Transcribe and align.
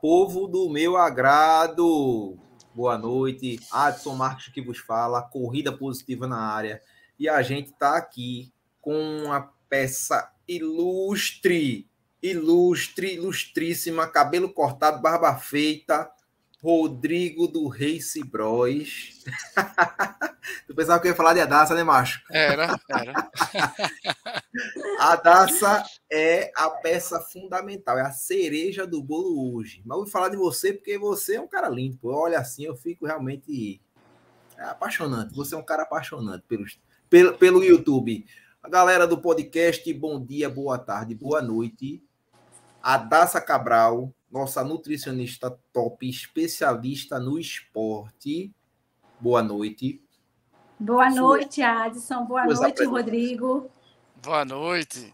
Povo 0.00 0.46
do 0.46 0.68
meu 0.68 0.96
agrado. 0.96 2.38
Boa 2.72 2.96
noite. 2.96 3.58
Adson 3.72 4.14
Marques 4.14 4.52
que 4.52 4.62
vos 4.62 4.78
fala, 4.78 5.22
corrida 5.22 5.72
positiva 5.72 6.24
na 6.24 6.38
área. 6.38 6.80
E 7.18 7.28
a 7.28 7.42
gente 7.42 7.72
está 7.72 7.96
aqui 7.96 8.52
com 8.80 9.24
uma 9.24 9.52
peça 9.68 10.30
ilustre, 10.46 11.90
ilustre, 12.22 13.14
ilustríssima, 13.14 14.06
cabelo 14.06 14.52
cortado, 14.52 15.02
barba 15.02 15.34
feita, 15.36 16.08
Rodrigo 16.62 17.46
do 17.46 17.68
Race 17.68 18.20
Bros. 18.24 19.24
tu 20.66 20.74
pensava 20.74 21.00
que 21.00 21.06
eu 21.06 21.12
ia 21.12 21.16
falar 21.16 21.34
de 21.34 21.40
Adassa, 21.40 21.74
né, 21.74 21.84
macho? 21.84 22.20
Era, 22.30 22.78
era. 22.90 23.30
a 24.98 25.12
Adassa 25.12 25.84
é 26.10 26.50
a 26.56 26.68
peça 26.70 27.20
fundamental, 27.20 27.96
é 27.96 28.02
a 28.02 28.10
cereja 28.10 28.86
do 28.86 29.02
bolo 29.02 29.54
hoje. 29.54 29.82
Mas 29.84 29.96
eu 29.96 30.02
vou 30.02 30.10
falar 30.10 30.30
de 30.30 30.36
você 30.36 30.72
porque 30.72 30.98
você 30.98 31.36
é 31.36 31.40
um 31.40 31.48
cara 31.48 31.68
lindo. 31.68 31.96
Pô. 31.98 32.12
Olha 32.12 32.40
assim, 32.40 32.64
eu 32.64 32.76
fico 32.76 33.06
realmente 33.06 33.80
é 34.58 34.64
apaixonante. 34.64 35.34
Você 35.36 35.54
é 35.54 35.58
um 35.58 35.64
cara 35.64 35.84
apaixonante 35.84 36.44
pelo, 36.48 36.64
pelo, 37.08 37.38
pelo 37.38 37.64
YouTube. 37.64 38.26
A 38.60 38.68
galera 38.68 39.06
do 39.06 39.16
podcast, 39.16 39.92
bom 39.94 40.20
dia, 40.20 40.50
boa 40.50 40.76
tarde, 40.76 41.14
boa 41.14 41.40
noite. 41.40 42.02
Adassa 42.82 43.40
Cabral, 43.40 44.12
nossa 44.30 44.62
nutricionista 44.62 45.50
top, 45.72 46.08
especialista 46.08 47.18
no 47.18 47.38
esporte. 47.38 48.54
Boa 49.20 49.42
noite. 49.42 50.02
Boa 50.78 51.10
noite, 51.10 51.62
Adson. 51.62 52.24
Boa 52.24 52.46
noite, 52.46 52.84
Rodrigo. 52.84 53.70
Boa 54.22 54.44
noite. 54.44 55.12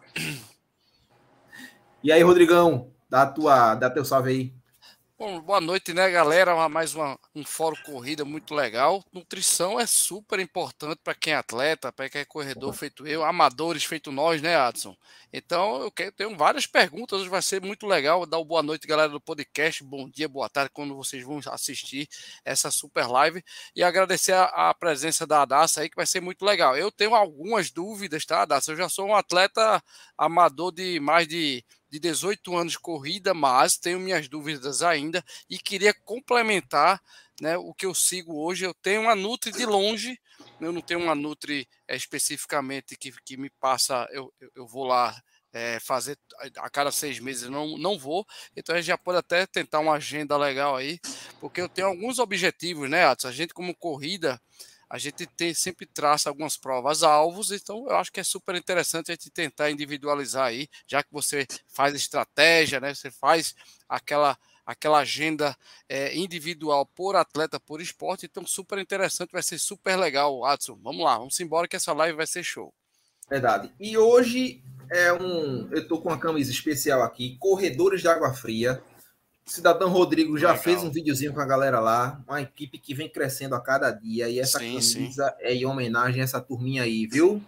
E 2.02 2.12
aí, 2.12 2.22
Rodrigão, 2.22 2.92
dá, 3.08 3.26
tua, 3.26 3.74
dá 3.74 3.88
teu 3.88 4.04
salve 4.04 4.30
aí. 4.30 4.54
Bom, 5.16 5.40
boa 5.40 5.60
noite, 5.60 5.94
né, 5.94 6.10
galera? 6.10 6.68
Mais 6.68 6.92
uma, 6.92 7.16
um 7.36 7.44
fórum 7.44 7.76
corrida 7.84 8.24
muito 8.24 8.52
legal. 8.52 9.00
Nutrição 9.12 9.78
é 9.78 9.86
super 9.86 10.40
importante 10.40 11.00
para 11.04 11.14
quem 11.14 11.32
é 11.32 11.36
atleta, 11.36 11.92
para 11.92 12.10
quem 12.10 12.20
é 12.22 12.24
corredor 12.24 12.72
feito 12.72 13.06
eu, 13.06 13.22
amadores 13.22 13.84
feito 13.84 14.10
nós, 14.10 14.42
né, 14.42 14.56
Adson? 14.56 14.96
Então, 15.32 15.80
eu 15.82 15.90
quero, 15.92 16.10
tenho 16.10 16.36
várias 16.36 16.66
perguntas, 16.66 17.20
hoje 17.20 17.30
vai 17.30 17.42
ser 17.42 17.62
muito 17.62 17.86
legal. 17.86 18.26
Dar 18.26 18.38
uma 18.38 18.44
boa 18.44 18.62
noite, 18.62 18.88
galera 18.88 19.08
do 19.08 19.20
podcast. 19.20 19.84
Bom 19.84 20.10
dia, 20.10 20.28
boa 20.28 20.48
tarde, 20.48 20.70
quando 20.74 20.96
vocês 20.96 21.22
vão 21.22 21.40
assistir 21.46 22.08
essa 22.44 22.68
super 22.72 23.06
live. 23.06 23.40
E 23.76 23.84
agradecer 23.84 24.32
a, 24.32 24.70
a 24.70 24.74
presença 24.74 25.24
da 25.24 25.42
Adassa 25.42 25.82
aí, 25.82 25.88
que 25.88 25.96
vai 25.96 26.06
ser 26.06 26.20
muito 26.20 26.44
legal. 26.44 26.76
Eu 26.76 26.90
tenho 26.90 27.14
algumas 27.14 27.70
dúvidas, 27.70 28.26
tá, 28.26 28.42
Adassa? 28.42 28.72
Eu 28.72 28.76
já 28.76 28.88
sou 28.88 29.06
um 29.06 29.14
atleta 29.14 29.80
amador 30.18 30.72
de 30.72 30.98
mais 30.98 31.28
de 31.28 31.64
de 31.94 32.00
18 32.00 32.56
anos 32.56 32.72
de 32.72 32.78
corrida, 32.80 33.32
mas 33.32 33.76
tenho 33.76 34.00
minhas 34.00 34.28
dúvidas 34.28 34.82
ainda 34.82 35.24
e 35.48 35.60
queria 35.60 35.94
complementar 35.94 37.00
né, 37.40 37.56
o 37.56 37.72
que 37.72 37.86
eu 37.86 37.94
sigo 37.94 38.36
hoje. 38.36 38.64
Eu 38.64 38.74
tenho 38.74 39.02
uma 39.02 39.14
Nutri 39.14 39.52
de 39.52 39.64
longe, 39.64 40.20
eu 40.60 40.72
não 40.72 40.80
tenho 40.80 40.98
uma 40.98 41.14
Nutri 41.14 41.68
é, 41.86 41.94
especificamente 41.94 42.96
que, 42.96 43.12
que 43.24 43.36
me 43.36 43.48
passa, 43.48 44.08
eu, 44.10 44.34
eu 44.56 44.66
vou 44.66 44.82
lá 44.82 45.16
é, 45.52 45.78
fazer 45.78 46.18
a 46.58 46.68
cada 46.68 46.90
seis 46.90 47.20
meses, 47.20 47.48
não, 47.48 47.78
não 47.78 47.96
vou. 47.96 48.26
Então 48.56 48.74
a 48.74 48.78
gente 48.78 48.88
já 48.88 48.98
pode 48.98 49.18
até 49.18 49.46
tentar 49.46 49.78
uma 49.78 49.92
agenda 49.94 50.36
legal 50.36 50.74
aí, 50.74 50.98
porque 51.38 51.60
eu 51.60 51.68
tenho 51.68 51.86
alguns 51.86 52.18
objetivos, 52.18 52.90
né, 52.90 53.04
Atos? 53.04 53.26
A 53.26 53.30
gente, 53.30 53.54
como 53.54 53.72
corrida, 53.72 54.42
a 54.94 54.98
gente 54.98 55.26
tem, 55.26 55.52
sempre 55.52 55.86
traça 55.86 56.28
algumas 56.28 56.56
provas 56.56 57.02
alvos, 57.02 57.50
então 57.50 57.84
eu 57.88 57.96
acho 57.96 58.12
que 58.12 58.20
é 58.20 58.22
super 58.22 58.54
interessante 58.54 59.10
a 59.10 59.14
gente 59.14 59.28
tentar 59.28 59.68
individualizar 59.68 60.46
aí, 60.46 60.68
já 60.86 61.02
que 61.02 61.08
você 61.10 61.48
faz 61.66 61.96
estratégia, 61.96 62.78
né? 62.78 62.94
Você 62.94 63.10
faz 63.10 63.56
aquela 63.88 64.38
aquela 64.64 65.00
agenda 65.00 65.56
é, 65.88 66.16
individual 66.16 66.86
por 66.86 67.16
atleta, 67.16 67.58
por 67.58 67.80
esporte, 67.80 68.26
então 68.26 68.46
super 68.46 68.78
interessante, 68.78 69.32
vai 69.32 69.42
ser 69.42 69.58
super 69.58 69.96
legal, 69.96 70.44
Adson. 70.44 70.78
Vamos 70.80 71.04
lá, 71.04 71.18
vamos 71.18 71.40
embora 71.40 71.66
que 71.66 71.74
essa 71.74 71.92
live 71.92 72.16
vai 72.16 72.26
ser 72.28 72.44
show. 72.44 72.72
Verdade. 73.28 73.72
E 73.80 73.98
hoje 73.98 74.62
é 74.92 75.12
um, 75.12 75.68
eu 75.72 75.88
tô 75.88 76.00
com 76.00 76.08
uma 76.08 76.18
camisa 76.20 76.52
especial 76.52 77.02
aqui, 77.02 77.36
Corredores 77.40 78.00
de 78.00 78.06
Água 78.06 78.32
Fria. 78.32 78.80
Cidadão 79.46 79.90
Rodrigo 79.90 80.38
já 80.38 80.48
Legal. 80.48 80.62
fez 80.62 80.82
um 80.82 80.90
videozinho 80.90 81.34
com 81.34 81.40
a 81.40 81.46
galera 81.46 81.78
lá, 81.78 82.20
uma 82.26 82.40
equipe 82.40 82.78
que 82.78 82.94
vem 82.94 83.08
crescendo 83.08 83.54
a 83.54 83.60
cada 83.60 83.90
dia, 83.90 84.28
e 84.28 84.40
essa 84.40 84.58
sim, 84.58 84.72
camisa 84.72 85.28
sim. 85.28 85.36
é 85.40 85.54
em 85.54 85.66
homenagem 85.66 86.22
a 86.22 86.24
essa 86.24 86.40
turminha 86.40 86.82
aí, 86.82 87.06
viu? 87.06 87.42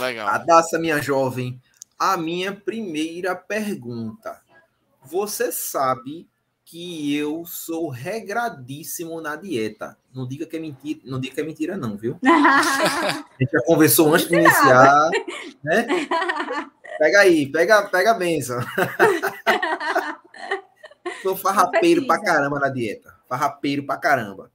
Legal. 0.00 0.28
A 0.28 0.38
Daça, 0.38 0.78
minha 0.78 1.00
jovem, 1.00 1.60
a 1.98 2.16
minha 2.16 2.52
primeira 2.52 3.36
pergunta. 3.36 4.40
Você 5.04 5.52
sabe 5.52 6.28
que 6.64 7.14
eu 7.14 7.44
sou 7.46 7.88
regradíssimo 7.88 9.20
na 9.22 9.36
dieta. 9.36 9.96
Não 10.14 10.28
diga 10.28 10.44
que 10.44 10.56
é 10.56 10.60
mentira, 10.60 11.00
não 11.04 11.18
diga 11.18 11.34
que 11.34 11.40
é 11.40 11.44
mentira 11.44 11.76
não, 11.76 11.96
viu? 11.96 12.18
a 12.24 13.24
gente 13.40 13.50
já 13.50 13.62
conversou 13.64 14.14
antes 14.14 14.28
de 14.28 14.34
iniciar, 14.34 15.10
né? 15.64 15.86
Pega 16.98 17.20
aí, 17.20 17.46
pega, 17.46 17.82
pega 17.84 18.10
a 18.10 18.14
benção. 18.14 18.58
Sou 21.28 21.36
farrapeiro 21.36 22.06
pra 22.06 22.22
caramba 22.22 22.58
na 22.58 22.70
dieta. 22.70 23.14
Farrapeiro 23.28 23.84
pra 23.84 23.98
caramba. 23.98 24.50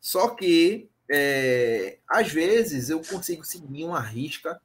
Só 0.00 0.30
que, 0.30 0.88
é, 1.06 1.98
às 2.08 2.32
vezes, 2.32 2.88
eu 2.88 3.02
consigo 3.02 3.44
seguir 3.44 3.84
uma 3.84 4.00
risca 4.00 4.58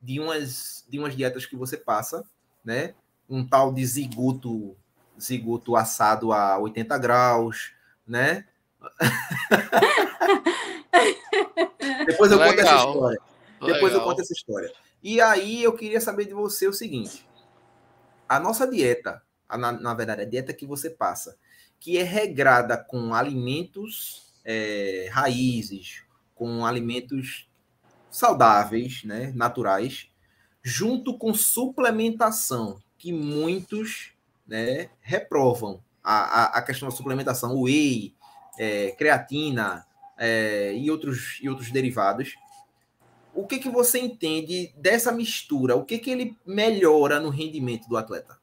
de 0.00 0.18
umas, 0.18 0.86
de 0.88 0.98
umas 0.98 1.14
dietas 1.14 1.44
que 1.44 1.54
você 1.54 1.76
passa, 1.76 2.24
né? 2.64 2.94
Um 3.28 3.46
tal 3.46 3.74
de 3.74 3.84
zigoto, 3.84 4.74
zigoto 5.20 5.76
assado 5.76 6.32
a 6.32 6.58
80 6.58 6.96
graus, 6.96 7.74
né? 8.06 8.46
Depois 12.06 12.32
eu 12.32 12.38
Legal. 12.38 12.54
conto 12.54 12.62
essa 12.62 12.76
história. 12.76 13.20
Depois 13.60 13.82
Legal. 13.82 13.98
eu 13.98 14.02
conto 14.02 14.22
essa 14.22 14.32
história. 14.32 14.72
E 15.02 15.20
aí 15.20 15.62
eu 15.62 15.74
queria 15.74 16.00
saber 16.00 16.24
de 16.24 16.32
você 16.32 16.66
o 16.66 16.72
seguinte: 16.72 17.28
a 18.26 18.40
nossa 18.40 18.66
dieta 18.66 19.25
na, 19.50 19.72
na 19.72 19.94
verdade, 19.94 20.22
a 20.22 20.24
dieta 20.24 20.52
que 20.52 20.66
você 20.66 20.90
passa, 20.90 21.36
que 21.78 21.98
é 21.98 22.02
regrada 22.02 22.76
com 22.76 23.14
alimentos 23.14 24.32
é, 24.44 25.08
raízes, 25.10 26.02
com 26.34 26.64
alimentos 26.64 27.48
saudáveis, 28.10 29.02
né, 29.04 29.32
naturais, 29.34 30.08
junto 30.62 31.16
com 31.18 31.34
suplementação, 31.34 32.80
que 32.98 33.12
muitos 33.12 34.12
né, 34.46 34.90
reprovam. 35.00 35.82
A, 36.02 36.14
a, 36.14 36.44
a 36.58 36.62
questão 36.62 36.88
da 36.88 36.94
suplementação, 36.94 37.60
whey, 37.62 38.14
é, 38.58 38.92
creatina 38.92 39.84
é, 40.16 40.72
e, 40.74 40.90
outros, 40.90 41.38
e 41.42 41.48
outros 41.48 41.70
derivados. 41.70 42.34
O 43.34 43.46
que, 43.46 43.58
que 43.58 43.68
você 43.68 43.98
entende 43.98 44.72
dessa 44.76 45.12
mistura? 45.12 45.76
O 45.76 45.84
que, 45.84 45.98
que 45.98 46.10
ele 46.10 46.38
melhora 46.46 47.20
no 47.20 47.28
rendimento 47.28 47.88
do 47.88 47.96
atleta? 47.96 48.38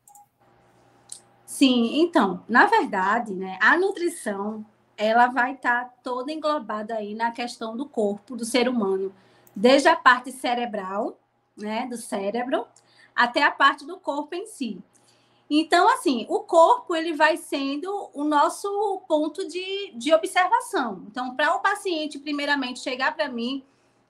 Sim, 1.53 2.02
então, 2.02 2.44
na 2.50 2.66
verdade, 2.66 3.36
né, 3.36 3.59
a 3.62 3.78
nutrição 3.78 4.66
ela 4.97 5.28
vai 5.28 5.53
estar 5.53 5.86
tá 5.86 5.94
toda 6.02 6.31
englobada 6.31 6.96
aí 6.96 7.14
na 7.14 7.30
questão 7.30 7.78
do 7.78 7.86
corpo 7.88 8.36
do 8.36 8.44
ser 8.44 8.68
humano, 8.68 9.13
desde 9.56 9.88
a 9.88 9.95
parte 9.95 10.31
cerebral, 10.31 11.16
né, 11.56 11.86
do 11.88 11.95
cérebro, 11.95 12.66
até 13.16 13.44
a 13.44 13.51
parte 13.51 13.86
do 13.86 14.00
corpo 14.00 14.33
em 14.33 14.48
si. 14.48 14.81
Então, 15.48 15.88
assim, 15.94 16.25
o 16.28 16.39
corpo 16.39 16.95
ele 16.95 17.13
vai 17.13 17.38
sendo 17.38 18.10
o 18.16 18.24
nosso 18.24 19.04
ponto 19.07 19.48
de, 19.48 19.92
de 19.94 20.12
observação. 20.12 21.04
Então, 21.12 21.36
para 21.36 21.54
o 21.54 21.60
paciente, 21.60 22.18
primeiramente, 22.18 22.80
chegar 22.80 23.16
para 23.16 23.30
mim 23.30 23.63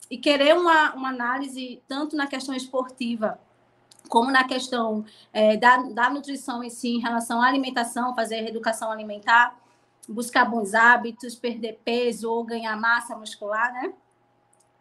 e 0.10 0.18
querer 0.18 0.56
uma, 0.56 0.94
uma 0.94 1.10
análise 1.10 1.84
tanto 1.90 2.16
na 2.16 2.26
questão 2.26 2.56
esportiva 2.56 3.38
como 4.10 4.32
na 4.32 4.44
questão 4.44 5.06
é, 5.32 5.58
da, 5.58 5.78
da 5.78 6.10
nutrição 6.10 6.64
em 6.64 6.70
si, 6.70 6.90
em 6.90 7.00
relação 7.00 7.42
à 7.42 7.48
alimentação, 7.48 8.16
fazer 8.16 8.48
educação 8.48 8.92
alimentar, 8.92 9.58
buscar 10.08 10.46
bons 10.46 10.74
hábitos, 10.74 11.36
perder 11.36 11.80
peso 11.84 12.30
ou 12.30 12.44
ganhar 12.44 12.76
massa 12.76 13.16
muscular, 13.16 13.72
né? 13.74 13.94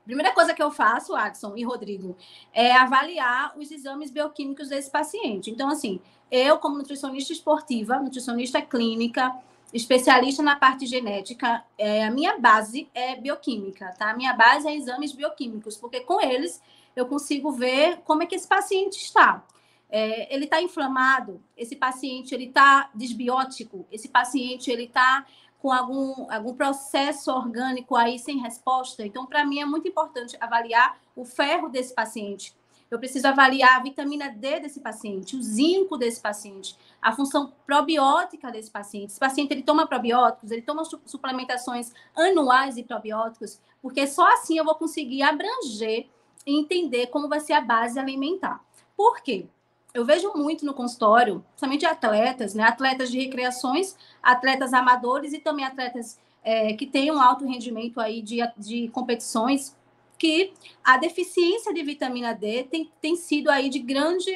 Primeira 0.04 0.32
coisa 0.32 0.52
que 0.52 0.62
eu 0.62 0.70
faço, 0.70 1.14
Adson 1.14 1.56
e 1.56 1.62
Rodrigo, 1.62 2.16
é 2.52 2.72
avaliar 2.72 3.56
os 3.56 3.70
exames 3.70 4.10
bioquímicos 4.10 4.68
desse 4.68 4.90
paciente. 4.90 5.48
Então, 5.48 5.68
assim, 5.68 6.00
eu, 6.30 6.58
como 6.58 6.76
nutricionista 6.76 7.32
esportiva, 7.32 8.00
nutricionista 8.00 8.60
clínica, 8.60 9.32
especialista 9.72 10.42
na 10.42 10.56
parte 10.56 10.86
genética, 10.86 11.64
é, 11.78 12.04
a 12.04 12.10
minha 12.10 12.38
base 12.38 12.88
é 12.92 13.14
bioquímica, 13.14 13.94
tá? 13.96 14.10
A 14.10 14.16
minha 14.16 14.34
base 14.34 14.66
é 14.66 14.74
exames 14.74 15.12
bioquímicos, 15.12 15.76
porque 15.76 16.00
com 16.00 16.20
eles 16.20 16.60
eu 16.94 17.06
consigo 17.06 17.52
ver 17.52 17.98
como 18.04 18.22
é 18.22 18.26
que 18.26 18.34
esse 18.34 18.48
paciente 18.48 18.96
está. 18.96 19.44
É, 19.88 20.34
ele 20.34 20.44
está 20.44 20.60
inflamado, 20.62 21.42
esse 21.54 21.76
paciente 21.76 22.34
ele 22.34 22.46
está 22.46 22.88
desbiótico, 22.94 23.86
esse 23.92 24.08
paciente 24.08 24.70
ele 24.70 24.84
está 24.84 25.26
com 25.62 25.70
algum, 25.70 26.28
algum 26.28 26.54
processo 26.54 27.30
orgânico 27.30 27.94
aí 27.94 28.18
sem 28.18 28.38
resposta. 28.38 29.06
Então, 29.06 29.24
para 29.24 29.44
mim 29.44 29.60
é 29.60 29.64
muito 29.64 29.86
importante 29.86 30.36
avaliar 30.40 30.98
o 31.14 31.24
ferro 31.24 31.68
desse 31.68 31.94
paciente. 31.94 32.52
eu 32.90 32.98
preciso 32.98 33.26
avaliar 33.26 33.76
a 33.76 33.82
vitamina 33.82 34.28
D 34.28 34.60
desse 34.60 34.80
paciente, 34.80 35.34
o 35.34 35.42
zinco 35.42 35.96
desse 35.96 36.20
paciente, 36.20 36.76
a 37.00 37.10
função 37.12 37.52
probiótica 37.66 38.50
desse 38.50 38.70
paciente. 38.70 39.10
Esse 39.10 39.20
paciente 39.20 39.52
ele 39.52 39.62
toma 39.62 39.86
probióticos, 39.86 40.50
ele 40.50 40.60
toma 40.60 40.82
suplementações 41.06 41.92
anuais 42.14 42.74
de 42.74 42.82
probióticos, 42.82 43.60
porque 43.80 44.06
só 44.06 44.30
assim 44.34 44.58
eu 44.58 44.64
vou 44.64 44.74
conseguir 44.74 45.22
abranger 45.22 46.06
entender 46.46 47.08
como 47.08 47.28
vai 47.28 47.40
ser 47.40 47.52
a 47.54 47.60
base 47.60 47.98
alimentar. 47.98 48.64
Por 48.96 49.22
quê? 49.22 49.46
Eu 49.94 50.04
vejo 50.04 50.32
muito 50.34 50.64
no 50.64 50.72
consultório, 50.72 51.44
principalmente 51.50 51.84
atletas, 51.84 52.54
né? 52.54 52.64
Atletas 52.64 53.10
de 53.10 53.18
recreações, 53.18 53.94
atletas 54.22 54.72
amadores 54.72 55.32
e 55.32 55.38
também 55.38 55.64
atletas 55.64 56.18
é, 56.42 56.72
que 56.72 56.86
têm 56.86 57.10
um 57.10 57.20
alto 57.20 57.46
rendimento 57.46 58.00
aí 58.00 58.22
de, 58.22 58.38
de 58.56 58.88
competições, 58.88 59.76
que 60.18 60.52
a 60.84 60.96
deficiência 60.96 61.74
de 61.74 61.82
vitamina 61.82 62.32
D 62.32 62.64
tem, 62.64 62.90
tem 63.00 63.16
sido 63.16 63.50
aí 63.50 63.68
de 63.68 63.80
grande 63.80 64.30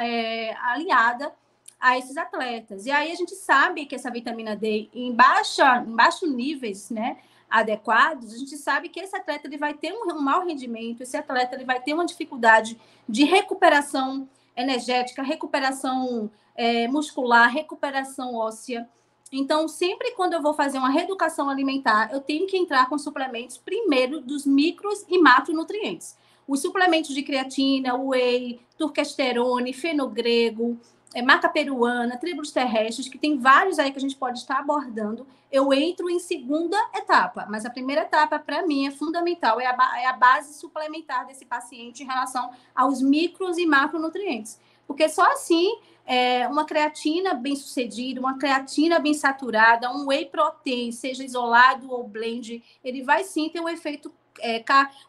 é, 0.00 0.56
aliada 0.56 1.32
a 1.80 1.98
esses 1.98 2.16
atletas. 2.16 2.86
E 2.86 2.90
aí 2.90 3.12
a 3.12 3.14
gente 3.14 3.34
sabe 3.34 3.86
que 3.86 3.94
essa 3.94 4.10
vitamina 4.10 4.56
D 4.56 4.88
em, 4.94 5.12
baixa, 5.12 5.84
em 5.86 5.94
baixos 5.94 6.30
níveis, 6.30 6.90
né? 6.90 7.18
Adequados, 7.50 8.32
a 8.32 8.38
gente 8.38 8.56
sabe 8.56 8.88
que 8.88 9.00
esse 9.00 9.16
atleta 9.16 9.46
ele 9.46 9.58
vai 9.58 9.74
ter 9.74 9.92
um, 9.92 10.12
um 10.12 10.20
mau 10.20 10.44
rendimento, 10.44 11.02
esse 11.02 11.16
atleta 11.16 11.54
ele 11.54 11.64
vai 11.64 11.80
ter 11.80 11.94
uma 11.94 12.04
dificuldade 12.04 12.78
de 13.08 13.24
recuperação 13.24 14.28
energética, 14.56 15.22
recuperação 15.22 16.30
é, 16.54 16.88
muscular, 16.88 17.50
recuperação 17.50 18.34
óssea. 18.34 18.88
Então, 19.32 19.66
sempre 19.66 20.12
quando 20.12 20.34
eu 20.34 20.42
vou 20.42 20.54
fazer 20.54 20.78
uma 20.78 20.90
reeducação 20.90 21.50
alimentar, 21.50 22.12
eu 22.12 22.20
tenho 22.20 22.46
que 22.46 22.56
entrar 22.56 22.88
com 22.88 22.96
suplementos 22.96 23.58
primeiro 23.58 24.20
dos 24.20 24.46
micros 24.46 25.04
e 25.08 25.18
macronutrientes. 25.18 26.16
Os 26.46 26.60
suplementos 26.60 27.14
de 27.14 27.22
creatina, 27.22 27.96
whey, 27.96 28.60
turquesterone, 28.76 29.72
fenogrego, 29.72 30.78
é, 31.14 31.22
maca 31.22 31.48
peruana, 31.48 32.18
tribos 32.18 32.50
terrestres, 32.50 33.08
que 33.08 33.16
tem 33.16 33.38
vários 33.38 33.78
aí 33.78 33.92
que 33.92 33.98
a 33.98 34.00
gente 34.00 34.16
pode 34.16 34.40
estar 34.40 34.58
abordando, 34.58 35.26
eu 35.50 35.72
entro 35.72 36.10
em 36.10 36.18
segunda 36.18 36.76
etapa. 36.92 37.46
Mas 37.48 37.64
a 37.64 37.70
primeira 37.70 38.02
etapa, 38.02 38.38
para 38.38 38.66
mim, 38.66 38.88
é 38.88 38.90
fundamental, 38.90 39.60
é 39.60 39.66
a, 39.66 40.00
é 40.00 40.06
a 40.06 40.12
base 40.12 40.54
suplementar 40.54 41.26
desse 41.26 41.44
paciente 41.44 42.02
em 42.02 42.06
relação 42.06 42.50
aos 42.74 43.00
micros 43.00 43.56
e 43.56 43.64
macronutrientes. 43.64 44.60
Porque 44.86 45.08
só 45.08 45.22
assim, 45.32 45.78
é, 46.04 46.46
uma 46.48 46.64
creatina 46.64 47.32
bem 47.34 47.54
sucedida, 47.54 48.20
uma 48.20 48.36
creatina 48.36 48.98
bem 48.98 49.14
saturada, 49.14 49.90
um 49.90 50.08
whey 50.08 50.26
protein, 50.26 50.90
seja 50.90 51.24
isolado 51.24 51.90
ou 51.90 52.06
blend, 52.06 52.62
ele 52.82 53.02
vai 53.02 53.24
sim 53.24 53.48
ter 53.48 53.60
um 53.60 53.68
efeito 53.68 54.12
é, 54.40 54.62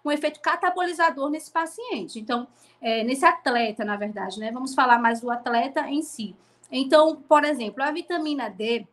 um 0.03 0.11
efeito 0.11 0.39
catabolizador 0.39 1.29
nesse 1.31 1.49
paciente. 1.49 2.19
Então, 2.19 2.47
é, 2.81 3.03
nesse 3.03 3.25
atleta, 3.25 3.83
na 3.83 3.95
verdade, 3.95 4.39
né? 4.39 4.51
Vamos 4.51 4.73
falar 4.73 4.99
mais 4.99 5.21
do 5.21 5.31
atleta 5.31 5.81
em 5.89 6.01
si. 6.01 6.35
Então, 6.71 7.15
por 7.27 7.43
exemplo, 7.43 7.83
a 7.83 7.91
vitamina 7.91 8.49
D, 8.49 8.85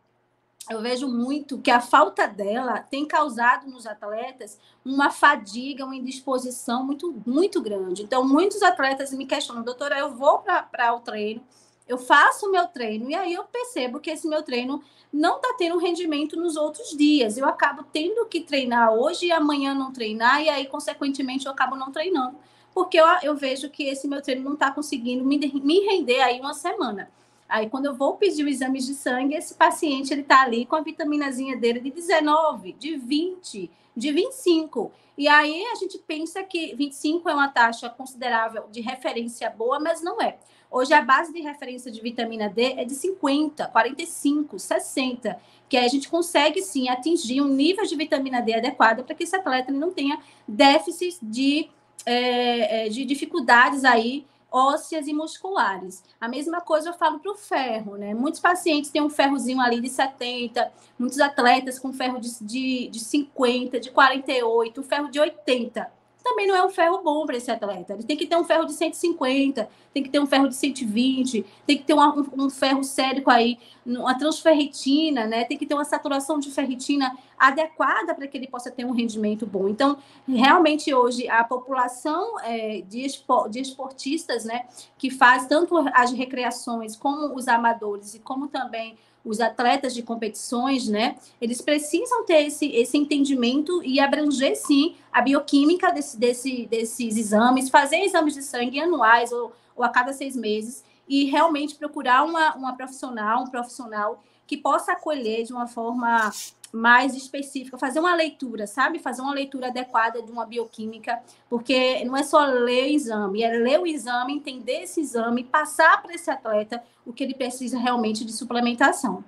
eu 0.69 0.81
vejo 0.81 1.07
muito 1.07 1.57
que 1.57 1.69
a 1.69 1.81
falta 1.81 2.25
dela 2.25 2.79
tem 2.79 3.05
causado 3.05 3.67
nos 3.67 3.85
atletas 3.85 4.57
uma 4.85 5.11
fadiga, 5.11 5.83
uma 5.83 5.95
indisposição 5.95 6.85
muito, 6.85 7.13
muito 7.25 7.61
grande. 7.61 8.03
Então, 8.03 8.25
muitos 8.25 8.61
atletas 8.61 9.11
me 9.11 9.25
questionam, 9.25 9.63
doutora, 9.63 9.99
eu 9.99 10.13
vou 10.13 10.39
para 10.39 10.93
o 10.95 11.01
treino, 11.01 11.43
eu 11.87 11.97
faço 11.97 12.47
o 12.47 12.51
meu 12.51 12.65
treino, 12.67 13.09
e 13.09 13.15
aí 13.15 13.33
eu 13.33 13.43
percebo 13.43 13.99
que 13.99 14.09
esse 14.09 14.27
meu 14.27 14.41
treino 14.41 14.81
não 15.11 15.35
está 15.35 15.53
tendo 15.57 15.77
rendimento 15.77 16.39
nos 16.39 16.55
outros 16.55 16.95
dias. 16.97 17.37
Eu 17.37 17.45
acabo 17.45 17.83
tendo 17.91 18.25
que 18.25 18.39
treinar 18.39 18.93
hoje 18.93 19.25
e 19.25 19.31
amanhã 19.33 19.73
não 19.73 19.91
treinar, 19.91 20.41
e 20.41 20.49
aí, 20.49 20.65
consequentemente, 20.65 21.45
eu 21.45 21.51
acabo 21.51 21.75
não 21.75 21.91
treinando 21.91 22.37
porque 22.73 22.99
eu, 22.99 23.05
eu 23.21 23.35
vejo 23.35 23.69
que 23.69 23.83
esse 23.83 24.07
meu 24.07 24.21
treino 24.21 24.43
não 24.43 24.53
está 24.53 24.71
conseguindo 24.71 25.23
me, 25.23 25.37
me 25.37 25.79
render 25.81 26.21
aí 26.21 26.39
uma 26.39 26.53
semana. 26.53 27.09
Aí, 27.47 27.69
quando 27.69 27.85
eu 27.85 27.93
vou 27.93 28.15
pedir 28.15 28.43
o 28.43 28.49
exame 28.49 28.79
de 28.79 28.95
sangue, 28.95 29.35
esse 29.35 29.53
paciente 29.53 30.11
ele 30.11 30.21
está 30.21 30.41
ali 30.41 30.65
com 30.65 30.75
a 30.75 30.81
vitaminazinha 30.81 31.55
dele 31.55 31.79
de 31.79 31.91
19, 31.91 32.73
de 32.73 32.97
20, 32.97 33.69
de 33.95 34.11
25. 34.11 34.91
E 35.17 35.27
aí 35.27 35.63
a 35.65 35.75
gente 35.75 35.99
pensa 35.99 36.41
que 36.41 36.73
25 36.75 37.29
é 37.29 37.33
uma 37.33 37.47
taxa 37.47 37.89
considerável 37.89 38.65
de 38.71 38.81
referência 38.81 39.49
boa, 39.49 39.79
mas 39.79 40.01
não 40.01 40.19
é. 40.19 40.37
Hoje 40.71 40.91
a 40.95 41.01
base 41.03 41.31
de 41.31 41.41
referência 41.41 41.91
de 41.91 42.01
vitamina 42.01 42.49
D 42.49 42.73
é 42.77 42.83
de 42.83 42.95
50, 42.95 43.67
45, 43.67 44.57
60, 44.57 45.39
que 45.69 45.77
aí 45.77 45.85
a 45.85 45.89
gente 45.89 46.09
consegue 46.09 46.63
sim 46.63 46.89
atingir 46.89 47.41
um 47.41 47.47
nível 47.47 47.85
de 47.85 47.95
vitamina 47.95 48.41
D 48.41 48.55
adequado 48.55 49.03
para 49.03 49.13
que 49.13 49.23
esse 49.23 49.35
atleta 49.35 49.71
não 49.71 49.91
tenha 49.91 50.19
déficit 50.47 51.19
de 51.21 51.69
é, 52.05 52.85
é, 52.85 52.89
de 52.89 53.05
dificuldades 53.05 53.83
aí 53.83 54.25
ósseas 54.51 55.07
e 55.07 55.13
musculares. 55.13 56.03
A 56.21 56.27
mesma 56.27 56.61
coisa 56.61 56.89
eu 56.89 56.93
falo 56.93 57.19
para 57.19 57.31
o 57.31 57.35
ferro, 57.35 57.97
né? 57.97 58.13
Muitos 58.13 58.39
pacientes 58.39 58.91
têm 58.91 59.01
um 59.01 59.09
ferrozinho 59.09 59.59
ali 59.59 59.81
de 59.81 59.89
70, 59.89 60.71
muitos 60.97 61.19
atletas 61.19 61.79
com 61.79 61.91
ferro 61.91 62.19
de, 62.19 62.29
de, 62.39 62.87
de 62.87 62.99
50, 62.99 63.79
de 63.79 63.89
48, 63.89 64.83
ferro 64.83 65.09
de 65.09 65.19
80 65.19 66.02
também 66.23 66.47
não 66.47 66.55
é 66.55 66.65
um 66.65 66.69
ferro 66.69 67.01
bom 67.03 67.25
para 67.25 67.35
esse 67.35 67.51
atleta. 67.51 67.93
Ele 67.93 68.03
tem 68.03 68.15
que 68.15 68.25
ter 68.25 68.37
um 68.37 68.45
ferro 68.45 68.65
de 68.65 68.73
150, 68.73 69.69
tem 69.93 70.01
que 70.01 70.09
ter 70.09 70.19
um 70.19 70.25
ferro 70.25 70.47
de 70.47 70.55
120, 70.55 71.45
tem 71.67 71.77
que 71.77 71.83
ter 71.83 71.93
um, 71.93 72.25
um, 72.37 72.49
ferro 72.49 72.83
sérico 72.83 73.29
aí, 73.29 73.59
uma 73.85 74.17
transferritina, 74.17 75.25
né? 75.25 75.43
Tem 75.43 75.57
que 75.57 75.65
ter 75.65 75.73
uma 75.73 75.83
saturação 75.83 76.39
de 76.39 76.49
ferritina 76.49 77.15
adequada 77.37 78.15
para 78.15 78.25
que 78.25 78.37
ele 78.37 78.47
possa 78.47 78.71
ter 78.71 78.85
um 78.85 78.91
rendimento 78.91 79.45
bom. 79.45 79.67
Então, 79.67 79.97
realmente 80.25 80.93
hoje 80.93 81.27
a 81.27 81.43
população 81.43 82.39
é, 82.39 82.81
de, 82.87 83.05
de 83.49 83.59
esportistas, 83.59 84.45
né, 84.45 84.65
que 84.97 85.09
faz 85.09 85.45
tanto 85.45 85.77
as 85.93 86.13
recreações 86.13 86.95
como 86.95 87.35
os 87.35 87.49
amadores 87.49 88.15
e 88.15 88.19
como 88.19 88.47
também 88.47 88.97
os 89.23 89.39
atletas 89.39 89.93
de 89.93 90.03
competições, 90.03 90.87
né? 90.87 91.15
Eles 91.39 91.61
precisam 91.61 92.25
ter 92.25 92.45
esse, 92.45 92.67
esse 92.67 92.97
entendimento 92.97 93.81
e 93.83 93.99
abranger, 93.99 94.55
sim, 94.55 94.95
a 95.11 95.21
bioquímica 95.21 95.91
desse, 95.91 96.17
desse, 96.17 96.65
desses 96.65 97.17
exames, 97.17 97.69
fazer 97.69 97.97
exames 97.97 98.33
de 98.33 98.43
sangue 98.43 98.79
anuais 98.79 99.31
ou, 99.31 99.53
ou 99.75 99.83
a 99.83 99.89
cada 99.89 100.11
seis 100.11 100.35
meses 100.35 100.83
e 101.07 101.25
realmente 101.25 101.75
procurar 101.75 102.23
uma, 102.23 102.55
uma 102.55 102.75
profissional, 102.75 103.43
um 103.43 103.49
profissional 103.49 104.21
que 104.45 104.57
possa 104.57 104.91
acolher 104.91 105.43
de 105.43 105.53
uma 105.53 105.67
forma 105.67 106.31
mais 106.73 107.15
específica, 107.15 107.77
fazer 107.77 107.99
uma 107.99 108.15
leitura, 108.15 108.65
sabe? 108.65 108.97
Fazer 108.97 109.21
uma 109.21 109.33
leitura 109.33 109.67
adequada 109.67 110.23
de 110.23 110.31
uma 110.31 110.43
bioquímica, 110.43 111.21
porque 111.47 112.03
não 112.03 112.17
é 112.17 112.23
só 112.23 112.43
ler 112.45 112.85
o 112.85 112.95
exame, 112.95 113.43
é 113.43 113.51
ler 113.51 113.79
o 113.79 113.85
exame, 113.85 114.33
entender 114.33 114.81
esse 114.81 114.99
exame, 114.99 115.43
passar 115.43 116.01
para 116.01 116.15
esse 116.15 116.31
atleta 116.31 116.83
o 117.05 117.13
que 117.13 117.23
ele 117.23 117.35
precisa 117.35 117.77
realmente 117.77 118.25
de 118.25 118.33
suplementação. 118.33 119.23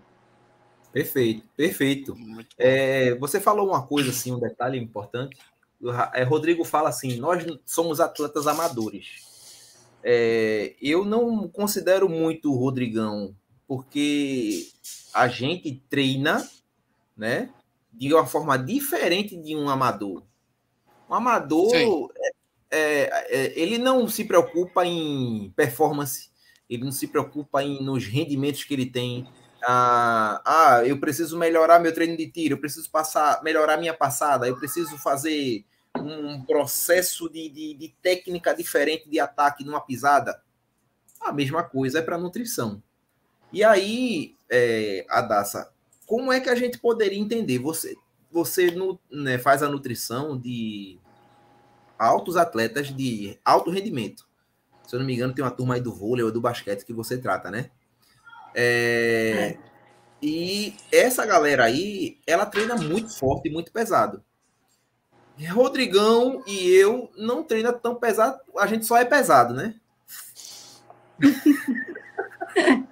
Perfeito, 0.91 1.43
perfeito. 1.55 2.17
É, 2.57 3.13
você 3.15 3.39
falou 3.39 3.67
uma 3.67 3.85
coisa 3.85 4.09
assim, 4.09 4.31
um 4.31 4.39
detalhe 4.39 4.79
importante. 4.79 5.37
É, 6.13 6.23
Rodrigo 6.23 6.63
fala 6.63 6.89
assim: 6.89 7.17
nós 7.17 7.45
somos 7.63 7.99
atletas 7.99 8.47
amadores. 8.47 9.75
É, 10.03 10.73
eu 10.81 11.05
não 11.05 11.47
considero 11.47 12.09
muito 12.09 12.51
o 12.51 12.55
Rodrigão, 12.55 13.35
porque 13.67 14.67
a 15.13 15.27
gente 15.27 15.83
treina 15.89 16.47
né? 17.15 17.49
De 17.91 18.13
uma 18.13 18.25
forma 18.25 18.57
diferente 18.57 19.35
de 19.35 19.55
um 19.55 19.69
amador. 19.69 20.23
Um 21.09 21.13
amador, 21.13 21.73
é, 21.75 22.31
é, 22.71 23.09
é, 23.29 23.59
ele 23.59 23.77
não 23.77 24.07
se 24.07 24.25
preocupa 24.25 24.85
em 24.85 25.53
performance, 25.55 26.29
ele 26.69 26.83
não 26.83 26.91
se 26.91 27.07
preocupa 27.07 27.63
em, 27.63 27.81
nos 27.81 28.05
rendimentos 28.05 28.63
que 28.63 28.73
ele 28.73 28.87
tem. 28.87 29.27
Ah, 29.63 30.41
ah, 30.45 30.85
eu 30.85 30.99
preciso 30.99 31.37
melhorar 31.37 31.79
meu 31.79 31.93
treino 31.93 32.17
de 32.17 32.29
tiro, 32.29 32.55
eu 32.55 32.59
preciso 32.59 32.89
passar, 32.89 33.41
melhorar 33.43 33.77
minha 33.77 33.93
passada, 33.93 34.47
eu 34.47 34.57
preciso 34.57 34.97
fazer 34.97 35.65
um 35.97 36.43
processo 36.43 37.29
de, 37.29 37.49
de, 37.49 37.73
de 37.73 37.95
técnica 38.01 38.53
diferente 38.53 39.09
de 39.09 39.19
ataque 39.19 39.63
numa 39.63 39.81
pisada. 39.81 40.41
A 41.21 41.31
mesma 41.31 41.63
coisa 41.63 41.99
é 41.99 42.01
para 42.01 42.17
nutrição. 42.17 42.81
E 43.51 43.63
aí, 43.63 44.35
é, 44.49 45.05
Adassa, 45.09 45.71
como 46.05 46.31
é 46.31 46.39
que 46.39 46.49
a 46.49 46.55
gente 46.55 46.77
poderia 46.77 47.19
entender? 47.19 47.59
Você, 47.59 47.95
você 48.31 48.73
né, 49.11 49.37
faz 49.37 49.63
a 49.63 49.69
nutrição 49.69 50.37
de 50.37 50.99
altos 51.97 52.37
atletas 52.37 52.87
de 52.95 53.39
alto 53.43 53.71
rendimento. 53.71 54.27
Se 54.87 54.95
eu 54.95 54.99
não 54.99 55.05
me 55.07 55.15
engano, 55.15 55.33
tem 55.33 55.43
uma 55.43 55.51
turma 55.51 55.75
aí 55.75 55.81
do 55.81 55.93
vôlei 55.93 56.23
ou 56.23 56.31
do 56.31 56.41
basquete 56.41 56.85
que 56.85 56.93
você 56.93 57.17
trata, 57.17 57.49
né? 57.49 57.71
É, 58.53 59.57
e 60.21 60.75
essa 60.91 61.25
galera 61.25 61.65
aí, 61.65 62.19
ela 62.25 62.45
treina 62.45 62.75
muito 62.75 63.17
forte 63.17 63.49
e 63.49 63.51
muito 63.51 63.71
pesado. 63.71 64.23
Rodrigão 65.51 66.41
e 66.47 66.69
eu 66.69 67.11
não 67.17 67.43
treina 67.43 67.73
tão 67.73 67.95
pesado, 67.95 68.39
a 68.57 68.65
gente 68.67 68.85
só 68.85 68.97
é 68.97 69.03
pesado, 69.03 69.53
né? 69.53 69.75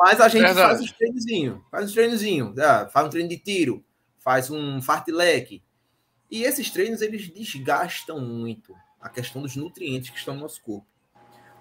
Mas 0.00 0.18
a 0.18 0.28
gente 0.28 0.40
Verdade. 0.40 0.68
faz 0.68 0.80
os 0.80 0.92
treinozinhos, 0.92 1.60
faz 1.70 1.84
os 1.84 1.92
treinozinhos, 1.92 2.58
ah, 2.58 2.88
faz 2.88 3.06
um 3.06 3.10
treino 3.10 3.28
de 3.28 3.36
tiro, 3.36 3.84
faz 4.18 4.50
um 4.50 4.80
fartlek. 4.80 5.62
E 6.30 6.42
esses 6.42 6.70
treinos, 6.70 7.02
eles 7.02 7.28
desgastam 7.28 8.18
muito. 8.18 8.74
a 9.00 9.08
questão 9.08 9.40
dos 9.40 9.56
nutrientes 9.56 10.10
que 10.10 10.18
estão 10.18 10.34
no 10.34 10.40
nosso 10.40 10.60
corpo. 10.62 10.86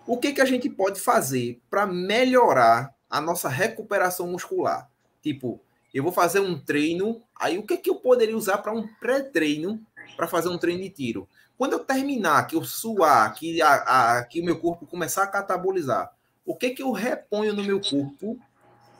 O 0.06 0.18
que, 0.18 0.34
que 0.34 0.42
a 0.42 0.46
gente 0.46 0.70
pode 0.70 1.00
fazer 1.00 1.62
para 1.70 1.86
melhorar 1.86 2.94
a 3.10 3.22
nossa 3.22 3.48
recuperação 3.48 4.28
muscular? 4.28 4.90
Tipo, 5.22 5.62
eu 5.94 6.04
vou 6.04 6.12
fazer 6.12 6.40
um 6.40 6.60
treino, 6.60 7.22
aí 7.36 7.58
o 7.58 7.64
que, 7.64 7.78
que 7.78 7.90
eu 7.90 7.96
poderia 7.96 8.36
usar 8.36 8.58
para 8.60 8.74
um 8.74 8.88
pré-treino 9.00 9.82
para 10.18 10.28
fazer 10.28 10.50
um 10.50 10.58
treino 10.58 10.82
de 10.84 10.90
tiro? 10.90 11.30
Quando 11.58 11.74
eu 11.74 11.80
terminar, 11.80 12.46
que 12.48 12.56
eu 12.56 12.64
suar, 12.64 13.34
que, 13.34 13.62
a, 13.62 14.18
a, 14.18 14.24
que 14.26 14.42
o 14.42 14.46
meu 14.46 14.60
corpo 14.60 14.86
começar 14.86 15.24
a 15.24 15.28
catabolizar, 15.28 16.14
o 16.46 16.56
que, 16.56 16.72
que 16.72 16.82
eu 16.82 16.92
reponho 16.92 17.54
no 17.54 17.64
meu 17.64 17.80
corpo 17.82 18.40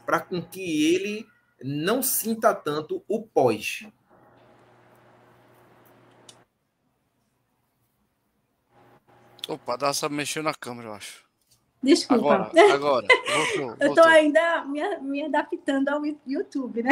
para 0.06 0.20
com 0.20 0.42
que 0.42 0.94
ele 0.94 1.28
não 1.64 2.02
sinta 2.02 2.54
tanto 2.54 3.04
o 3.08 3.22
pós? 3.22 3.88
Opa, 9.48 9.76
dá 9.76 9.88
essa 9.88 10.08
mexer 10.08 10.44
na 10.44 10.54
câmera, 10.54 10.90
eu 10.90 10.94
acho. 10.94 11.30
Desculpa. 11.82 12.52
Agora, 12.52 12.74
agora. 12.74 13.08
Voltou, 13.56 13.78
Eu 13.80 13.90
estou 13.90 14.06
ainda 14.06 14.66
me, 14.66 14.98
me, 15.00 15.24
adaptando 15.24 15.88
ao 15.88 16.02
YouTube, 16.28 16.84
né? 16.84 16.92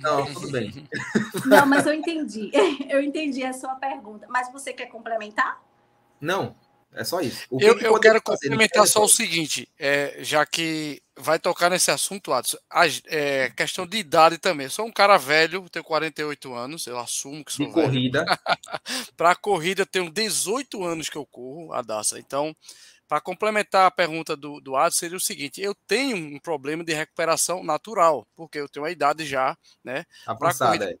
Não, 0.00 0.26
tudo 0.26 0.50
bem. 0.50 0.88
Não, 1.46 1.64
mas 1.64 1.86
eu 1.86 1.94
entendi. 1.94 2.50
Eu 2.90 3.00
entendi 3.00 3.44
a 3.44 3.52
sua 3.52 3.76
pergunta. 3.76 4.26
Mas 4.28 4.52
você 4.52 4.72
quer 4.72 4.86
complementar? 4.86 5.62
Não, 6.20 6.56
é 6.96 7.04
só 7.04 7.20
isso. 7.20 7.46
Que 7.48 7.64
eu, 7.64 7.76
que 7.76 7.86
eu 7.86 8.00
quero 8.00 8.22
complementar 8.22 8.86
só 8.86 9.04
o 9.04 9.08
seguinte, 9.08 9.68
é, 9.78 10.16
já 10.20 10.46
que 10.46 11.02
vai 11.14 11.38
tocar 11.38 11.68
nesse 11.68 11.90
assunto, 11.90 12.32
Adson, 12.32 12.56
a 12.70 12.86
é, 13.06 13.50
questão 13.50 13.86
de 13.86 13.98
idade 13.98 14.38
também. 14.38 14.64
Eu 14.64 14.70
sou 14.70 14.86
um 14.86 14.92
cara 14.92 15.18
velho, 15.18 15.68
tenho 15.68 15.84
48 15.84 16.54
anos, 16.54 16.86
eu 16.86 16.98
assumo 16.98 17.44
que 17.44 17.52
sou 17.52 17.66
de 17.66 17.72
velho. 17.74 17.86
corrida. 17.86 18.24
Para 19.16 19.36
corrida, 19.36 19.82
eu 19.82 19.86
tenho 19.86 20.10
18 20.10 20.82
anos 20.82 21.10
que 21.10 21.16
eu 21.16 21.26
corro, 21.26 21.70
a 21.74 21.82
Daça. 21.82 22.18
Então, 22.18 22.56
para 23.06 23.20
complementar 23.20 23.86
a 23.86 23.90
pergunta 23.90 24.34
do, 24.34 24.58
do 24.60 24.74
Adson, 24.74 24.98
seria 24.98 25.16
o 25.18 25.20
seguinte: 25.20 25.60
eu 25.60 25.74
tenho 25.86 26.16
um 26.16 26.38
problema 26.38 26.82
de 26.82 26.94
recuperação 26.94 27.62
natural, 27.62 28.26
porque 28.34 28.58
eu 28.58 28.68
tenho 28.68 28.86
a 28.86 28.90
idade 28.90 29.26
já, 29.26 29.56
né? 29.84 30.04
Para 30.24 30.54
corrida, 30.54 30.90
é. 30.90 30.96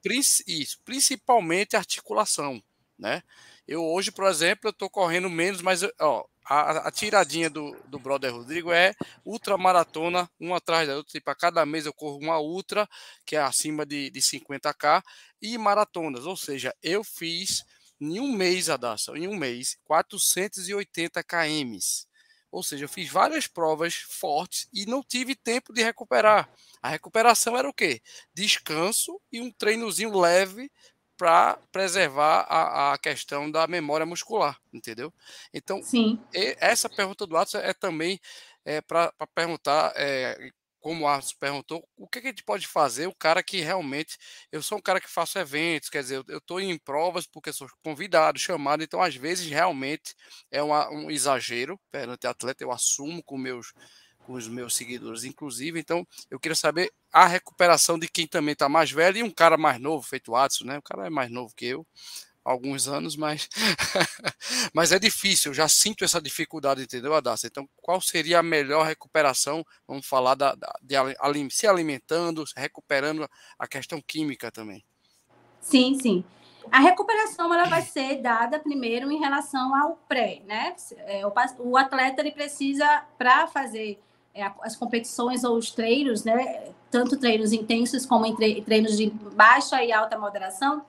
isso, 0.46 0.78
principalmente 0.84 1.74
articulação, 1.74 2.62
né? 2.98 3.22
Eu 3.66 3.84
hoje, 3.84 4.12
por 4.12 4.26
exemplo, 4.26 4.68
eu 4.68 4.70
estou 4.70 4.88
correndo 4.88 5.28
menos, 5.28 5.60
mas 5.60 5.82
ó, 6.00 6.26
a, 6.44 6.88
a, 6.88 6.90
tiradinha 6.92 7.50
do, 7.50 7.76
do 7.86 7.98
brother 7.98 8.32
Rodrigo 8.32 8.70
é 8.70 8.94
ultramaratona, 9.24 10.30
uma 10.38 10.58
atrás 10.58 10.86
da 10.86 10.96
outra. 10.96 11.12
Tipo, 11.12 11.30
a 11.30 11.34
cada 11.34 11.66
mês 11.66 11.86
eu 11.86 11.92
corro 11.92 12.18
uma 12.18 12.38
ultra, 12.38 12.88
que 13.24 13.34
é 13.34 13.40
acima 13.40 13.84
de, 13.84 14.10
de 14.10 14.20
50k, 14.20 15.02
e 15.42 15.58
maratonas. 15.58 16.24
Ou 16.24 16.36
seja, 16.36 16.74
eu 16.82 17.02
fiz 17.02 17.64
em 18.00 18.20
um 18.20 18.30
mês, 18.30 18.70
Adassa, 18.70 19.16
em 19.18 19.26
um 19.26 19.34
mês, 19.34 19.76
480 19.84 21.22
km. 21.24 21.78
Ou 22.52 22.62
seja, 22.62 22.84
eu 22.84 22.88
fiz 22.88 23.10
várias 23.10 23.48
provas 23.48 23.94
fortes 23.94 24.68
e 24.72 24.86
não 24.86 25.02
tive 25.02 25.34
tempo 25.34 25.72
de 25.72 25.82
recuperar. 25.82 26.48
A 26.80 26.88
recuperação 26.88 27.56
era 27.56 27.68
o 27.68 27.74
quê? 27.74 28.00
Descanso 28.32 29.20
e 29.32 29.40
um 29.40 29.50
treinozinho 29.50 30.16
leve 30.16 30.70
para 31.16 31.58
preservar 31.72 32.46
a, 32.48 32.92
a, 32.92 32.98
questão 32.98 33.50
da 33.50 33.66
memória 33.66 34.04
muscular, 34.04 34.58
entendeu? 34.72 35.12
Então, 35.52 35.82
Sim. 35.82 36.20
essa 36.32 36.88
pergunta 36.88 37.26
do 37.26 37.36
Atos 37.36 37.54
é 37.54 37.72
também 37.72 38.20
é, 38.64 38.80
para 38.80 39.12
perguntar, 39.34 39.92
é, 39.96 40.50
como 40.80 41.04
o 41.04 41.08
Atos 41.08 41.32
perguntou, 41.32 41.88
o 41.96 42.06
que, 42.06 42.20
que, 42.20 42.26
a 42.28 42.30
gente 42.30 42.44
pode 42.44 42.66
fazer? 42.66 43.06
O 43.06 43.14
cara 43.14 43.42
que 43.42 43.60
realmente. 43.60 44.16
Eu 44.52 44.62
sou 44.62 44.78
um 44.78 44.80
cara 44.80 45.00
que 45.00 45.08
faço 45.08 45.38
eventos, 45.38 45.88
quer 45.88 46.02
dizer, 46.02 46.22
eu 46.28 46.38
estou 46.38 46.60
em 46.60 46.78
provas 46.78 47.26
porque 47.26 47.52
sou 47.52 47.68
convidado, 47.82 48.38
chamado, 48.38 48.82
então 48.82 49.02
às 49.02 49.16
vezes 49.16 49.48
realmente 49.48 50.14
é 50.50 50.62
uma, 50.62 50.88
um 50.90 51.10
exagero 51.10 51.80
perante 51.90 52.26
atleta, 52.26 52.62
eu 52.62 52.70
assumo 52.70 53.22
com 53.22 53.36
meus 53.38 53.72
com 54.26 54.32
os 54.32 54.48
meus 54.48 54.74
seguidores, 54.74 55.24
inclusive. 55.24 55.78
Então, 55.78 56.06
eu 56.28 56.40
queria 56.40 56.56
saber 56.56 56.92
a 57.12 57.26
recuperação 57.26 57.98
de 57.98 58.08
quem 58.08 58.26
também 58.26 58.52
está 58.52 58.68
mais 58.68 58.90
velho 58.90 59.18
e 59.18 59.22
um 59.22 59.30
cara 59.30 59.56
mais 59.56 59.80
novo, 59.80 60.06
feito 60.06 60.32
o 60.32 60.36
Adson, 60.36 60.64
né? 60.64 60.78
O 60.78 60.82
cara 60.82 61.06
é 61.06 61.10
mais 61.10 61.30
novo 61.30 61.54
que 61.54 61.66
eu, 61.66 61.86
alguns 62.44 62.88
anos, 62.88 63.16
mas 63.16 63.48
mas 64.74 64.90
é 64.90 64.98
difícil. 64.98 65.50
Eu 65.50 65.54
já 65.54 65.68
sinto 65.68 66.04
essa 66.04 66.20
dificuldade, 66.20 66.82
entendeu, 66.82 67.14
Adassa? 67.14 67.46
Então, 67.46 67.68
qual 67.76 68.00
seria 68.00 68.40
a 68.40 68.42
melhor 68.42 68.84
recuperação? 68.84 69.64
Vamos 69.86 70.06
falar 70.06 70.34
da, 70.34 70.54
da 70.56 70.72
de, 70.82 70.96
se 71.50 71.66
alimentando, 71.66 72.44
recuperando 72.56 73.28
a 73.56 73.68
questão 73.68 74.02
química 74.02 74.50
também. 74.50 74.84
Sim, 75.60 75.98
sim. 76.00 76.24
A 76.70 76.80
recuperação 76.80 77.54
ela 77.54 77.66
vai 77.66 77.82
ser 77.82 78.20
dada 78.20 78.58
primeiro 78.58 79.10
em 79.12 79.20
relação 79.20 79.72
ao 79.74 79.96
pré, 80.08 80.42
né? 80.44 80.74
É, 80.98 81.22
o 81.24 81.76
atleta 81.76 82.20
ele 82.20 82.32
precisa 82.32 83.04
para 83.16 83.46
fazer 83.46 84.00
as 84.62 84.76
competições 84.76 85.44
ou 85.44 85.56
os 85.56 85.70
treinos, 85.70 86.24
né? 86.24 86.64
Tanto 86.90 87.16
treinos 87.16 87.52
intensos 87.52 88.06
como 88.06 88.34
treinos 88.64 88.96
de 88.96 89.10
baixa 89.10 89.82
e 89.82 89.92
alta 89.92 90.18
moderação, 90.18 90.82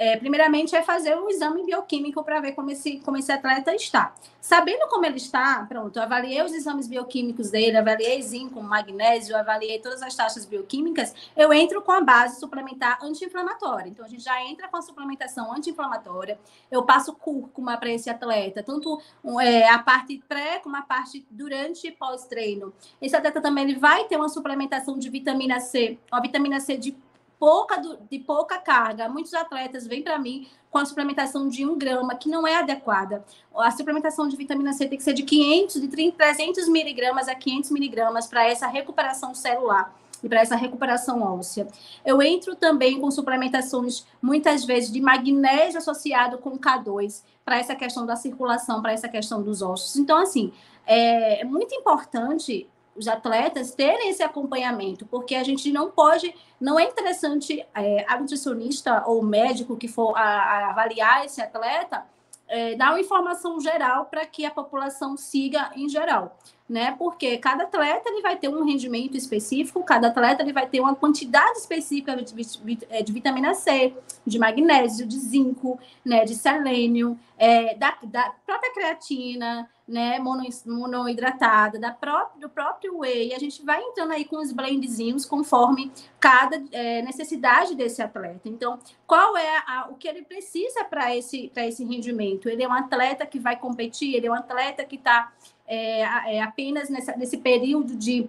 é, 0.00 0.16
primeiramente 0.16 0.74
é 0.74 0.82
fazer 0.82 1.14
um 1.14 1.28
exame 1.28 1.62
bioquímico 1.62 2.24
para 2.24 2.40
ver 2.40 2.52
como 2.52 2.70
esse, 2.70 3.00
como 3.00 3.18
esse 3.18 3.30
atleta 3.30 3.74
está. 3.74 4.14
Sabendo 4.40 4.88
como 4.88 5.04
ele 5.04 5.18
está, 5.18 5.66
pronto, 5.68 5.94
eu 5.94 6.02
avaliei 6.02 6.42
os 6.42 6.54
exames 6.54 6.88
bioquímicos 6.88 7.50
dele, 7.50 7.76
avaliei 7.76 8.22
zinco, 8.22 8.62
magnésio, 8.62 9.36
avaliei 9.36 9.78
todas 9.78 10.00
as 10.00 10.16
taxas 10.16 10.46
bioquímicas, 10.46 11.14
eu 11.36 11.52
entro 11.52 11.82
com 11.82 11.92
a 11.92 12.00
base 12.00 12.40
suplementar 12.40 12.98
anti-inflamatória. 13.02 13.90
Então, 13.90 14.02
a 14.02 14.08
gente 14.08 14.24
já 14.24 14.42
entra 14.42 14.68
com 14.68 14.78
a 14.78 14.80
suplementação 14.82 15.52
anti-inflamatória, 15.52 16.38
eu 16.70 16.82
passo 16.82 17.12
cúrcuma 17.12 17.76
para 17.76 17.90
esse 17.90 18.08
atleta, 18.08 18.62
tanto 18.62 19.02
é, 19.42 19.68
a 19.68 19.78
parte 19.80 20.24
pré 20.26 20.60
como 20.60 20.76
a 20.76 20.82
parte 20.82 21.26
durante 21.30 21.88
e 21.88 21.92
pós-treino. 21.92 22.72
Esse 23.02 23.16
atleta 23.16 23.42
também 23.42 23.64
ele 23.64 23.78
vai 23.78 24.04
ter 24.04 24.16
uma 24.16 24.30
suplementação 24.30 24.98
de 24.98 25.10
vitamina 25.10 25.60
C, 25.60 25.98
uma 26.10 26.22
vitamina 26.22 26.58
C 26.58 26.78
de 26.78 26.96
pouca, 27.40 27.82
de 28.10 28.18
pouca 28.18 28.58
carga. 28.58 29.08
Muitos 29.08 29.32
atletas 29.32 29.86
vêm 29.86 30.02
para 30.02 30.18
mim 30.18 30.46
com 30.70 30.78
a 30.78 30.84
suplementação 30.84 31.48
de 31.48 31.66
1 31.66 31.78
grama, 31.78 32.14
que 32.14 32.28
não 32.28 32.46
é 32.46 32.56
adequada. 32.56 33.24
A 33.56 33.70
suplementação 33.70 34.28
de 34.28 34.36
vitamina 34.36 34.74
C 34.74 34.86
tem 34.86 34.98
que 34.98 35.02
ser 35.02 35.14
de 35.14 35.22
500, 35.22 35.80
de 35.80 35.88
30, 35.88 36.16
300 36.16 36.68
miligramas 36.68 37.26
a 37.26 37.34
500 37.34 37.70
miligramas 37.70 38.26
para 38.26 38.46
essa 38.46 38.66
recuperação 38.66 39.34
celular 39.34 39.98
e 40.22 40.28
para 40.28 40.40
essa 40.40 40.54
recuperação 40.54 41.22
óssea. 41.22 41.66
Eu 42.04 42.20
entro 42.20 42.54
também 42.54 43.00
com 43.00 43.10
suplementações, 43.10 44.06
muitas 44.20 44.64
vezes, 44.64 44.92
de 44.92 45.00
magnésio 45.00 45.78
associado 45.78 46.36
com 46.36 46.58
K2, 46.58 47.22
para 47.42 47.58
essa 47.58 47.74
questão 47.74 48.04
da 48.04 48.14
circulação, 48.16 48.82
para 48.82 48.92
essa 48.92 49.08
questão 49.08 49.42
dos 49.42 49.62
ossos. 49.62 49.96
Então, 49.96 50.18
assim, 50.18 50.52
é 50.86 51.42
muito 51.42 51.74
importante 51.74 52.68
os 52.96 53.08
atletas 53.08 53.72
terem 53.72 54.10
esse 54.10 54.22
acompanhamento, 54.22 55.06
porque 55.06 55.34
a 55.34 55.44
gente 55.44 55.70
não 55.72 55.90
pode, 55.90 56.34
não 56.60 56.78
é 56.78 56.84
interessante 56.84 57.64
é, 57.74 58.04
a 58.08 58.18
nutricionista 58.18 59.04
ou 59.06 59.22
médico 59.22 59.76
que 59.76 59.88
for 59.88 60.16
a, 60.16 60.22
a 60.22 60.70
avaliar 60.70 61.24
esse 61.24 61.40
atleta 61.40 62.04
é, 62.50 62.74
dar 62.74 62.90
uma 62.90 63.00
informação 63.00 63.60
geral 63.60 64.06
para 64.06 64.26
que 64.26 64.44
a 64.44 64.50
população 64.50 65.16
siga 65.16 65.70
em 65.76 65.88
geral, 65.88 66.36
né? 66.70 66.94
Porque 66.96 67.36
cada 67.38 67.64
atleta 67.64 68.08
ele 68.08 68.22
vai 68.22 68.36
ter 68.36 68.48
um 68.48 68.64
rendimento 68.64 69.16
específico, 69.16 69.82
cada 69.82 70.06
atleta 70.06 70.40
ele 70.40 70.52
vai 70.52 70.68
ter 70.68 70.78
uma 70.78 70.94
quantidade 70.94 71.58
específica 71.58 72.14
de, 72.14 72.78
é, 72.88 73.02
de 73.02 73.12
vitamina 73.12 73.54
C, 73.54 73.92
de 74.24 74.38
magnésio, 74.38 75.04
de 75.04 75.18
zinco, 75.18 75.80
né? 76.04 76.24
De 76.24 76.36
selênio, 76.36 77.18
é, 77.36 77.74
da, 77.74 77.98
da 78.04 78.32
própria 78.46 78.72
creatina, 78.72 79.68
né, 79.90 80.20
mono, 80.20 80.44
monoidratada, 80.66 81.76
da 81.76 81.90
própria, 81.90 82.40
do 82.40 82.48
próprio 82.48 82.98
whey, 82.98 83.34
a 83.34 83.40
gente 83.40 83.64
vai 83.64 83.82
entrando 83.82 84.12
aí 84.12 84.24
com 84.24 84.36
os 84.36 84.52
blendzinhos 84.52 85.26
conforme 85.26 85.90
cada 86.20 86.62
é, 86.70 87.02
necessidade 87.02 87.74
desse 87.74 88.00
atleta. 88.00 88.48
Então, 88.48 88.78
qual 89.04 89.36
é 89.36 89.56
a, 89.66 89.88
o 89.90 89.96
que 89.96 90.06
ele 90.06 90.22
precisa 90.22 90.84
para 90.84 91.16
esse, 91.16 91.50
esse 91.56 91.84
rendimento? 91.84 92.48
Ele 92.48 92.62
é 92.62 92.68
um 92.68 92.72
atleta 92.72 93.26
que 93.26 93.40
vai 93.40 93.56
competir, 93.56 94.14
ele 94.14 94.28
é 94.28 94.30
um 94.30 94.34
atleta 94.34 94.84
que 94.84 94.94
está 94.94 95.32
é, 95.70 96.00
é, 96.36 96.42
apenas 96.42 96.90
nessa, 96.90 97.16
nesse 97.16 97.38
período 97.38 97.94
de 97.96 98.28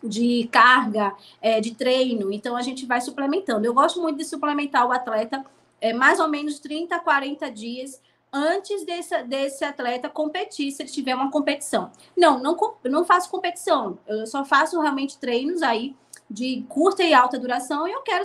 de 0.00 0.48
carga, 0.52 1.12
é, 1.42 1.60
de 1.60 1.74
treino, 1.74 2.32
então 2.32 2.56
a 2.56 2.62
gente 2.62 2.86
vai 2.86 3.00
suplementando. 3.00 3.66
Eu 3.66 3.74
gosto 3.74 4.00
muito 4.00 4.18
de 4.18 4.24
suplementar 4.24 4.86
o 4.86 4.92
atleta 4.92 5.44
é, 5.80 5.92
mais 5.92 6.20
ou 6.20 6.28
menos 6.28 6.60
30, 6.60 7.00
40 7.00 7.50
dias 7.50 8.00
antes 8.32 8.84
desse, 8.84 9.22
desse 9.24 9.64
atleta 9.64 10.08
competir, 10.08 10.70
se 10.70 10.82
ele 10.82 10.90
tiver 10.90 11.16
uma 11.16 11.32
competição. 11.32 11.90
Não, 12.16 12.38
não, 12.38 12.56
não 12.84 13.04
faço 13.04 13.28
competição, 13.28 13.98
eu 14.06 14.26
só 14.26 14.44
faço 14.44 14.80
realmente 14.80 15.18
treinos 15.18 15.62
aí 15.62 15.96
de 16.30 16.64
curta 16.68 17.02
e 17.02 17.14
alta 17.14 17.38
duração 17.38 17.88
e 17.88 17.92
eu 17.92 18.02
quero 18.02 18.24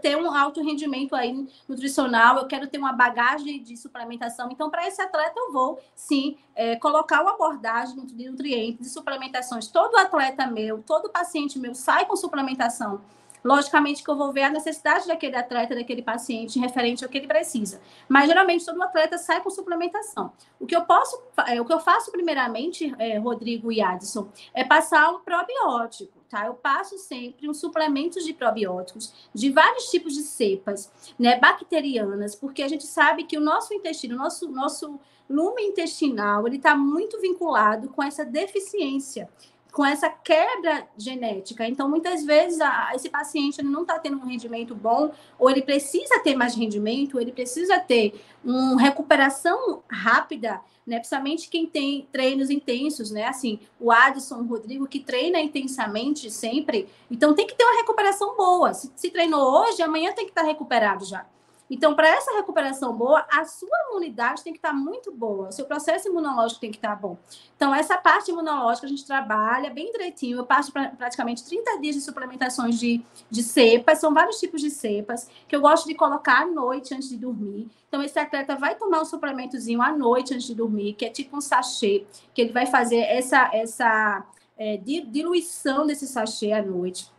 ter 0.00 0.16
um 0.16 0.32
alto 0.32 0.62
rendimento 0.62 1.14
aí 1.14 1.46
nutricional, 1.68 2.38
eu 2.38 2.46
quero 2.46 2.66
ter 2.66 2.78
uma 2.78 2.92
bagagem 2.92 3.62
de 3.62 3.76
suplementação. 3.76 4.48
Então, 4.50 4.70
para 4.70 4.86
esse 4.86 5.00
atleta, 5.00 5.34
eu 5.36 5.52
vou 5.52 5.80
sim 5.94 6.36
é, 6.54 6.76
colocar 6.76 7.22
uma 7.22 7.32
abordagem 7.32 8.04
de 8.06 8.30
nutrientes, 8.30 8.86
de 8.86 8.92
suplementações. 8.92 9.68
Todo 9.68 9.96
atleta 9.96 10.46
meu, 10.46 10.82
todo 10.82 11.10
paciente 11.10 11.58
meu 11.58 11.74
sai 11.74 12.06
com 12.06 12.16
suplementação 12.16 13.00
Logicamente 13.44 14.04
que 14.04 14.10
eu 14.10 14.16
vou 14.16 14.32
ver 14.32 14.44
a 14.44 14.50
necessidade 14.50 15.06
daquele 15.06 15.36
atleta, 15.36 15.74
daquele 15.74 16.02
paciente, 16.02 16.60
referente 16.60 17.04
ao 17.04 17.10
que 17.10 17.18
ele 17.18 17.26
precisa. 17.26 17.80
Mas 18.08 18.28
geralmente 18.28 18.64
todo 18.64 18.80
atleta 18.82 19.18
sai 19.18 19.40
com 19.40 19.50
suplementação. 19.50 20.32
O 20.60 20.66
que 20.66 20.76
eu 20.76 20.82
posso, 20.82 21.20
é, 21.48 21.60
o 21.60 21.64
que 21.64 21.72
eu 21.72 21.80
faço 21.80 22.12
primeiramente, 22.12 22.94
é, 22.98 23.18
Rodrigo 23.18 23.72
e 23.72 23.80
Adson, 23.80 24.28
é 24.54 24.64
passar 24.64 25.10
um 25.10 25.20
probiótico, 25.20 26.21
tá? 26.32 26.46
Eu 26.46 26.54
passo 26.54 26.96
sempre 26.96 27.46
um 27.46 27.52
suplemento 27.52 28.18
de 28.24 28.32
probióticos 28.32 29.12
de 29.34 29.50
vários 29.50 29.90
tipos 29.90 30.14
de 30.14 30.22
cepas, 30.22 30.90
né, 31.18 31.38
bacterianas, 31.38 32.34
porque 32.34 32.62
a 32.62 32.68
gente 32.68 32.86
sabe 32.86 33.24
que 33.24 33.36
o 33.36 33.40
nosso 33.40 33.74
intestino, 33.74 34.16
nosso 34.16 34.50
nosso 34.50 34.98
lume 35.28 35.62
intestinal, 35.62 36.46
ele 36.46 36.56
está 36.56 36.74
muito 36.74 37.20
vinculado 37.20 37.90
com 37.90 38.02
essa 38.02 38.24
deficiência 38.24 39.28
com 39.72 39.84
essa 39.84 40.10
quebra 40.10 40.86
genética. 40.98 41.66
Então, 41.66 41.88
muitas 41.88 42.22
vezes, 42.24 42.60
a, 42.60 42.92
esse 42.94 43.08
paciente 43.08 43.62
não 43.62 43.82
está 43.82 43.98
tendo 43.98 44.18
um 44.18 44.26
rendimento 44.26 44.74
bom, 44.74 45.10
ou 45.38 45.50
ele 45.50 45.62
precisa 45.62 46.20
ter 46.20 46.36
mais 46.36 46.54
rendimento, 46.54 47.14
ou 47.14 47.20
ele 47.20 47.32
precisa 47.32 47.80
ter 47.80 48.22
uma 48.44 48.80
recuperação 48.80 49.82
rápida, 49.90 50.60
né? 50.86 50.96
Principalmente 50.98 51.48
quem 51.48 51.66
tem 51.66 52.06
treinos 52.12 52.50
intensos, 52.50 53.10
né? 53.10 53.26
Assim, 53.26 53.58
o 53.80 53.90
Adson, 53.90 54.40
o 54.40 54.46
Rodrigo, 54.46 54.86
que 54.86 55.00
treina 55.00 55.40
intensamente 55.40 56.30
sempre, 56.30 56.86
então 57.10 57.34
tem 57.34 57.46
que 57.46 57.54
ter 57.54 57.64
uma 57.64 57.78
recuperação 57.78 58.36
boa. 58.36 58.74
Se, 58.74 58.92
se 58.94 59.10
treinou 59.10 59.40
hoje, 59.40 59.82
amanhã 59.82 60.12
tem 60.12 60.26
que 60.26 60.32
estar 60.32 60.42
tá 60.42 60.48
recuperado 60.48 61.06
já. 61.06 61.24
Então, 61.72 61.94
para 61.94 62.06
essa 62.06 62.30
recuperação 62.32 62.94
boa, 62.94 63.26
a 63.32 63.46
sua 63.46 63.74
imunidade 63.88 64.44
tem 64.44 64.52
que 64.52 64.58
estar 64.58 64.74
muito 64.74 65.10
boa, 65.10 65.48
o 65.48 65.52
seu 65.52 65.64
processo 65.64 66.06
imunológico 66.06 66.60
tem 66.60 66.70
que 66.70 66.76
estar 66.76 66.94
bom. 66.94 67.16
Então, 67.56 67.74
essa 67.74 67.96
parte 67.96 68.30
imunológica 68.30 68.86
a 68.86 68.90
gente 68.90 69.06
trabalha 69.06 69.70
bem 69.70 69.90
direitinho. 69.90 70.36
Eu 70.36 70.44
passo 70.44 70.70
pra, 70.70 70.90
praticamente 70.90 71.42
30 71.42 71.80
dias 71.80 71.94
de 71.94 72.02
suplementações 72.02 72.78
de, 72.78 73.02
de 73.30 73.42
cepas, 73.42 73.98
são 73.98 74.12
vários 74.12 74.38
tipos 74.38 74.60
de 74.60 74.68
cepas, 74.68 75.30
que 75.48 75.56
eu 75.56 75.62
gosto 75.62 75.88
de 75.88 75.94
colocar 75.94 76.42
à 76.42 76.46
noite 76.46 76.92
antes 76.92 77.08
de 77.08 77.16
dormir. 77.16 77.70
Então, 77.88 78.02
esse 78.02 78.18
atleta 78.18 78.54
vai 78.54 78.74
tomar 78.74 79.00
um 79.00 79.06
suplementozinho 79.06 79.80
à 79.80 79.96
noite 79.96 80.34
antes 80.34 80.46
de 80.46 80.54
dormir, 80.54 80.92
que 80.92 81.06
é 81.06 81.08
tipo 81.08 81.38
um 81.38 81.40
sachê, 81.40 82.04
que 82.34 82.42
ele 82.42 82.52
vai 82.52 82.66
fazer 82.66 82.98
essa, 82.98 83.48
essa 83.50 84.26
é, 84.58 84.76
diluição 84.76 85.86
desse 85.86 86.06
sachê 86.06 86.52
à 86.52 86.62
noite 86.62 87.11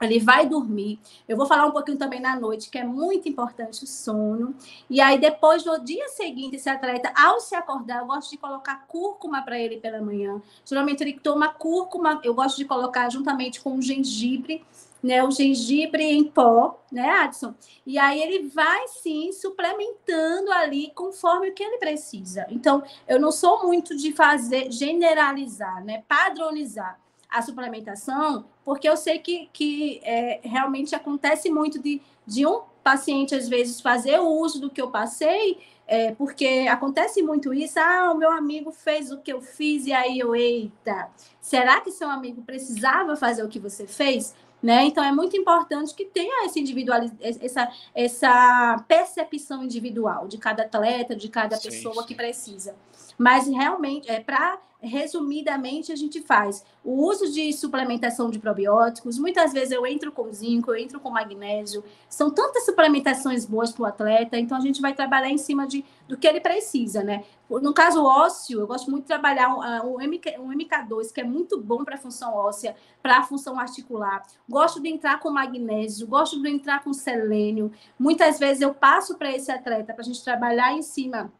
ele 0.00 0.18
vai 0.18 0.46
dormir. 0.46 0.98
Eu 1.28 1.36
vou 1.36 1.46
falar 1.46 1.66
um 1.66 1.70
pouquinho 1.70 1.98
também 1.98 2.20
na 2.20 2.38
noite, 2.38 2.70
que 2.70 2.78
é 2.78 2.84
muito 2.84 3.28
importante 3.28 3.84
o 3.84 3.86
sono. 3.86 4.54
E 4.88 5.00
aí, 5.00 5.18
depois, 5.18 5.64
no 5.64 5.78
dia 5.84 6.08
seguinte, 6.08 6.56
esse 6.56 6.68
atleta, 6.68 7.12
ao 7.14 7.40
se 7.40 7.54
acordar, 7.54 8.00
eu 8.00 8.06
gosto 8.06 8.30
de 8.30 8.38
colocar 8.38 8.86
cúrcuma 8.86 9.42
para 9.42 9.58
ele 9.58 9.76
pela 9.76 10.00
manhã. 10.00 10.40
Geralmente, 10.64 11.02
ele 11.02 11.18
toma 11.20 11.48
cúrcuma, 11.48 12.20
eu 12.24 12.34
gosto 12.34 12.56
de 12.56 12.64
colocar 12.64 13.08
juntamente 13.10 13.60
com 13.60 13.76
o 13.76 13.82
gengibre, 13.82 14.64
né? 15.02 15.22
O 15.22 15.30
gengibre 15.30 16.02
em 16.02 16.24
pó, 16.24 16.78
né, 16.90 17.08
Adson? 17.08 17.54
E 17.86 17.98
aí, 17.98 18.20
ele 18.20 18.48
vai, 18.48 18.88
sim, 18.88 19.32
suplementando 19.32 20.50
ali 20.52 20.90
conforme 20.94 21.50
o 21.50 21.54
que 21.54 21.62
ele 21.62 21.78
precisa. 21.78 22.46
Então, 22.50 22.82
eu 23.06 23.18
não 23.20 23.32
sou 23.32 23.66
muito 23.66 23.96
de 23.96 24.12
fazer, 24.12 24.70
generalizar, 24.70 25.84
né? 25.84 26.04
Padronizar 26.08 26.98
a 27.30 27.40
suplementação, 27.42 28.44
porque 28.70 28.88
eu 28.88 28.96
sei 28.96 29.18
que, 29.18 29.50
que 29.52 30.00
é, 30.04 30.38
realmente 30.44 30.94
acontece 30.94 31.50
muito 31.50 31.82
de, 31.82 32.00
de 32.24 32.46
um 32.46 32.60
paciente, 32.84 33.34
às 33.34 33.48
vezes, 33.48 33.80
fazer 33.80 34.20
o 34.20 34.28
uso 34.28 34.60
do 34.60 34.70
que 34.70 34.80
eu 34.80 34.92
passei, 34.92 35.58
é, 35.88 36.12
porque 36.12 36.68
acontece 36.70 37.20
muito 37.20 37.52
isso. 37.52 37.80
Ah, 37.80 38.12
o 38.14 38.16
meu 38.16 38.30
amigo 38.30 38.70
fez 38.70 39.10
o 39.10 39.18
que 39.18 39.32
eu 39.32 39.40
fiz, 39.40 39.86
e 39.86 39.92
aí 39.92 40.20
eu, 40.20 40.36
eita, 40.36 41.08
será 41.40 41.80
que 41.80 41.90
seu 41.90 42.08
amigo 42.08 42.42
precisava 42.42 43.16
fazer 43.16 43.42
o 43.42 43.48
que 43.48 43.58
você 43.58 43.88
fez? 43.88 44.36
Né? 44.62 44.84
Então 44.84 45.02
é 45.02 45.10
muito 45.10 45.36
importante 45.36 45.92
que 45.92 46.04
tenha 46.04 46.46
esse 46.46 46.60
individual, 46.60 47.00
essa, 47.20 47.68
essa 47.92 48.84
percepção 48.86 49.64
individual 49.64 50.28
de 50.28 50.38
cada 50.38 50.62
atleta, 50.62 51.16
de 51.16 51.28
cada 51.28 51.56
sim, 51.56 51.70
pessoa 51.70 52.02
sim. 52.02 52.06
que 52.06 52.14
precisa. 52.14 52.76
Mas 53.20 53.46
realmente 53.46 54.10
é 54.10 54.18
para 54.18 54.58
resumidamente, 54.82 55.92
a 55.92 55.96
gente 55.96 56.22
faz 56.22 56.64
o 56.82 57.06
uso 57.06 57.30
de 57.30 57.52
suplementação 57.52 58.30
de 58.30 58.38
probióticos. 58.38 59.18
Muitas 59.18 59.52
vezes 59.52 59.72
eu 59.72 59.86
entro 59.86 60.10
com 60.10 60.32
zinco, 60.32 60.70
eu 60.70 60.76
entro 60.76 60.98
com 60.98 61.10
magnésio. 61.10 61.84
São 62.08 62.30
tantas 62.30 62.64
suplementações 62.64 63.44
boas 63.44 63.72
para 63.72 63.82
o 63.82 63.84
atleta, 63.84 64.38
então 64.38 64.56
a 64.56 64.60
gente 64.62 64.80
vai 64.80 64.94
trabalhar 64.94 65.28
em 65.28 65.36
cima 65.36 65.66
de, 65.66 65.84
do 66.08 66.16
que 66.16 66.26
ele 66.26 66.40
precisa, 66.40 67.04
né? 67.04 67.24
No 67.50 67.74
caso 67.74 68.02
ósseo, 68.02 68.60
eu 68.60 68.66
gosto 68.66 68.90
muito 68.90 69.02
de 69.02 69.08
trabalhar 69.08 69.54
o, 69.84 69.98
MK, 69.98 70.38
o 70.38 70.48
MK2, 70.48 71.12
que 71.12 71.20
é 71.20 71.24
muito 71.24 71.60
bom 71.60 71.84
para 71.84 71.96
a 71.96 71.98
função 71.98 72.32
óssea, 72.32 72.74
para 73.02 73.18
a 73.18 73.22
função 73.22 73.60
articular. 73.60 74.22
Gosto 74.48 74.80
de 74.80 74.88
entrar 74.88 75.20
com 75.20 75.30
magnésio, 75.30 76.06
gosto 76.06 76.40
de 76.40 76.48
entrar 76.48 76.82
com 76.82 76.94
selênio. 76.94 77.70
Muitas 77.98 78.38
vezes 78.38 78.62
eu 78.62 78.72
passo 78.72 79.18
para 79.18 79.30
esse 79.30 79.52
atleta 79.52 79.92
para 79.92 80.00
a 80.00 80.06
gente 80.06 80.24
trabalhar 80.24 80.72
em 80.72 80.80
cima 80.80 81.30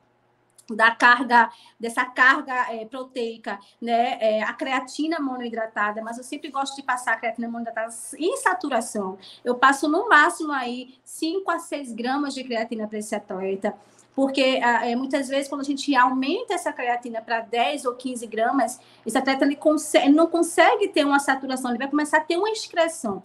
da 0.74 0.90
carga, 0.90 1.50
dessa 1.78 2.04
carga 2.04 2.72
é, 2.72 2.85
proteica, 2.85 3.59
né, 3.80 4.18
é, 4.20 4.42
a 4.42 4.52
creatina 4.52 5.20
monoidratada, 5.20 6.02
mas 6.02 6.18
eu 6.18 6.24
sempre 6.24 6.50
gosto 6.50 6.76
de 6.76 6.83
passar 6.83 7.14
a 7.14 7.16
creatina 7.16 7.48
monoidratada 7.48 7.92
em 8.18 8.37
saturação. 8.37 9.18
Eu 9.44 9.54
passo 9.54 9.88
no 9.88 10.09
máximo 10.09 10.52
aí 10.52 10.94
5 11.04 11.50
a 11.50 11.59
6 11.59 11.92
gramas 11.92 12.35
de 12.35 12.44
creatina 12.44 12.87
para 12.87 12.98
esse 12.98 13.14
atleta 13.14 13.74
porque 14.14 14.61
ah, 14.62 14.87
é, 14.87 14.94
muitas 14.94 15.28
vezes 15.28 15.48
quando 15.48 15.62
a 15.62 15.64
gente 15.64 15.94
aumenta 15.96 16.52
essa 16.52 16.72
creatina 16.72 17.22
para 17.22 17.40
10 17.40 17.87
ou 17.87 17.94
15 17.94 18.26
gramas, 18.26 18.78
esse 19.06 19.16
atleta 19.16 19.44
ele, 19.44 19.56
consegue, 19.56 20.11
não 20.11 20.26
consegue 20.26 20.88
ter 20.88 21.04
uma 21.04 21.18
saturação, 21.18 21.70
ele 21.70 21.78
vai 21.78 21.88
começar 21.88 22.18
a 22.18 22.20
ter 22.20 22.37
uma 22.37 22.50
excreção. 22.50 23.22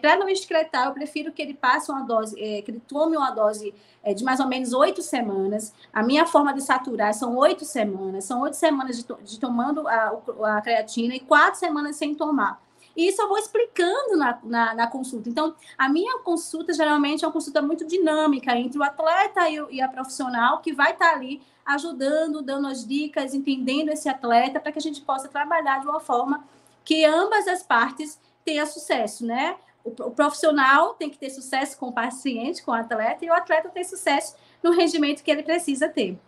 Para 0.00 0.16
não 0.16 0.28
excretar, 0.28 0.86
eu 0.86 0.92
prefiro 0.92 1.32
que 1.32 1.42
ele 1.42 1.54
passe 1.54 1.90
uma 1.90 2.02
dose, 2.02 2.34
é, 2.40 2.62
que 2.62 2.70
ele 2.70 2.80
tome 2.80 3.16
uma 3.16 3.30
dose 3.30 3.74
é, 4.02 4.14
de 4.14 4.24
mais 4.24 4.40
ou 4.40 4.46
menos 4.46 4.72
oito 4.72 5.02
semanas. 5.02 5.74
A 5.92 6.02
minha 6.02 6.24
forma 6.24 6.54
de 6.54 6.62
saturar 6.62 6.87
são 7.14 7.36
oito 7.36 7.64
semanas, 7.64 8.24
são 8.24 8.40
oito 8.42 8.56
semanas 8.56 9.02
de, 9.02 9.06
de 9.22 9.40
tomando 9.40 9.86
a, 9.88 10.18
a 10.44 10.60
creatina 10.60 11.14
e 11.14 11.20
quatro 11.20 11.58
semanas 11.58 11.96
sem 11.96 12.14
tomar. 12.14 12.60
E 12.96 13.08
isso 13.08 13.22
eu 13.22 13.28
vou 13.28 13.38
explicando 13.38 14.16
na, 14.16 14.38
na, 14.42 14.74
na, 14.74 14.86
consulta. 14.88 15.28
Então, 15.28 15.54
a 15.78 15.88
minha 15.88 16.18
consulta 16.18 16.72
geralmente 16.72 17.24
é 17.24 17.28
uma 17.28 17.32
consulta 17.32 17.62
muito 17.62 17.86
dinâmica 17.86 18.56
entre 18.56 18.76
o 18.76 18.82
atleta 18.82 19.48
e, 19.48 19.54
e 19.70 19.80
a 19.80 19.88
profissional 19.88 20.60
que 20.60 20.72
vai 20.72 20.92
estar 20.92 21.14
ali 21.14 21.40
ajudando, 21.64 22.42
dando 22.42 22.66
as 22.66 22.84
dicas, 22.84 23.34
entendendo 23.34 23.90
esse 23.90 24.08
atleta 24.08 24.58
para 24.58 24.72
que 24.72 24.78
a 24.78 24.82
gente 24.82 25.00
possa 25.02 25.28
trabalhar 25.28 25.78
de 25.80 25.86
uma 25.86 26.00
forma 26.00 26.44
que 26.84 27.04
ambas 27.04 27.46
as 27.46 27.62
partes 27.62 28.18
tenham 28.44 28.66
sucesso, 28.66 29.24
né? 29.24 29.56
O, 29.84 29.90
o 29.90 30.10
profissional 30.10 30.94
tem 30.94 31.08
que 31.08 31.18
ter 31.18 31.30
sucesso 31.30 31.78
com 31.78 31.88
o 31.88 31.92
paciente, 31.92 32.64
com 32.64 32.72
o 32.72 32.74
atleta, 32.74 33.24
e 33.24 33.30
o 33.30 33.32
atleta 33.32 33.68
tem 33.68 33.84
sucesso 33.84 34.34
no 34.60 34.72
rendimento 34.72 35.22
que 35.22 35.30
ele 35.30 35.42
precisa 35.42 35.88
ter. 35.88 36.18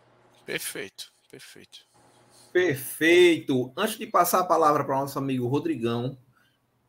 Perfeito, 0.45 1.13
perfeito. 1.31 1.81
Perfeito. 2.53 3.73
Antes 3.77 3.99
de 3.99 4.07
passar 4.07 4.41
a 4.41 4.45
palavra 4.45 4.85
para 4.85 4.97
o 4.97 5.01
nosso 5.01 5.19
amigo 5.19 5.47
Rodrigão, 5.47 6.19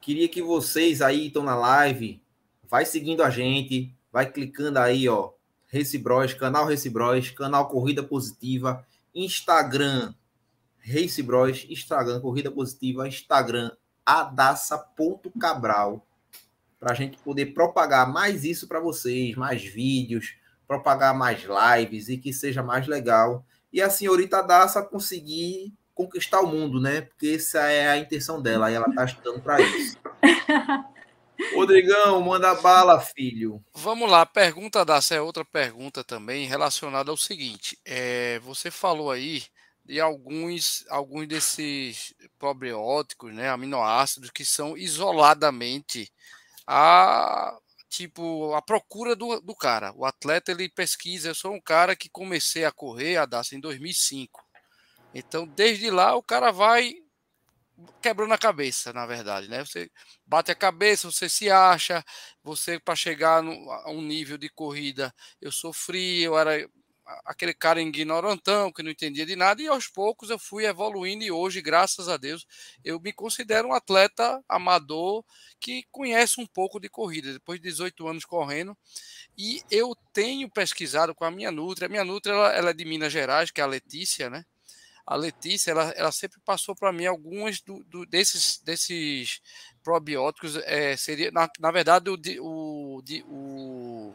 Queria 0.02 0.28
que 0.28 0.42
vocês 0.42 1.00
aí 1.00 1.28
estão 1.28 1.44
na 1.44 1.54
live, 1.54 2.20
vai 2.68 2.88
seguindo 2.88 3.22
a 3.22 3.30
gente, 3.30 3.96
vai 4.12 4.28
clicando 4.28 4.80
aí, 4.80 5.08
ó, 5.08 5.32
Recibros, 5.68 6.34
canal 6.34 6.66
Recibros, 6.66 7.30
canal 7.30 7.70
Corrida 7.70 8.02
Positiva, 8.02 8.84
Instagram 9.14 10.16
Recibros, 10.80 11.68
Instagram 11.70 12.20
Corrida 12.20 12.50
Positiva, 12.50 13.08
Instagram 13.08 13.70
adassa.cabral, 14.04 16.04
para 16.80 16.94
a 16.94 16.96
gente 16.96 17.20
poder 17.20 17.54
propagar 17.54 18.12
mais 18.12 18.44
isso 18.44 18.68
para 18.68 18.80
vocês, 18.80 19.36
mais 19.36 19.64
vídeos, 19.64 20.34
propagar 20.72 21.14
mais 21.14 21.44
lives 21.44 22.08
e 22.08 22.18
que 22.18 22.32
seja 22.32 22.64
mais 22.64 22.88
legal. 22.88 23.46
E 23.74 23.82
a 23.82 23.90
senhorita 23.90 24.38
Adassa 24.38 24.82
conseguir 24.82 25.74
conquistar 25.94 26.40
o 26.40 26.48
mundo, 26.48 26.80
né? 26.80 27.02
Porque 27.02 27.36
essa 27.36 27.60
é 27.70 27.90
a 27.90 27.98
intenção 27.98 28.42
dela 28.42 28.72
e 28.72 28.76
ela 28.76 28.90
tá 28.94 29.04
estudando 29.04 29.42
para 29.42 29.60
isso. 29.60 29.98
Rodrigão, 31.54 32.22
manda 32.22 32.56
bala, 32.56 33.02
filho. 33.02 33.62
Vamos 33.74 34.10
lá, 34.10 34.26
pergunta 34.26 34.86
da 34.86 35.00
é 35.12 35.20
outra 35.20 35.44
pergunta 35.44 36.06
também 36.06 36.48
relacionada 36.48 37.12
ao 37.12 37.18
seguinte: 37.18 37.78
é, 37.84 38.40
você 38.40 38.72
falou 38.72 39.12
aí 39.12 39.44
de 39.84 40.00
alguns, 40.00 40.86
alguns 40.90 41.28
desses 41.28 42.14
probióticos, 42.40 43.34
né, 43.34 43.50
aminoácidos 43.50 44.30
que 44.30 44.46
são 44.46 44.78
isoladamente 44.78 46.10
a 46.66 47.58
tipo 47.92 48.54
a 48.56 48.62
procura 48.62 49.16
do, 49.16 49.42
do 49.42 49.56
cara. 49.56 49.94
O 49.96 50.06
atleta 50.06 50.52
ele 50.52 50.70
pesquisa. 50.70 51.30
Eu 51.30 51.36
sou 51.36 51.54
um 51.54 51.62
cara 51.62 51.96
que 51.96 52.10
comecei 52.10 52.64
a 52.66 52.72
correr 52.72 53.18
a 53.18 53.26
dar 53.26 53.44
em 53.52 53.60
2005. 53.60 54.42
Então, 55.14 55.46
desde 55.46 55.92
lá, 55.92 56.16
o 56.16 56.24
cara 56.24 56.52
vai 56.52 56.94
quebrando 58.02 58.34
a 58.34 58.38
cabeça, 58.38 58.94
na 58.94 59.06
verdade, 59.06 59.50
né? 59.50 59.66
Você 59.66 59.90
bate 60.26 60.52
a 60.52 60.56
cabeça, 60.56 61.12
você 61.12 61.28
se 61.28 61.50
acha, 61.50 62.04
você 62.44 62.80
para 62.80 62.96
chegar 62.96 63.44
no, 63.44 63.52
a 63.72 63.90
um 63.92 64.02
nível 64.02 64.38
de 64.38 64.50
corrida, 64.50 65.14
eu 65.42 65.52
sofri, 65.52 66.22
eu 66.22 66.38
era 66.38 66.66
aquele 67.26 67.54
cara 67.54 67.82
ignorantão 67.82 68.72
que 68.72 68.84
não 68.84 68.92
entendia 68.92 69.26
de 69.26 69.36
nada, 69.36 69.62
e 69.62 69.68
aos 69.68 69.88
poucos 69.88 70.30
eu 70.30 70.40
fui 70.40 70.66
evoluindo, 70.66 71.24
e 71.24 71.32
hoje, 71.32 71.62
graças 71.62 72.10
a 72.10 72.18
Deus, 72.18 72.46
eu 72.84 73.00
me 73.00 73.14
considero 73.14 73.70
um 73.70 73.74
atleta 73.74 74.44
amador 74.48 75.24
que 75.60 75.86
conhece 75.92 76.40
um 76.40 76.46
pouco 76.46 76.80
de 76.80 76.90
corrida, 76.90 77.34
depois 77.34 77.60
de 77.60 77.70
18 77.70 78.08
anos 78.08 78.26
correndo, 78.26 78.78
e 79.38 79.62
eu 79.70 79.96
tenho 80.14 80.50
pesquisado 80.50 81.16
com 81.16 81.26
a 81.26 81.32
minha 81.32 81.52
Nutri, 81.52 81.86
a 81.86 81.90
minha 81.90 82.04
Nutri 82.04 82.32
ela, 82.32 82.52
ela 82.54 82.70
é 82.72 82.74
de 82.74 82.86
Minas 82.86 83.12
Gerais, 83.12 83.52
que 83.52 83.62
é 83.62 83.64
a 83.64 83.68
Letícia, 83.68 84.30
né? 84.30 84.46
A 85.06 85.16
Letícia, 85.16 85.72
ela, 85.72 85.90
ela 85.96 86.12
sempre 86.12 86.40
passou 86.46 86.76
para 86.76 86.94
mim 86.94 87.06
algumas 87.06 87.60
do, 87.60 87.84
do, 87.86 88.06
desses, 88.06 88.60
desses 88.60 89.42
probióticos, 89.84 90.56
é, 90.58 90.96
seria, 90.96 91.32
na, 91.32 91.50
na 91.60 91.72
verdade, 91.72 92.10
o, 92.10 92.18
o, 92.40 93.02
o 93.28 94.14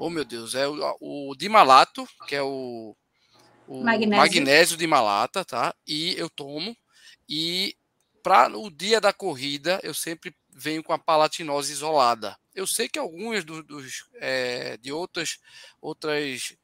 Oh, 0.00 0.08
meu 0.08 0.24
Deus, 0.24 0.54
é 0.54 0.68
o, 0.68 0.96
o 1.00 1.34
dimalato, 1.34 2.08
que 2.28 2.36
é 2.36 2.40
o, 2.40 2.96
o 3.66 3.82
magnésio. 3.82 4.16
magnésio 4.16 4.76
de 4.76 4.86
malata, 4.86 5.44
tá? 5.44 5.74
E 5.84 6.14
eu 6.16 6.30
tomo. 6.30 6.76
E 7.28 7.76
para 8.22 8.56
o 8.56 8.70
dia 8.70 9.00
da 9.00 9.12
corrida, 9.12 9.80
eu 9.82 9.92
sempre 9.92 10.32
venho 10.48 10.84
com 10.84 10.92
a 10.92 10.98
palatinose 10.98 11.72
isolada. 11.72 12.38
Eu 12.54 12.64
sei 12.64 12.88
que 12.88 12.98
algumas 12.98 13.44
dos, 13.44 13.66
dos 13.66 14.08
é, 14.20 14.76
de 14.76 14.92
outras 14.92 15.38
outras 15.80 16.54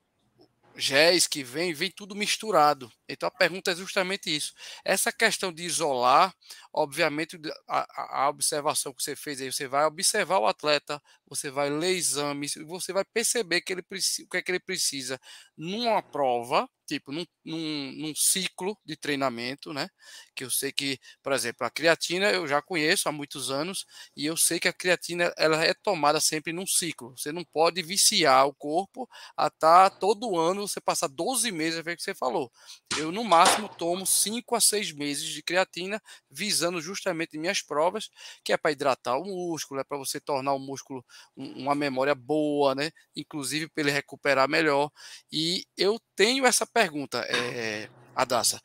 géis 0.76 1.26
que 1.26 1.42
vem, 1.42 1.72
vem 1.72 1.90
tudo 1.90 2.14
misturado. 2.14 2.90
Então 3.08 3.26
a 3.26 3.32
pergunta 3.32 3.72
é 3.72 3.76
justamente 3.76 4.34
isso. 4.34 4.52
Essa 4.84 5.12
questão 5.12 5.52
de 5.52 5.64
isolar, 5.64 6.34
obviamente, 6.74 7.38
a, 7.68 8.24
a, 8.24 8.28
observação 8.28 8.92
que 8.92 9.02
você 9.02 9.14
fez 9.14 9.40
aí, 9.40 9.52
você 9.52 9.68
vai 9.68 9.84
observar 9.86 10.38
o 10.40 10.46
atleta, 10.46 11.00
você 11.24 11.48
vai 11.48 11.70
ler 11.70 11.92
exames, 11.96 12.54
você 12.66 12.92
vai 12.92 13.04
perceber 13.04 13.60
que 13.60 13.72
ele 13.72 13.80
o 13.82 14.28
que 14.28 14.36
é 14.36 14.42
que 14.42 14.50
ele 14.50 14.58
precisa 14.58 15.20
numa 15.56 16.02
prova, 16.02 16.68
tipo, 16.86 17.12
num, 17.12 17.24
num, 17.44 17.92
num, 17.92 18.14
ciclo 18.14 18.76
de 18.84 18.96
treinamento, 18.96 19.72
né? 19.72 19.88
Que 20.34 20.44
eu 20.44 20.50
sei 20.50 20.72
que, 20.72 20.98
por 21.22 21.32
exemplo, 21.32 21.66
a 21.66 21.70
creatina 21.70 22.30
eu 22.30 22.46
já 22.46 22.60
conheço 22.60 23.08
há 23.08 23.12
muitos 23.12 23.50
anos 23.50 23.86
e 24.16 24.26
eu 24.26 24.36
sei 24.36 24.60
que 24.60 24.68
a 24.68 24.72
creatina 24.72 25.32
ela 25.36 25.64
é 25.64 25.72
tomada 25.74 26.20
sempre 26.20 26.52
num 26.52 26.66
ciclo. 26.66 27.16
Você 27.16 27.32
não 27.32 27.44
pode 27.44 27.82
viciar 27.82 28.46
o 28.46 28.54
corpo 28.54 29.08
a 29.36 29.46
estar 29.46 29.90
tá 29.90 29.96
todo 29.96 30.38
ano, 30.38 30.66
você 30.68 30.80
passar 30.80 31.08
12 31.08 31.50
meses, 31.52 31.78
é 31.78 31.92
o 31.92 31.96
que 31.96 32.02
você 32.02 32.14
falou. 32.14 32.50
Eu, 32.98 33.10
no 33.10 33.24
máximo, 33.24 33.68
tomo 33.68 34.06
5 34.06 34.54
a 34.54 34.60
6 34.60 34.92
meses 34.92 35.24
de 35.28 35.42
creatina, 35.42 36.02
visando 36.30 36.63
justamente 36.80 37.38
minhas 37.38 37.62
provas, 37.62 38.10
que 38.44 38.52
é 38.52 38.56
para 38.56 38.72
hidratar 38.72 39.18
o 39.18 39.24
músculo, 39.24 39.80
é 39.80 39.84
para 39.84 39.98
você 39.98 40.20
tornar 40.20 40.52
o 40.54 40.58
músculo 40.58 41.04
uma 41.36 41.74
memória 41.74 42.14
boa, 42.14 42.74
né? 42.74 42.90
Inclusive 43.16 43.68
para 43.68 43.82
ele 43.82 43.90
recuperar 43.90 44.48
melhor. 44.48 44.90
E 45.32 45.64
eu 45.76 46.00
tenho 46.16 46.46
essa 46.46 46.66
pergunta, 46.66 47.18
é, 47.28 47.88
Adassa. 48.14 48.60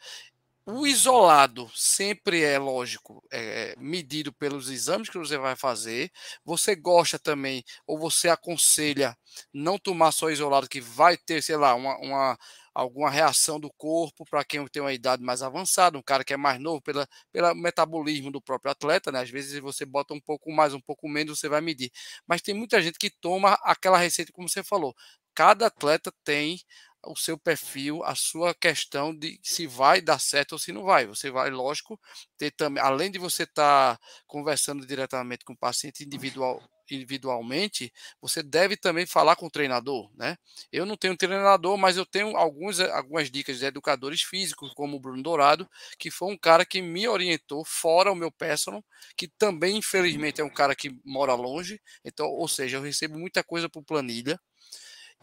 O 0.65 0.85
isolado 0.85 1.69
sempre 1.73 2.43
é 2.43 2.59
lógico, 2.59 3.23
é, 3.31 3.73
medido 3.79 4.31
pelos 4.31 4.69
exames 4.69 5.09
que 5.09 5.17
você 5.17 5.35
vai 5.37 5.55
fazer. 5.55 6.11
Você 6.45 6.75
gosta 6.75 7.17
também, 7.17 7.63
ou 7.87 7.97
você 7.97 8.29
aconselha 8.29 9.17
não 9.51 9.79
tomar 9.79 10.11
só 10.11 10.29
isolado, 10.29 10.69
que 10.69 10.79
vai 10.79 11.17
ter, 11.17 11.41
sei 11.41 11.57
lá, 11.57 11.73
uma, 11.73 11.97
uma 11.97 12.37
alguma 12.79 13.09
reação 13.09 13.59
do 13.59 13.71
corpo 13.77 14.25
para 14.25 14.43
quem 14.43 14.65
tem 14.67 14.81
uma 14.81 14.93
idade 14.93 15.23
mais 15.23 15.41
avançada, 15.41 15.97
um 15.97 16.01
cara 16.01 16.23
que 16.23 16.33
é 16.33 16.37
mais 16.37 16.59
novo, 16.59 16.81
pela, 16.81 17.07
pelo 17.31 17.53
metabolismo 17.55 18.31
do 18.31 18.41
próprio 18.41 18.71
atleta, 18.71 19.11
né? 19.11 19.19
Às 19.21 19.29
vezes 19.29 19.59
você 19.59 19.85
bota 19.85 20.13
um 20.13 20.19
pouco 20.19 20.51
mais, 20.51 20.73
um 20.73 20.81
pouco 20.81 21.07
menos, 21.09 21.39
você 21.39 21.49
vai 21.49 21.61
medir. 21.61 21.91
Mas 22.27 22.41
tem 22.41 22.53
muita 22.53 22.81
gente 22.81 22.97
que 22.97 23.09
toma 23.09 23.53
aquela 23.63 23.97
receita, 23.97 24.31
como 24.31 24.47
você 24.47 24.63
falou. 24.63 24.95
Cada 25.35 25.67
atleta 25.67 26.11
tem 26.23 26.59
o 27.05 27.15
seu 27.15 27.37
perfil, 27.37 28.03
a 28.03 28.15
sua 28.15 28.53
questão 28.53 29.15
de 29.15 29.39
se 29.43 29.65
vai 29.67 30.01
dar 30.01 30.19
certo 30.19 30.53
ou 30.53 30.59
se 30.59 30.71
não 30.71 30.83
vai. 30.83 31.05
Você 31.07 31.31
vai, 31.31 31.49
lógico, 31.49 31.99
ter 32.37 32.51
também, 32.51 32.83
além 32.83 33.11
de 33.11 33.19
você 33.19 33.43
estar 33.43 33.97
tá 33.97 34.01
conversando 34.27 34.85
diretamente 34.85 35.45
com 35.45 35.53
o 35.53 35.57
paciente 35.57 36.03
individual, 36.03 36.61
individualmente, 36.95 37.91
você 38.21 38.41
deve 38.43 38.77
também 38.77 39.05
falar 39.05 39.35
com 39.35 39.47
o 39.47 39.49
treinador, 39.51 40.09
né? 40.15 40.37
Eu 40.71 40.85
não 40.85 40.97
tenho 40.97 41.15
treinador, 41.17 41.77
mas 41.77 41.97
eu 41.97 42.05
tenho 42.05 42.35
alguns, 42.37 42.79
algumas 42.79 43.29
dicas 43.31 43.59
de 43.59 43.65
educadores 43.65 44.21
físicos, 44.21 44.73
como 44.73 44.97
o 44.97 44.99
Bruno 44.99 45.21
Dourado, 45.23 45.69
que 45.97 46.11
foi 46.11 46.31
um 46.31 46.37
cara 46.37 46.65
que 46.65 46.81
me 46.81 47.07
orientou 47.07 47.63
fora 47.65 48.11
o 48.11 48.15
meu 48.15 48.31
personal, 48.31 48.83
que 49.17 49.27
também, 49.27 49.77
infelizmente, 49.77 50.41
é 50.41 50.43
um 50.43 50.49
cara 50.49 50.75
que 50.75 50.95
mora 51.05 51.33
longe, 51.33 51.81
então, 52.03 52.27
ou 52.27 52.47
seja, 52.47 52.77
eu 52.77 52.81
recebo 52.81 53.17
muita 53.17 53.43
coisa 53.43 53.69
por 53.69 53.83
planilha, 53.83 54.39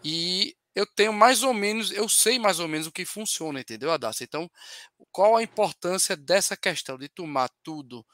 e 0.05 0.55
eu 0.75 0.87
tenho 0.87 1.13
mais 1.13 1.43
ou 1.43 1.55
menos, 1.55 1.91
eu 1.91 2.09
sei 2.09 2.39
mais 2.39 2.61
ou 2.61 2.69
menos 2.69 2.87
o 2.87 2.93
que 2.93 3.05
funciona, 3.05 3.61
entendeu, 3.61 3.91
Adassa? 3.91 4.25
Então, 4.25 4.51
qual 5.11 5.37
a 5.37 5.43
importância 5.43 6.17
dessa 6.17 6.57
questão 6.57 6.99
de 6.99 7.09
tomar 7.09 7.49
tudo 7.63 8.05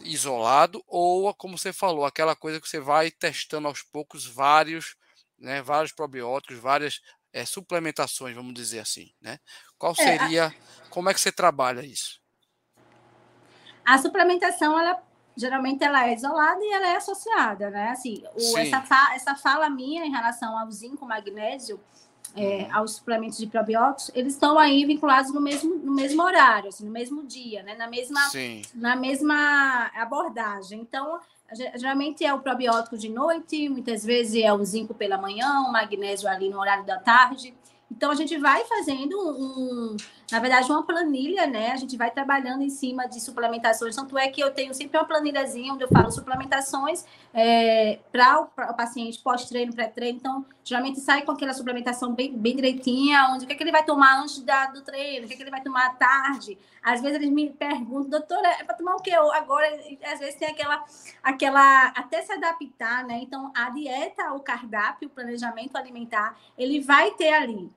isolado 0.00 0.82
ou, 0.86 1.32
como 1.34 1.58
você 1.58 1.72
falou, 1.72 2.04
aquela 2.04 2.34
coisa 2.34 2.60
que 2.60 2.68
você 2.68 2.80
vai 2.80 3.10
testando 3.10 3.68
aos 3.68 3.82
poucos 3.82 4.26
vários, 4.26 4.96
né, 5.38 5.60
vários 5.60 5.92
probióticos, 5.92 6.58
várias 6.58 7.00
é, 7.32 7.44
suplementações, 7.44 8.34
vamos 8.34 8.54
dizer 8.54 8.80
assim, 8.80 9.12
né? 9.20 9.38
Qual 9.78 9.94
seria, 9.94 10.44
é, 10.44 10.46
a... 10.46 10.88
como 10.90 11.08
é 11.08 11.14
que 11.14 11.20
você 11.20 11.32
trabalha 11.32 11.84
isso? 11.84 12.20
A 13.84 13.98
suplementação, 13.98 14.78
ela 14.78 15.02
geralmente 15.36 15.82
ela 15.82 16.06
é 16.06 16.14
isolada 16.14 16.62
e 16.62 16.72
ela 16.72 16.88
é 16.88 16.96
associada, 16.96 17.70
né? 17.70 17.90
Assim, 17.90 18.22
o, 18.34 18.58
essa, 18.58 18.82
fa 18.82 19.14
essa 19.14 19.34
fala 19.34 19.68
minha 19.70 20.04
em 20.04 20.10
relação 20.10 20.58
ao 20.58 20.70
zinco, 20.70 21.06
magnésio, 21.06 21.80
é, 22.36 22.70
aos 22.70 22.96
suplementos 22.96 23.38
de 23.38 23.46
probióticos, 23.46 24.10
eles 24.14 24.34
estão 24.34 24.58
aí 24.58 24.84
vinculados 24.84 25.32
no 25.32 25.40
mesmo, 25.40 25.76
no 25.76 25.92
mesmo 25.92 26.22
horário, 26.22 26.68
assim, 26.68 26.84
no 26.84 26.90
mesmo 26.90 27.24
dia, 27.24 27.62
né? 27.62 27.74
na, 27.74 27.86
mesma, 27.86 28.20
na 28.74 28.96
mesma 28.96 29.90
abordagem. 29.94 30.80
Então, 30.80 31.20
geralmente 31.76 32.24
é 32.24 32.32
o 32.32 32.40
probiótico 32.40 32.96
de 32.96 33.08
noite, 33.08 33.68
muitas 33.68 34.04
vezes 34.04 34.42
é 34.42 34.52
o 34.52 34.64
zinco 34.64 34.94
pela 34.94 35.18
manhã, 35.18 35.60
o 35.60 35.72
magnésio 35.72 36.28
ali 36.28 36.48
no 36.48 36.58
horário 36.58 36.84
da 36.84 36.98
tarde. 36.98 37.54
Então, 37.90 38.10
a 38.10 38.14
gente 38.14 38.38
vai 38.38 38.64
fazendo 38.64 39.16
um, 39.18 39.96
na 40.32 40.38
verdade, 40.38 40.72
uma 40.72 40.82
planilha, 40.82 41.46
né? 41.46 41.72
A 41.72 41.76
gente 41.76 41.94
vai 41.94 42.10
trabalhando 42.10 42.62
em 42.62 42.70
cima 42.70 43.06
de 43.06 43.20
suplementações. 43.20 43.94
Tanto 43.94 44.16
é 44.16 44.28
que 44.28 44.40
eu 44.40 44.50
tenho 44.50 44.72
sempre 44.72 44.96
uma 44.96 45.04
planilhazinha 45.04 45.74
onde 45.74 45.84
eu 45.84 45.88
falo 45.88 46.10
suplementações 46.10 47.04
é, 47.34 47.98
para 48.10 48.40
o, 48.40 48.44
o, 48.44 48.74
paciente 48.74 49.18
pós-treino, 49.22 49.74
pré-treino. 49.74 50.16
Então, 50.16 50.46
geralmente 50.64 51.00
sai 51.00 51.20
com 51.20 51.32
aquela 51.32 51.52
suplementação 51.52 52.14
bem, 52.14 52.34
bem 52.34 52.56
direitinha, 52.56 53.28
onde 53.30 53.44
o 53.44 53.46
que, 53.46 53.52
é 53.52 53.56
que 53.56 53.62
ele 53.62 53.70
vai 53.70 53.84
tomar 53.84 54.22
antes 54.22 54.40
da, 54.40 54.68
do 54.68 54.80
treino, 54.80 55.26
o 55.26 55.28
que, 55.28 55.34
é 55.34 55.36
que 55.36 55.42
ele 55.42 55.50
vai 55.50 55.60
tomar 55.60 55.84
à 55.84 55.90
tarde. 55.90 56.56
Às 56.82 57.02
vezes 57.02 57.16
eles 57.16 57.30
me 57.30 57.50
perguntam, 57.50 58.08
doutora, 58.08 58.48
é 58.58 58.64
para 58.64 58.74
tomar 58.74 58.96
o 58.96 59.02
quê? 59.02 59.12
Agora, 59.12 59.66
às 60.10 60.18
vezes 60.18 60.36
tem 60.36 60.48
aquela, 60.48 60.82
aquela, 61.22 61.88
até 61.88 62.22
se 62.22 62.32
adaptar, 62.32 63.04
né? 63.04 63.20
Então, 63.20 63.52
a 63.54 63.68
dieta, 63.68 64.32
o 64.32 64.40
cardápio, 64.40 65.08
o 65.08 65.10
planejamento 65.10 65.76
alimentar, 65.76 66.38
ele 66.56 66.80
vai 66.80 67.10
ter 67.10 67.34
ali 67.34 67.70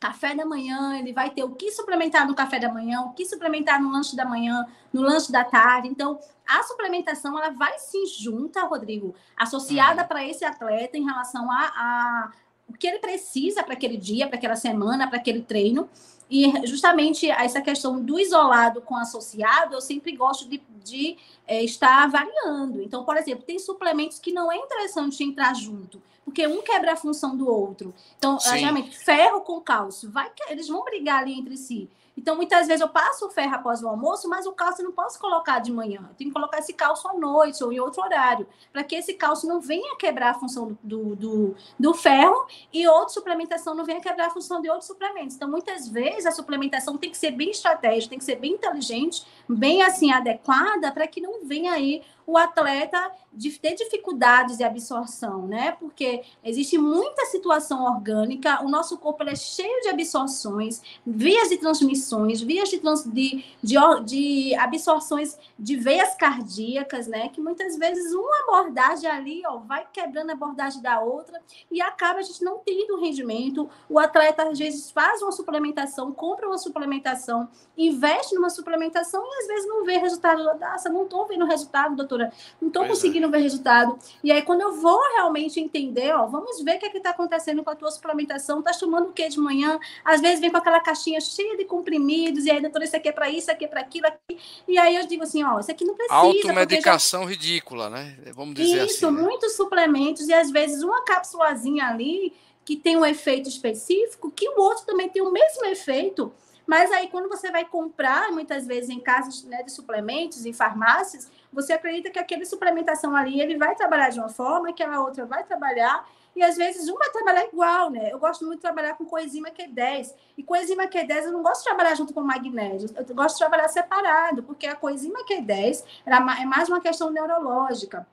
café 0.00 0.34
da 0.34 0.46
manhã, 0.46 0.98
ele 0.98 1.12
vai 1.12 1.28
ter 1.28 1.44
o 1.44 1.54
que 1.54 1.70
suplementar 1.70 2.26
no 2.26 2.34
café 2.34 2.58
da 2.58 2.72
manhã, 2.72 3.02
o 3.02 3.12
que 3.12 3.26
suplementar 3.26 3.80
no 3.80 3.92
lanche 3.92 4.16
da 4.16 4.24
manhã, 4.24 4.66
no 4.90 5.02
lanche 5.02 5.30
da 5.30 5.44
tarde. 5.44 5.88
Então, 5.88 6.18
a 6.48 6.62
suplementação 6.62 7.38
ela 7.38 7.50
vai 7.50 7.78
se 7.78 8.06
junta, 8.06 8.64
Rodrigo, 8.64 9.14
associada 9.36 10.02
uhum. 10.02 10.08
para 10.08 10.24
esse 10.26 10.42
atleta 10.42 10.96
em 10.96 11.04
relação 11.04 11.52
a, 11.52 11.60
a 11.76 12.32
o 12.70 12.78
que 12.78 12.86
ele 12.86 12.98
precisa 12.98 13.62
para 13.62 13.74
aquele 13.74 13.96
dia, 13.96 14.26
para 14.26 14.36
aquela 14.36 14.56
semana, 14.56 15.08
para 15.08 15.18
aquele 15.18 15.42
treino. 15.42 15.88
E 16.30 16.52
justamente 16.66 17.28
essa 17.28 17.60
questão 17.60 18.00
do 18.00 18.18
isolado 18.18 18.80
com 18.80 18.96
associado, 18.96 19.74
eu 19.74 19.80
sempre 19.80 20.12
gosto 20.12 20.48
de, 20.48 20.62
de 20.84 21.16
é, 21.46 21.62
estar 21.64 22.04
avaliando. 22.04 22.80
Então, 22.80 23.04
por 23.04 23.16
exemplo, 23.16 23.44
tem 23.44 23.58
suplementos 23.58 24.20
que 24.20 24.32
não 24.32 24.50
é 24.50 24.56
interessante 24.56 25.24
entrar 25.24 25.54
junto 25.54 26.00
porque 26.24 26.46
um 26.46 26.62
quebra 26.62 26.92
a 26.92 26.96
função 26.96 27.36
do 27.36 27.48
outro. 27.48 27.92
Então, 28.16 28.38
geralmente, 28.38 28.96
ferro 28.96 29.40
com 29.40 29.60
cálcio, 29.60 30.10
vai 30.10 30.30
que 30.30 30.52
eles 30.52 30.68
vão 30.68 30.84
brigar 30.84 31.22
ali 31.22 31.32
entre 31.32 31.56
si. 31.56 31.88
Então, 32.16 32.36
muitas 32.36 32.66
vezes 32.66 32.80
eu 32.80 32.88
passo 32.88 33.26
o 33.26 33.30
ferro 33.30 33.54
após 33.54 33.82
o 33.82 33.88
almoço, 33.88 34.28
mas 34.28 34.46
o 34.46 34.52
cálcio 34.52 34.82
eu 34.82 34.86
não 34.86 34.92
posso 34.92 35.18
colocar 35.18 35.58
de 35.58 35.72
manhã. 35.72 36.00
Eu 36.08 36.14
tenho 36.16 36.30
que 36.30 36.34
colocar 36.34 36.58
esse 36.58 36.72
cálcio 36.72 37.08
à 37.08 37.14
noite 37.14 37.62
ou 37.64 37.72
em 37.72 37.80
outro 37.80 38.02
horário, 38.02 38.46
para 38.72 38.84
que 38.84 38.94
esse 38.94 39.14
cálcio 39.14 39.48
não 39.48 39.60
venha 39.60 39.96
quebrar 39.96 40.30
a 40.30 40.34
função 40.34 40.76
do, 40.82 41.16
do, 41.16 41.54
do, 41.78 41.94
ferro 41.94 42.46
e 42.72 42.86
outra 42.86 43.14
suplementação 43.14 43.74
não 43.74 43.84
venha 43.84 44.00
quebrar 44.00 44.26
a 44.26 44.30
função 44.30 44.60
de 44.60 44.68
outros 44.68 44.86
suplementos. 44.86 45.36
Então, 45.36 45.48
muitas 45.48 45.88
vezes 45.88 46.26
a 46.26 46.32
suplementação 46.32 46.98
tem 46.98 47.10
que 47.10 47.16
ser 47.16 47.30
bem 47.30 47.50
estratégica, 47.50 48.10
tem 48.10 48.18
que 48.18 48.24
ser 48.24 48.36
bem 48.36 48.52
inteligente, 48.52 49.26
bem 49.48 49.82
assim 49.82 50.12
adequada, 50.12 50.92
para 50.92 51.06
que 51.06 51.20
não 51.20 51.44
venha 51.44 51.72
aí 51.72 52.02
o 52.30 52.38
atleta 52.38 53.10
de 53.32 53.50
ter 53.58 53.74
dificuldades 53.74 54.56
de 54.56 54.64
absorção, 54.64 55.46
né? 55.46 55.72
Porque 55.72 56.22
existe 56.44 56.78
muita 56.78 57.26
situação 57.26 57.84
orgânica, 57.84 58.64
o 58.64 58.68
nosso 58.68 58.98
corpo 58.98 59.22
é 59.24 59.34
cheio 59.34 59.82
de 59.82 59.88
absorções, 59.88 60.80
vias 61.06 61.48
de 61.48 61.56
transmissões, 61.56 62.40
vias 62.40 62.68
de, 62.68 62.78
trans, 62.78 63.04
de, 63.04 63.44
de, 63.62 63.76
de 64.04 64.54
absorções 64.56 65.38
de 65.58 65.76
veias 65.76 66.14
cardíacas, 66.14 67.06
né? 67.06 67.28
Que 67.28 67.40
muitas 67.40 67.76
vezes 67.76 68.12
uma 68.12 68.42
abordagem 68.42 69.10
ali, 69.10 69.42
ó, 69.46 69.58
vai 69.58 69.86
quebrando 69.92 70.30
a 70.30 70.34
abordagem 70.34 70.80
da 70.80 71.00
outra 71.00 71.40
e 71.70 71.80
acaba 71.80 72.20
a 72.20 72.22
gente 72.22 72.44
não 72.44 72.58
tendo 72.58 73.00
rendimento. 73.00 73.68
O 73.88 73.98
atleta 73.98 74.44
às 74.44 74.58
vezes 74.58 74.90
faz 74.90 75.20
uma 75.22 75.32
suplementação, 75.32 76.12
compra 76.12 76.46
uma 76.46 76.58
suplementação, 76.58 77.48
investe 77.76 78.34
numa 78.34 78.50
suplementação 78.50 79.24
e 79.24 79.42
às 79.42 79.46
vezes 79.46 79.68
não 79.68 79.84
vê 79.84 79.98
resultado. 79.98 80.42
Nossa, 80.58 80.88
não 80.88 81.04
estou 81.04 81.26
vendo 81.26 81.44
resultado, 81.44 81.96
doutora, 82.20 82.32
não 82.60 82.68
estou 82.68 82.84
é. 82.84 82.88
conseguindo 82.88 83.26
é. 83.26 83.30
ver 83.30 83.38
resultado. 83.38 83.98
E 84.22 84.30
aí, 84.30 84.42
quando 84.42 84.60
eu 84.60 84.72
vou 84.74 85.00
realmente 85.14 85.58
entender, 85.58 86.12
ó, 86.14 86.26
vamos 86.26 86.62
ver 86.62 86.76
o 86.76 86.78
que 86.78 86.86
é 86.86 86.96
está 86.96 87.10
acontecendo 87.10 87.64
com 87.64 87.70
a 87.70 87.74
tua 87.74 87.90
suplementação, 87.90 88.62
tá 88.62 88.72
tomando 88.72 89.08
o 89.08 89.12
que 89.12 89.28
de 89.28 89.38
manhã? 89.38 89.78
Às 90.04 90.20
vezes 90.20 90.40
vem 90.40 90.50
com 90.50 90.58
aquela 90.58 90.80
caixinha 90.80 91.20
cheia 91.20 91.56
de 91.56 91.64
comprimidos, 91.64 92.44
e 92.44 92.50
aí, 92.50 92.60
doutora, 92.60 92.84
isso 92.84 92.96
aqui 92.96 93.08
é 93.08 93.12
para 93.12 93.28
isso, 93.28 93.38
isso 93.38 93.50
aqui 93.50 93.64
é 93.64 93.68
para 93.68 93.80
aquilo, 93.80 94.06
aqui. 94.06 94.38
E 94.68 94.78
aí 94.78 94.96
eu 94.96 95.06
digo 95.06 95.22
assim, 95.22 95.42
ó, 95.42 95.58
isso 95.58 95.70
aqui 95.70 95.84
não 95.84 95.94
precisa. 95.94 96.14
Automedicação 96.14 97.22
já... 97.22 97.30
ridícula, 97.30 97.88
né? 97.88 98.16
Vamos 98.34 98.54
dizer 98.54 98.68
isso, 98.68 98.84
assim. 98.84 98.94
Isso, 98.94 99.10
né? 99.10 99.22
muitos 99.22 99.56
suplementos, 99.56 100.28
e 100.28 100.32
às 100.32 100.50
vezes 100.50 100.82
uma 100.82 101.02
cápsulazinha 101.02 101.86
ali 101.86 102.32
que 102.64 102.76
tem 102.76 102.96
um 102.96 103.04
efeito 103.04 103.48
específico, 103.48 104.30
que 104.30 104.48
o 104.48 104.60
outro 104.60 104.84
também 104.84 105.08
tem 105.08 105.22
o 105.22 105.32
mesmo 105.32 105.64
efeito. 105.66 106.32
Mas 106.70 106.92
aí, 106.92 107.08
quando 107.08 107.28
você 107.28 107.50
vai 107.50 107.64
comprar, 107.64 108.30
muitas 108.30 108.64
vezes 108.64 108.90
em 108.90 109.00
casas 109.00 109.42
né, 109.42 109.60
de 109.64 109.72
suplementos, 109.72 110.46
em 110.46 110.52
farmácias, 110.52 111.28
você 111.52 111.72
acredita 111.72 112.10
que 112.10 112.18
aquele 112.18 112.44
suplementação 112.44 113.14
ali 113.14 113.40
ele 113.40 113.56
vai 113.56 113.74
trabalhar 113.74 114.10
de 114.10 114.18
uma 114.18 114.28
forma, 114.28 114.72
que 114.72 114.82
a 114.82 115.00
outra 115.00 115.26
vai 115.26 115.44
trabalhar, 115.44 116.06
e 116.34 116.42
às 116.42 116.56
vezes 116.56 116.88
uma 116.88 116.98
vai 116.98 117.10
trabalhar 117.10 117.44
igual, 117.46 117.90
né? 117.90 118.12
Eu 118.12 118.18
gosto 118.18 118.44
muito 118.44 118.58
de 118.58 118.62
trabalhar 118.62 118.94
com 118.94 119.04
coenzima 119.04 119.50
Q10. 119.50 120.14
E 120.38 120.42
coenzima 120.42 120.86
Q10 120.86 121.24
eu 121.24 121.32
não 121.32 121.42
gosto 121.42 121.58
de 121.58 121.64
trabalhar 121.64 121.94
junto 121.94 122.14
com 122.14 122.22
magnésio, 122.22 122.88
eu 122.96 123.14
gosto 123.14 123.34
de 123.34 123.40
trabalhar 123.40 123.68
separado, 123.68 124.42
porque 124.42 124.66
a 124.66 124.76
coenzima 124.76 125.24
Q10 125.24 125.84
é 126.06 126.44
mais 126.46 126.68
uma 126.68 126.80
questão 126.80 127.10
neurológica 127.10 128.06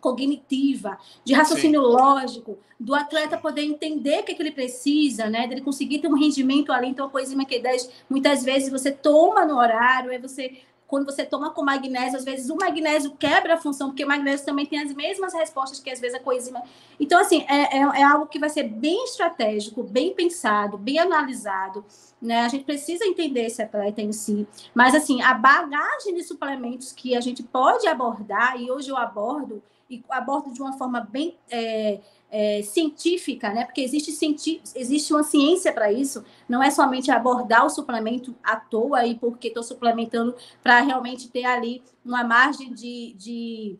cognitiva, 0.00 0.96
de 1.24 1.34
raciocínio 1.34 1.82
Sim. 1.82 1.88
lógico, 1.88 2.58
do 2.78 2.94
atleta 2.94 3.36
poder 3.36 3.62
entender 3.62 4.20
o 4.20 4.22
que, 4.22 4.32
é 4.32 4.34
que 4.34 4.42
ele 4.42 4.52
precisa, 4.52 5.28
né? 5.28 5.46
Dele 5.46 5.60
conseguir 5.60 5.98
ter 5.98 6.08
um 6.08 6.14
rendimento 6.14 6.72
ali. 6.72 6.88
Então, 6.88 7.06
a 7.06 7.10
coenzima 7.10 7.44
Q10, 7.44 7.90
muitas 8.08 8.44
vezes 8.44 8.70
você 8.70 8.92
toma 8.92 9.44
no 9.44 9.58
horário, 9.58 10.10
aí 10.10 10.18
você 10.18 10.58
quando 10.88 11.04
você 11.04 11.24
toma 11.24 11.50
com 11.50 11.62
magnésio, 11.62 12.18
às 12.18 12.24
vezes 12.24 12.48
o 12.48 12.56
magnésio 12.56 13.14
quebra 13.18 13.54
a 13.54 13.56
função, 13.58 13.90
porque 13.90 14.02
o 14.02 14.08
magnésio 14.08 14.46
também 14.46 14.64
tem 14.64 14.80
as 14.80 14.92
mesmas 14.94 15.34
respostas 15.34 15.78
que 15.78 15.90
às 15.90 16.00
vezes 16.00 16.16
a 16.16 16.20
coenzima. 16.20 16.62
Então, 16.98 17.20
assim, 17.20 17.44
é, 17.46 17.76
é, 17.76 17.80
é 17.80 18.02
algo 18.02 18.26
que 18.26 18.38
vai 18.38 18.48
ser 18.48 18.62
bem 18.64 19.04
estratégico, 19.04 19.82
bem 19.82 20.14
pensado, 20.14 20.78
bem 20.78 20.98
analisado. 20.98 21.84
Né? 22.20 22.40
A 22.40 22.48
gente 22.48 22.64
precisa 22.64 23.04
entender 23.04 23.44
esse 23.44 23.60
atleta 23.60 24.00
em 24.00 24.12
si. 24.12 24.48
Mas, 24.74 24.94
assim, 24.94 25.20
a 25.20 25.34
bagagem 25.34 26.14
de 26.14 26.22
suplementos 26.22 26.90
que 26.90 27.14
a 27.14 27.20
gente 27.20 27.42
pode 27.42 27.86
abordar, 27.86 28.58
e 28.58 28.70
hoje 28.70 28.88
eu 28.88 28.96
abordo, 28.96 29.62
e 29.90 30.02
abordo 30.08 30.50
de 30.50 30.62
uma 30.62 30.72
forma 30.72 31.00
bem. 31.00 31.36
É, 31.50 32.00
é, 32.30 32.62
científica, 32.62 33.50
né? 33.50 33.64
Porque 33.64 33.80
existe, 33.80 34.12
cienti 34.12 34.60
existe 34.74 35.12
uma 35.12 35.22
ciência 35.22 35.72
para 35.72 35.92
isso, 35.92 36.24
não 36.48 36.62
é 36.62 36.70
somente 36.70 37.10
abordar 37.10 37.64
o 37.64 37.70
suplemento 37.70 38.34
à 38.42 38.56
toa 38.56 39.06
e 39.06 39.14
porque 39.14 39.48
estou 39.48 39.62
suplementando 39.62 40.34
para 40.62 40.80
realmente 40.80 41.28
ter 41.28 41.44
ali 41.44 41.82
uma 42.04 42.24
margem 42.24 42.72
de, 42.72 43.14
de 43.16 43.78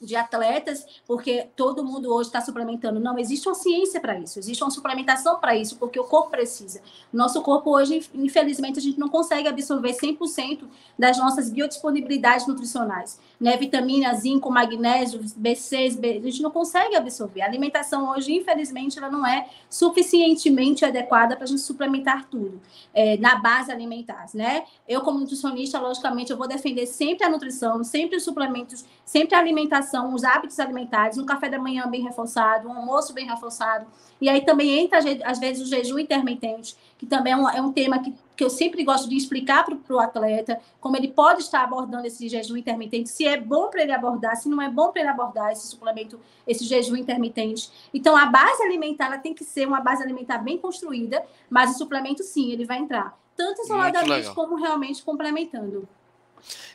de 0.00 0.14
atletas, 0.14 0.86
porque 1.06 1.48
todo 1.56 1.84
mundo 1.84 2.12
hoje 2.12 2.28
está 2.28 2.40
suplementando. 2.40 3.00
Não, 3.00 3.18
existe 3.18 3.48
uma 3.48 3.54
ciência 3.54 4.00
para 4.00 4.18
isso, 4.18 4.38
existe 4.38 4.62
uma 4.62 4.70
suplementação 4.70 5.38
para 5.40 5.56
isso, 5.56 5.76
porque 5.76 5.98
o 5.98 6.04
corpo 6.04 6.30
precisa. 6.30 6.80
Nosso 7.12 7.42
corpo 7.42 7.70
hoje, 7.70 8.08
infelizmente, 8.14 8.78
a 8.78 8.82
gente 8.82 8.98
não 8.98 9.08
consegue 9.08 9.48
absorver 9.48 9.94
100% 9.94 10.64
das 10.98 11.18
nossas 11.18 11.50
biodisponibilidades 11.50 12.46
nutricionais. 12.46 13.18
Né? 13.40 13.56
Vitamina, 13.56 14.12
zinco, 14.14 14.50
magnésio, 14.50 15.20
B6, 15.20 15.96
B... 15.96 16.18
a 16.18 16.20
gente 16.22 16.42
não 16.42 16.50
consegue 16.50 16.96
absorver. 16.96 17.42
A 17.42 17.46
alimentação 17.46 18.10
hoje, 18.10 18.34
infelizmente, 18.34 18.98
ela 18.98 19.08
não 19.08 19.24
é 19.24 19.48
suficientemente 19.70 20.84
adequada 20.84 21.36
para 21.36 21.44
a 21.44 21.46
gente 21.46 21.60
suplementar 21.60 22.26
tudo 22.28 22.60
é, 22.92 23.16
na 23.18 23.36
base 23.36 23.70
alimentar, 23.70 24.26
né? 24.34 24.64
Eu, 24.88 25.02
como 25.02 25.20
nutricionista, 25.20 25.78
logicamente, 25.78 26.32
eu 26.32 26.36
vou 26.36 26.48
defender 26.48 26.86
sempre 26.86 27.24
a 27.24 27.30
nutrição, 27.30 27.84
sempre 27.84 28.16
os 28.16 28.24
suplementos, 28.24 28.84
sempre 29.04 29.36
a 29.36 29.38
alimentação 29.38 30.08
os 30.14 30.24
hábitos 30.24 30.58
alimentares, 30.58 31.18
um 31.18 31.26
café 31.26 31.48
da 31.48 31.58
manhã 31.58 31.86
bem 31.88 32.02
reforçado, 32.02 32.68
um 32.68 32.72
almoço 32.72 33.12
bem 33.12 33.26
reforçado. 33.26 33.86
E 34.20 34.28
aí 34.28 34.40
também 34.44 34.80
entra, 34.80 34.98
às 35.24 35.38
vezes, 35.38 35.62
o 35.62 35.66
jejum 35.66 35.98
intermitente, 35.98 36.76
que 36.96 37.06
também 37.06 37.32
é 37.32 37.36
um, 37.36 37.48
é 37.48 37.62
um 37.62 37.72
tema 37.72 38.00
que, 38.00 38.14
que 38.38 38.44
eu 38.44 38.48
sempre 38.48 38.84
gosto 38.84 39.08
de 39.08 39.16
explicar 39.16 39.64
para 39.64 39.76
o 39.96 39.98
atleta, 39.98 40.60
como 40.80 40.96
ele 40.96 41.08
pode 41.08 41.40
estar 41.40 41.64
abordando 41.64 42.06
esse 42.06 42.28
jejum 42.28 42.56
intermitente, 42.56 43.08
se 43.08 43.26
é 43.26 43.36
bom 43.36 43.68
para 43.68 43.82
ele 43.82 43.90
abordar, 43.90 44.36
se 44.36 44.48
não 44.48 44.62
é 44.62 44.70
bom 44.70 44.92
para 44.92 45.00
ele 45.00 45.10
abordar 45.10 45.50
esse 45.50 45.66
suplemento, 45.66 46.20
esse 46.46 46.64
jejum 46.64 46.94
intermitente. 46.94 47.68
Então, 47.92 48.16
a 48.16 48.26
base 48.26 48.62
alimentar 48.62 49.06
ela 49.06 49.18
tem 49.18 49.34
que 49.34 49.42
ser 49.42 49.66
uma 49.66 49.80
base 49.80 50.04
alimentar 50.04 50.38
bem 50.38 50.56
construída, 50.56 51.20
mas 51.50 51.72
o 51.72 51.78
suplemento, 51.78 52.22
sim, 52.22 52.52
ele 52.52 52.64
vai 52.64 52.78
entrar, 52.78 53.18
tanto 53.36 53.60
isoladamente 53.60 54.30
como 54.30 54.54
realmente 54.54 55.02
complementando. 55.02 55.88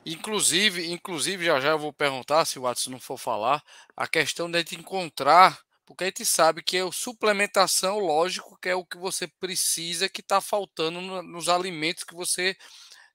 Inclusive, 0.05 0.91
inclusive, 0.91 1.45
já 1.45 1.61
já 1.61 1.69
eu 1.69 1.79
vou 1.79 1.93
perguntar, 1.93 2.43
se 2.43 2.59
o 2.59 2.63
Watson 2.63 2.91
não 2.91 2.99
for 2.99 3.17
falar, 3.17 3.63
a 3.95 4.05
questão 4.05 4.51
de 4.51 4.59
encontrar, 4.75 5.59
porque 5.93 6.05
a 6.05 6.07
gente 6.07 6.25
sabe 6.25 6.63
que 6.63 6.75
é 6.75 6.83
o 6.83 6.91
suplementação, 6.91 7.99
lógico, 7.99 8.57
que 8.59 8.67
é 8.67 8.75
o 8.75 8.83
que 8.83 8.97
você 8.97 9.27
precisa, 9.27 10.09
que 10.09 10.21
está 10.21 10.41
faltando 10.41 10.99
no, 10.99 11.21
nos 11.21 11.47
alimentos 11.47 12.03
que 12.03 12.15
você 12.15 12.57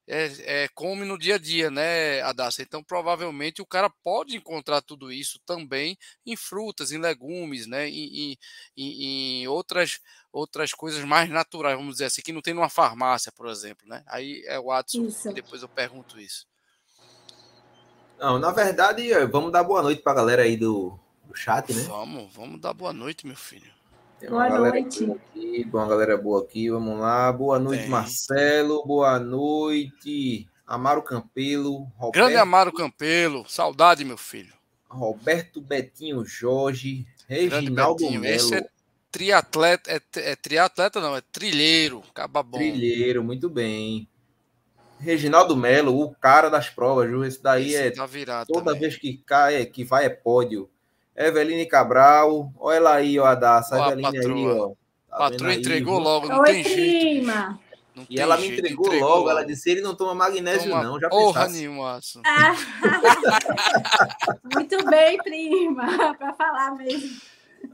é, 0.07 0.63
é, 0.65 0.69
come 0.69 1.05
no 1.05 1.19
dia 1.19 1.35
a 1.35 1.39
dia, 1.39 1.71
né, 1.73 2.23
Adassa? 2.23 2.63
Então, 2.63 2.83
provavelmente 2.83 3.61
o 3.61 3.67
cara 3.67 3.91
pode 4.03 4.37
encontrar 4.37 4.81
tudo 4.81 5.11
isso 5.11 5.41
também 5.45 5.99
em 6.25 6.37
frutas, 6.37 6.93
em 6.93 6.99
legumes, 6.99 7.67
né, 7.67 7.89
em, 7.89 8.39
em, 8.77 9.43
em 9.43 9.49
outras 9.49 9.99
outras 10.33 10.73
coisas 10.73 11.03
mais 11.05 11.29
naturais, 11.29 11.77
vamos 11.77 11.95
dizer 11.95 12.05
assim, 12.05 12.23
que 12.23 12.33
não 12.33 12.43
tem 12.43 12.55
numa 12.55 12.69
farmácia, 12.69 13.33
por 13.33 13.49
exemplo, 13.49 13.89
né? 13.89 14.05
Aí 14.07 14.45
é 14.47 14.59
o 14.59 14.67
Watson 14.67 15.07
isso. 15.07 15.31
e 15.31 15.33
depois 15.33 15.63
eu 15.63 15.69
pergunto 15.69 16.21
isso. 16.21 16.47
Não, 18.19 18.39
na 18.39 18.53
verdade, 18.53 19.09
vamos 19.27 19.51
dar 19.51 19.65
boa 19.65 19.83
noite 19.83 20.03
para 20.03 20.13
a 20.13 20.17
galera 20.17 20.43
aí 20.43 20.57
do, 20.57 20.99
do 21.29 21.35
chat, 21.37 21.73
né? 21.73 21.83
Vamos, 21.83 22.33
vamos 22.35 22.61
dar 22.61 22.73
boa 22.73 22.93
noite, 22.93 23.27
meu 23.27 23.37
filho. 23.37 23.71
Tem 24.19 24.29
boa 24.31 24.49
noite. 24.49 25.05
Boa 25.05 25.17
aqui, 25.19 25.71
uma 25.73 25.87
galera 25.87 26.17
boa 26.17 26.43
aqui, 26.43 26.71
vamos 26.71 26.99
lá. 26.99 27.31
Boa 27.31 27.59
noite, 27.59 27.83
Tem. 27.83 27.91
Marcelo. 27.91 28.85
Boa 28.85 29.21
noite, 29.21 30.49
Amaro 30.67 31.03
Campelo. 31.03 31.85
Roberto... 31.97 32.15
Grande 32.15 32.37
Amaro 32.37 32.73
Campelo. 32.73 33.45
Saudade, 33.49 34.05
meu 34.05 34.17
filho. 34.17 34.53
Roberto 34.89 35.61
Betinho 35.61 36.25
Jorge. 36.25 37.07
Reginaldo 37.29 38.11
Melo. 38.11 38.25
Esse 38.25 38.55
é 38.55 38.69
triatleta, 39.13 39.91
é, 39.91 40.01
é 40.17 40.37
triatleta 40.37 41.01
não, 41.01 41.15
é 41.15 41.21
trilheiro, 41.21 42.03
acaba 42.09 42.43
bom. 42.43 42.57
Trilheiro, 42.57 43.23
muito 43.23 43.51
bem. 43.51 44.09
Reginaldo 44.99 45.57
Melo, 45.57 46.01
o 46.01 46.15
cara 46.15 46.49
das 46.49 46.69
provas, 46.71 47.09
viu? 47.09 47.25
Esse 47.25 47.41
daí 47.41 47.75
Esse 47.75 48.01
é 48.01 48.25
tá 48.25 48.45
toda 48.47 48.65
também. 48.73 48.81
vez 48.81 48.97
que 48.97 49.19
cai, 49.19 49.57
é, 49.57 49.67
que 49.67 49.85
vai 49.85 50.07
é 50.07 50.09
pódio. 50.09 50.69
Eveline 51.19 51.67
Cabral, 51.67 52.53
olha 52.57 52.77
ela 52.77 52.95
aí, 52.95 53.19
ó, 53.19 53.27
a 53.27 53.35
Daça, 53.35 53.75
a 53.75 53.89
Eveline 53.89 54.19
aí, 54.19 54.47
ó. 54.47 54.69
Tá 55.11 55.17
patroa 55.17 55.53
entregou 55.53 55.99
aí, 55.99 56.05
logo, 56.05 56.29
não 56.29 56.39
Oi, 56.41 56.47
tem 56.47 56.63
prima. 56.63 56.73
jeito. 56.73 57.27
Não 57.97 58.07
e 58.09 58.21
ela 58.21 58.37
me 58.37 58.47
entregou, 58.47 58.87
entregou 58.87 59.09
logo, 59.09 59.19
logo, 59.19 59.31
ela 59.31 59.45
disse: 59.45 59.69
ele 59.69 59.81
não 59.81 59.97
toma 59.97 60.15
magnésio, 60.15 60.71
toma 60.71 60.85
não. 60.85 61.01
Já 61.01 61.09
porra 61.09 61.41
pensasse. 61.41 61.59
nenhuma. 61.59 61.99
Ah, 62.25 62.55
muito 64.55 64.85
bem, 64.85 65.19
prima, 65.19 65.87
para 66.15 66.33
falar 66.35 66.77
mesmo. 66.77 67.21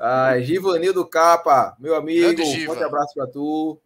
Ah, 0.01 0.41
Givanildo 0.41 1.07
Capa, 1.07 1.77
meu 1.79 1.95
amigo, 1.95 2.43
um 2.43 2.65
forte 2.65 2.83
abraço 2.83 3.13
para 3.15 3.27
tu. 3.27 3.79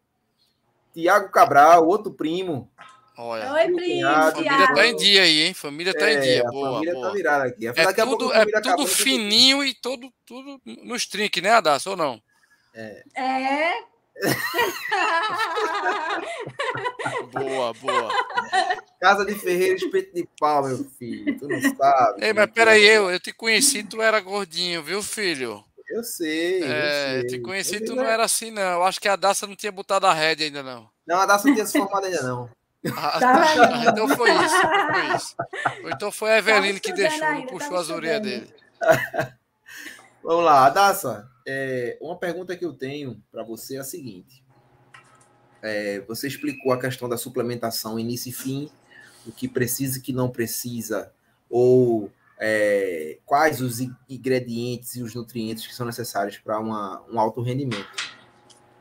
Tiago 0.94 1.30
Cabral, 1.30 1.86
outro 1.86 2.12
primo. 2.12 2.70
Olha, 3.20 3.52
Oi, 3.52 3.72
primo. 3.72 4.08
Família 4.32 4.72
tá 4.72 4.86
em 4.86 4.94
dia 4.94 5.22
aí, 5.22 5.40
hein? 5.40 5.52
Família 5.52 5.92
tá 5.92 6.08
é, 6.08 6.14
em 6.14 6.20
dia. 6.20 6.44
Boa, 6.44 6.74
família 6.74 6.94
tá 6.94 7.00
boa. 7.00 7.08
tá 7.08 7.14
virada 7.16 7.46
aqui. 7.46 7.66
É 7.66 7.72
tudo, 7.72 8.32
é 8.32 8.46
tudo 8.60 8.86
fininho 8.86 9.64
e 9.64 9.74
todo, 9.74 10.08
tudo 10.24 10.60
nos 10.64 11.04
trinques, 11.04 11.42
né, 11.42 11.50
Adas? 11.50 11.84
Ou 11.88 11.96
não? 11.96 12.22
É. 12.72 13.02
é. 13.16 13.72
boa, 17.32 17.74
boa. 17.74 18.08
Casa 19.00 19.24
de 19.24 19.34
Ferreira, 19.34 19.74
espeto 19.74 20.14
de 20.14 20.28
pau, 20.38 20.64
meu 20.64 20.84
filho. 20.96 21.36
Tu 21.40 21.48
não 21.48 21.60
sabe. 21.76 22.24
Ei, 22.24 22.32
mas 22.32 22.48
peraí, 22.52 22.84
eu, 22.84 23.10
eu 23.10 23.18
te 23.18 23.32
conheci, 23.32 23.82
tu 23.82 24.00
era 24.00 24.20
gordinho, 24.20 24.80
viu, 24.80 25.02
filho? 25.02 25.64
Eu 25.90 26.04
sei. 26.04 26.62
É, 26.62 27.16
eu 27.16 27.22
sei. 27.22 27.30
te 27.30 27.40
conheci, 27.40 27.80
tu 27.80 27.96
não 27.96 28.04
era 28.04 28.22
assim, 28.22 28.52
não. 28.52 28.62
Eu 28.62 28.84
acho 28.84 29.00
que 29.00 29.08
a 29.08 29.16
Daça 29.16 29.44
não 29.44 29.56
tinha 29.56 29.72
botado 29.72 30.06
a 30.06 30.14
rédea 30.14 30.46
ainda, 30.46 30.62
não. 30.62 30.88
Não, 31.04 31.18
a 31.18 31.26
Daça 31.26 31.48
não 31.48 31.54
tinha 31.54 31.66
se 31.66 31.76
formado 31.76 32.06
ainda, 32.06 32.22
não. 32.22 32.48
Ah, 32.96 33.18
tá 33.18 33.84
então 33.88 34.08
foi 34.08 34.30
isso, 34.30 34.60
foi 34.60 35.16
isso. 35.16 35.36
Ou 35.82 35.90
então 35.90 36.12
foi 36.12 36.30
a 36.30 36.38
Eveline 36.38 36.78
que 36.78 36.92
deixou, 36.92 37.26
ainda, 37.26 37.48
puxou 37.48 37.76
as 37.76 37.90
orelhas 37.90 38.22
dele. 38.22 38.54
Vamos 40.22 40.44
lá, 40.44 40.66
Adassa. 40.66 41.28
É, 41.46 41.98
uma 42.00 42.16
pergunta 42.16 42.56
que 42.56 42.64
eu 42.64 42.72
tenho 42.72 43.22
para 43.32 43.42
você 43.42 43.76
é 43.76 43.80
a 43.80 43.84
seguinte. 43.84 44.44
É, 45.60 46.00
você 46.00 46.28
explicou 46.28 46.72
a 46.72 46.78
questão 46.78 47.08
da 47.08 47.16
suplementação 47.16 47.98
início 47.98 48.30
e 48.30 48.32
fim, 48.32 48.70
o 49.26 49.32
que 49.32 49.48
precisa 49.48 49.98
e 49.98 50.00
que 50.00 50.12
não 50.12 50.28
precisa, 50.28 51.12
ou 51.50 52.12
é, 52.38 53.18
quais 53.26 53.60
os 53.60 53.80
ingredientes 54.08 54.94
e 54.94 55.02
os 55.02 55.14
nutrientes 55.14 55.66
que 55.66 55.74
são 55.74 55.86
necessários 55.86 56.38
para 56.38 56.60
um 56.60 57.18
alto 57.18 57.42
rendimento. 57.42 57.88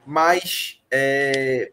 Mas 0.06 0.82
é, 0.92 1.72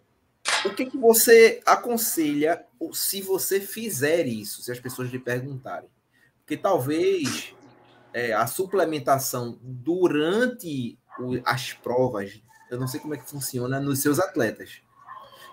o 0.68 0.74
que, 0.74 0.86
que 0.86 0.98
você 0.98 1.60
aconselha 1.66 2.64
se 2.92 3.20
você 3.20 3.60
fizer 3.60 4.26
isso, 4.26 4.62
se 4.62 4.72
as 4.72 4.80
pessoas 4.80 5.10
lhe 5.10 5.18
perguntarem? 5.18 5.88
Porque 6.40 6.56
talvez 6.56 7.54
é, 8.12 8.32
a 8.32 8.46
suplementação 8.46 9.58
durante 9.60 10.98
o, 11.18 11.40
as 11.44 11.72
provas, 11.72 12.42
eu 12.70 12.78
não 12.78 12.86
sei 12.86 13.00
como 13.00 13.14
é 13.14 13.18
que 13.18 13.28
funciona 13.28 13.80
nos 13.80 14.00
seus 14.00 14.18
atletas, 14.18 14.80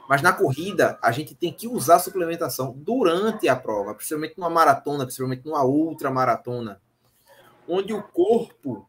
mas 0.08 0.22
na 0.22 0.34
corrida 0.34 1.00
a 1.02 1.12
gente 1.12 1.34
tem 1.34 1.54
que 1.54 1.68
usar 1.68 2.00
suplementação 2.00 2.74
durante 2.76 3.48
a 3.48 3.56
prova, 3.56 3.96
principalmente 3.96 4.38
numa 4.38 4.50
maratona, 4.50 5.06
principalmente 5.06 5.46
numa 5.46 5.64
ultramaratona, 5.64 6.82
onde 7.68 7.94
o 7.94 8.04
corpo 8.04 8.88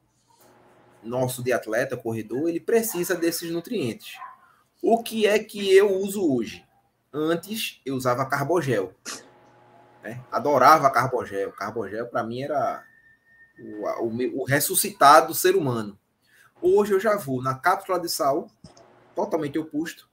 nosso 1.03 1.43
de 1.43 1.53
atleta, 1.53 1.97
corredor, 1.97 2.49
ele 2.49 2.61
precisa 2.61 3.15
desses 3.15 3.51
nutrientes. 3.51 4.15
O 4.83 5.01
que 5.01 5.29
é 5.29 5.39
que 5.39 5.73
eu 5.73 5.95
uso 5.95 6.29
hoje? 6.29 6.67
Antes 7.13 7.81
eu 7.87 7.95
usava 7.95 8.27
carbogel. 8.27 8.93
Né? 10.03 10.21
Adorava 10.33 10.91
carbogel. 10.91 11.53
Carbogel 11.53 12.09
para 12.09 12.25
mim 12.25 12.43
era 12.43 12.85
o, 13.57 13.87
o, 14.05 14.41
o 14.41 14.45
ressuscitado 14.45 15.29
do 15.29 15.35
ser 15.35 15.55
humano. 15.55 15.97
Hoje 16.61 16.93
eu 16.93 16.99
já 16.99 17.17
vou 17.17 17.41
na 17.41 17.55
cápsula 17.55 18.01
de 18.01 18.09
sal, 18.09 18.51
totalmente 19.15 19.57
oposto, 19.57 20.11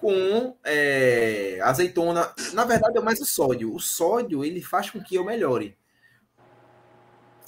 com 0.00 0.56
é, 0.64 1.58
azeitona. 1.62 2.32
Na 2.54 2.64
verdade, 2.64 2.96
é 2.96 3.02
mais 3.02 3.20
o 3.20 3.26
sódio. 3.26 3.74
O 3.74 3.78
sódio 3.78 4.42
ele 4.42 4.62
faz 4.62 4.88
com 4.88 5.02
que 5.02 5.14
eu 5.14 5.24
melhore. 5.24 5.76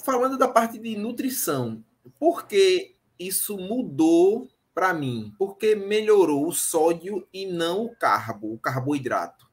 Falando 0.03 0.37
da 0.37 0.47
parte 0.47 0.77
de 0.77 0.95
nutrição, 0.95 1.83
por 2.19 2.45
que 2.45 2.95
isso 3.17 3.57
mudou 3.57 4.47
para 4.75 4.93
mim? 4.93 5.33
Porque 5.39 5.73
melhorou 5.73 6.47
o 6.47 6.51
sódio 6.51 7.25
e 7.33 7.45
não 7.45 7.85
o 7.85 7.95
carbo, 7.95 8.53
o 8.53 8.59
carboidrato. 8.59 9.47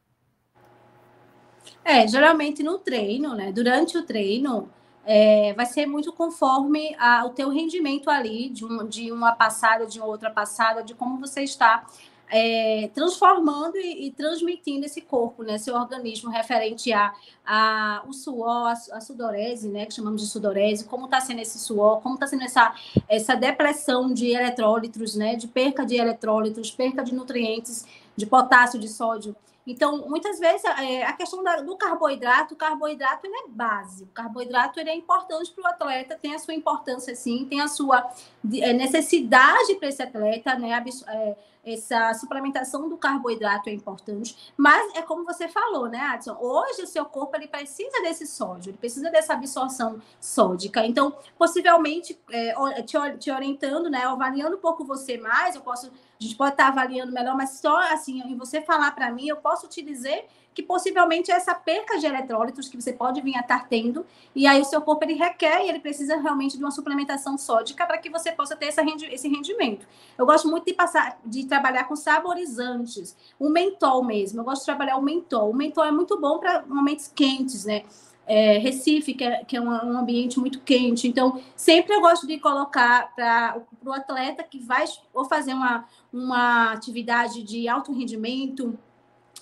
É, 1.85 2.07
geralmente 2.09 2.63
no 2.63 2.79
treino, 2.79 3.35
né? 3.35 3.53
Durante 3.53 3.97
o 3.97 4.05
treino, 4.05 4.69
é, 5.05 5.53
vai 5.55 5.67
ser 5.67 5.87
muito 5.87 6.13
conforme 6.13 6.95
a, 6.99 7.25
o 7.25 7.31
teu 7.31 7.49
rendimento 7.49 8.11
ali, 8.11 8.49
de, 8.51 8.65
um, 8.65 8.87
de 8.87 9.13
uma 9.13 9.33
passada, 9.33 9.87
de 9.87 10.01
outra 10.01 10.31
passada, 10.31 10.83
de 10.83 10.93
como 10.93 11.19
você 11.19 11.43
está 11.43 11.87
é, 12.33 12.91
transformando 12.95 13.77
e, 13.77 14.07
e, 14.07 14.11
transmitindo 14.11 14.87
esse 14.87 15.03
corpo, 15.03 15.43
né, 15.43 15.59
seu 15.59 15.75
organismo 15.75 16.31
referente 16.31 16.91
a, 16.91 17.13
a 17.45 18.03
o 18.09 18.13
suor, 18.15 18.69
a, 18.69 18.73
a, 18.73 19.01
sudorese, 19.03 19.69
né, 19.69 19.85
que 19.85 19.93
chamamos 19.93 20.23
de 20.23 20.29
sudorese, 20.29 20.87
como 20.87 21.05
está 21.05 21.21
sendo 21.21 21.43
esse 21.43 21.59
suor, 21.59 22.01
como 22.01 22.15
está 22.15 22.27
sendo 22.27 22.45
essa, 22.45 22.75
essa 23.07 23.37
depressão 23.37 24.11
de 24.15 24.31
eletrólitos, 24.31 25.15
né, 25.15 25.37
de 25.37 25.47
perca 25.47 25.85
de 25.85 25.97
eletrólitos, 25.97 26.71
perca 26.71 27.05
de 27.05 27.15
nutrientes, 27.15 27.85
de 28.17 28.25
potássio, 28.25 28.81
de 28.81 28.89
sódio. 28.89 29.37
Então, 29.67 30.09
muitas 30.09 30.41
vezes, 30.41 30.65
é, 30.65 31.05
a 31.05 31.13
questão 31.13 31.45
da, 31.45 31.61
do 31.61 31.77
carboidrato, 31.77 32.55
o 32.55 32.57
carboidrato 32.57 33.27
ele 33.27 33.37
é 33.37 33.49
base. 33.49 34.05
O 34.05 34.09
carboidrato 34.09 34.81
ele 34.81 34.91
é 34.91 34.97
importante 34.97 35.53
para 35.53 35.65
o 35.65 35.67
atleta, 35.67 36.19
tem 36.21 36.35
a 36.35 36.39
sua 36.39 36.55
importância, 36.55 37.15
sim, 37.15 37.47
tem 37.49 37.61
a 37.61 37.69
sua 37.69 38.11
é, 38.55 38.73
necessidade 38.73 39.75
para 39.77 39.89
esse 39.89 40.03
atleta, 40.03 40.59
né? 40.59 40.83
É, 41.09 41.37
essa 41.65 42.13
suplementação 42.15 42.89
do 42.89 42.97
carboidrato 42.97 43.69
é 43.69 43.73
importante, 43.73 44.53
mas 44.57 44.95
é 44.97 45.03
como 45.03 45.25
você 45.25 45.49
falou, 45.49 45.89
né, 45.89 45.99
Adson? 45.99 46.37
Hoje 46.41 46.83
o 46.83 46.87
seu 46.87 47.05
corpo 47.05 47.37
ele 47.37 47.47
precisa 47.47 48.03
desse 48.03 48.27
sódio, 48.27 48.71
ele 48.71 48.79
precisa 48.79 49.11
dessa 49.11 49.35
absorção 49.35 50.01
sódica. 50.21 50.85
Então, 50.85 51.15
possivelmente, 51.39 52.19
é, 52.31 52.83
te, 52.83 52.97
te 53.19 53.31
orientando, 53.31 53.89
né, 53.89 54.05
avaliando 54.05 54.57
um 54.57 54.61
pouco 54.61 54.85
você 54.85 55.17
mais, 55.19 55.55
eu 55.55 55.61
posso 55.61 55.91
a 56.21 56.25
gente 56.25 56.37
pode 56.37 56.53
estar 56.53 56.69
avaliando 56.69 57.11
melhor, 57.11 57.37
mas 57.37 57.59
só 57.61 57.77
assim, 57.93 58.23
em 58.23 58.37
você 58.37 58.61
falar 58.61 58.93
para 58.93 59.11
mim, 59.11 59.27
eu 59.27 59.37
posso 59.37 59.67
te 59.67 59.83
dizer 59.83 60.27
que 60.55 60.63
possivelmente 60.63 61.31
é 61.31 61.35
essa 61.35 61.55
perca 61.55 61.99
de 61.99 62.07
eletrólitos 62.07 62.69
que 62.69 62.81
você 62.81 62.93
pode 62.93 63.21
vir 63.21 63.37
a 63.37 63.41
estar 63.41 63.69
tendo, 63.69 64.05
e 64.35 64.47
aí 64.47 64.61
o 64.61 64.65
seu 64.65 64.81
corpo 64.83 65.05
ele 65.05 65.15
requer 65.15 65.65
e 65.65 65.69
ele 65.69 65.81
precisa 65.81 66.17
realmente 66.17 66.57
de 66.57 66.63
uma 66.63 66.71
suplementação 66.71 67.39
sódica 67.39 67.87
para 67.87 67.99
que 67.99 68.11
você 68.11 68.33
possa 68.33 68.55
ter 68.57 68.67
essa 68.67 68.83
rendi 68.83 69.07
esse 69.07 69.29
rendimento. 69.29 69.87
Eu 70.19 70.27
gosto 70.27 70.49
muito 70.49 70.65
de 70.67 70.75
passar, 70.75 71.19
de 71.25 71.47
trabalhar 71.47 71.85
com 71.85 71.97
saborizantes, 71.97 73.17
o 73.39 73.49
mentol 73.49 74.05
mesmo. 74.05 74.41
Eu 74.41 74.45
gosto 74.45 74.61
de 74.61 74.67
trabalhar 74.67 74.97
o 74.97 75.03
mentol. 75.03 75.51
O 75.51 75.55
mentol 75.55 75.85
é 75.85 75.91
muito 75.91 76.19
bom 76.21 76.39
para 76.39 76.63
momentos 76.67 77.11
quentes, 77.15 77.65
né? 77.65 77.83
é, 78.27 78.59
Recife, 78.59 79.15
que 79.15 79.25
é, 79.25 79.45
que 79.45 79.57
é 79.57 79.61
um, 79.61 79.69
um, 79.69 79.99
ambiente 79.99 80.39
muito 80.39 80.61
quente. 80.61 81.09
Então, 81.09 81.41
sempre 81.57 81.95
eu 81.95 82.01
gosto 82.01 82.27
de 82.27 82.39
colocar 82.39 83.13
para 83.15 83.61
o 83.85 83.93
atleta 83.93 84.43
que 84.43 84.59
vai 84.59 84.85
ou 85.13 85.25
fazer 85.25 85.55
uma, 85.55 85.85
uma 86.13 86.73
atividade 86.73 87.43
de 87.43 87.69
alto 87.69 87.93
rendimento, 87.93 88.79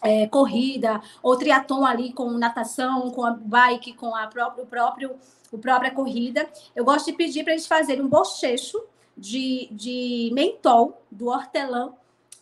é, 0.03 0.27
corrida, 0.27 1.01
ou 1.23 1.37
triatlon 1.37 1.85
ali 1.85 2.13
com 2.13 2.31
natação, 2.31 3.11
com 3.11 3.25
a 3.25 3.31
bike, 3.33 3.93
com 3.95 4.15
a 4.15 4.27
próprio, 4.27 4.65
o 4.65 4.67
próprio 4.67 5.17
o 5.53 5.59
própria 5.59 5.91
corrida. 5.91 6.49
Eu 6.75 6.85
gosto 6.85 7.07
de 7.07 7.13
pedir 7.13 7.43
para 7.43 7.53
eles 7.53 7.67
fazerem 7.67 8.03
um 8.03 8.09
bochecho 8.09 8.81
de, 9.17 9.69
de 9.73 10.31
mentol 10.33 11.03
do 11.11 11.29
hortelã 11.29 11.93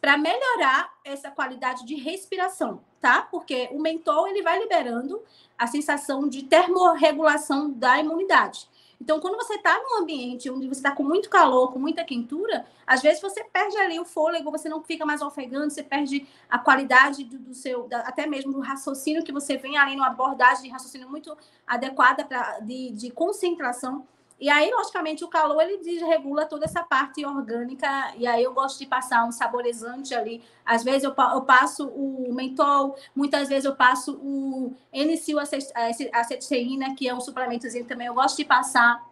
para 0.00 0.16
melhorar 0.16 0.92
essa 1.04 1.30
qualidade 1.30 1.84
de 1.84 1.96
respiração, 1.96 2.80
tá? 3.00 3.22
Porque 3.22 3.68
o 3.72 3.80
mentol 3.80 4.28
ele 4.28 4.42
vai 4.42 4.58
liberando 4.58 5.20
a 5.56 5.66
sensação 5.66 6.28
de 6.28 6.44
termorregulação 6.44 7.70
da 7.72 7.98
imunidade. 7.98 8.68
Então, 9.00 9.20
quando 9.20 9.36
você 9.36 9.54
está 9.54 9.80
num 9.80 10.02
ambiente 10.02 10.50
onde 10.50 10.66
você 10.66 10.80
está 10.80 10.90
com 10.90 11.04
muito 11.04 11.30
calor, 11.30 11.72
com 11.72 11.78
muita 11.78 12.04
quentura, 12.04 12.66
às 12.86 13.00
vezes 13.00 13.20
você 13.20 13.44
perde 13.44 13.76
ali 13.78 13.98
o 13.98 14.04
fôlego, 14.04 14.50
você 14.50 14.68
não 14.68 14.82
fica 14.82 15.06
mais 15.06 15.22
ofegante, 15.22 15.74
você 15.74 15.84
perde 15.84 16.26
a 16.50 16.58
qualidade 16.58 17.24
do, 17.24 17.38
do 17.38 17.54
seu, 17.54 17.86
da, 17.86 18.00
até 18.00 18.26
mesmo 18.26 18.52
do 18.52 18.60
raciocínio 18.60 19.22
que 19.22 19.32
você 19.32 19.56
vem 19.56 19.78
ali 19.78 19.94
numa 19.94 20.08
abordagem 20.08 20.64
de 20.64 20.68
raciocínio 20.70 21.08
muito 21.08 21.36
adequada 21.66 22.24
pra, 22.24 22.58
de, 22.58 22.90
de 22.90 23.10
concentração. 23.10 24.04
E 24.40 24.48
aí, 24.48 24.70
logicamente, 24.70 25.24
o 25.24 25.28
calor 25.28 25.60
ele 25.62 25.78
desregula 25.78 26.46
toda 26.46 26.64
essa 26.64 26.82
parte 26.82 27.24
orgânica. 27.26 28.14
E 28.16 28.26
aí 28.26 28.44
eu 28.44 28.54
gosto 28.54 28.78
de 28.78 28.86
passar 28.86 29.24
um 29.24 29.32
saborizante 29.32 30.14
ali. 30.14 30.42
Às 30.64 30.84
vezes 30.84 31.02
eu, 31.02 31.14
eu 31.34 31.42
passo 31.42 31.88
o 31.88 32.32
mentol, 32.32 32.96
muitas 33.14 33.48
vezes 33.48 33.64
eu 33.64 33.74
passo 33.74 34.14
o 34.22 34.74
NCU 34.92 35.38
aceticeína, 36.12 36.94
que 36.94 37.08
é 37.08 37.14
um 37.14 37.20
suplementozinho 37.20 37.84
também. 37.84 38.06
Eu 38.06 38.14
gosto 38.14 38.36
de 38.36 38.44
passar 38.44 39.08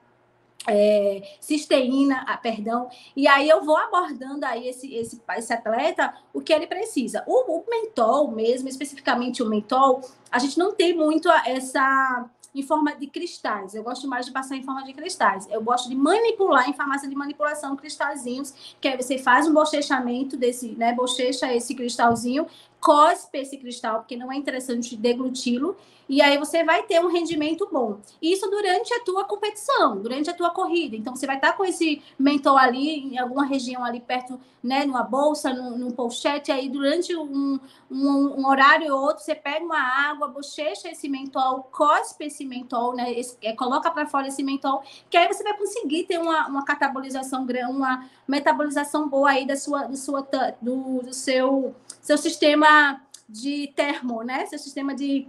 é, 0.66 1.22
cisteína, 1.40 2.24
ah, 2.26 2.36
perdão, 2.36 2.88
e 3.14 3.28
aí 3.28 3.48
eu 3.48 3.64
vou 3.64 3.76
abordando 3.76 4.44
aí 4.44 4.68
esse, 4.68 4.92
esse, 4.94 5.22
esse 5.36 5.52
atleta 5.52 6.14
o 6.32 6.40
que 6.40 6.52
ele 6.52 6.66
precisa. 6.66 7.22
O, 7.26 7.58
o 7.58 7.64
mentol 7.68 8.30
mesmo, 8.30 8.68
especificamente 8.68 9.42
o 9.42 9.48
mentol, 9.48 10.00
a 10.30 10.38
gente 10.38 10.58
não 10.58 10.74
tem 10.74 10.94
muito 10.94 11.30
essa 11.30 12.28
em 12.56 12.62
forma 12.62 12.94
de 12.96 13.06
cristais. 13.06 13.74
Eu 13.74 13.82
gosto 13.82 14.08
mais 14.08 14.24
de 14.26 14.32
passar 14.32 14.56
em 14.56 14.62
forma 14.62 14.82
de 14.82 14.92
cristais. 14.94 15.46
Eu 15.50 15.62
gosto 15.62 15.88
de 15.88 15.94
manipular 15.94 16.68
em 16.68 16.72
farmácia 16.72 17.08
de 17.08 17.14
manipulação 17.14 17.76
cristalzinhos, 17.76 18.76
que 18.80 18.88
aí 18.88 18.96
você 18.96 19.18
faz 19.18 19.46
um 19.46 19.52
bochechamento 19.52 20.36
desse, 20.36 20.68
né? 20.76 20.94
Bochecha 20.94 21.52
esse 21.54 21.74
cristalzinho, 21.74 22.46
cospe 22.80 23.38
esse 23.38 23.56
cristal, 23.56 24.00
porque 24.00 24.16
não 24.16 24.30
é 24.30 24.36
interessante 24.36 24.96
degluti-lo, 24.96 25.76
e 26.08 26.22
aí 26.22 26.38
você 26.38 26.62
vai 26.62 26.84
ter 26.84 27.00
um 27.00 27.08
rendimento 27.08 27.68
bom. 27.70 27.98
Isso 28.22 28.48
durante 28.48 28.94
a 28.94 29.00
tua 29.00 29.24
competição, 29.24 30.00
durante 30.00 30.30
a 30.30 30.34
tua 30.34 30.50
corrida. 30.50 30.94
Então 30.94 31.16
você 31.16 31.26
vai 31.26 31.36
estar 31.36 31.54
com 31.54 31.64
esse 31.64 32.00
mentor 32.16 32.56
ali 32.56 33.12
em 33.14 33.18
alguma 33.18 33.44
região 33.44 33.84
ali 33.84 34.00
perto, 34.00 34.38
né, 34.62 34.84
numa 34.84 35.02
bolsa, 35.02 35.52
num, 35.52 35.76
num 35.76 35.90
pochete, 35.90 36.52
aí 36.52 36.68
durante 36.68 37.14
um, 37.16 37.58
um, 37.90 38.40
um, 38.40 38.46
horário 38.46 38.92
ou 38.92 39.00
outro 39.00 39.24
você 39.24 39.34
pega 39.34 39.64
uma 39.64 39.78
água, 39.78 40.28
bochecha 40.28 40.88
esse 40.88 41.08
mentol, 41.08 41.68
cospe 41.72 42.26
esse 42.26 42.44
mentol, 42.44 42.94
né, 42.94 43.12
esse, 43.12 43.36
é, 43.42 43.53
coloca 43.53 43.90
para 43.90 44.07
fora 44.07 44.28
esse 44.28 44.42
mentol, 44.42 44.82
que 45.11 45.16
aí 45.16 45.26
você 45.26 45.42
vai 45.42 45.57
conseguir 45.57 46.05
ter 46.05 46.18
uma, 46.18 46.46
uma 46.48 46.64
catabolização, 46.64 47.46
uma 47.68 48.09
metabolização 48.26 49.09
boa 49.09 49.30
aí 49.30 49.46
da 49.46 49.57
sua, 49.57 49.84
do, 49.84 49.96
sua, 49.96 50.26
do, 50.61 51.03
do 51.03 51.12
seu, 51.12 51.74
seu 52.07 52.16
sistema 52.16 53.02
de 53.28 53.72
termo, 53.74 54.22
né, 54.22 54.46
seu 54.46 54.61
sistema 54.61 54.94
de 54.94 55.28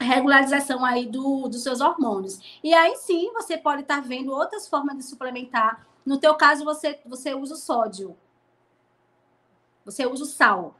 regularização 0.00 0.84
aí 0.84 1.06
do, 1.06 1.48
dos 1.48 1.62
seus 1.62 1.80
hormônios. 1.80 2.58
E 2.62 2.74
aí 2.74 2.96
sim, 2.96 3.32
você 3.32 3.56
pode 3.56 3.82
estar 3.82 4.02
tá 4.02 4.08
vendo 4.08 4.32
outras 4.32 4.66
formas 4.66 4.96
de 4.96 5.04
suplementar. 5.04 5.86
No 6.04 6.18
teu 6.18 6.34
caso, 6.34 6.64
você, 6.64 7.00
você 7.06 7.32
usa 7.34 7.54
o 7.54 7.56
sódio. 7.56 8.16
Você 9.84 10.04
usa 10.04 10.24
o 10.24 10.26
sal. 10.26 10.74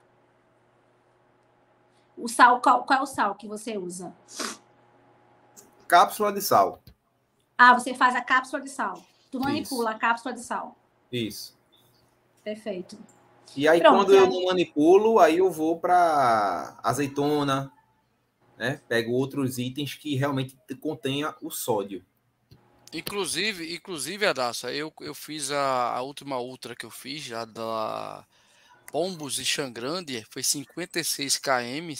O 2.16 2.28
sal, 2.28 2.60
qual, 2.60 2.82
qual 2.82 2.98
é 2.98 3.02
o 3.02 3.06
sal 3.06 3.36
que 3.36 3.46
você 3.46 3.78
usa? 3.78 4.12
Cápsula 5.86 6.32
de 6.32 6.42
sal. 6.42 6.82
Ah, 7.56 7.74
você 7.74 7.94
faz 7.94 8.16
a 8.16 8.20
cápsula 8.20 8.60
de 8.60 8.68
sal. 8.68 9.00
Tu 9.30 9.38
manipula 9.38 9.90
Isso. 9.90 9.96
a 9.96 10.00
cápsula 10.00 10.34
de 10.34 10.40
sal. 10.40 10.76
Isso. 11.12 11.56
Perfeito. 12.42 12.98
E 13.56 13.68
aí, 13.68 13.80
Pronto, 13.80 13.96
quando 13.96 14.14
eu 14.14 14.26
não 14.26 14.44
manipulo, 14.46 15.18
aí 15.18 15.38
eu 15.38 15.50
vou 15.50 15.78
para 15.78 16.78
azeitona, 16.82 17.70
né? 18.56 18.80
Pego 18.88 19.12
outros 19.12 19.58
itens 19.58 19.94
que 19.94 20.14
realmente 20.14 20.56
contenha 20.80 21.34
o 21.42 21.50
sódio. 21.50 22.04
Inclusive, 22.92 23.74
inclusive, 23.74 24.26
Adassa, 24.26 24.72
eu, 24.72 24.92
eu 25.00 25.14
fiz 25.14 25.50
a, 25.50 25.94
a 25.94 26.02
última 26.02 26.38
ultra 26.38 26.76
que 26.76 26.84
eu 26.84 26.90
fiz, 26.90 27.22
já 27.22 27.44
da 27.44 28.26
Pombos 28.90 29.38
e 29.38 29.44
Xangrande, 29.44 30.24
foi 30.30 30.42
56 30.42 31.38
km. 31.38 31.94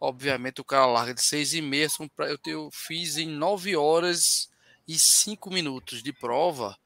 Obviamente 0.00 0.60
o 0.60 0.64
cara 0.64 0.86
larga 0.86 1.14
de 1.14 1.20
6,5, 1.20 2.10
eu, 2.20 2.38
eu 2.46 2.70
fiz 2.72 3.18
em 3.18 3.28
9 3.28 3.76
horas 3.76 4.50
e 4.88 4.98
5 4.98 5.52
minutos 5.52 6.02
de 6.02 6.12
prova 6.12 6.76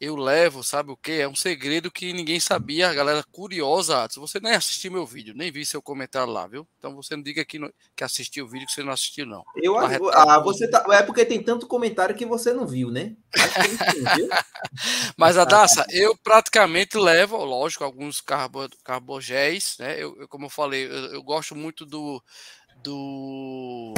eu 0.00 0.16
levo, 0.16 0.62
sabe 0.62 0.90
o 0.90 0.96
que? 0.96 1.12
É 1.12 1.28
um 1.28 1.36
segredo 1.36 1.90
que 1.90 2.12
ninguém 2.12 2.40
sabia, 2.40 2.88
a 2.88 2.94
galera 2.94 3.24
curiosa. 3.30 4.06
Se 4.10 4.18
você 4.18 4.40
nem 4.40 4.52
assistiu 4.52 4.90
meu 4.90 5.06
vídeo, 5.06 5.34
nem 5.34 5.52
vi 5.52 5.64
seu 5.64 5.80
comentário 5.80 6.32
lá, 6.32 6.46
viu? 6.46 6.66
Então 6.78 6.94
você 6.94 7.14
não 7.16 7.22
diga 7.22 7.44
que, 7.44 7.58
que 7.96 8.04
assistiu 8.04 8.44
o 8.44 8.48
vídeo 8.48 8.66
que 8.66 8.72
você 8.72 8.82
não 8.82 8.92
assistiu, 8.92 9.24
não. 9.24 9.44
Eu, 9.56 9.78
ah, 9.78 10.40
você 10.40 10.68
tá, 10.68 10.84
é 10.90 11.02
porque 11.02 11.24
tem 11.24 11.42
tanto 11.42 11.66
comentário 11.66 12.14
que 12.14 12.26
você 12.26 12.52
não 12.52 12.66
viu, 12.66 12.90
né? 12.90 13.14
viu? 14.16 14.28
Mas, 15.16 15.36
Adassa, 15.36 15.86
eu 15.90 16.16
praticamente 16.16 16.98
levo, 16.98 17.36
lógico, 17.44 17.84
alguns 17.84 18.20
carbo, 18.20 18.68
carbogéis, 18.82 19.76
né? 19.78 19.94
Eu, 19.94 20.16
eu, 20.20 20.28
como 20.28 20.46
eu 20.46 20.50
falei, 20.50 20.86
eu, 20.86 21.14
eu 21.14 21.22
gosto 21.22 21.54
muito 21.54 21.86
do. 21.86 22.22
do 22.82 23.94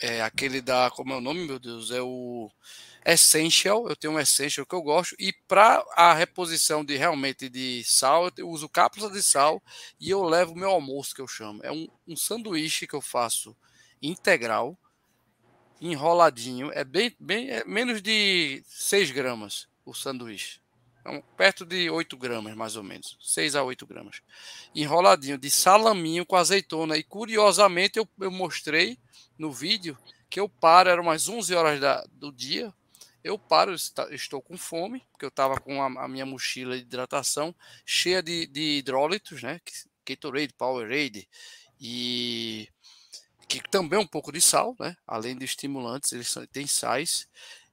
é, 0.00 0.22
aquele 0.22 0.60
da. 0.60 0.90
Como 0.90 1.12
é 1.12 1.16
o 1.16 1.20
nome, 1.20 1.46
meu 1.46 1.58
Deus? 1.58 1.90
É 1.90 2.00
o. 2.02 2.50
Essential, 3.04 3.88
eu 3.88 3.96
tenho 3.96 4.14
um 4.14 4.18
Essential 4.18 4.66
que 4.66 4.74
eu 4.74 4.82
gosto, 4.82 5.14
e 5.18 5.32
para 5.48 5.84
a 5.96 6.12
reposição 6.12 6.84
de 6.84 6.96
realmente 6.96 7.48
de 7.48 7.82
sal, 7.84 8.30
eu 8.36 8.48
uso 8.48 8.68
cápsulas 8.68 9.12
de 9.12 9.22
sal 9.22 9.62
e 9.98 10.10
eu 10.10 10.22
levo 10.22 10.54
meu 10.54 10.70
almoço, 10.70 11.14
que 11.14 11.20
eu 11.20 11.28
chamo. 11.28 11.60
É 11.62 11.72
um, 11.72 11.88
um 12.06 12.16
sanduíche 12.16 12.86
que 12.86 12.94
eu 12.94 13.00
faço 13.00 13.56
integral, 14.02 14.76
enroladinho, 15.80 16.70
é 16.72 16.84
bem, 16.84 17.14
bem 17.18 17.50
é 17.50 17.64
menos 17.64 18.02
de 18.02 18.62
6 18.66 19.10
gramas 19.10 19.66
o 19.84 19.94
sanduíche. 19.94 20.60
Um, 21.06 21.22
perto 21.22 21.64
de 21.64 21.88
8 21.88 22.16
gramas, 22.18 22.54
mais 22.54 22.76
ou 22.76 22.82
menos. 22.82 23.16
6 23.20 23.56
a 23.56 23.62
8 23.62 23.86
gramas. 23.86 24.20
Enroladinho 24.74 25.38
de 25.38 25.50
salaminho 25.50 26.26
com 26.26 26.36
azeitona. 26.36 26.98
E 26.98 27.02
curiosamente 27.02 27.98
eu, 27.98 28.06
eu 28.20 28.30
mostrei 28.30 28.98
no 29.38 29.50
vídeo 29.50 29.96
que 30.28 30.38
eu 30.38 30.48
paro, 30.48 30.90
eram 30.90 31.02
umas 31.02 31.28
11 31.28 31.54
horas 31.54 31.80
da, 31.80 32.04
do 32.12 32.30
dia, 32.30 32.72
eu 33.22 33.38
paro, 33.38 33.74
estou 34.10 34.40
com 34.40 34.56
fome, 34.56 35.06
porque 35.12 35.24
eu 35.24 35.28
estava 35.28 35.60
com 35.60 35.82
a, 35.82 36.04
a, 36.04 36.08
minha 36.08 36.24
mochila 36.24 36.76
de 36.76 36.82
hidratação 36.82 37.54
cheia 37.84 38.22
de, 38.22 38.46
de 38.46 38.78
hidrólitos, 38.78 39.42
né? 39.42 39.60
Gatorade, 40.06 40.54
Powerade 40.54 41.28
e 41.80 42.68
que 43.48 43.60
também 43.68 43.98
é 43.98 44.02
um 44.02 44.06
pouco 44.06 44.30
de 44.30 44.40
sal, 44.40 44.76
né? 44.78 44.96
Além 45.06 45.36
de 45.36 45.44
estimulantes, 45.44 46.12
eles 46.12 46.32
têm 46.52 46.66
sais. 46.66 47.26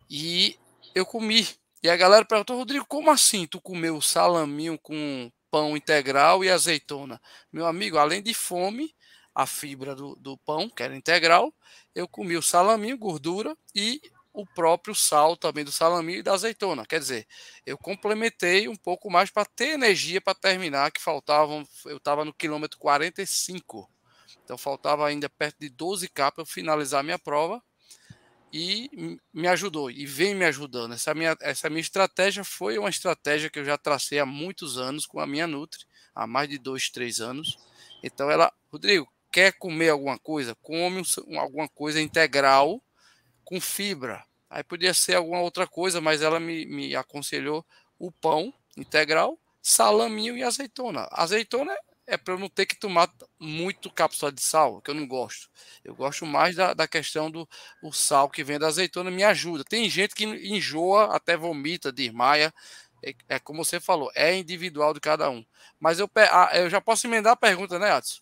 E 0.09 0.57
eu 0.95 1.05
comi. 1.05 1.47
E 1.83 1.89
a 1.89 1.95
galera 1.95 2.25
perguntou, 2.25 2.57
Rodrigo, 2.57 2.85
como 2.87 3.11
assim 3.11 3.45
tu 3.45 3.61
comeu 3.61 4.01
salaminho 4.01 4.79
com 4.79 5.31
pão 5.51 5.77
integral 5.77 6.43
e 6.43 6.49
azeitona? 6.49 7.21
Meu 7.51 7.67
amigo, 7.67 7.97
além 7.97 8.23
de 8.23 8.33
fome, 8.33 8.95
a 9.35 9.45
fibra 9.45 9.95
do, 9.95 10.15
do 10.15 10.35
pão, 10.39 10.67
que 10.67 10.81
era 10.81 10.95
integral, 10.95 11.53
eu 11.93 12.07
comi 12.07 12.35
o 12.35 12.41
salaminho, 12.41 12.97
gordura 12.97 13.55
e 13.75 14.01
o 14.37 14.45
próprio 14.45 14.93
sal 14.93 15.35
também 15.35 15.65
do 15.65 15.71
salaminho 15.71 16.19
e 16.19 16.23
da 16.23 16.31
azeitona. 16.31 16.85
Quer 16.85 16.99
dizer, 16.99 17.27
eu 17.65 17.75
complementei 17.75 18.67
um 18.67 18.75
pouco 18.75 19.09
mais 19.09 19.31
para 19.31 19.43
ter 19.43 19.69
energia 19.69 20.21
para 20.21 20.35
terminar, 20.35 20.91
que 20.91 21.01
faltavam, 21.01 21.67
eu 21.85 21.97
estava 21.97 22.23
no 22.23 22.31
quilômetro 22.31 22.77
45. 22.77 23.89
Então 24.43 24.55
faltava 24.55 25.07
ainda 25.07 25.27
perto 25.27 25.57
de 25.59 25.69
12 25.69 26.07
k 26.09 26.31
para 26.31 26.43
eu 26.43 26.45
finalizar 26.45 27.03
minha 27.03 27.17
prova 27.17 27.59
e 28.53 29.17
me 29.33 29.47
ajudou 29.47 29.89
e 29.89 30.05
vem 30.05 30.35
me 30.35 30.45
ajudando. 30.45 30.93
Essa 30.93 31.15
minha, 31.15 31.35
essa 31.41 31.67
minha 31.67 31.81
estratégia 31.81 32.43
foi 32.43 32.77
uma 32.77 32.89
estratégia 32.91 33.49
que 33.49 33.57
eu 33.57 33.65
já 33.65 33.75
tracei 33.75 34.19
há 34.19 34.25
muitos 34.25 34.77
anos 34.77 35.07
com 35.07 35.19
a 35.19 35.25
minha 35.25 35.47
Nutri, 35.47 35.83
há 36.13 36.27
mais 36.27 36.47
de 36.47 36.59
dois, 36.59 36.91
três 36.91 37.19
anos. 37.19 37.57
Então 38.03 38.29
ela, 38.29 38.53
Rodrigo, 38.71 39.11
quer 39.31 39.53
comer 39.53 39.89
alguma 39.89 40.19
coisa? 40.19 40.53
Come 40.61 41.01
um, 41.27 41.39
alguma 41.39 41.67
coisa 41.67 41.99
integral 41.99 42.79
com 43.47 43.61
fibra. 43.61 44.26
Aí 44.49 44.63
podia 44.63 44.93
ser 44.93 45.15
alguma 45.15 45.41
outra 45.41 45.67
coisa, 45.67 45.99
mas 45.99 46.21
ela 46.21 46.39
me, 46.39 46.65
me 46.65 46.95
aconselhou 46.95 47.65
o 47.99 48.11
pão 48.11 48.53
integral, 48.77 49.37
salaminho 49.61 50.37
e 50.37 50.43
azeitona. 50.43 51.07
Azeitona 51.11 51.75
é 52.05 52.15
para 52.15 52.33
eu 52.33 52.39
não 52.39 52.47
ter 52.47 52.65
que 52.65 52.75
tomar 52.75 53.11
muito 53.37 53.91
cápsula 53.91 54.31
de 54.31 54.41
sal, 54.41 54.81
que 54.81 54.89
eu 54.89 54.95
não 54.95 55.05
gosto. 55.05 55.49
Eu 55.83 55.93
gosto 55.93 56.25
mais 56.25 56.55
da, 56.55 56.73
da 56.73 56.87
questão 56.87 57.29
do 57.29 57.47
o 57.83 57.91
sal 57.91 58.29
que 58.29 58.43
vem 58.43 58.57
da 58.57 58.67
azeitona, 58.67 59.11
me 59.11 59.23
ajuda. 59.25 59.65
Tem 59.65 59.89
gente 59.89 60.15
que 60.15 60.23
enjoa, 60.23 61.13
até 61.13 61.35
vomita, 61.35 61.91
desmaia. 61.91 62.53
É, 63.03 63.13
é 63.27 63.39
como 63.39 63.63
você 63.63 63.79
falou, 63.79 64.09
é 64.15 64.35
individual 64.35 64.93
de 64.93 65.01
cada 65.01 65.29
um. 65.29 65.45
Mas 65.77 65.99
eu, 65.99 66.09
eu 66.53 66.69
já 66.69 66.79
posso 66.79 67.05
emendar 67.05 67.33
a 67.33 67.37
pergunta, 67.37 67.77
né, 67.77 67.91
Adson? 67.91 68.21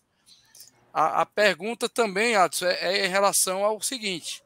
A, 0.92 1.22
a 1.22 1.26
pergunta 1.26 1.88
também, 1.88 2.34
Adson, 2.34 2.66
é, 2.66 2.98
é 2.98 3.06
em 3.06 3.08
relação 3.08 3.64
ao 3.64 3.80
seguinte: 3.80 4.42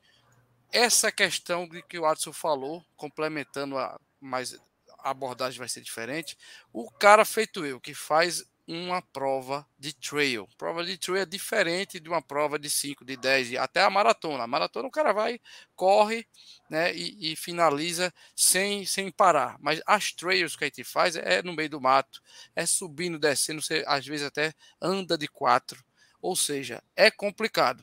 essa 0.72 1.10
questão 1.10 1.68
de 1.68 1.82
que 1.82 1.98
o 1.98 2.06
Adson 2.06 2.32
falou, 2.32 2.84
complementando 2.96 3.76
a 3.78 3.98
mais 4.20 4.58
a 5.02 5.10
abordagem 5.10 5.58
vai 5.58 5.68
ser 5.68 5.80
diferente. 5.80 6.36
O 6.72 6.90
cara 6.90 7.24
feito 7.24 7.64
eu 7.64 7.80
que 7.80 7.94
faz 7.94 8.44
uma 8.66 9.02
prova 9.02 9.66
de 9.78 9.92
trail. 9.92 10.48
Prova 10.56 10.84
de 10.84 10.96
trail 10.96 11.22
é 11.22 11.26
diferente 11.26 11.98
de 11.98 12.08
uma 12.08 12.22
prova 12.22 12.58
de 12.58 12.70
5, 12.70 13.04
de 13.04 13.16
10, 13.16 13.54
até 13.56 13.82
a 13.82 13.90
maratona. 13.90 14.44
A 14.44 14.46
maratona 14.46 14.86
o 14.86 14.90
cara 14.90 15.12
vai, 15.12 15.40
corre 15.74 16.24
né, 16.68 16.94
e, 16.94 17.32
e, 17.32 17.36
finaliza 17.36 18.14
sem, 18.36 18.86
sem 18.86 19.10
parar. 19.10 19.56
Mas 19.58 19.80
as 19.84 20.12
trails 20.12 20.54
que 20.54 20.64
a 20.64 20.66
gente 20.68 20.84
faz 20.84 21.16
é 21.16 21.42
no 21.42 21.52
meio 21.52 21.68
do 21.68 21.80
mato, 21.80 22.22
é 22.54 22.64
subindo, 22.64 23.18
descendo, 23.18 23.60
você 23.60 23.82
às 23.86 24.06
vezes 24.06 24.26
até 24.26 24.54
anda 24.80 25.18
de 25.18 25.26
quatro. 25.26 25.82
Ou 26.22 26.36
seja, 26.36 26.82
é 26.94 27.10
complicado. 27.10 27.82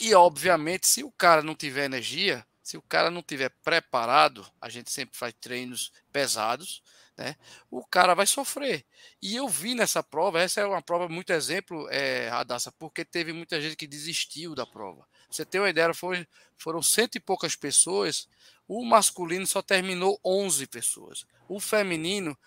E, 0.00 0.14
obviamente, 0.14 0.86
se 0.86 1.04
o 1.04 1.12
cara 1.12 1.42
não 1.42 1.54
tiver 1.54 1.84
energia, 1.84 2.44
se 2.62 2.76
o 2.76 2.82
cara 2.82 3.10
não 3.10 3.22
tiver 3.22 3.50
preparado, 3.62 4.46
a 4.60 4.68
gente 4.68 4.90
sempre 4.90 5.16
faz 5.16 5.34
treinos 5.38 5.92
pesados, 6.10 6.82
né? 7.18 7.36
O 7.70 7.84
cara 7.84 8.14
vai 8.14 8.26
sofrer. 8.26 8.86
E 9.20 9.36
eu 9.36 9.46
vi 9.46 9.74
nessa 9.74 10.02
prova, 10.02 10.40
essa 10.40 10.62
é 10.62 10.66
uma 10.66 10.80
prova 10.80 11.06
muito 11.06 11.34
exemplo, 11.34 11.86
é, 11.90 12.28
Radassa, 12.28 12.72
porque 12.72 13.04
teve 13.04 13.32
muita 13.32 13.60
gente 13.60 13.76
que 13.76 13.86
desistiu 13.86 14.54
da 14.54 14.64
prova. 14.64 15.06
Você 15.30 15.44
tem 15.44 15.60
uma 15.60 15.68
ideia, 15.68 15.92
foram, 15.92 16.26
foram 16.56 16.82
cento 16.82 17.16
e 17.16 17.20
poucas 17.20 17.54
pessoas, 17.54 18.26
o 18.66 18.84
masculino 18.84 19.46
só 19.46 19.60
terminou 19.60 20.18
11 20.24 20.66
pessoas. 20.66 21.26
O 21.46 21.60
feminino 21.60 22.38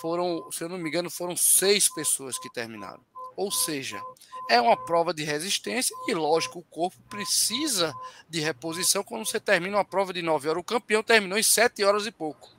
foram, 0.00 0.50
se 0.50 0.64
eu 0.64 0.68
não 0.68 0.78
me 0.78 0.88
engano, 0.88 1.08
foram 1.08 1.36
seis 1.36 1.88
pessoas 1.94 2.38
que 2.38 2.50
terminaram. 2.52 3.04
Ou 3.36 3.50
seja, 3.50 4.00
é 4.48 4.60
uma 4.60 4.76
prova 4.76 5.12
de 5.12 5.24
resistência 5.24 5.94
e, 6.08 6.14
lógico, 6.14 6.60
o 6.60 6.62
corpo 6.62 6.96
precisa 7.08 7.94
de 8.28 8.40
reposição 8.40 9.02
quando 9.02 9.26
você 9.26 9.40
termina 9.40 9.76
uma 9.76 9.84
prova 9.84 10.12
de 10.12 10.22
9 10.22 10.48
horas. 10.48 10.60
O 10.60 10.64
campeão 10.64 11.02
terminou 11.02 11.38
em 11.38 11.42
7 11.42 11.84
horas 11.84 12.06
e 12.06 12.12
pouco. 12.12 12.54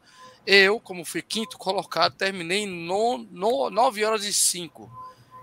Eu, 0.45 0.80
como 0.80 1.03
fui 1.03 1.21
quinto 1.21 1.57
colocado, 1.57 2.15
terminei 2.15 2.59
em 2.59 2.67
no, 2.67 3.17
no, 3.17 3.69
9 3.69 4.05
horas 4.05 4.23
e 4.23 4.34
5. 4.34 4.89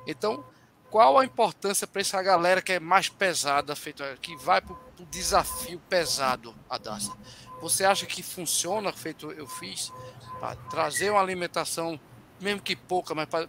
Então, 0.06 0.44
qual 0.90 1.18
a 1.18 1.24
importância 1.24 1.86
para 1.86 2.00
essa 2.00 2.22
galera 2.22 2.62
que 2.62 2.72
é 2.72 2.80
mais 2.80 3.08
pesada, 3.08 3.74
feito, 3.74 4.02
que 4.20 4.36
vai 4.36 4.60
para 4.60 4.74
o 4.74 5.06
desafio 5.10 5.80
pesado, 5.88 6.54
Adassa? 6.70 7.12
Você 7.60 7.84
acha 7.84 8.06
que 8.06 8.22
funciona, 8.22 8.92
feito 8.92 9.32
eu 9.32 9.46
fiz, 9.46 9.92
para 10.38 10.56
trazer 10.70 11.10
uma 11.10 11.20
alimentação, 11.20 11.98
mesmo 12.40 12.60
que 12.60 12.76
pouca, 12.76 13.14
mas 13.14 13.28
para 13.28 13.48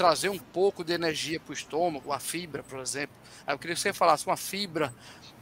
trazer 0.00 0.30
um 0.30 0.38
pouco 0.38 0.82
de 0.82 0.94
energia 0.94 1.38
para 1.38 1.50
o 1.50 1.54
estômago, 1.54 2.10
a 2.10 2.18
fibra, 2.18 2.62
por 2.62 2.78
exemplo. 2.78 3.14
Aí 3.46 3.52
eu 3.52 3.58
queria 3.58 3.76
que 3.76 3.82
você 3.82 3.92
falasse, 3.92 4.26
uma 4.26 4.36
fibra 4.36 4.94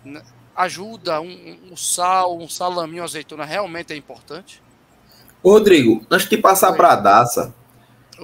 né, 0.04 0.20
ajuda, 0.56 1.20
um, 1.20 1.70
um, 1.70 1.76
sal, 1.76 2.36
um 2.36 2.48
salaminho, 2.48 3.04
azeitona, 3.04 3.44
realmente 3.44 3.92
é 3.92 3.96
importante? 3.96 4.60
Rodrigo, 5.44 6.04
antes 6.10 6.28
de 6.28 6.36
passar 6.36 6.72
para 6.72 6.94
a 6.94 6.96
Daça, 6.96 7.54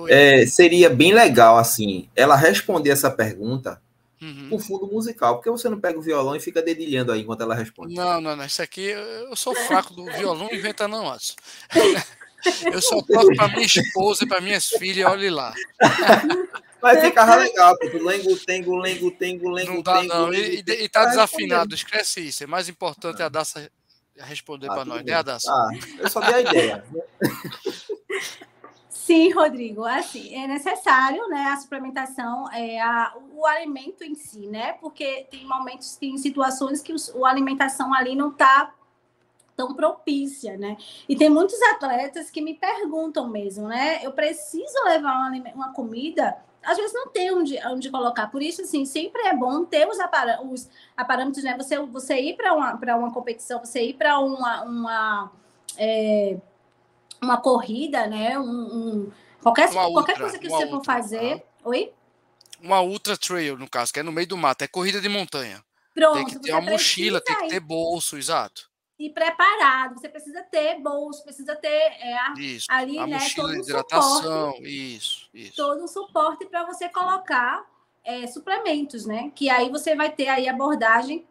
é, 0.08 0.44
seria 0.44 0.90
bem 0.90 1.14
legal, 1.14 1.56
assim, 1.56 2.08
ela 2.16 2.34
responder 2.34 2.90
essa 2.90 3.12
pergunta 3.12 3.80
uhum. 4.20 4.48
com 4.50 4.58
fundo 4.58 4.88
musical. 4.88 5.36
Por 5.36 5.44
que 5.44 5.50
você 5.50 5.68
não 5.68 5.78
pega 5.78 6.00
o 6.00 6.02
violão 6.02 6.34
e 6.34 6.40
fica 6.40 6.60
dedilhando 6.60 7.12
aí 7.12 7.20
enquanto 7.20 7.42
ela 7.42 7.54
responde? 7.54 7.94
Não, 7.94 8.20
não, 8.20 8.34
não. 8.34 8.44
Isso 8.44 8.60
aqui, 8.60 8.86
eu 8.86 9.36
sou 9.36 9.54
fraco 9.54 9.94
do 9.94 10.04
violão, 10.06 10.48
inventa 10.52 10.88
não, 10.88 11.12
Adson. 11.12 11.36
Eu 12.72 12.82
só 12.82 13.00
toco 13.02 13.34
para 13.36 13.48
minha 13.48 13.66
esposa 13.66 14.24
e 14.24 14.28
para 14.28 14.40
minhas 14.40 14.66
filhas, 14.66 15.10
olhe 15.10 15.30
lá. 15.30 15.54
Mas 16.82 17.00
ficava 17.00 17.36
legal, 17.36 17.76
porque 17.78 17.98
lengo, 17.98 18.36
tengo, 18.44 18.76
lengo, 18.76 19.10
tengo, 19.12 19.48
lengo, 19.48 19.74
não 19.74 19.82
dá, 19.82 20.00
tengo. 20.00 20.14
Não. 20.14 20.34
E, 20.34 20.62
e, 20.66 20.84
e 20.84 20.88
tá 20.88 21.06
desafinado, 21.06 21.74
esquece 21.74 22.20
isso. 22.20 22.44
É 22.44 22.46
mais 22.46 22.68
importante 22.68 23.22
a 23.22 23.28
Daça 23.28 23.70
responder 24.22 24.68
ah, 24.70 24.74
para 24.74 24.84
nós, 24.84 25.04
né, 25.04 25.12
Adassa? 25.12 25.50
Ah, 25.50 25.70
eu 25.98 26.08
só 26.08 26.20
dei 26.20 26.34
a 26.34 26.40
ideia. 26.40 26.84
Sim, 28.88 29.32
Rodrigo, 29.32 29.84
assim, 29.84 30.34
é 30.34 30.46
necessário, 30.46 31.28
né, 31.28 31.48
a 31.48 31.56
suplementação, 31.58 32.50
é, 32.52 32.80
a, 32.80 33.14
o 33.34 33.44
alimento 33.44 34.02
em 34.02 34.14
si, 34.14 34.46
né, 34.46 34.72
porque 34.80 35.26
tem 35.30 35.46
momentos, 35.46 35.96
tem 35.96 36.16
situações 36.16 36.80
que 36.80 36.90
os, 36.90 37.14
a 37.16 37.28
alimentação 37.28 37.92
ali 37.92 38.16
não 38.16 38.30
está 38.30 38.72
tão 39.56 39.74
propícia, 39.74 40.56
né, 40.56 40.76
e 41.08 41.16
tem 41.16 41.30
muitos 41.30 41.60
atletas 41.62 42.30
que 42.30 42.40
me 42.40 42.54
perguntam 42.54 43.28
mesmo, 43.28 43.68
né, 43.68 44.04
eu 44.04 44.12
preciso 44.12 44.82
levar 44.84 45.12
uma, 45.12 45.52
uma 45.54 45.72
comida 45.72 46.36
às 46.64 46.76
vezes 46.76 46.92
não 46.94 47.08
tem 47.08 47.32
onde, 47.32 47.58
onde 47.66 47.90
colocar. 47.90 48.28
Por 48.28 48.42
isso, 48.42 48.62
assim, 48.62 48.84
sempre 48.84 49.22
é 49.22 49.36
bom 49.36 49.64
ter 49.64 49.86
os, 49.86 50.00
apar 50.00 50.40
os 50.42 50.68
parâmetros, 51.06 51.44
né? 51.44 51.56
Você, 51.56 51.78
você 51.78 52.18
ir 52.20 52.36
para 52.36 52.54
uma, 52.54 52.74
uma 52.96 53.12
competição, 53.12 53.60
você 53.60 53.82
ir 53.82 53.94
para 53.94 54.18
uma, 54.18 54.62
uma, 54.62 55.32
é, 55.76 56.38
uma 57.22 57.36
corrida, 57.36 58.06
né? 58.06 58.38
Um, 58.38 58.44
um 58.44 59.12
qualquer, 59.42 59.68
uma 59.70 59.90
qualquer 59.92 60.12
ultra, 60.12 60.20
coisa 60.20 60.38
que 60.38 60.48
você 60.48 60.66
for 60.68 60.84
fazer. 60.84 61.44
Oi? 61.64 61.92
Uma 62.60 62.80
ultra 62.80 63.16
trail, 63.16 63.58
no 63.58 63.68
caso, 63.68 63.92
que 63.92 64.00
é 64.00 64.02
no 64.02 64.12
meio 64.12 64.26
do 64.26 64.36
mato, 64.36 64.62
é 64.62 64.68
corrida 64.68 65.00
de 65.00 65.08
montanha. 65.08 65.62
Pronto, 65.94 66.14
tem 66.14 66.26
que 66.26 66.38
ter 66.40 66.52
uma 66.52 66.62
mochila, 66.62 67.20
tem 67.20 67.36
que 67.36 67.48
ter 67.48 67.60
bolso, 67.60 68.16
exato 68.16 68.73
e 68.98 69.10
preparado. 69.10 69.94
Você 69.98 70.08
precisa 70.08 70.42
ter 70.42 70.80
bolso, 70.80 71.22
precisa 71.24 71.56
ter 71.56 71.68
é, 71.68 72.16
isso, 72.38 72.66
ali, 72.70 72.98
a 72.98 73.06
né, 73.06 73.18
todo 73.34 73.50
um 73.50 73.56
hidratação, 73.56 74.52
suporte, 74.52 74.94
isso, 74.94 75.28
isso. 75.34 75.56
Todo 75.56 75.84
um 75.84 75.88
suporte 75.88 76.46
para 76.46 76.64
você 76.64 76.88
colocar 76.88 77.64
é, 78.04 78.26
suplementos, 78.26 79.06
né? 79.06 79.32
Que 79.34 79.50
aí 79.50 79.70
você 79.70 79.94
vai 79.94 80.10
ter 80.12 80.28
aí 80.28 80.48
abordagem 80.48 81.26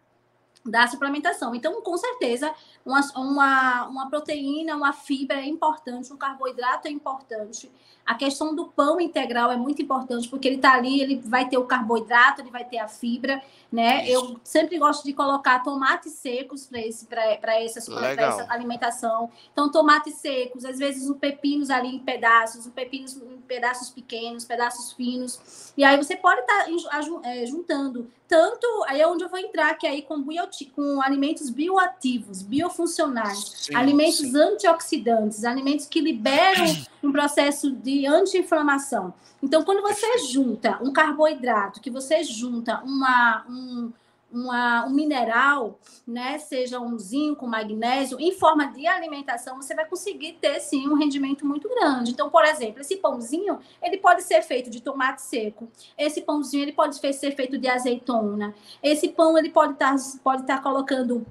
da 0.65 0.87
suplementação. 0.87 1.53
Então, 1.53 1.81
com 1.81 1.97
certeza, 1.97 2.53
uma, 2.85 3.01
uma, 3.15 3.87
uma 3.87 4.09
proteína, 4.09 4.75
uma 4.75 4.93
fibra 4.93 5.37
é 5.37 5.45
importante, 5.45 6.11
um 6.11 6.17
carboidrato 6.17 6.87
é 6.87 6.91
importante. 6.91 7.71
A 8.05 8.15
questão 8.15 8.53
do 8.53 8.65
pão 8.65 8.99
integral 8.99 9.49
é 9.49 9.55
muito 9.55 9.81
importante, 9.81 10.27
porque 10.27 10.45
ele 10.45 10.57
está 10.57 10.73
ali, 10.73 11.01
ele 11.01 11.21
vai 11.23 11.47
ter 11.47 11.57
o 11.57 11.63
carboidrato, 11.63 12.41
ele 12.41 12.51
vai 12.51 12.65
ter 12.65 12.77
a 12.77 12.87
fibra, 12.89 13.41
né? 13.71 14.05
Eu 14.09 14.37
sempre 14.43 14.77
gosto 14.77 15.05
de 15.05 15.13
colocar 15.13 15.63
tomates 15.63 16.11
secos 16.11 16.69
para 17.09 17.61
essa, 17.61 17.79
essa 17.79 18.45
alimentação. 18.49 19.31
Então, 19.53 19.71
tomates 19.71 20.15
secos, 20.15 20.65
às 20.65 20.77
vezes 20.77 21.09
os 21.09 21.17
pepinos 21.17 21.69
ali 21.69 21.95
em 21.95 21.99
pedaços, 21.99 22.65
os 22.65 22.73
pepinos 22.73 23.15
em 23.15 23.41
pedaços 23.47 23.89
pequenos, 23.89 24.43
pedaços 24.43 24.91
finos. 24.91 25.71
E 25.77 25.83
aí 25.85 25.95
você 25.95 26.17
pode 26.17 26.41
estar 26.41 26.65
tá 26.65 27.01
é, 27.23 27.45
juntando 27.45 28.11
tanto, 28.27 28.65
aí 28.87 28.99
é 28.99 29.07
onde 29.07 29.23
eu 29.23 29.29
vou 29.29 29.39
entrar, 29.39 29.75
que 29.75 29.85
é 29.85 29.91
aí 29.91 30.01
com, 30.01 30.21
bioti, 30.21 30.65
com 30.65 31.01
alimentos 31.01 31.49
bioativos, 31.49 32.41
biofuncionais, 32.73 33.39
sim, 33.55 33.75
alimentos 33.75 34.17
sim. 34.17 34.37
antioxidantes, 34.37 35.43
alimentos 35.43 35.85
que 35.85 36.01
liberam 36.01 36.65
um 37.01 37.11
processo 37.11 37.71
de 37.71 38.05
anti-inflamação. 38.05 39.13
Então, 39.41 39.63
quando 39.63 39.81
você 39.81 40.19
junta 40.31 40.79
um 40.81 40.91
carboidrato, 40.91 41.79
que 41.79 41.89
você 41.89 42.23
junta 42.23 42.81
uma, 42.83 43.45
um, 43.47 43.91
uma, 44.31 44.85
um 44.85 44.89
mineral, 44.89 45.77
né, 46.07 46.37
seja 46.39 46.79
um 46.79 46.97
zinco, 46.97 47.45
um 47.45 47.49
magnésio, 47.49 48.17
em 48.19 48.31
forma 48.31 48.67
de 48.67 48.87
alimentação, 48.87 49.61
você 49.61 49.75
vai 49.75 49.85
conseguir 49.85 50.33
ter 50.39 50.59
sim 50.61 50.87
um 50.87 50.95
rendimento 50.95 51.45
muito 51.45 51.67
grande. 51.69 52.11
Então, 52.11 52.29
por 52.29 52.45
exemplo, 52.45 52.81
esse 52.81 52.97
pãozinho, 52.97 53.59
ele 53.81 53.97
pode 53.97 54.23
ser 54.23 54.41
feito 54.43 54.69
de 54.69 54.81
tomate 54.81 55.21
seco. 55.21 55.67
Esse 55.97 56.21
pãozinho, 56.21 56.63
ele 56.63 56.73
pode 56.73 56.95
ser 56.95 57.31
feito 57.35 57.57
de 57.57 57.67
azeitona. 57.67 58.55
Esse 58.81 59.09
pão, 59.09 59.37
ele 59.37 59.49
pode 59.49 59.73
estar 59.73 59.95
tá, 59.95 60.03
pode 60.23 60.43
estar 60.43 60.57
tá 60.57 60.63
colocando 60.63 61.25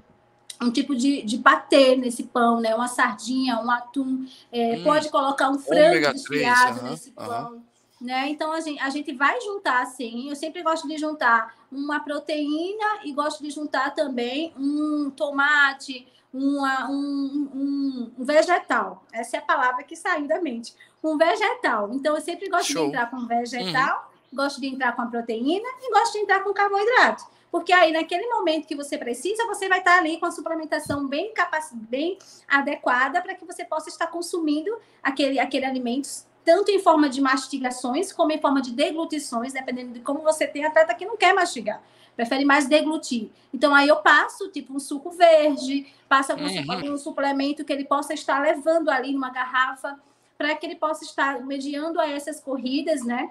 um 0.63 0.71
tipo 0.71 0.95
de, 0.95 1.21
de 1.21 1.37
patê 1.37 1.95
nesse 1.95 2.23
pão, 2.23 2.59
né? 2.59 2.73
Uma 2.73 2.87
sardinha, 2.87 3.59
um 3.59 3.69
atum. 3.69 4.25
É, 4.51 4.77
hum, 4.77 4.83
pode 4.83 5.09
colocar 5.09 5.49
um 5.49 5.59
frango 5.59 6.13
desfiado 6.13 6.83
nesse 6.83 7.11
pão. 7.11 7.61
Né? 8.01 8.29
Então 8.29 8.51
a 8.51 8.59
gente, 8.59 8.81
a 8.81 8.89
gente 8.89 9.13
vai 9.13 9.39
juntar 9.41 9.81
assim. 9.81 10.29
Eu 10.29 10.35
sempre 10.35 10.61
gosto 10.61 10.87
de 10.87 10.97
juntar 10.97 11.55
uma 11.71 12.01
proteína 12.01 12.99
e 13.05 13.13
gosto 13.13 13.41
de 13.41 13.49
juntar 13.49 13.91
também 13.91 14.53
um 14.57 15.09
tomate, 15.09 16.05
uma, 16.33 16.89
um, 16.89 17.49
um, 17.53 18.11
um, 18.17 18.25
vegetal. 18.25 19.05
Essa 19.13 19.37
é 19.37 19.39
a 19.39 19.43
palavra 19.43 19.83
que 19.83 19.95
saiu 19.95 20.27
da 20.27 20.41
mente. 20.41 20.73
Um 21.01 21.17
vegetal. 21.17 21.93
Então 21.93 22.15
eu 22.15 22.21
sempre 22.21 22.49
gosto 22.49 22.73
Show. 22.73 22.83
de 22.83 22.87
entrar 22.89 23.09
com 23.09 23.25
vegetal, 23.25 24.11
uhum. 24.31 24.37
gosto 24.37 24.59
de 24.59 24.67
entrar 24.67 24.93
com 24.95 25.03
a 25.03 25.05
proteína 25.05 25.67
e 25.81 25.91
gosto 25.91 26.13
de 26.13 26.19
entrar 26.19 26.43
com 26.43 26.53
carboidrato. 26.53 27.23
Porque 27.53 27.71
aí, 27.71 27.91
naquele 27.91 28.25
momento 28.29 28.65
que 28.67 28.73
você 28.73 28.97
precisa, 28.97 29.45
você 29.45 29.69
vai 29.69 29.77
estar 29.77 29.99
ali 29.99 30.17
com 30.17 30.25
a 30.25 30.31
suplementação 30.31 31.07
bem, 31.07 31.31
capac... 31.35 31.67
bem 31.71 32.17
adequada 32.47 33.21
para 33.21 33.35
que 33.35 33.45
você 33.45 33.63
possa 33.63 33.89
estar 33.89 34.07
consumindo 34.07 34.75
aquele, 35.03 35.39
aquele 35.39 35.63
alimento 35.63 36.09
tanto 36.43 36.71
em 36.71 36.79
forma 36.79 37.07
de 37.07 37.21
mastigações 37.21 38.11
como 38.11 38.31
em 38.31 38.41
forma 38.41 38.59
de 38.59 38.71
deglutições, 38.71 39.53
dependendo 39.53 39.93
de 39.93 39.99
como 39.99 40.21
você 40.21 40.47
tem 40.47 40.65
atleta 40.65 40.95
que 40.95 41.05
não 41.05 41.15
quer 41.15 41.31
mastigar, 41.35 41.79
prefere 42.15 42.43
mais 42.43 42.67
deglutir. 42.67 43.29
Então 43.53 43.75
aí 43.75 43.87
eu 43.87 43.97
passo 43.97 44.49
tipo 44.49 44.75
um 44.75 44.79
suco 44.79 45.11
verde, 45.11 45.85
passo 46.09 46.31
algum, 46.31 46.47
uhum. 46.47 46.71
algum 46.71 46.97
suplemento 46.97 47.63
que 47.63 47.71
ele 47.71 47.85
possa 47.85 48.15
estar 48.15 48.41
levando 48.41 48.89
ali 48.89 49.13
numa 49.13 49.29
garrafa 49.29 49.99
para 50.39 50.55
que 50.55 50.65
ele 50.65 50.75
possa 50.75 51.05
estar 51.05 51.39
mediando 51.45 52.01
a 52.01 52.09
essas 52.09 52.39
corridas, 52.39 53.05
né? 53.05 53.29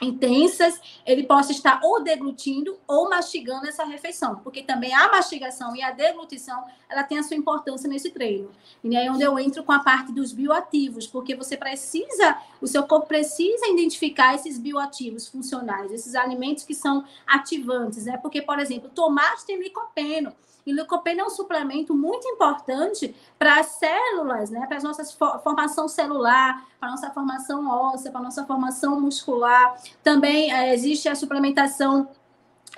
Intensas, 0.00 0.80
ele 1.06 1.24
possa 1.24 1.52
estar 1.52 1.80
ou 1.82 2.02
deglutindo 2.02 2.78
ou 2.86 3.08
mastigando 3.08 3.66
essa 3.66 3.84
refeição, 3.84 4.36
porque 4.36 4.62
também 4.62 4.94
a 4.94 5.08
mastigação 5.08 5.76
e 5.76 5.82
a 5.82 5.90
deglutição, 5.90 6.64
ela 6.88 7.02
tem 7.02 7.18
a 7.18 7.22
sua 7.22 7.36
importância 7.36 7.88
nesse 7.88 8.10
treino. 8.10 8.50
E 8.82 8.96
aí 8.96 9.06
é 9.06 9.12
onde 9.12 9.22
eu 9.22 9.38
entro 9.38 9.62
com 9.62 9.72
a 9.72 9.80
parte 9.80 10.12
dos 10.12 10.32
bioativos, 10.32 11.06
porque 11.06 11.34
você 11.34 11.56
precisa, 11.56 12.36
o 12.60 12.66
seu 12.66 12.82
corpo 12.84 13.06
precisa 13.06 13.68
identificar 13.68 14.34
esses 14.34 14.58
bioativos 14.58 15.28
funcionais, 15.28 15.92
esses 15.92 16.14
alimentos 16.14 16.64
que 16.64 16.74
são 16.74 17.04
ativantes, 17.26 18.06
né? 18.06 18.16
Porque, 18.16 18.42
por 18.42 18.58
exemplo, 18.58 18.88
tomate 18.88 19.46
tem 19.46 19.60
licopeno, 19.60 20.32
e 20.66 20.72
licopeno 20.72 21.20
é 21.20 21.24
um 21.24 21.30
suplemento 21.30 21.94
muito 21.94 22.26
importante 22.28 23.14
para 23.38 23.60
as 23.60 23.66
células, 23.66 24.50
né? 24.50 24.66
Para 24.66 24.78
a 24.78 24.82
nossa 24.82 25.04
formação 25.42 25.88
celular, 25.88 26.64
para 26.78 26.88
a 26.88 26.92
nossa 26.92 27.10
formação 27.10 27.68
óssea, 27.68 28.10
para 28.10 28.20
a 28.20 28.24
nossa 28.24 28.44
formação 28.44 29.00
muscular. 29.00 29.76
Também 30.02 30.52
é, 30.52 30.72
existe 30.72 31.08
a 31.08 31.14
suplementação 31.14 32.08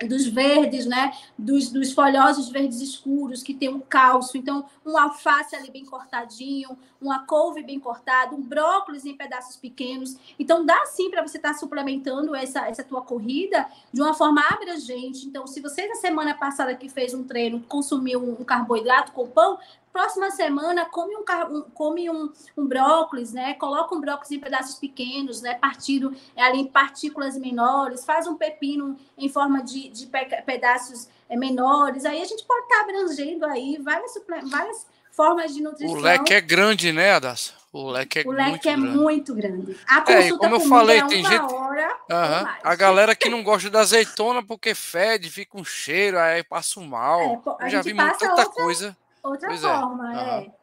dos 0.01 0.27
verdes, 0.27 0.85
né? 0.85 1.13
Dos, 1.37 1.69
dos 1.69 1.93
folhosos 1.93 2.49
verdes 2.49 2.81
escuros, 2.81 3.41
que 3.41 3.53
tem 3.53 3.69
um 3.69 3.79
cálcio. 3.79 4.37
Então, 4.37 4.65
um 4.85 4.97
alface 4.97 5.55
ali 5.55 5.71
bem 5.71 5.85
cortadinho, 5.85 6.77
uma 7.01 7.25
couve 7.25 7.63
bem 7.63 7.79
cortada, 7.79 8.35
um 8.35 8.41
brócolis 8.41 9.05
em 9.05 9.15
pedaços 9.15 9.55
pequenos. 9.55 10.17
Então, 10.37 10.65
dá 10.65 10.85
sim 10.87 11.09
para 11.09 11.21
você 11.21 11.37
estar 11.37 11.53
tá 11.53 11.57
suplementando 11.57 12.35
essa, 12.35 12.67
essa 12.67 12.83
tua 12.83 13.01
corrida 13.01 13.65
de 13.93 14.01
uma 14.01 14.13
forma 14.13 14.41
abrangente. 14.49 15.25
Então, 15.27 15.47
se 15.47 15.61
você 15.61 15.87
na 15.87 15.95
semana 15.95 16.33
passada 16.33 16.75
que 16.75 16.89
fez 16.89 17.13
um 17.13 17.23
treino 17.23 17.61
consumiu 17.61 18.21
um, 18.21 18.43
carboidrato 18.43 19.13
com 19.13 19.27
pão, 19.27 19.57
próxima 19.95 20.29
semana 20.29 20.83
come 20.83 21.15
um, 21.15 21.23
um 21.51 21.61
come 21.73 22.09
um, 22.09 22.29
um, 22.57 22.67
brócolis, 22.67 23.31
né? 23.31 23.53
Coloca 23.53 23.95
um 23.95 24.01
brócolis 24.01 24.29
em 24.29 24.39
pedaços 24.39 24.75
pequenos, 24.75 25.41
né? 25.41 25.53
Partido 25.53 26.13
é, 26.35 26.43
ali 26.43 26.59
em 26.59 26.67
partículas 26.67 27.37
menores, 27.37 28.03
faz 28.03 28.27
um 28.27 28.35
pepino 28.35 28.97
em 29.17 29.29
forma 29.29 29.63
de, 29.63 29.87
de 29.87 30.05
pedaços 30.45 31.07
é, 31.29 31.37
menores. 31.37 32.03
Aí 32.03 32.21
a 32.21 32.25
gente 32.25 32.43
pode 32.43 32.63
estar 32.63 32.75
tá 32.75 32.81
abrangendo 32.81 33.45
aí 33.45 33.77
várias, 33.81 34.11
várias 34.43 34.85
formas 35.13 35.53
de 35.53 35.63
nutrição. 35.63 35.95
O 35.95 36.01
leque 36.01 36.33
é 36.33 36.41
grande, 36.41 36.91
né, 36.91 37.13
Adas? 37.13 37.53
O 37.71 37.89
leque 37.89 38.19
é, 38.19 38.23
o 38.25 38.31
leque 38.31 38.49
muito, 38.51 38.67
é 38.67 38.75
grande. 38.75 38.97
muito 38.97 39.33
grande. 39.33 39.77
A 39.87 40.01
consulta 40.01 40.23
é, 40.23 40.37
como 40.37 40.55
eu 40.55 40.59
falei, 40.59 40.99
é 40.99 41.07
tem 41.07 41.23
gente. 41.23 41.53
Hora 41.53 41.97
uhum. 42.11 42.49
A 42.63 42.75
galera 42.75 43.15
que 43.15 43.29
não 43.29 43.41
gosta 43.41 43.69
da 43.69 43.79
azeitona 43.79 44.43
porque 44.43 44.75
fede, 44.75 45.29
fica 45.29 45.57
um 45.57 45.63
cheiro, 45.63 46.19
aí 46.19 46.43
passa 46.43 46.81
mal. 46.81 47.41
É, 47.61 47.65
eu 47.65 47.69
já 47.69 47.81
vi 47.81 47.95
tanta 47.95 48.29
outra... 48.29 48.45
coisa 48.47 48.97
outra 49.29 49.49
pois 49.49 49.63
é. 49.63 49.67
forma, 49.67 50.21
é. 50.21 50.45
é. 50.45 50.55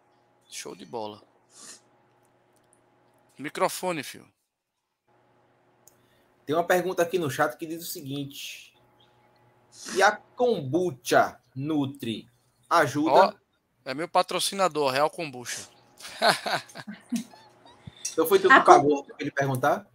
Show 0.49 0.75
de 0.75 0.85
bola. 0.85 1.23
Microfone, 3.39 4.03
filho. 4.03 4.31
Tem 6.45 6.55
uma 6.55 6.65
pergunta 6.65 7.03
aqui 7.03 7.19
no 7.19 7.31
chat 7.31 7.57
que 7.57 7.67
diz 7.67 7.83
o 7.83 7.91
seguinte: 7.91 8.75
E 9.95 10.03
a 10.03 10.13
kombucha 10.13 11.41
Nutri 11.55 12.29
ajuda? 12.69 13.35
Oh, 13.35 13.89
é 13.91 13.95
meu 13.95 14.09
patrocinador, 14.09 14.91
Real 14.91 15.11
Kombucha. 15.11 15.69
então 18.13 18.27
foi 18.27 18.39
tu 18.39 18.49
que 18.49 18.55
a 18.55 18.61
pagou 18.61 19.05
com... 19.05 19.13
ele 19.19 19.31
perguntar? 19.31 19.87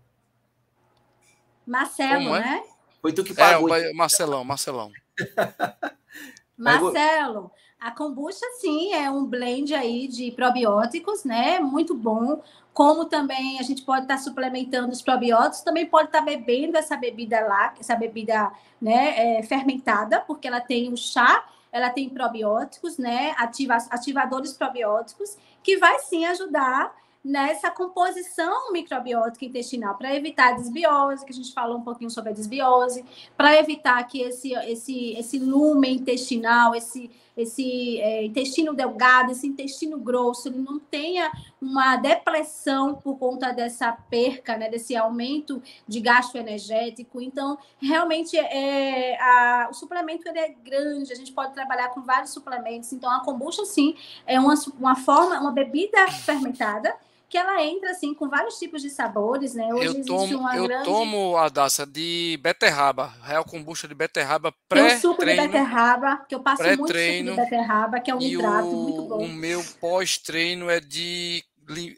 Marcelo, 1.65 2.35
é? 2.35 2.39
né? 2.39 2.63
Foi 3.01 3.13
tu 3.13 3.23
que 3.23 3.33
pagou. 3.33 3.73
É, 3.73 3.93
Marcelão, 3.93 4.43
Marcelão. 4.43 4.91
Marcelo, 6.57 7.51
A 7.79 7.91
kombucha, 7.91 8.45
sim, 8.59 8.91
é 8.91 9.09
um 9.09 9.23
blend 9.23 9.73
aí 9.75 10.07
de 10.07 10.31
probióticos, 10.31 11.23
né? 11.23 11.59
Muito 11.59 11.93
bom. 11.93 12.41
Como 12.73 13.05
também 13.05 13.59
a 13.59 13.63
gente 13.63 13.83
pode 13.83 14.03
estar 14.03 14.17
suplementando 14.17 14.91
os 14.91 15.01
probióticos, 15.01 15.61
também 15.61 15.85
pode 15.85 16.07
estar 16.07 16.21
bebendo 16.21 16.75
essa 16.75 16.97
bebida 16.97 17.39
lá, 17.41 17.75
essa 17.79 17.95
bebida 17.95 18.51
né, 18.81 19.37
é, 19.39 19.43
fermentada, 19.43 20.19
porque 20.21 20.47
ela 20.47 20.59
tem 20.59 20.91
o 20.91 20.97
chá, 20.97 21.45
ela 21.71 21.91
tem 21.91 22.09
probióticos, 22.09 22.97
né? 22.97 23.35
Ativa, 23.37 23.77
ativadores 23.91 24.53
probióticos, 24.53 25.37
que 25.61 25.77
vai 25.77 25.99
sim 25.99 26.25
ajudar 26.25 26.95
nessa 27.23 27.69
composição 27.69 28.71
microbiótica 28.71 29.45
intestinal, 29.45 29.95
para 29.95 30.15
evitar 30.15 30.49
a 30.49 30.51
desbiose, 30.53 31.25
que 31.25 31.31
a 31.31 31.35
gente 31.35 31.53
falou 31.53 31.77
um 31.77 31.83
pouquinho 31.83 32.09
sobre 32.09 32.29
a 32.29 32.33
desbiose, 32.33 33.03
para 33.35 33.55
evitar 33.57 34.01
que 34.07 34.21
esse, 34.21 34.53
esse, 34.53 35.13
esse 35.13 35.37
lume 35.37 35.93
intestinal, 35.93 36.73
esse, 36.73 37.11
esse 37.37 38.01
é, 38.01 38.25
intestino 38.25 38.73
delgado, 38.73 39.31
esse 39.31 39.45
intestino 39.45 39.99
grosso, 39.99 40.47
ele 40.47 40.57
não 40.57 40.79
tenha 40.79 41.31
uma 41.61 41.95
depressão 41.95 42.95
por 42.95 43.17
conta 43.17 43.51
dessa 43.51 43.91
perca, 43.91 44.57
né, 44.57 44.69
desse 44.69 44.95
aumento 44.95 45.61
de 45.87 45.99
gasto 45.99 46.35
energético. 46.35 47.21
Então, 47.21 47.57
realmente, 47.79 48.35
é, 48.37 49.21
a, 49.21 49.67
o 49.69 49.73
suplemento 49.73 50.27
ele 50.27 50.39
é 50.39 50.49
grande, 50.49 51.13
a 51.13 51.15
gente 51.15 51.31
pode 51.31 51.53
trabalhar 51.53 51.89
com 51.89 52.01
vários 52.01 52.31
suplementos. 52.31 52.91
Então, 52.91 53.11
a 53.11 53.23
kombucha, 53.23 53.63
sim, 53.65 53.95
é 54.25 54.39
uma, 54.39 54.55
uma 54.79 54.95
forma, 54.95 55.39
uma 55.39 55.51
bebida 55.51 56.07
fermentada, 56.07 56.95
que 57.29 57.37
ela 57.37 57.61
entra 57.63 57.91
assim 57.91 58.13
com 58.13 58.29
vários 58.29 58.57
tipos 58.57 58.81
de 58.81 58.89
sabores, 58.89 59.53
né? 59.53 59.73
Hoje 59.73 59.99
eu 59.99 60.05
tomo, 60.05 60.49
eu 60.53 60.67
grande... 60.67 60.85
tomo 60.85 61.37
a 61.37 61.49
daça 61.49 61.85
de 61.85 62.39
beterraba, 62.41 63.13
real 63.21 63.43
kombucha 63.43 63.87
de 63.87 63.93
beterraba 63.93 64.53
pré 64.69 64.87
Tem 64.87 64.97
o 64.97 64.99
suco 65.01 65.25
de 65.25 65.35
beterraba, 65.35 66.25
que 66.27 66.35
eu 66.35 66.39
passo 66.39 66.63
muito 66.63 66.87
suco 66.87 66.93
de 66.93 67.35
beterraba, 67.35 67.99
que 67.99 68.09
é 68.09 68.15
um 68.15 68.21
hidrato 68.21 68.67
muito 68.67 69.01
bom. 69.03 69.25
O 69.25 69.27
meu 69.27 69.63
pós-treino 69.79 70.69
é 70.69 70.79
de 70.79 71.43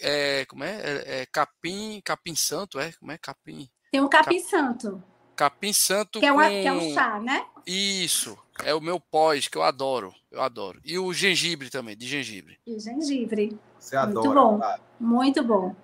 é, 0.02 0.46
como 0.46 0.64
é? 0.64 0.82
é? 0.82 1.22
é? 1.22 1.26
capim, 1.28 2.02
capim 2.04 2.36
santo, 2.36 2.80
é? 2.80 2.92
Como 2.94 3.12
é 3.12 3.18
capim? 3.18 3.70
Tem 3.92 4.02
um 4.02 4.10
capim 4.10 4.40
Cap... 4.40 4.50
santo. 4.50 5.04
Capim 5.36 5.72
santo 5.72 6.20
que 6.20 6.26
é, 6.26 6.32
uma, 6.34 6.44
com... 6.44 6.50
que 6.50 6.68
é 6.68 6.74
um 6.74 6.94
chá, 6.94 7.20
né? 7.20 7.46
Isso, 7.66 8.38
é 8.64 8.74
o 8.74 8.82
meu 8.82 9.00
pós 9.00 9.48
que 9.48 9.58
eu 9.58 9.64
adoro, 9.64 10.14
eu 10.32 10.42
adoro. 10.42 10.82
E 10.84 10.98
o 10.98 11.14
gengibre 11.14 11.70
também, 11.70 11.96
de 11.96 12.08
gengibre. 12.08 12.60
E 12.66 12.80
gengibre. 12.80 13.58
Você 13.80 13.96
adora. 13.96 14.28
Muito 14.28 14.34
bom. 14.34 14.60
Cara. 14.60 14.82
Muito 15.00 15.44
bom. 15.44 15.76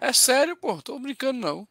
É 0.00 0.12
sério, 0.12 0.56
pô. 0.56 0.80
Tô 0.82 0.98
brincando, 0.98 1.40
não. 1.40 1.66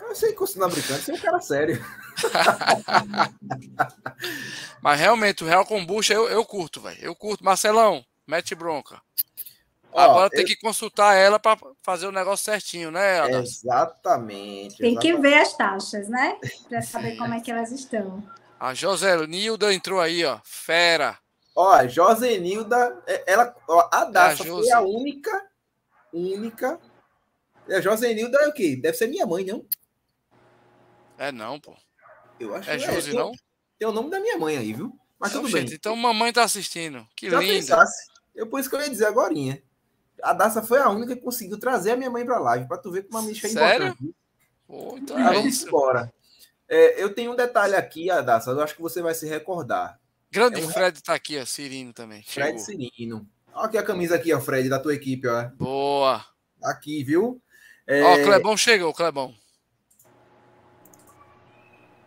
Eu 0.00 0.14
sei 0.14 0.32
que 0.32 0.40
você 0.40 0.58
não 0.58 0.68
tá 0.68 0.74
brincando, 0.74 1.00
você 1.00 1.12
é 1.12 1.14
um 1.14 1.18
cara 1.18 1.40
sério. 1.40 1.84
Mas 4.80 5.00
realmente, 5.00 5.42
o 5.42 5.46
Real 5.46 5.64
Kombucha 5.64 6.12
eu, 6.12 6.28
eu 6.28 6.44
curto, 6.44 6.80
velho. 6.80 6.98
Eu 7.00 7.14
curto. 7.14 7.44
Marcelão, 7.44 8.04
mete 8.26 8.54
bronca. 8.54 9.00
Agora 9.94 10.28
tem 10.28 10.40
eu... 10.40 10.46
que 10.46 10.56
consultar 10.56 11.14
ela 11.14 11.38
para 11.38 11.56
fazer 11.82 12.06
o 12.06 12.12
negócio 12.12 12.44
certinho, 12.44 12.90
né, 12.90 13.20
Adalto? 13.20 13.48
Exatamente. 13.48 14.76
Tem 14.76 14.90
exatamente. 14.90 15.00
que 15.00 15.20
ver 15.20 15.34
as 15.34 15.56
taxas, 15.56 16.08
né? 16.08 16.36
Para 16.68 16.82
saber 16.82 17.14
como 17.16 17.32
é 17.32 17.40
que 17.40 17.50
elas 17.50 17.70
estão. 17.70 18.22
A 18.58 18.74
Joselnilda 18.74 19.72
entrou 19.72 20.00
aí, 20.00 20.24
ó. 20.24 20.40
Fera. 20.42 21.16
Ó, 21.54 21.86
Josenilda, 21.86 23.02
é, 23.06 23.32
ela, 23.32 23.54
ó, 23.68 23.88
a 23.92 24.04
Daça 24.06 24.42
é 24.42 24.46
a 24.46 24.52
foi 24.52 24.70
a 24.70 24.80
única, 24.80 25.50
única. 26.12 26.80
A 27.68 27.80
Josenilda 27.80 28.38
é 28.38 28.48
o 28.48 28.52
quê? 28.52 28.76
Deve 28.76 28.96
ser 28.96 29.06
minha 29.06 29.24
mãe, 29.24 29.44
não? 29.44 29.64
É 31.16 31.30
não, 31.30 31.60
pô. 31.60 31.76
Eu 32.40 32.54
acho 32.54 32.68
é 32.70 32.76
que 32.76 32.84
é. 32.84 32.92
Josi, 32.92 33.12
não? 33.12 33.32
Tem 33.78 33.88
o 33.88 33.92
nome 33.92 34.10
da 34.10 34.18
minha 34.18 34.36
mãe 34.36 34.56
aí, 34.56 34.72
viu? 34.72 34.98
Mas 35.18 35.30
então, 35.30 35.42
tudo 35.42 35.50
gente, 35.50 35.68
bem. 35.68 35.76
Então 35.76 35.96
mamãe 35.96 36.32
tá 36.32 36.42
assistindo. 36.42 37.06
Que 37.14 37.30
Já 37.30 37.38
linda. 37.38 37.54
Pensasse. 37.54 38.08
Eu 38.34 38.48
por 38.48 38.58
isso 38.58 38.68
que 38.68 38.74
eu 38.74 38.80
ia 38.80 38.90
dizer 38.90 39.06
agora. 39.06 39.32
A 40.22 40.32
Daça 40.32 40.62
foi 40.62 40.78
a 40.78 40.88
única 40.88 41.14
que 41.14 41.22
conseguiu 41.22 41.58
trazer 41.58 41.92
a 41.92 41.96
minha 41.96 42.10
mãe 42.10 42.24
pra 42.24 42.38
live, 42.38 42.66
pra 42.66 42.78
tu 42.78 42.90
ver 42.90 43.04
como 43.04 43.18
a 43.18 43.22
micha 43.22 43.46
é 43.46 43.50
Sério? 43.50 43.86
importante. 43.88 44.14
Pô, 44.66 44.96
então 44.98 45.18
é 45.18 45.34
vamos 45.34 45.62
embora. 45.62 46.12
É, 46.68 47.02
eu 47.02 47.14
tenho 47.14 47.32
um 47.32 47.36
detalhe 47.36 47.74
aqui, 47.74 48.10
Adassa, 48.10 48.50
eu 48.50 48.60
acho 48.60 48.74
que 48.74 48.82
você 48.82 49.02
vai 49.02 49.14
se 49.14 49.26
recordar. 49.26 50.00
Grande 50.34 50.60
é 50.60 50.64
um... 50.64 50.68
Fred 50.68 51.00
tá 51.00 51.14
aqui, 51.14 51.38
ó, 51.38 51.46
Cirino 51.46 51.92
também. 51.92 52.24
Fred 52.24 52.60
Chegou. 52.60 52.90
Cirino. 52.90 53.28
Olha 53.54 53.66
aqui 53.66 53.78
a 53.78 53.82
camisa 53.84 54.16
aqui, 54.16 54.34
ó, 54.34 54.40
Fred, 54.40 54.68
da 54.68 54.80
tua 54.80 54.92
equipe, 54.92 55.28
ó. 55.28 55.44
Boa. 55.56 56.24
Aqui, 56.64 57.04
viu? 57.04 57.40
É... 57.86 58.02
Ó, 58.02 58.16
o 58.16 58.24
Clebão 58.24 58.56
chegou, 58.56 58.92
Clebão. 58.92 59.32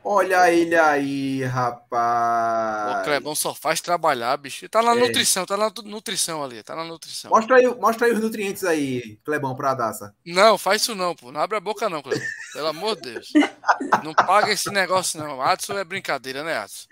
Olha 0.03 0.51
ele 0.51 0.75
aí, 0.75 1.43
rapaz. 1.43 3.01
O 3.01 3.03
Clebão 3.05 3.35
só 3.35 3.53
faz 3.53 3.79
trabalhar, 3.79 4.35
bicho. 4.37 4.67
Tá 4.67 4.81
na 4.81 4.91
é. 4.91 4.95
nutrição, 4.95 5.45
tá 5.45 5.55
na 5.55 5.71
nutrição 5.83 6.43
ali, 6.43 6.63
tá 6.63 6.75
na 6.75 6.83
nutrição. 6.83 7.29
Mostra 7.29 7.57
aí, 7.57 7.67
mostra 7.75 8.07
aí 8.07 8.13
os 8.13 8.19
nutrientes 8.19 8.63
aí, 8.63 9.17
Clebão, 9.23 9.55
pra 9.55 9.73
Daça. 9.73 10.13
Não, 10.25 10.57
faz 10.57 10.81
isso 10.81 10.95
não, 10.95 11.15
pô. 11.15 11.31
Não 11.31 11.41
abre 11.41 11.57
a 11.57 11.61
boca 11.61 11.89
não, 11.89 12.01
Clebão. 12.01 12.27
Pelo 12.53 12.67
amor 12.67 12.95
de 12.95 13.13
Deus. 13.13 13.31
Não 14.03 14.13
paga 14.13 14.51
esse 14.51 14.69
negócio 14.69 15.17
não. 15.17 15.41
Adson 15.41 15.77
é 15.77 15.83
brincadeira, 15.83 16.43
né, 16.43 16.57
Adson? 16.57 16.87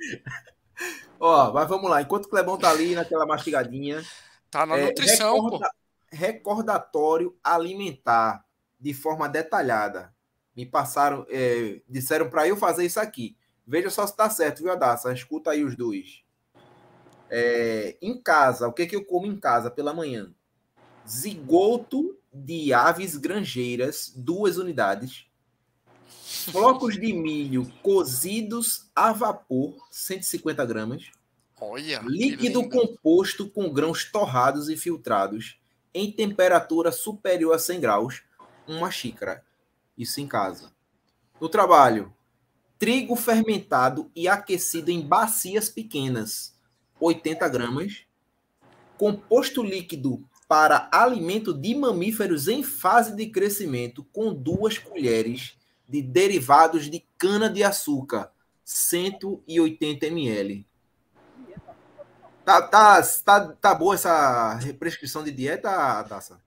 Ó, 1.20 1.54
mas 1.54 1.68
vamos 1.68 1.90
lá. 1.90 2.02
Enquanto 2.02 2.26
o 2.26 2.30
Clebão 2.30 2.58
tá 2.58 2.70
ali 2.70 2.96
naquela 2.96 3.26
mastigadinha. 3.26 4.04
Tá 4.50 4.66
na 4.66 4.78
é, 4.78 4.86
nutrição, 4.86 5.36
recorda, 5.36 5.68
pô. 5.68 5.76
Recordatório 6.12 7.36
alimentar 7.44 8.46
de 8.80 8.94
forma 8.94 9.28
detalhada. 9.28 10.14
Me 10.56 10.66
passaram, 10.66 11.26
é, 11.30 11.82
disseram 11.90 12.30
para 12.30 12.48
eu 12.48 12.56
fazer 12.56 12.86
isso 12.86 13.00
aqui. 13.00 13.36
Veja 13.68 13.90
só 13.90 14.06
se 14.06 14.16
tá 14.16 14.30
certo, 14.30 14.62
viu, 14.62 14.72
Adassa? 14.72 15.12
Escuta 15.12 15.52
aí 15.52 15.64
os 15.64 15.76
dois. 15.76 16.24
É, 17.30 17.98
em 18.02 18.22
casa, 18.22 18.68
o 18.68 18.74
que, 18.74 18.86
que 18.86 18.96
eu 18.96 19.04
como 19.04 19.26
em 19.26 19.38
casa 19.38 19.72
pela 19.72 19.94
manhã? 19.94 20.32
Zigoto 21.08 22.18
de 22.32 22.74
aves 22.74 23.18
granjeiras, 23.18 24.14
duas 24.16 24.58
unidades 24.58 25.28
flocos 26.26 27.00
de 27.00 27.14
milho 27.14 27.72
cozidos 27.84 28.90
a 28.96 29.14
vapor, 29.14 29.76
150 29.92 30.66
gramas. 30.66 31.12
Olha, 31.62 32.02
líquido 32.04 32.68
composto 32.68 33.48
com 33.48 33.72
grãos 33.72 34.04
torrados 34.12 34.68
e 34.68 34.76
filtrados 34.76 35.60
em 35.94 36.12
temperatura 36.12 36.92
superior 36.92 37.54
a 37.54 37.60
100 37.60 37.80
graus, 37.80 38.24
uma 38.68 38.90
xícara. 38.90 39.46
Isso 39.96 40.20
em 40.20 40.28
casa. 40.28 40.74
No 41.40 41.48
trabalho, 41.48 42.12
trigo 42.80 43.16
fermentado 43.16 44.12
e 44.16 44.28
aquecido 44.28 44.90
em 44.90 45.02
bacias 45.02 45.70
pequenas, 45.70 46.58
80 47.00 47.48
gramas. 47.50 48.02
Composto 48.98 49.62
líquido 49.62 50.28
para 50.48 50.90
alimento 50.92 51.54
de 51.54 51.76
mamíferos 51.76 52.48
em 52.48 52.64
fase 52.64 53.16
de 53.16 53.28
crescimento, 53.28 54.04
com 54.12 54.34
duas 54.34 54.80
colheres 54.80 55.56
de 55.88 56.02
derivados 56.02 56.90
de 56.90 57.06
cana-de-açúcar, 57.18 58.32
180 58.64 60.08
ml. 60.08 60.66
Tá, 62.44 62.62
tá, 62.62 63.02
tá, 63.24 63.54
tá 63.60 63.76
boa 63.76 63.96
essa 63.96 64.60
prescrição 64.78 65.24
de 65.24 65.32
dieta, 65.32 66.04
Daça? 66.04 66.40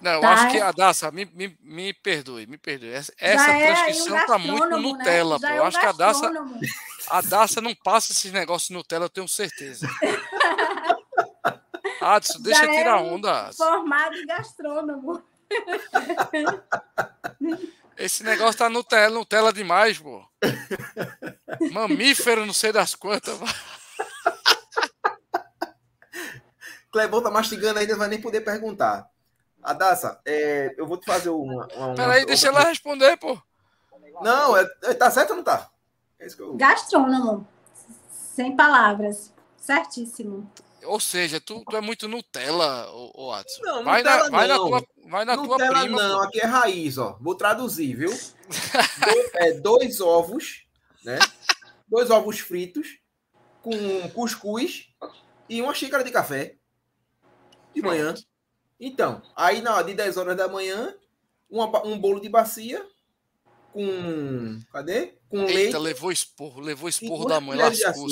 Não, 0.00 0.12
eu 0.12 0.20
tá. 0.20 0.32
acho 0.32 0.50
que 0.50 0.60
a 0.60 0.70
Daça, 0.70 1.10
me, 1.10 1.24
me, 1.24 1.58
me 1.62 1.92
perdoe, 1.92 2.46
me 2.46 2.58
perdoe. 2.58 2.90
Essa, 2.90 3.12
essa 3.18 3.50
é 3.50 3.72
prescrição 3.72 4.16
um 4.16 4.26
tá 4.26 4.38
muito 4.38 4.68
né? 4.68 4.76
Nutella, 4.76 5.38
né? 5.38 5.48
pô. 5.48 5.54
Eu 5.54 5.64
é 5.64 5.66
acho 5.66 5.80
que 5.80 5.86
a 5.86 5.92
Daça, 5.92 6.30
a 7.10 7.20
Daça 7.22 7.60
não 7.60 7.74
passa 7.74 8.12
esses 8.12 8.30
negócios 8.30 8.70
Nutella, 8.70 9.06
eu 9.06 9.10
tenho 9.10 9.26
certeza. 9.26 9.88
Adson, 12.00 12.40
deixa 12.40 12.64
eu 12.64 12.70
tirar 12.70 13.00
é 13.00 13.02
onda. 13.02 13.52
Formado 13.52 14.16
em 14.16 14.26
gastrônomo. 14.26 15.20
Esse 17.98 18.22
negócio 18.22 18.58
tá 18.58 18.70
Nutella, 18.70 19.12
Nutella 19.12 19.52
demais, 19.52 19.98
pô. 19.98 20.24
Mamífero, 21.72 22.46
não 22.46 22.54
sei 22.54 22.70
das 22.70 22.94
quantas. 22.94 23.36
Clebão 26.92 27.20
tá 27.20 27.30
mastigando 27.30 27.80
ainda, 27.80 27.96
vai 27.96 28.08
nem 28.08 28.20
poder 28.20 28.42
perguntar. 28.42 29.10
Adassa, 29.60 30.20
é, 30.24 30.74
eu 30.78 30.86
vou 30.86 30.96
te 30.96 31.06
fazer 31.06 31.30
uma. 31.30 31.66
uma 31.74 31.94
Peraí, 31.94 32.24
deixa 32.24 32.46
ela 32.46 32.62
responder, 32.62 33.16
pô. 33.16 33.36
Não, 34.22 34.56
é, 34.56 34.64
é, 34.84 34.94
tá 34.94 35.10
certo 35.10 35.30
ou 35.30 35.36
não 35.36 35.44
tá? 35.44 35.68
É 36.20 36.26
eu... 36.38 36.54
Gastrônomo. 36.54 37.46
Sem 38.10 38.54
palavras. 38.54 39.32
Certíssimo. 39.56 40.50
Ou 40.84 41.00
seja, 41.00 41.40
tu, 41.40 41.64
tu 41.68 41.76
é 41.76 41.80
muito 41.80 42.06
Nutella, 42.08 42.90
ô, 42.90 43.26
ô 43.26 43.32
Adson. 43.32 43.62
Não, 43.62 43.84
vai 43.84 44.02
Nutella 44.02 44.24
na, 44.24 44.30
vai 44.30 44.48
não. 44.48 44.70
Na 44.70 44.80
tua, 44.80 44.88
vai 45.10 45.24
na 45.24 45.36
Nutella 45.36 45.58
tua 45.58 45.80
prima. 45.80 46.02
não, 46.02 46.18
pô. 46.18 46.24
aqui 46.24 46.40
é 46.40 46.46
raiz, 46.46 46.98
ó. 46.98 47.18
Vou 47.20 47.34
traduzir, 47.34 47.94
viu? 47.94 48.10
Do, 48.50 49.38
é, 49.38 49.52
dois 49.54 50.00
ovos, 50.00 50.64
né? 51.04 51.18
dois 51.88 52.10
ovos 52.10 52.38
fritos 52.38 52.98
com 53.62 54.08
cuscuz 54.10 54.88
e 55.48 55.60
uma 55.60 55.74
xícara 55.74 56.04
de 56.04 56.10
café 56.10 56.56
de 57.74 57.82
manhã. 57.82 58.14
Então, 58.78 59.22
aí 59.34 59.60
na 59.60 59.82
de 59.82 59.94
10 59.94 60.16
horas 60.16 60.36
da 60.36 60.46
manhã, 60.46 60.94
uma, 61.50 61.84
um 61.84 61.98
bolo 61.98 62.20
de 62.20 62.28
bacia 62.28 62.86
com. 63.72 64.60
Cadê? 64.72 65.14
Com 65.28 65.40
Eita, 65.40 65.52
leite. 65.52 65.76
levou 65.76 66.12
esporro, 66.12 66.60
levou 66.60 66.88
esporro 66.88 67.26
da 67.26 67.40
mãe, 67.40 67.58
lascou 67.58 68.06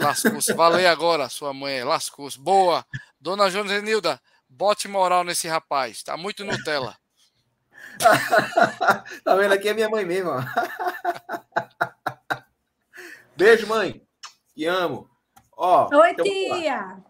Lascou-se. 0.00 0.52
Valeu 0.54 0.88
agora, 0.88 1.28
sua 1.28 1.52
mãe. 1.52 1.84
Lascou-se. 1.84 2.38
Boa. 2.38 2.84
Dona 3.20 3.50
Jones 3.50 3.70
Renilda, 3.70 4.20
bote 4.48 4.88
moral 4.88 5.24
nesse 5.24 5.46
rapaz. 5.46 6.02
Tá 6.02 6.16
muito 6.16 6.44
Nutella. 6.44 6.96
tá 9.24 9.36
vendo? 9.36 9.52
Aqui 9.52 9.68
é 9.68 9.74
minha 9.74 9.88
mãe 9.88 10.04
mesmo. 10.04 10.30
Beijo, 13.36 13.66
mãe. 13.66 14.02
Te 14.54 14.66
amo. 14.66 15.08
Ó, 15.56 15.88
Oi, 15.94 16.10
então, 16.10 16.24
tia. 16.24 17.02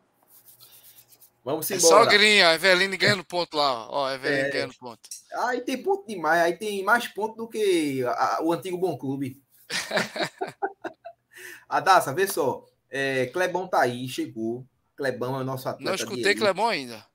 Vamos 1.44 1.70
é 1.70 1.76
embora. 1.76 2.04
Sogrinha, 2.04 2.48
a 2.48 2.54
Eveline 2.54 2.96
ganhando 2.96 3.24
ponto 3.24 3.56
lá. 3.56 3.88
Ó, 3.88 4.06
a 4.06 4.14
Eveline 4.14 4.48
é... 4.48 4.50
ganhando 4.50 4.74
ponto. 4.74 5.08
Aí 5.32 5.60
tem 5.60 5.82
ponto 5.82 6.06
demais. 6.06 6.42
Aí 6.42 6.56
tem 6.56 6.82
mais 6.82 7.06
ponto 7.08 7.36
do 7.36 7.48
que 7.48 8.04
a, 8.04 8.40
o 8.42 8.52
antigo 8.52 8.76
Bom 8.76 8.98
Clube. 8.98 9.40
Adassa, 11.68 12.12
vê 12.12 12.26
só. 12.26 12.66
É, 12.90 13.26
Clebão 13.26 13.68
tá 13.68 13.80
aí, 13.80 14.08
chegou. 14.08 14.66
Clebão 14.96 15.38
é 15.38 15.42
o 15.42 15.44
nosso 15.44 15.68
atleta. 15.68 15.88
Não 15.88 15.94
escutei 15.94 16.34
Clebão 16.34 16.68
ainda. 16.68 17.06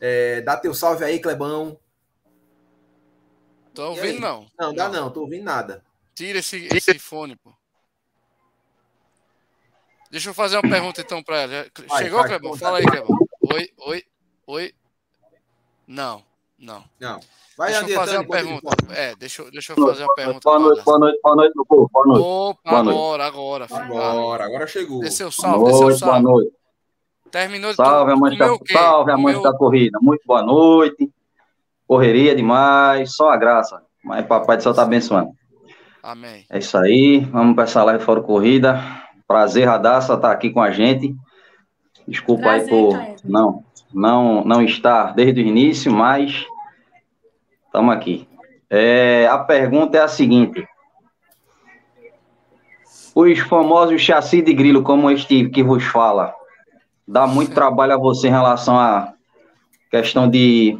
É, 0.00 0.42
dá 0.42 0.56
teu 0.56 0.74
salve 0.74 1.04
aí, 1.04 1.18
Clebão. 1.18 1.78
Tô 3.74 3.90
ouvindo, 3.90 4.20
não. 4.20 4.46
Não, 4.58 4.74
dá 4.74 4.88
não, 4.88 5.10
tô 5.10 5.22
ouvindo 5.22 5.44
nada. 5.44 5.84
Tira 6.14 6.38
esse, 6.38 6.68
esse 6.74 6.98
fone, 6.98 7.36
pô. 7.36 7.52
Deixa 10.10 10.30
eu 10.30 10.34
fazer 10.34 10.56
uma 10.56 10.70
pergunta 10.70 11.00
então 11.00 11.22
para 11.22 11.42
ela. 11.42 11.70
Chegou, 11.98 12.20
vai, 12.20 12.28
Clebão? 12.28 12.56
Fala 12.56 12.78
aí, 12.78 12.86
Clebão. 12.86 13.18
Oi, 13.52 13.70
oi, 13.78 14.04
oi. 14.46 14.74
Não, 15.86 16.24
não. 16.58 16.84
Não. 17.00 17.20
Vai 17.56 17.72
deixa 17.72 17.88
eu 17.88 17.94
fazer 17.94 18.16
uma 18.18 18.28
pergunta. 18.28 18.76
É, 18.90 19.14
deixa, 19.16 19.42
eu, 19.42 19.50
deixa 19.50 19.72
eu 19.72 19.86
fazer 19.86 20.04
uma 20.04 20.14
pergunta. 20.14 20.40
Boa 20.44 20.58
noite, 20.58 20.84
boa 20.84 20.98
noite, 20.98 21.20
boa 21.22 21.36
noite, 21.36 21.52
meu 21.56 21.66
povo. 21.66 21.90
Boa 21.90 22.06
noite. 22.06 22.22
Opa, 22.22 22.70
boa 22.70 22.78
agora, 22.80 23.22
noite. 23.22 23.22
agora. 23.22 23.66
Agora, 23.70 24.44
agora 24.44 24.66
chegou. 24.66 25.00
Desceu 25.00 25.30
salve, 25.32 25.64
desceu 25.64 25.90
salve. 25.96 26.22
Boa 26.22 26.34
noite. 26.34 26.52
Terminou 27.30 27.70
de 27.70 27.76
Salve, 27.76 28.12
amante 28.12 28.38
da, 28.38 28.46
salve, 28.72 29.10
amante 29.10 29.42
da 29.42 29.52
corrida. 29.52 29.98
Muito 30.00 30.22
boa 30.26 30.42
noite. 30.42 31.10
Correria 31.86 32.34
demais, 32.34 33.14
só 33.14 33.30
a 33.30 33.36
graça. 33.36 33.82
Mas 34.04 34.26
papai 34.26 34.56
do 34.56 34.62
céu 34.62 34.74
tá 34.74 34.82
abençoando. 34.82 35.32
Amém. 36.02 36.44
É 36.48 36.58
isso 36.58 36.76
aí. 36.78 37.20
Vamos 37.20 37.54
para 37.54 37.64
essa 37.64 37.82
live 37.84 38.04
fora 38.04 38.20
corrida. 38.20 38.80
Prazer, 39.26 39.66
Radassa, 39.66 40.14
estar 40.14 40.28
tá 40.28 40.32
aqui 40.32 40.50
com 40.50 40.60
a 40.60 40.70
gente. 40.70 41.14
Desculpa 42.06 42.42
Prazer, 42.42 42.62
aí 42.62 42.68
por 42.68 43.16
não, 43.24 43.64
não, 43.92 44.44
não 44.44 44.62
estar 44.62 45.14
desde 45.14 45.42
o 45.42 45.46
início, 45.46 45.92
mas 45.92 46.46
estamos 47.66 47.94
aqui. 47.94 48.28
É, 48.68 49.26
a 49.26 49.38
pergunta 49.38 49.96
é 49.96 50.00
a 50.00 50.08
seguinte: 50.08 50.66
os 53.14 53.38
famosos 53.40 54.00
chassi 54.00 54.42
de 54.42 54.52
grilo, 54.52 54.82
como 54.82 55.10
este 55.10 55.48
que 55.48 55.62
vos 55.62 55.84
fala, 55.84 56.34
dá 57.06 57.26
muito 57.26 57.54
trabalho 57.54 57.94
a 57.94 57.98
você 57.98 58.28
em 58.28 58.32
relação 58.32 58.78
à 58.78 59.14
questão 59.90 60.28
de 60.28 60.78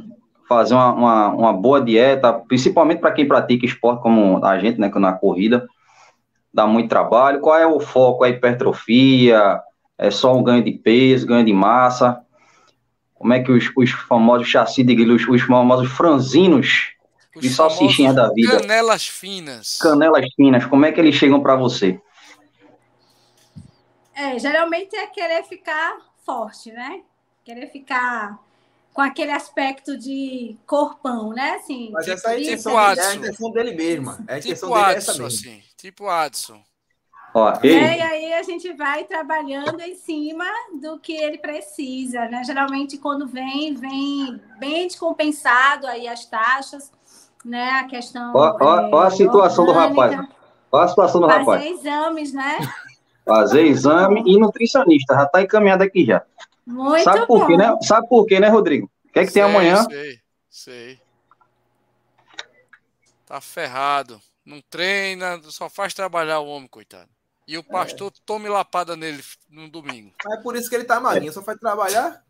fazer 0.49 0.75
uma, 0.75 0.93
uma, 0.93 1.29
uma 1.29 1.53
boa 1.53 1.81
dieta, 1.81 2.33
principalmente 2.33 3.01
para 3.01 3.13
quem 3.13 3.27
pratica 3.27 3.67
esporte 3.67 4.03
como 4.03 4.45
a 4.45 4.59
gente, 4.59 4.79
né, 4.81 4.91
na 4.95 5.13
corrida, 5.13 5.67
dá 6.53 6.67
muito 6.67 6.89
trabalho. 6.89 7.41
Qual 7.41 7.59
é 7.59 7.67
o 7.67 7.81
foco? 7.81 8.25
A 8.25 8.29
hipertrofia? 8.29 9.61
É 9.99 10.11
só 10.11 10.37
um 10.37 10.43
ganho 10.43 10.63
de 10.63 10.73
peso, 10.73 11.27
ganho 11.27 11.45
de 11.45 11.53
massa? 11.53 12.21
Como 13.19 13.33
é 13.33 13.43
que 13.43 13.51
os, 13.51 13.71
os 13.77 13.91
famosos 13.91 14.49
chassi 14.49 14.83
de 14.83 14.95
grilo, 14.95 15.15
os, 15.15 15.27
os 15.27 15.43
famosos 15.43 15.91
franzinos 15.91 16.93
os 17.35 17.43
de 17.43 17.49
salsichinha 17.51 18.13
da 18.13 18.31
vida? 18.31 18.61
Canelas 18.61 19.07
finas. 19.07 19.79
Canelas 19.79 20.27
finas, 20.35 20.65
como 20.67 20.85
é 20.85 20.93
que 20.93 21.01
eles 21.01 21.15
chegam 21.15 21.41
para 21.41 21.57
você? 21.57 22.01
É, 24.15 24.39
geralmente 24.39 24.97
é 24.97 25.07
querer 25.07 25.45
ficar 25.45 25.99
forte, 26.25 26.73
né? 26.73 27.03
Querer 27.45 27.71
ficar 27.71 28.39
com 28.93 29.03
aquele 29.03 29.31
aspecto 29.31 29.97
de 29.97 30.57
corpão, 30.67 31.31
né? 31.35 31.57
Assim, 31.57 31.91
Mas 31.93 32.09
essa 32.09 32.33
é, 32.33 32.41
tipo 32.41 32.71
é 32.71 33.07
a 33.07 33.15
intenção 33.15 33.51
dele 33.51 33.73
mesmo. 33.73 34.11
É 34.27 34.35
a 34.35 34.39
intenção 34.39 34.71
tipo 34.71 34.81
dele 34.81 34.95
é 34.95 34.97
essa 34.97 35.13
mesmo. 35.13 35.27
Assim, 35.27 35.63
tipo 35.77 36.09
Adson. 36.09 36.63
Ó, 37.39 37.53
é, 37.63 37.99
e 37.99 38.01
aí 38.01 38.33
a 38.33 38.43
gente 38.43 38.73
vai 38.73 39.05
trabalhando 39.05 39.79
em 39.83 39.95
cima 39.95 40.47
do 40.81 40.99
que 40.99 41.13
ele 41.13 41.37
precisa, 41.37 42.25
né? 42.31 42.43
Geralmente 42.43 42.97
quando 42.97 43.27
vem, 43.27 43.75
vem 43.75 44.41
bem 44.59 44.87
descompensado 44.87 45.87
aí 45.87 46.09
as 46.09 46.25
taxas, 46.25 46.91
né? 47.45 47.73
A 47.73 47.85
questão. 47.85 48.33
Ó, 48.35 48.57
ó, 48.59 48.89
ó 48.91 49.03
a 49.03 49.11
situação 49.11 49.67
orgânica, 49.67 49.93
do 49.93 50.15
rapaz. 50.15 50.29
Ó 50.73 50.81
a 50.81 50.89
situação 50.89 51.21
do 51.21 51.27
fazer 51.27 51.41
rapaz. 51.41 51.63
Fazer 51.63 51.75
exames, 51.75 52.33
né? 52.33 52.59
Fazer 53.23 53.63
exame 53.67 54.23
e 54.25 54.41
nutricionista, 54.41 55.15
já 55.15 55.25
está 55.25 55.43
encaminhado 55.43 55.83
aqui 55.83 56.07
já. 56.07 56.25
Muito 56.67 57.05
Sabe 57.05 57.27
por 57.27 57.41
bom. 57.41 57.47
quê, 57.49 57.57
né? 57.59 57.77
Sabe 57.83 58.09
por 58.09 58.25
quê, 58.25 58.41
né, 58.41 58.49
Rodrigo? 58.49 58.91
O 59.05 59.13
que 59.13 59.19
é 59.19 59.27
que 59.27 59.31
sei, 59.31 59.43
tem 59.43 59.51
amanhã? 59.51 59.85
Sei, 59.85 60.21
sei. 60.49 61.01
Tá 63.27 63.43
ferrado. 63.43 64.23
Não 64.43 64.63
treina, 64.71 65.39
só 65.43 65.69
faz 65.69 65.93
trabalhar 65.93 66.41
o 66.41 66.47
homem, 66.47 66.67
coitado. 66.67 67.16
E 67.47 67.57
o 67.57 67.63
pastor 67.63 68.13
é. 68.15 68.21
tome 68.27 68.49
lapada 68.49 68.97
nele 68.97 69.23
no 69.49 69.69
domingo. 69.69 70.13
É 70.33 70.37
por 70.39 70.57
isso 70.57 70.69
que 70.69 70.75
ele 70.75 70.85
tá 70.85 70.99
magrinho, 70.99 71.33
só 71.33 71.43
faz 71.43 71.59
trabalhar. 71.59 72.23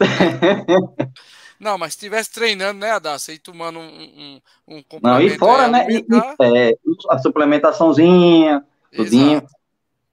Não, 1.58 1.78
mas 1.78 1.92
se 1.92 1.98
estivesse 1.98 2.32
treinando, 2.32 2.80
né, 2.80 2.90
Adassa, 2.90 3.32
e 3.32 3.38
tomando 3.38 3.78
um, 3.78 4.40
um, 4.68 4.76
um 4.76 4.84
Não, 5.02 5.20
e 5.20 5.30
fora, 5.38 5.68
né? 5.68 5.86
E, 5.90 6.06
é, 6.42 6.76
a 7.10 7.18
suplementaçãozinha, 7.18 8.64
tudinho. 8.94 9.42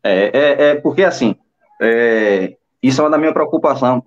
É, 0.01 0.25
é, 0.33 0.69
é, 0.69 0.75
porque 0.75 1.03
assim, 1.03 1.35
é, 1.81 2.55
isso 2.81 3.01
é 3.01 3.03
uma 3.03 3.09
da 3.09 3.17
minha 3.17 3.33
preocupação. 3.33 4.03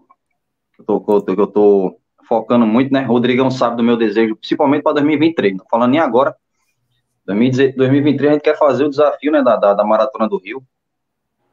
Eu 0.78 0.84
tô, 0.84 1.00
que 1.00 1.40
eu 1.40 1.46
tô 1.46 1.98
focando 2.26 2.66
muito, 2.66 2.92
né? 2.92 3.02
Rodrigão 3.02 3.50
sabe 3.50 3.76
do 3.76 3.82
meu 3.82 3.96
desejo, 3.96 4.36
principalmente 4.36 4.82
para 4.82 4.94
2023. 4.94 5.56
Não 5.56 5.64
falando 5.70 5.92
nem 5.92 6.00
agora. 6.00 6.34
2023 7.26 8.30
a 8.30 8.32
gente 8.34 8.42
quer 8.42 8.56
fazer 8.56 8.84
o 8.84 8.90
desafio 8.90 9.32
né, 9.32 9.42
da, 9.42 9.56
da, 9.56 9.74
da 9.74 9.84
Maratona 9.84 10.28
do 10.28 10.38
Rio. 10.38 10.62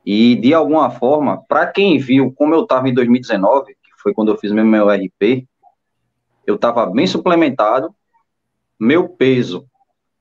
E, 0.05 0.35
de 0.35 0.53
alguma 0.53 0.89
forma, 0.91 1.43
para 1.47 1.67
quem 1.67 1.97
viu 1.97 2.31
como 2.31 2.53
eu 2.53 2.63
estava 2.63 2.87
em 2.87 2.93
2019, 2.93 3.73
que 3.73 4.01
foi 4.01 4.13
quando 4.13 4.31
eu 4.31 4.37
fiz 4.37 4.51
meu, 4.51 4.65
meu 4.65 4.89
RP, 4.89 5.47
eu 6.45 6.55
estava 6.55 6.85
bem 6.85 7.07
suplementado, 7.07 7.93
meu 8.79 9.07
peso 9.07 9.65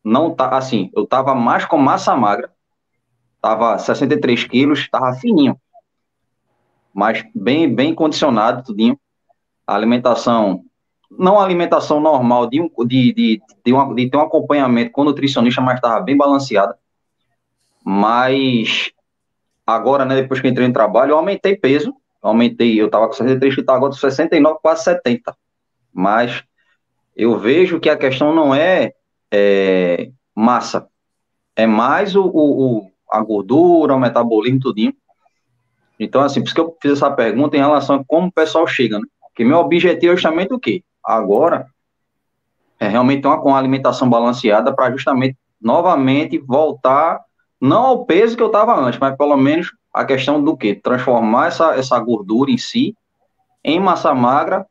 não 0.05 0.35
tá 0.35 0.57
assim, 0.57 0.91
eu 0.95 1.05
estava 1.05 1.35
mais 1.35 1.65
com 1.65 1.79
massa 1.79 2.17
magra, 2.17 2.53
estava 3.37 3.79
63 3.79 4.45
quilos, 4.45 4.81
estava 4.81 5.13
fininho 5.15 5.59
mas 6.93 7.25
bem, 7.35 7.73
bem 7.73 7.95
condicionado, 7.95 8.65
tudinho. 8.65 8.99
A 9.67 9.75
alimentação, 9.75 10.65
não 11.19 11.39
alimentação 11.39 12.01
normal 12.01 12.49
de, 12.49 12.61
um, 12.61 12.71
de, 12.87 13.13
de, 13.13 13.43
de, 13.65 13.73
uma, 13.73 13.95
de 13.95 14.11
ter 14.11 14.17
um 14.17 14.23
acompanhamento 14.23 14.93
com 14.93 15.05
nutricionista, 15.05 15.61
mas 15.61 15.77
estava 15.77 16.01
bem 16.01 16.17
balanceada. 16.17 16.77
Mas 17.85 18.91
agora, 19.67 20.05
né, 20.05 20.17
depois 20.17 20.41
que 20.41 20.49
entrei 20.49 20.67
no 20.67 20.73
trabalho, 20.73 21.13
eu 21.13 21.19
aumentei 21.19 21.57
peso, 21.57 21.95
aumentei, 22.21 22.81
eu 22.81 22.87
estava 22.87 23.07
com 23.07 23.15
63, 23.15 23.55
que 23.55 23.61
está 23.61 23.75
agora 23.75 23.93
com 23.93 23.99
69, 23.99 24.59
quase 24.63 24.85
70. 24.85 25.37
Mas 25.93 26.43
eu 27.17 27.39
vejo 27.39 27.81
que 27.81 27.91
a 27.91 27.97
questão 27.97 28.35
não 28.35 28.55
é, 28.55 28.93
é 29.31 30.11
massa, 30.35 30.87
é 31.55 31.67
mais 31.67 32.17
o, 32.17 32.25
o, 32.25 32.91
a 33.11 33.21
gordura, 33.21 33.95
o 33.95 34.01
metabolismo, 34.01 34.61
tudinho. 34.61 34.95
Então, 35.99 36.23
assim, 36.23 36.41
por 36.41 36.47
isso 36.47 36.55
que 36.55 36.61
eu 36.61 36.77
fiz 36.81 36.93
essa 36.93 37.11
pergunta 37.11 37.57
em 37.57 37.61
relação 37.61 37.97
a 37.97 38.05
como 38.05 38.29
o 38.29 38.33
pessoal 38.33 38.67
chega, 38.67 38.99
né? 38.99 39.05
Porque 39.21 39.45
meu 39.45 39.59
objetivo 39.59 40.13
é 40.13 40.17
justamente 40.17 40.53
o 40.53 40.59
quê? 40.59 40.83
Agora, 41.05 41.67
é 42.79 42.89
realmente 42.89 43.27
uma, 43.27 43.41
uma 43.41 43.59
alimentação 43.59 44.09
balanceada 44.09 44.75
para 44.75 44.91
justamente, 44.91 45.37
novamente, 45.61 46.39
voltar, 46.39 47.21
não 47.61 47.87
ao 47.87 48.05
peso 48.05 48.37
que 48.37 48.43
eu 48.43 48.49
estava 48.49 48.75
antes, 48.75 48.99
mas 48.99 49.17
pelo 49.17 49.37
menos 49.37 49.73
a 49.93 50.05
questão 50.05 50.43
do 50.43 50.57
quê? 50.57 50.75
Transformar 50.75 51.49
essa, 51.49 51.75
essa 51.77 51.99
gordura 51.99 52.51
em 52.51 52.59
si 52.59 52.97
em 53.65 53.79
massa 53.79 54.15
magra 54.15 54.67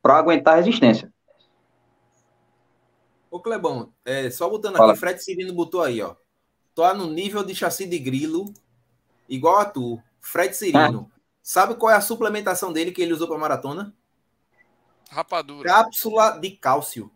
para 0.00 0.16
aguentar 0.16 0.54
a 0.54 0.56
resistência. 0.58 1.12
Ô 3.30 3.40
Clebão, 3.40 3.92
é, 4.04 4.30
só 4.30 4.48
botando 4.48 4.76
Fala. 4.76 4.92
aqui, 4.92 5.00
Fred 5.00 5.22
Cirino 5.22 5.52
botou 5.52 5.82
aí, 5.82 6.00
ó. 6.02 6.14
Tô 6.74 6.92
no 6.94 7.06
nível 7.06 7.44
de 7.44 7.54
chassi 7.54 7.86
de 7.86 7.98
grilo 7.98 8.52
igual 9.28 9.58
a 9.58 9.64
tu. 9.64 10.00
Fred 10.20 10.54
Cirino. 10.56 11.10
Ah. 11.12 11.20
Sabe 11.42 11.74
qual 11.74 11.92
é 11.92 11.96
a 11.96 12.00
suplementação 12.00 12.72
dele 12.72 12.92
que 12.92 13.02
ele 13.02 13.12
usou 13.12 13.26
para 13.26 13.38
maratona? 13.38 13.94
Rapadura. 15.10 15.68
Cápsula 15.68 16.38
de 16.38 16.52
cálcio. 16.52 17.10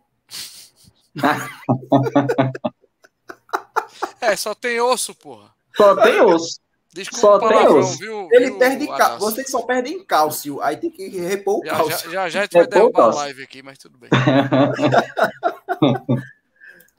é, 4.19 4.35
só 4.35 4.53
tem 4.53 4.81
osso, 4.81 5.15
porra. 5.15 5.55
Só 5.75 5.95
tem 5.95 6.19
osso. 6.21 6.59
Desculpa 6.93 7.21
só 7.21 7.39
palavrão, 7.39 7.67
tem 7.67 7.77
osso. 7.77 7.97
Viu, 7.97 8.27
ele 8.31 8.47
viu, 8.47 8.59
perde 8.59 8.87
cálcio. 8.87 9.19
Você 9.19 9.45
só 9.45 9.61
perde 9.61 9.91
em 9.91 10.03
cálcio. 10.03 10.61
Aí 10.61 10.75
tem 10.77 10.91
que 10.91 11.07
repor 11.19 11.59
o 11.59 11.65
já, 11.65 11.71
cálcio. 11.71 12.11
Já, 12.11 12.11
já, 12.11 12.29
já 12.29 12.39
a 12.39 12.43
gente 12.43 12.53
vai 12.53 12.67
derrubar 12.67 13.03
a 13.03 13.15
live 13.15 13.43
aqui, 13.43 13.63
mas 13.63 13.77
tudo 13.77 13.97
bem. 13.97 14.09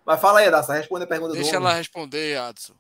mas 0.05 0.21
fala 0.21 0.41
aí, 0.41 0.49
Adassa, 0.49 0.75
responde 0.75 1.05
a 1.05 1.07
pergunta 1.07 1.33
Deixa 1.33 1.43
do 1.43 1.53
Deixa 1.53 1.57
ela 1.57 1.73
responder, 1.75 2.39
Adson. 2.39 2.75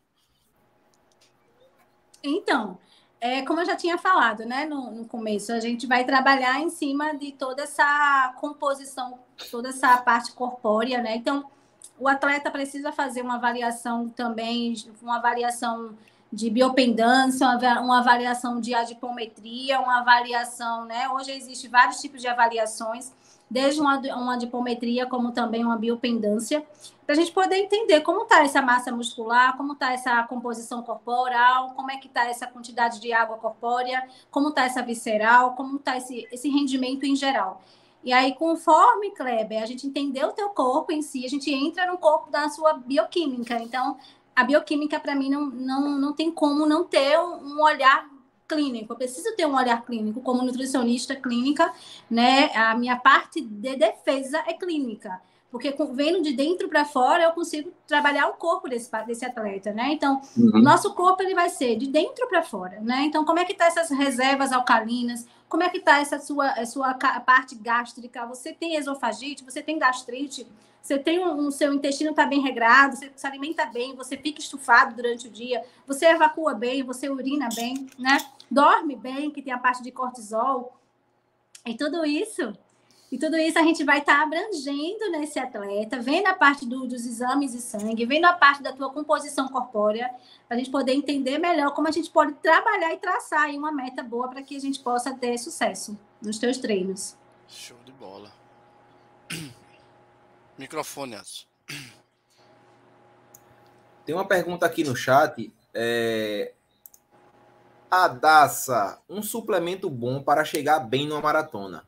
Então, 2.22 2.78
é, 3.26 3.42
como 3.42 3.60
eu 3.60 3.66
já 3.66 3.76
tinha 3.76 3.98
falado, 3.98 4.44
né, 4.44 4.64
no, 4.64 4.90
no 4.90 5.04
começo, 5.04 5.52
a 5.52 5.60
gente 5.60 5.86
vai 5.86 6.04
trabalhar 6.04 6.60
em 6.60 6.70
cima 6.70 7.16
de 7.16 7.32
toda 7.32 7.62
essa 7.62 8.34
composição, 8.40 9.18
toda 9.50 9.70
essa 9.70 9.96
parte 9.98 10.32
corpórea, 10.32 11.02
né? 11.02 11.16
Então, 11.16 11.44
o 11.98 12.08
atleta 12.08 12.50
precisa 12.50 12.92
fazer 12.92 13.22
uma 13.22 13.36
avaliação 13.36 14.08
também, 14.08 14.74
uma 15.02 15.16
avaliação 15.16 15.94
de 16.32 16.50
biopendância, 16.50 17.46
uma 17.80 17.98
avaliação 17.98 18.60
de 18.60 18.74
adipometria, 18.74 19.80
uma 19.80 20.00
avaliação, 20.00 20.84
né? 20.84 21.08
Hoje 21.08 21.32
existe 21.32 21.68
vários 21.68 22.00
tipos 22.00 22.20
de 22.20 22.28
avaliações, 22.28 23.12
desde 23.50 23.80
uma, 23.80 23.98
uma 23.98 24.34
adipometria 24.34 25.06
como 25.06 25.32
também 25.32 25.64
uma 25.64 25.76
biopendância, 25.76 26.64
para 27.04 27.14
a 27.14 27.18
gente 27.18 27.30
poder 27.30 27.56
entender 27.56 28.00
como 28.00 28.22
está 28.22 28.42
essa 28.42 28.60
massa 28.60 28.90
muscular, 28.90 29.56
como 29.56 29.74
está 29.74 29.92
essa 29.92 30.22
composição 30.24 30.82
corporal, 30.82 31.70
como 31.76 31.90
é 31.90 31.96
que 31.98 32.08
está 32.08 32.26
essa 32.26 32.46
quantidade 32.46 33.00
de 33.00 33.12
água 33.12 33.36
corpórea, 33.36 34.08
como 34.30 34.48
está 34.48 34.64
essa 34.64 34.82
visceral, 34.82 35.54
como 35.54 35.76
está 35.76 35.96
esse, 35.96 36.26
esse 36.32 36.48
rendimento 36.48 37.04
em 37.04 37.14
geral. 37.14 37.62
E 38.02 38.12
aí, 38.12 38.34
conforme, 38.34 39.10
Kleber, 39.10 39.62
a 39.62 39.66
gente 39.66 39.86
entender 39.86 40.24
o 40.24 40.32
teu 40.32 40.48
corpo 40.50 40.92
em 40.92 41.02
si, 41.02 41.24
a 41.24 41.28
gente 41.28 41.52
entra 41.52 41.86
no 41.86 41.98
corpo 41.98 42.30
da 42.30 42.48
sua 42.48 42.74
bioquímica. 42.74 43.54
Então, 43.60 43.96
a 44.34 44.44
bioquímica, 44.44 45.00
para 45.00 45.14
mim, 45.14 45.30
não, 45.30 45.46
não, 45.46 45.98
não 45.98 46.12
tem 46.12 46.30
como 46.30 46.66
não 46.66 46.84
ter 46.84 47.18
um, 47.18 47.60
olhar 47.60 48.08
clínico. 48.46 48.92
Eu 48.92 48.96
preciso 48.96 49.34
ter 49.36 49.46
um 49.46 49.56
olhar 49.56 49.84
clínico 49.84 50.20
como 50.20 50.42
nutricionista 50.42 51.14
clínica, 51.14 51.72
né? 52.10 52.50
A 52.54 52.76
minha 52.76 52.96
parte 52.96 53.40
de 53.40 53.76
defesa 53.76 54.42
é 54.46 54.52
clínica. 54.52 55.20
Porque 55.50 55.74
vendo 55.92 56.22
de 56.22 56.32
dentro 56.32 56.68
para 56.68 56.84
fora, 56.84 57.22
eu 57.22 57.32
consigo 57.32 57.72
trabalhar 57.86 58.28
o 58.28 58.34
corpo 58.34 58.68
desse, 58.68 58.90
desse 59.06 59.24
atleta, 59.24 59.72
né? 59.72 59.92
Então, 59.92 60.20
uhum. 60.36 60.56
o 60.56 60.62
nosso 60.62 60.92
corpo 60.92 61.22
ele 61.22 61.34
vai 61.34 61.48
ser 61.48 61.76
de 61.76 61.86
dentro 61.86 62.26
para 62.28 62.42
fora, 62.42 62.80
né? 62.80 63.04
Então, 63.04 63.24
como 63.24 63.38
é 63.38 63.44
que 63.44 63.54
tá 63.54 63.66
essas 63.66 63.90
reservas 63.90 64.52
alcalinas? 64.52 65.26
Como 65.48 65.62
é 65.62 65.68
que 65.68 65.80
tá 65.80 65.98
essa 65.98 66.18
sua, 66.18 66.64
sua 66.66 66.94
parte 66.94 67.54
gástrica? 67.54 68.26
Você 68.26 68.52
tem 68.52 68.74
esofagite? 68.74 69.44
Você 69.44 69.62
tem 69.62 69.78
gastrite? 69.78 70.46
Você 70.86 70.98
tem 70.98 71.18
um, 71.18 71.46
um 71.46 71.50
seu 71.50 71.72
intestino 71.72 72.10
está 72.10 72.24
bem 72.26 72.40
regrado, 72.40 72.94
você 72.94 73.10
se 73.16 73.26
alimenta 73.26 73.66
bem, 73.66 73.96
você 73.96 74.16
fica 74.16 74.40
estufado 74.40 74.94
durante 74.94 75.26
o 75.26 75.30
dia, 75.30 75.64
você 75.84 76.06
evacua 76.06 76.54
bem, 76.54 76.84
você 76.84 77.08
urina 77.08 77.48
bem, 77.56 77.88
né? 77.98 78.18
Dorme 78.50 78.96
bem, 78.96 79.30
que 79.30 79.42
tem 79.42 79.52
a 79.52 79.58
parte 79.58 79.82
de 79.82 79.90
cortisol. 79.90 80.76
E 81.64 81.76
tudo 81.76 82.04
isso, 82.04 82.52
e 83.10 83.18
tudo 83.18 83.36
isso 83.36 83.58
a 83.58 83.62
gente 83.62 83.84
vai 83.84 83.98
estar 83.98 84.18
tá 84.18 84.22
abrangendo 84.22 85.10
nesse 85.10 85.38
atleta, 85.38 86.00
vendo 86.00 86.26
a 86.26 86.34
parte 86.34 86.66
do, 86.66 86.86
dos 86.86 87.06
exames 87.06 87.52
de 87.52 87.60
sangue, 87.60 88.04
vendo 88.04 88.24
a 88.24 88.32
parte 88.32 88.62
da 88.62 88.72
tua 88.72 88.92
composição 88.92 89.48
corpórea, 89.48 90.10
para 90.48 90.56
a 90.56 90.58
gente 90.58 90.70
poder 90.70 90.92
entender 90.92 91.38
melhor 91.38 91.72
como 91.72 91.88
a 91.88 91.90
gente 91.90 92.10
pode 92.10 92.34
trabalhar 92.34 92.92
e 92.92 92.98
traçar 92.98 93.42
aí 93.42 93.56
uma 93.56 93.70
meta 93.72 94.02
boa 94.02 94.28
para 94.28 94.42
que 94.42 94.56
a 94.56 94.60
gente 94.60 94.80
possa 94.80 95.14
ter 95.14 95.38
sucesso 95.38 95.98
nos 96.20 96.38
teus 96.38 96.58
treinos. 96.58 97.16
Show 97.48 97.76
de 97.84 97.92
bola. 97.92 98.32
Microfone. 100.58 101.16
Tem 104.04 104.14
uma 104.14 104.26
pergunta 104.26 104.66
aqui 104.66 104.82
no 104.82 104.96
chat. 104.96 105.52
É... 105.72 106.52
Adassa, 107.90 109.00
um 109.08 109.22
suplemento 109.22 109.88
bom 109.88 110.22
para 110.22 110.44
chegar 110.44 110.80
bem 110.80 111.06
numa 111.06 111.20
maratona. 111.20 111.84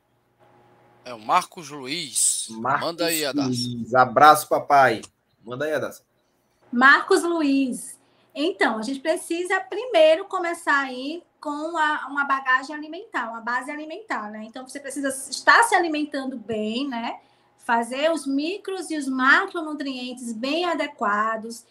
É 1.05 1.13
o 1.13 1.19
Marcos 1.19 1.71
Luiz. 1.71 2.47
Marcos 2.51 2.87
Manda 2.87 3.07
aí, 3.07 3.25
Adassa. 3.25 3.49
Luiz. 3.49 3.95
Abraço, 3.95 4.49
papai. 4.49 5.03
Manda 5.45 5.65
aí, 5.65 5.73
Adassa. 5.73 6.03
Marcos 6.73 7.23
Luiz. 7.23 7.99
Então, 8.35 8.79
a 8.79 8.83
gente 8.83 9.01
precisa 9.01 9.59
primeiro 9.61 10.27
começar 10.27 10.81
aí 10.81 11.23
com 11.41 11.51
uma, 11.51 12.07
uma 12.09 12.25
bagagem 12.25 12.75
alimentar, 12.75 13.31
uma 13.31 13.41
base 13.41 13.71
alimentar, 13.71 14.31
né? 14.31 14.45
Então, 14.45 14.67
você 14.67 14.79
precisa 14.79 15.09
estar 15.09 15.63
se 15.65 15.75
alimentando 15.75 16.37
bem, 16.37 16.87
né? 16.87 17.21
fazer 17.69 18.11
os 18.11 18.27
micros 18.27 18.91
e 18.91 18.97
os 18.97 19.07
macronutrientes 19.07 20.33
bem 20.33 20.65
adequados, 20.65 21.67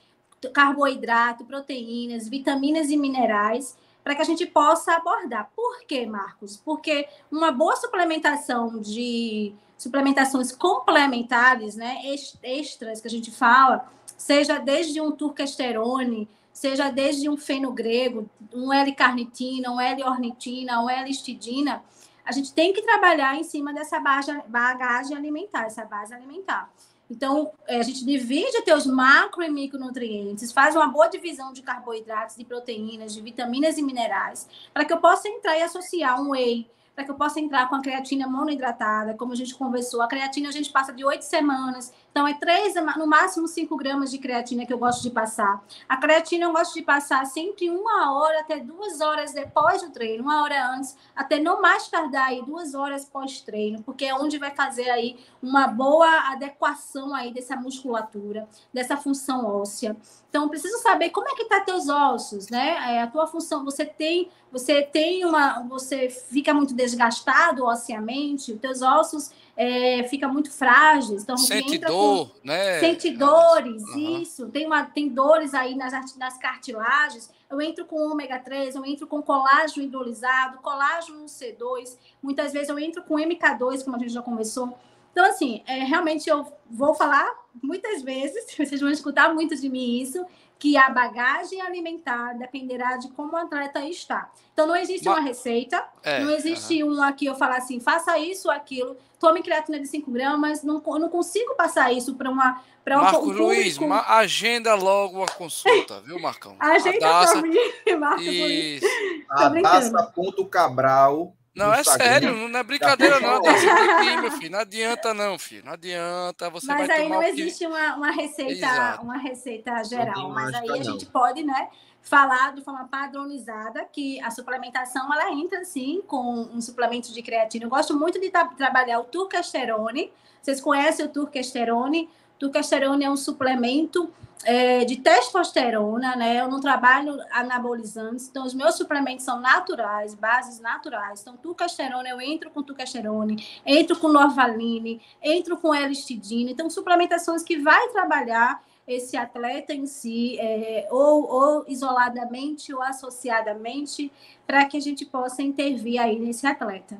carboidrato, 0.53 1.43
proteínas, 1.43 2.29
vitaminas 2.29 2.91
e 2.91 2.97
minerais, 2.97 3.75
para 4.07 4.15
que 4.15 4.21
a 4.21 4.25
gente 4.25 4.45
possa 4.45 4.93
abordar. 4.93 5.51
Por 5.53 5.83
quê, 5.85 6.05
Marcos? 6.05 6.55
Porque 6.55 7.09
uma 7.29 7.51
boa 7.51 7.75
suplementação 7.75 8.79
de 8.79 9.53
suplementações 9.77 10.53
complementares, 10.53 11.75
né, 11.75 11.97
extras 12.41 13.01
que 13.01 13.07
a 13.07 13.11
gente 13.11 13.29
fala, 13.29 13.91
seja 14.17 14.59
desde 14.59 15.01
um 15.01 15.11
turquesterone, 15.11 16.29
seja 16.53 16.89
desde 16.89 17.29
um 17.29 17.35
fenogrego, 17.35 18.29
um 18.53 18.71
L-carnitina, 18.71 19.73
um 19.73 19.81
L-ornitina, 19.81 20.81
um 20.81 20.89
L-histidina, 20.89 21.83
a 22.23 22.31
gente 22.31 22.53
tem 22.53 22.71
que 22.71 22.83
trabalhar 22.83 23.35
em 23.35 23.43
cima 23.43 23.73
dessa 23.73 23.99
bagagem 23.99 25.17
alimentar, 25.17 25.65
essa 25.65 25.83
base 25.83 26.13
alimentar. 26.13 26.71
Então, 27.09 27.51
é, 27.67 27.79
a 27.79 27.83
gente 27.83 28.05
divide 28.05 28.61
teus 28.63 28.85
macro 28.85 29.41
e 29.43 29.49
micronutrientes, 29.49 30.51
faz 30.51 30.75
uma 30.75 30.87
boa 30.87 31.07
divisão 31.07 31.53
de 31.53 31.61
carboidratos, 31.61 32.35
de 32.35 32.43
proteínas, 32.43 33.13
de 33.13 33.21
vitaminas 33.21 33.77
e 33.77 33.81
minerais, 33.81 34.47
para 34.73 34.83
que 34.83 34.91
eu 34.91 34.97
possa 34.97 35.27
entrar 35.29 35.57
e 35.57 35.61
associar 35.61 36.21
um 36.21 36.31
whey, 36.31 36.69
para 36.93 37.05
que 37.05 37.11
eu 37.11 37.15
possa 37.15 37.39
entrar 37.39 37.69
com 37.69 37.75
a 37.75 37.81
creatina 37.81 38.27
monoidratada, 38.27 39.13
como 39.13 39.31
a 39.31 39.35
gente 39.35 39.53
conversou. 39.53 40.01
A 40.01 40.07
creatina 40.07 40.49
a 40.49 40.51
gente 40.51 40.71
passa 40.71 40.91
de 40.91 41.05
oito 41.05 41.21
semanas, 41.21 41.93
então 42.17 42.27
é 42.27 42.33
três, 42.33 42.73
no 42.97 43.05
máximo 43.05 43.47
cinco 43.47 43.77
gramas 43.77 44.09
de 44.09 44.17
creatina 44.17 44.65
que 44.65 44.73
eu 44.73 44.79
gosto 44.79 45.03
de 45.03 45.11
passar. 45.11 45.63
A 45.87 45.97
creatina 45.97 46.45
eu 46.45 46.51
gosto 46.51 46.73
de 46.73 46.81
passar 46.81 47.23
sempre 47.27 47.69
uma 47.69 48.17
hora 48.17 48.39
até 48.39 48.57
duas 48.59 49.01
horas 49.01 49.33
depois 49.33 49.83
do 49.83 49.91
treino, 49.91 50.23
uma 50.23 50.41
hora 50.41 50.71
antes, 50.71 50.97
até 51.15 51.37
no 51.37 51.61
mais 51.61 51.87
tardar 51.89 52.29
aí 52.29 52.41
duas 52.41 52.73
horas 52.73 53.05
pós-treino, 53.05 53.83
porque 53.83 54.05
é 54.05 54.15
onde 54.15 54.39
vai 54.39 54.49
fazer 54.49 54.89
aí 54.89 55.19
uma 55.43 55.67
boa 55.67 56.31
adequação 56.31 57.13
aí 57.13 57.31
dessa 57.31 57.55
musculatura, 57.55 58.49
dessa 58.73 58.97
função 58.97 59.45
óssea. 59.45 59.95
Então, 60.27 60.49
preciso 60.49 60.79
saber 60.79 61.11
como 61.11 61.29
é 61.29 61.35
que 61.35 61.45
tá 61.45 61.61
teus 61.61 61.87
ossos, 61.87 62.49
né? 62.49 62.95
É, 62.95 63.01
a 63.03 63.07
tua 63.07 63.27
função, 63.27 63.63
você 63.63 63.85
tem, 63.85 64.29
você 64.51 64.81
tem 64.81 65.23
uma, 65.23 65.61
você 65.61 66.09
fica 66.09 66.51
muito 66.51 66.73
desgastado 66.73 67.63
osseamente, 67.63 68.53
os 68.53 68.59
teus 68.59 68.81
ossos 68.81 69.31
é, 69.57 70.03
fica 70.03 70.27
muito 70.27 70.51
frágeis. 70.51 71.23
Então, 71.23 71.35
sente 71.35 71.79
dor, 71.79 72.29
com, 72.29 72.47
né? 72.47 72.79
Sente 72.79 73.09
dores, 73.09 73.81
uhum. 73.89 74.21
isso. 74.21 74.47
Tem, 74.49 74.67
uma, 74.67 74.85
tem 74.85 75.09
dores 75.09 75.55
aí 75.55 75.75
nas, 75.75 76.15
nas 76.15 76.37
cartilagens. 76.37 77.31
Eu 77.49 77.59
entro 77.59 77.85
com 77.85 77.95
ômega 78.11 78.37
3, 78.37 78.75
eu 78.75 78.85
entro 78.85 79.07
com 79.07 79.21
colágeno 79.21 79.83
hidrolisado, 79.83 80.59
colágeno 80.59 81.25
C2. 81.25 81.97
Muitas 82.21 82.53
vezes 82.53 82.69
eu 82.69 82.77
entro 82.77 83.01
com 83.01 83.15
MK2, 83.15 83.83
como 83.83 83.95
a 83.95 83.99
gente 83.99 84.13
já 84.13 84.21
conversou. 84.21 84.77
Então, 85.11 85.25
assim, 85.25 85.63
é, 85.65 85.83
realmente 85.83 86.29
eu 86.29 86.45
vou 86.69 86.93
falar 86.93 87.27
muitas 87.63 88.03
vezes, 88.03 88.45
vocês 88.55 88.79
vão 88.79 88.91
escutar 88.91 89.33
muito 89.33 89.55
de 89.55 89.67
mim 89.67 89.99
isso, 89.99 90.23
que 90.59 90.75
a 90.75 90.89
bagagem 90.89 91.61
alimentar 91.61 92.33
dependerá 92.33 92.97
de 92.97 93.07
como 93.09 93.33
o 93.33 93.37
atleta 93.37 93.85
está. 93.85 94.31
Então, 94.53 94.65
não 94.65 94.75
existe 94.75 95.07
uma 95.07 95.19
receita, 95.19 95.87
é, 96.03 96.19
não 96.19 96.31
existe 96.31 96.83
uhum. 96.83 96.95
um 96.95 97.03
aqui 97.03 97.27
eu 97.27 97.35
falar 97.35 97.57
assim, 97.57 97.79
faça 97.79 98.17
isso 98.17 98.47
ou 98.47 98.53
aquilo, 98.53 98.97
tome 99.19 99.43
creatina 99.43 99.79
de 99.79 99.87
5 99.87 100.09
gramas, 100.11 100.63
não, 100.63 100.81
eu 100.85 100.99
não 100.99 101.09
consigo 101.09 101.55
passar 101.55 101.93
isso 101.93 102.15
para 102.15 102.29
uma 102.29 102.61
para 102.83 102.99
um 102.99 103.01
Marco 103.01 103.19
público... 103.19 103.43
Luiz, 103.43 103.77
agenda 104.07 104.73
logo 104.73 105.21
a 105.21 105.27
consulta, 105.27 106.01
viu, 106.05 106.17
Marcão? 106.21 106.55
Agenda 106.57 107.05
Adassa, 107.05 107.41
mim, 107.41 107.57
Marcos 107.99 108.25
Luiz. 108.25 108.81
Adassa.cabral 109.29 111.36
não, 111.57 111.73
é 111.73 111.83
sério, 111.83 112.47
não 112.47 112.59
é 112.59 112.63
brincadeira, 112.63 113.19
não. 113.19 113.37
Aqui, 113.37 114.21
meu 114.21 114.31
filho. 114.31 114.51
Não 114.51 114.59
adianta, 114.59 115.13
não, 115.13 115.39
filho. 115.39 115.65
Não 115.65 115.73
adianta. 115.73 116.49
Você 116.51 116.67
mas 116.67 116.87
vai 116.87 117.01
aí 117.01 117.09
não 117.09 117.23
existe 117.23 117.65
uma, 117.65 117.95
uma 117.95 118.11
receita, 118.11 118.99
uma 119.01 119.17
receita 119.17 119.83
geral. 119.83 120.29
Mas 120.29 120.53
aí 120.53 120.69
a 120.69 120.83
gente 120.83 121.05
pode, 121.07 121.43
né? 121.43 121.69
Falar 122.01 122.53
de 122.53 122.61
forma 122.61 122.87
padronizada 122.87 123.85
que 123.91 124.21
a 124.21 124.31
suplementação 124.31 125.11
ela 125.13 125.31
entra 125.33 125.65
sim 125.65 126.01
com 126.07 126.47
um 126.53 126.61
suplemento 126.61 127.11
de 127.11 127.21
creatina. 127.21 127.65
Eu 127.65 127.69
gosto 127.69 127.97
muito 127.97 128.19
de 128.19 128.29
trabalhar 128.29 128.99
o 128.99 129.03
turcasterone. 129.03 130.13
Vocês 130.41 130.61
conhecem 130.61 131.05
o 131.05 131.09
turcasterone? 131.09 132.09
Turcasterone 132.39 133.05
é 133.05 133.09
um 133.09 133.17
suplemento 133.17 134.11
é, 134.43 134.85
de 134.85 134.97
testosterona, 134.97 136.15
né? 136.15 136.39
Eu 136.39 136.47
não 136.47 136.59
trabalho 136.59 137.17
anabolizantes, 137.31 138.29
então 138.29 138.45
os 138.45 138.53
meus 138.53 138.75
suplementos 138.75 139.25
são 139.25 139.39
naturais, 139.39 140.13
bases 140.13 140.59
naturais. 140.59 141.21
Então, 141.21 141.35
turcasterona, 141.35 142.07
eu 142.07 142.21
entro 142.21 142.49
com 142.51 142.61
turcasterone, 142.61 143.45
entro 143.65 143.97
com 143.97 144.07
norvaline, 144.07 145.01
entro 145.21 145.57
com 145.57 145.73
elistidina. 145.73 146.51
Então, 146.51 146.69
suplementações 146.69 147.43
que 147.43 147.57
vai 147.57 147.89
trabalhar 147.89 148.63
esse 148.87 149.17
atleta 149.17 149.73
em 149.73 149.85
si, 149.85 150.39
é, 150.39 150.87
ou, 150.89 151.29
ou 151.29 151.65
isoladamente 151.67 152.73
ou 152.73 152.81
associadamente, 152.81 154.11
para 154.45 154.63
que 154.65 154.77
a 154.77 154.79
gente 154.79 155.05
possa 155.05 155.41
intervir 155.41 155.99
aí 155.99 156.17
nesse 156.17 156.47
atleta. 156.47 156.97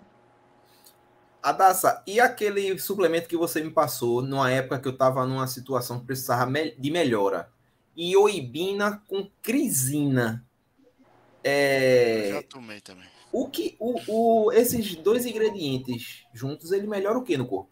Adassa, 1.48 2.04
e 2.06 2.20
aquele 2.20 2.78
suplemento 2.78 3.30
que 3.30 3.38
você 3.38 3.64
me 3.64 3.72
passou 3.72 4.22
numa 4.22 4.52
época 4.52 4.80
que 4.80 4.88
eu 4.90 4.92
estava 4.92 5.26
numa 5.26 5.48
situação 5.48 5.98
que 5.98 6.06
precisava 6.06 6.52
de 6.78 6.92
melhora? 6.92 7.50
Ioibina 7.98 9.02
com 9.08 9.32
crisina. 9.42 10.46
É... 11.42 12.32
Já 12.34 12.44
tomei 12.44 12.82
também. 12.82 13.08
O 13.32 13.48
que, 13.48 13.78
o, 13.80 13.96
o, 14.10 14.52
esses 14.52 14.94
dois 14.98 15.26
ingredientes 15.26 16.26
juntos, 16.34 16.74
ele 16.74 16.86
melhora 16.86 17.18
o 17.18 17.24
que 17.24 17.38
no 17.38 17.48
corpo? 17.48 17.72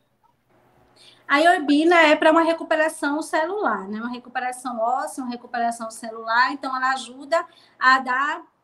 A 1.27 1.39
iorbina 1.39 1.95
é 1.95 2.15
para 2.15 2.31
uma 2.31 2.43
recuperação 2.43 3.21
celular, 3.21 3.89
né? 3.89 3.99
Uma 3.99 4.11
recuperação 4.11 4.79
óssea, 4.79 5.21
uma 5.21 5.31
recuperação 5.31 5.91
celular. 5.91 6.53
Então, 6.53 6.73
ela 6.73 6.93
ajuda 6.93 7.45
a 7.77 7.99
dar 7.99 8.54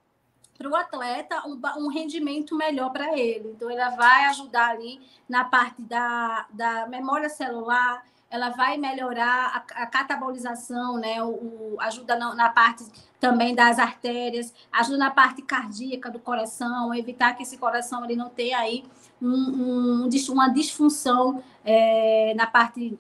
para 0.62 0.70
o 0.70 0.76
atleta 0.76 1.42
um, 1.48 1.60
um, 1.84 1.88
rendimento 1.88 2.56
melhor 2.56 2.92
para 2.92 3.18
ele. 3.18 3.50
Então, 3.50 3.70
ela 3.70 3.90
vai 3.90 4.26
ajudar 4.26 4.70
ali 4.70 5.02
na 5.28 5.44
parte 5.44 5.82
da, 5.82 6.46
da 6.52 6.88
memória 6.88 7.30
celular, 7.30 8.04
ela 8.30 8.50
vai 8.50 8.78
melhorar 8.78 9.66
a, 9.76 9.84
a 9.84 9.88
catabolização, 9.88 10.98
né? 10.98 11.22
O, 11.22 11.30
o 11.74 11.78
ajuda 11.80 12.16
na, 12.16 12.36
na, 12.36 12.50
parte 12.50 12.86
também 13.20 13.56
das 13.56 13.80
artérias, 13.80 14.54
ajuda 14.72 14.98
na 14.98 15.12
parte 15.12 15.42
cardíaca 15.42 16.10
do 16.10 16.20
coração, 16.20 16.94
evitar 16.94 17.34
que 17.36 17.44
esse 17.44 17.58
coração 17.58 18.06
ele 18.06 18.16
não 18.16 18.30
tenha 18.30 18.60
aí 18.60 18.86
um, 19.22 20.06
um, 20.06 20.10
uma 20.30 20.48
disfunção 20.50 21.44
é, 21.66 22.34
na 22.36 22.48
parte 22.48 22.98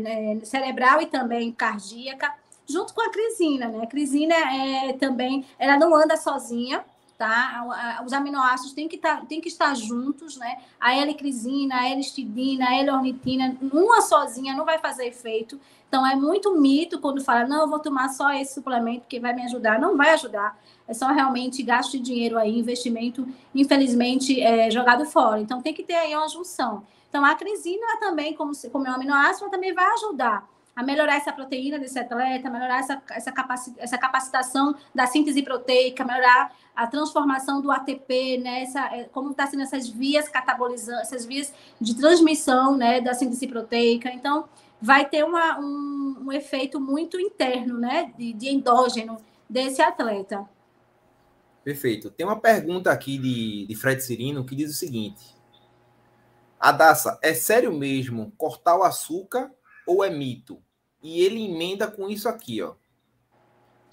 né, 0.00 0.40
cerebral 0.42 1.02
e 1.02 1.06
também 1.06 1.52
cardíaca, 1.52 2.32
junto 2.66 2.94
com 2.94 3.02
a 3.02 3.10
crisina, 3.10 3.68
né? 3.68 3.82
A 3.82 3.86
crisina 3.86 4.34
é 4.34 4.92
também, 4.94 5.44
ela 5.58 5.76
não 5.76 5.94
anda 5.94 6.16
sozinha, 6.16 6.84
tá? 7.22 8.02
Os 8.04 8.12
aminoácidos 8.12 8.72
têm 8.72 8.88
que, 8.88 8.98
tá, 8.98 9.22
têm 9.28 9.40
que 9.40 9.46
estar 9.46 9.76
juntos, 9.76 10.36
né? 10.36 10.58
A 10.80 10.92
L-crisina, 10.96 11.76
a 11.76 11.88
L-histidina, 11.90 12.68
a 12.68 12.74
L-ornitina, 12.74 13.56
uma 13.72 14.00
sozinha 14.00 14.56
não 14.56 14.64
vai 14.64 14.80
fazer 14.80 15.06
efeito. 15.06 15.60
Então, 15.88 16.04
é 16.04 16.16
muito 16.16 16.52
mito 16.58 16.98
quando 16.98 17.22
fala, 17.22 17.46
não, 17.46 17.60
eu 17.60 17.68
vou 17.68 17.78
tomar 17.78 18.08
só 18.08 18.32
esse 18.32 18.54
suplemento 18.54 19.06
que 19.06 19.20
vai 19.20 19.32
me 19.32 19.42
ajudar. 19.42 19.78
Não 19.78 19.96
vai 19.96 20.10
ajudar. 20.10 20.58
É 20.88 20.92
só 20.92 21.12
realmente 21.12 21.62
gasto 21.62 21.92
de 21.92 22.00
dinheiro 22.00 22.36
aí, 22.36 22.58
investimento, 22.58 23.24
infelizmente, 23.54 24.40
é, 24.40 24.68
jogado 24.68 25.04
fora. 25.04 25.40
Então, 25.40 25.62
tem 25.62 25.72
que 25.72 25.84
ter 25.84 25.94
aí 25.94 26.16
uma 26.16 26.28
junção. 26.28 26.84
Então, 27.08 27.24
a 27.24 27.36
crisina 27.36 27.86
também, 28.00 28.34
como, 28.34 28.50
como 28.72 28.88
é 28.88 28.90
um 28.90 28.94
aminoácido, 28.94 29.48
também 29.48 29.72
vai 29.72 29.86
ajudar 29.92 30.50
a 30.74 30.82
melhorar 30.82 31.16
essa 31.16 31.32
proteína 31.32 31.78
desse 31.78 31.98
atleta, 31.98 32.48
melhorar 32.48 32.80
essa, 32.80 33.02
essa, 33.10 33.30
capaci 33.30 33.74
essa 33.76 33.98
capacitação 33.98 34.74
da 34.94 35.06
síntese 35.06 35.42
proteica, 35.42 36.04
melhorar 36.04 36.52
a 36.74 36.86
transformação 36.86 37.60
do 37.60 37.70
ATP, 37.70 38.38
né? 38.38 38.62
Essa, 38.62 38.86
é, 38.86 39.04
como 39.04 39.32
está 39.32 39.46
sendo 39.46 39.62
essas 39.62 39.88
vias 39.88 40.28
catabolizando, 40.28 41.00
essas 41.00 41.26
vias 41.26 41.52
de 41.78 41.94
transmissão 41.94 42.76
né, 42.76 43.00
da 43.00 43.12
síntese 43.12 43.46
proteica. 43.46 44.10
Então, 44.10 44.48
vai 44.80 45.06
ter 45.08 45.24
uma, 45.24 45.58
um, 45.60 46.24
um 46.26 46.32
efeito 46.32 46.80
muito 46.80 47.20
interno, 47.20 47.78
né? 47.78 48.12
De, 48.16 48.32
de 48.32 48.48
endógeno 48.48 49.18
desse 49.48 49.82
atleta. 49.82 50.48
Perfeito. 51.62 52.10
Tem 52.10 52.26
uma 52.26 52.40
pergunta 52.40 52.90
aqui 52.90 53.18
de, 53.18 53.66
de 53.66 53.76
Fred 53.76 54.02
Cirino 54.02 54.44
que 54.44 54.56
diz 54.56 54.70
o 54.70 54.74
seguinte: 54.74 55.36
Adassa, 56.58 57.18
é 57.22 57.34
sério 57.34 57.72
mesmo 57.72 58.32
cortar 58.38 58.76
o 58.76 58.82
açúcar 58.82 59.50
ou 59.86 60.04
é 60.04 60.10
mito? 60.10 60.62
E 61.02 61.20
ele 61.20 61.44
emenda 61.44 61.90
com 61.90 62.08
isso 62.08 62.28
aqui, 62.28 62.62
ó. 62.62 62.74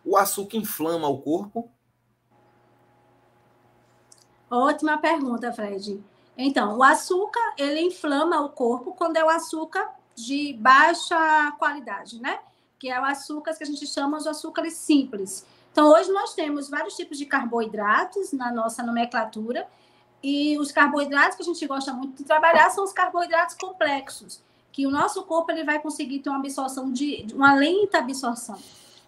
O 0.05 0.15
açúcar 0.15 0.57
inflama 0.57 1.07
o 1.07 1.21
corpo? 1.21 1.71
Ótima 4.49 4.97
pergunta, 4.97 5.51
Fred. 5.51 6.03
Então, 6.37 6.77
o 6.77 6.83
açúcar, 6.83 7.53
ele 7.57 7.81
inflama 7.81 8.41
o 8.41 8.49
corpo 8.49 8.93
quando 8.93 9.17
é 9.17 9.23
o 9.23 9.29
açúcar 9.29 9.89
de 10.15 10.53
baixa 10.53 11.51
qualidade, 11.59 12.21
né? 12.21 12.39
Que 12.79 12.89
é 12.89 12.99
o 12.99 13.05
açúcar 13.05 13.53
que 13.55 13.63
a 13.63 13.67
gente 13.67 13.85
chama 13.85 14.19
de 14.19 14.29
açúcares 14.29 14.73
simples. 14.73 15.45
Então, 15.71 15.91
hoje 15.91 16.11
nós 16.11 16.33
temos 16.33 16.69
vários 16.69 16.95
tipos 16.95 17.17
de 17.17 17.25
carboidratos 17.25 18.31
na 18.31 18.51
nossa 18.51 18.81
nomenclatura, 18.81 19.67
e 20.21 20.57
os 20.57 20.71
carboidratos 20.71 21.37
que 21.37 21.43
a 21.43 21.45
gente 21.45 21.65
gosta 21.65 21.93
muito 21.93 22.17
de 22.17 22.23
trabalhar 22.23 22.69
são 22.71 22.83
os 22.83 22.91
carboidratos 22.91 23.55
complexos, 23.55 24.41
que 24.71 24.85
o 24.85 24.91
nosso 24.91 25.23
corpo 25.23 25.51
ele 25.51 25.63
vai 25.63 25.79
conseguir 25.79 26.19
ter 26.19 26.29
uma 26.29 26.39
absorção 26.39 26.91
de 26.91 27.25
uma 27.33 27.53
lenta 27.53 27.99
absorção. 27.99 28.57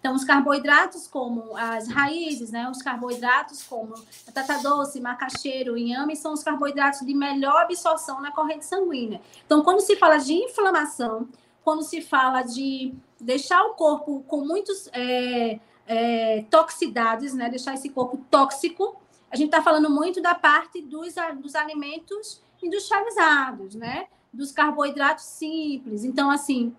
Então, 0.02 0.16
os 0.16 0.24
carboidratos 0.24 1.06
como 1.06 1.56
as 1.56 1.86
raízes, 1.86 2.50
né, 2.50 2.68
os 2.68 2.82
carboidratos 2.82 3.62
como 3.62 3.94
batata 4.26 4.60
doce, 4.60 5.00
macaxeira, 5.00 5.78
inhame, 5.78 6.16
são 6.16 6.32
os 6.32 6.42
carboidratos 6.42 7.06
de 7.06 7.14
melhor 7.14 7.62
absorção 7.62 8.20
na 8.20 8.32
corrente 8.32 8.64
sanguínea. 8.64 9.20
Então, 9.46 9.62
quando 9.62 9.80
se 9.80 9.94
fala 9.94 10.18
de 10.18 10.32
inflamação, 10.34 11.28
quando 11.64 11.84
se 11.84 12.00
fala 12.00 12.42
de 12.42 12.92
deixar 13.20 13.62
o 13.62 13.74
corpo 13.74 14.24
com 14.26 14.40
muitos 14.40 14.88
é, 14.92 15.60
é, 15.86 16.44
toxicidades, 16.50 17.32
né, 17.32 17.48
deixar 17.48 17.74
esse 17.74 17.88
corpo 17.88 18.18
tóxico, 18.28 19.00
a 19.30 19.36
gente 19.36 19.50
está 19.50 19.62
falando 19.62 19.88
muito 19.88 20.20
da 20.20 20.34
parte 20.34 20.82
dos, 20.82 21.14
dos 21.40 21.54
alimentos 21.54 22.42
industrializados, 22.60 23.76
né? 23.76 24.08
Dos 24.32 24.52
carboidratos 24.52 25.24
simples. 25.24 26.04
Então, 26.04 26.30
assim, 26.30 26.74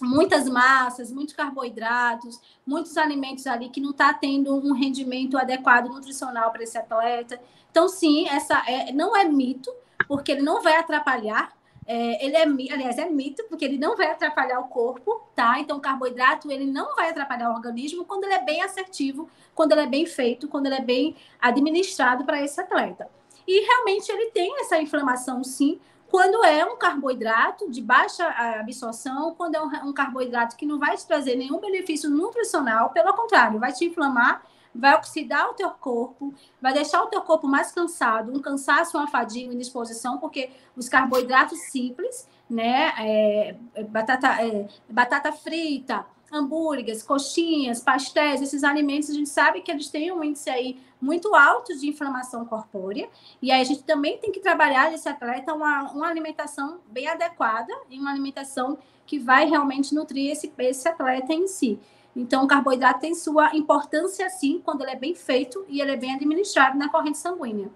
muitas 0.00 0.48
massas, 0.48 1.12
muitos 1.12 1.34
carboidratos, 1.34 2.40
muitos 2.66 2.96
alimentos 2.96 3.46
ali 3.46 3.68
que 3.68 3.80
não 3.80 3.90
está 3.90 4.14
tendo 4.14 4.54
um 4.54 4.72
rendimento 4.72 5.36
adequado 5.36 5.88
nutricional 5.88 6.50
para 6.50 6.62
esse 6.62 6.78
atleta. 6.78 7.40
Então, 7.70 7.88
sim, 7.88 8.26
essa 8.28 8.62
é, 8.66 8.92
não 8.92 9.16
é 9.16 9.24
mito, 9.24 9.72
porque 10.08 10.32
ele 10.32 10.42
não 10.42 10.62
vai 10.62 10.76
atrapalhar. 10.76 11.52
É, 11.86 12.24
ele 12.24 12.36
é, 12.36 12.72
aliás, 12.72 12.98
é 12.98 13.08
mito, 13.10 13.44
porque 13.48 13.64
ele 13.64 13.76
não 13.76 13.96
vai 13.96 14.10
atrapalhar 14.10 14.60
o 14.60 14.68
corpo, 14.68 15.22
tá? 15.34 15.58
Então, 15.58 15.78
o 15.78 15.80
carboidrato, 15.80 16.50
ele 16.50 16.64
não 16.64 16.94
vai 16.94 17.10
atrapalhar 17.10 17.50
o 17.50 17.54
organismo 17.54 18.04
quando 18.04 18.24
ele 18.24 18.34
é 18.34 18.44
bem 18.44 18.62
assertivo, 18.62 19.28
quando 19.54 19.72
ele 19.72 19.82
é 19.82 19.86
bem 19.86 20.06
feito, 20.06 20.48
quando 20.48 20.66
ele 20.66 20.76
é 20.76 20.80
bem 20.80 21.16
administrado 21.40 22.24
para 22.24 22.42
esse 22.42 22.60
atleta. 22.60 23.10
E 23.46 23.60
realmente 23.66 24.10
ele 24.10 24.30
tem 24.30 24.60
essa 24.60 24.80
inflamação, 24.80 25.42
sim, 25.42 25.80
quando 26.10 26.44
é 26.44 26.64
um 26.64 26.76
carboidrato 26.76 27.70
de 27.70 27.80
baixa 27.80 28.26
absorção, 28.58 29.34
quando 29.34 29.54
é 29.54 29.62
um, 29.62 29.92
carboidrato 29.92 30.56
que 30.56 30.66
não 30.66 30.78
vai 30.78 30.96
te 30.96 31.06
trazer 31.06 31.36
nenhum 31.36 31.60
benefício 31.60 32.10
nutricional, 32.10 32.90
pelo 32.90 33.14
contrário, 33.14 33.60
vai 33.60 33.72
te 33.72 33.84
inflamar, 33.84 34.42
vai 34.74 34.94
oxidar 34.94 35.48
o 35.50 35.54
teu 35.54 35.70
corpo, 35.70 36.34
vai 36.60 36.72
deixar 36.72 37.02
o 37.02 37.06
teu 37.06 37.22
corpo 37.22 37.46
mais 37.46 37.70
cansado, 37.70 38.32
um 38.32 38.40
cansaço, 38.40 38.98
uma 38.98 39.06
fadiga, 39.06 39.46
uma 39.46 39.54
indisposição, 39.54 40.18
porque 40.18 40.50
os 40.76 40.88
carboidratos 40.88 41.58
simples, 41.70 42.28
né, 42.48 42.92
é 42.98 43.54
batata, 43.88 44.28
é, 44.42 44.66
batata 44.88 45.32
frita, 45.32 46.04
hambúrgueres, 46.32 47.02
coxinhas, 47.02 47.80
pastéis, 47.80 48.40
esses 48.40 48.62
alimentos, 48.62 49.10
a 49.10 49.14
gente 49.14 49.28
sabe 49.28 49.60
que 49.60 49.70
eles 49.70 49.88
têm 49.88 50.12
um 50.12 50.22
índice 50.22 50.48
aí 50.48 50.80
muito 51.00 51.34
alto 51.34 51.76
de 51.76 51.88
inflamação 51.88 52.44
corpórea, 52.44 53.08
e 53.40 53.50
aí 53.50 53.60
a 53.60 53.64
gente 53.64 53.82
também 53.82 54.18
tem 54.18 54.30
que 54.30 54.40
trabalhar 54.40 54.92
esse 54.92 55.08
atleta 55.08 55.54
uma, 55.54 55.90
uma 55.92 56.08
alimentação 56.08 56.80
bem 56.88 57.08
adequada 57.08 57.72
e 57.88 57.98
uma 57.98 58.10
alimentação 58.10 58.78
que 59.06 59.18
vai 59.18 59.48
realmente 59.48 59.94
nutrir 59.94 60.30
esse, 60.30 60.52
esse 60.58 60.88
atleta 60.88 61.32
em 61.32 61.48
si. 61.48 61.80
Então, 62.14 62.44
o 62.44 62.46
carboidrato 62.46 63.00
tem 63.00 63.14
sua 63.14 63.54
importância, 63.56 64.28
sim, 64.30 64.60
quando 64.64 64.82
ele 64.82 64.92
é 64.92 64.96
bem 64.96 65.14
feito 65.14 65.64
e 65.68 65.80
ele 65.80 65.92
é 65.92 65.96
bem 65.96 66.14
administrado 66.14 66.76
na 66.76 66.88
corrente 66.88 67.18
sanguínea. 67.18 67.70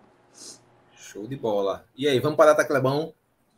Show 0.97 1.27
de 1.27 1.37
bola. 1.37 1.85
E 1.97 2.09
aí, 2.09 2.19
vamos 2.19 2.37
para 2.37 2.51
a 2.51 2.65
Clebão? 2.65 3.15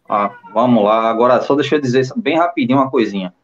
Ah, 0.08 0.38
vamos 0.52 0.84
lá. 0.84 1.08
Agora, 1.08 1.40
só 1.40 1.54
deixa 1.54 1.76
eu 1.76 1.80
dizer 1.80 2.06
bem 2.16 2.36
rapidinho 2.36 2.78
uma 2.78 2.90
coisinha. 2.90 3.34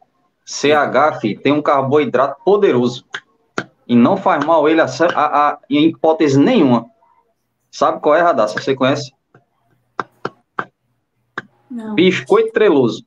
CH, 0.45 1.19
filho, 1.21 1.41
tem 1.41 1.53
um 1.53 1.61
carboidrato 1.61 2.43
poderoso. 2.43 3.05
E 3.87 3.95
não 3.95 4.17
faz 4.17 4.43
mal 4.45 4.67
ele 4.67 4.81
a, 4.81 4.85
a, 4.85 5.49
a, 5.49 5.59
em 5.69 5.85
hipótese 5.87 6.39
nenhuma. 6.39 6.85
Sabe 7.71 7.99
qual 7.99 8.15
é, 8.15 8.21
Radassa? 8.21 8.61
Você 8.61 8.75
conhece? 8.75 9.13
Não. 11.69 11.95
Biscoito 11.95 12.51
treloso. 12.53 13.03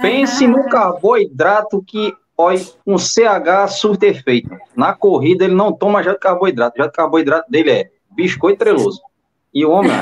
Pense 0.00 0.46
no 0.46 0.68
carboidrato 0.68 1.82
que, 1.82 2.14
olha, 2.36 2.60
um 2.86 2.98
CH 2.98 3.68
surte 3.68 4.06
efeito. 4.06 4.50
Na 4.74 4.94
corrida 4.94 5.44
ele 5.44 5.54
não 5.54 5.72
toma 5.72 6.02
já 6.02 6.12
de 6.12 6.18
carboidrato. 6.18 6.78
Já 6.78 6.86
de 6.86 6.92
carboidrato 6.92 7.50
dele 7.50 7.70
é 7.70 7.90
biscoito 8.10 8.58
treloso. 8.58 9.00
E 9.54 9.64
o 9.64 9.70
homem, 9.70 9.92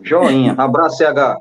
joinha. 0.00 0.54
Abraço, 0.56 0.98
CH. 0.98 1.38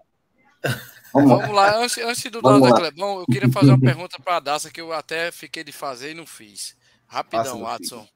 Vamos, 1.13 1.29
Vamos 1.29 1.55
lá, 1.55 1.77
antes, 1.77 1.97
antes 1.99 2.31
do 2.31 2.41
Dado 2.41 2.73
Clebão, 2.73 3.19
eu 3.19 3.25
queria 3.25 3.51
fazer 3.51 3.69
uma 3.69 3.79
pergunta 3.79 4.17
para 4.19 4.37
a 4.37 4.39
Daça 4.39 4.71
que 4.71 4.81
eu 4.81 4.91
até 4.91 5.31
fiquei 5.31 5.63
de 5.63 5.71
fazer 5.71 6.11
e 6.11 6.15
não 6.15 6.25
fiz. 6.25 6.75
Rapidão, 7.05 7.61
Watson. 7.61 8.07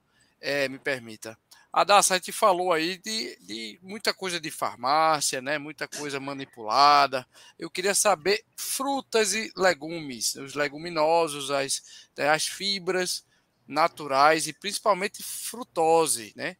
É, 0.42 0.68
me 0.68 0.80
permita. 0.80 1.38
A 1.72 1.84
Daça, 1.84 2.16
a 2.16 2.18
gente 2.18 2.32
falou 2.32 2.74
aí 2.74 2.98
de, 2.98 3.38
de, 3.42 3.80
muita 3.84 4.16
coisa 4.16 4.40
de 4.40 4.50
farmácia, 4.50 5.40
né? 5.44 5.60
Muita 5.60 5.88
coisa 5.88 6.20
manipulada. 6.20 7.24
Eu 7.60 7.70
queria 7.70 7.94
saber 7.94 8.44
frutas 8.56 9.36
e 9.36 9.52
legumes, 9.56 10.34
os 10.34 10.56
leguminosos, 10.56 11.52
as, 11.52 11.84
né, 12.18 12.30
as 12.30 12.48
fibras 12.48 13.24
naturais 13.68 14.48
e 14.48 14.54
principalmente 14.54 15.22
frutose, 15.22 16.34
né? 16.36 16.58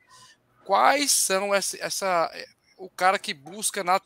Quais 0.64 1.12
são 1.12 1.56
essa, 1.56 1.78
essa 1.84 2.32
o 2.78 2.90
cara 2.90 3.18
que 3.18 3.34
busca 3.34 3.84
nat, 3.84 4.04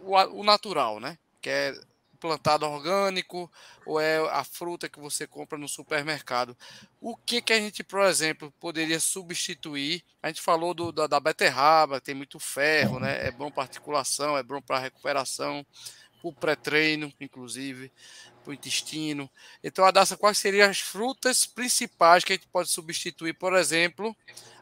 o, 0.00 0.16
o 0.40 0.42
natural, 0.42 0.98
né? 0.98 1.16
Que 1.40 1.50
é 1.50 1.74
plantado 2.20 2.66
orgânico 2.66 3.50
ou 3.86 3.98
é 3.98 4.18
a 4.30 4.44
fruta 4.44 4.88
que 4.88 5.00
você 5.00 5.26
compra 5.26 5.58
no 5.58 5.66
supermercado. 5.66 6.56
O 7.00 7.16
que 7.16 7.40
que 7.40 7.52
a 7.52 7.58
gente, 7.58 7.82
por 7.82 8.02
exemplo, 8.02 8.52
poderia 8.60 9.00
substituir? 9.00 10.04
A 10.22 10.28
gente 10.28 10.42
falou 10.42 10.74
do, 10.74 10.92
da, 10.92 11.06
da 11.06 11.18
beterraba, 11.18 12.00
tem 12.00 12.14
muito 12.14 12.38
ferro, 12.38 13.00
né? 13.00 13.26
É 13.26 13.30
bom 13.30 13.50
para 13.50 13.62
articulação, 13.62 14.36
é 14.36 14.42
bom 14.42 14.60
para 14.60 14.78
recuperação, 14.78 15.66
o 16.22 16.32
pré-treino, 16.32 17.10
inclusive, 17.18 17.90
para 18.44 18.50
o 18.50 18.54
intestino. 18.54 19.28
Então, 19.64 19.84
Adassa, 19.86 20.16
quais 20.16 20.36
seriam 20.36 20.68
as 20.68 20.78
frutas 20.78 21.46
principais 21.46 22.22
que 22.22 22.34
a 22.34 22.36
gente 22.36 22.48
pode 22.48 22.68
substituir, 22.68 23.32
por 23.32 23.54
exemplo, 23.54 24.14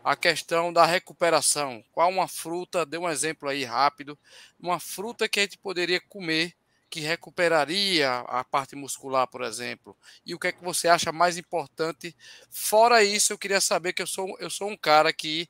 a 0.05 0.15
questão 0.15 0.73
da 0.73 0.87
recuperação? 0.87 1.83
Qual 1.91 2.09
uma 2.09 2.29
fruta, 2.29 2.87
dê 2.87 2.97
um 2.97 3.09
exemplo 3.09 3.49
aí 3.49 3.65
rápido, 3.65 4.17
uma 4.61 4.79
fruta 4.79 5.29
que 5.29 5.41
a 5.41 5.43
gente 5.43 5.59
poderia 5.59 6.01
comer 6.01 6.55
que 6.89 7.01
recuperaria 7.01 8.21
a 8.21 8.43
parte 8.45 8.75
muscular, 8.75 9.27
por 9.27 9.43
exemplo? 9.43 9.97
E 10.25 10.35
o 10.35 10.39
que 10.39 10.49
é 10.49 10.53
que 10.53 10.65
você 10.65 10.89
acha 10.89 11.13
mais 11.13 11.37
importante? 11.37 12.17
Fora 12.51 13.05
isso, 13.05 13.33
eu 13.33 13.39
queria 13.39 13.61
saber 13.61 13.93
que 13.93 14.03
eu 14.03 14.07
sou, 14.07 14.37
eu 14.41 14.51
sou 14.51 14.69
um 14.71 14.77
cara 14.77 15.13
que 15.13 15.49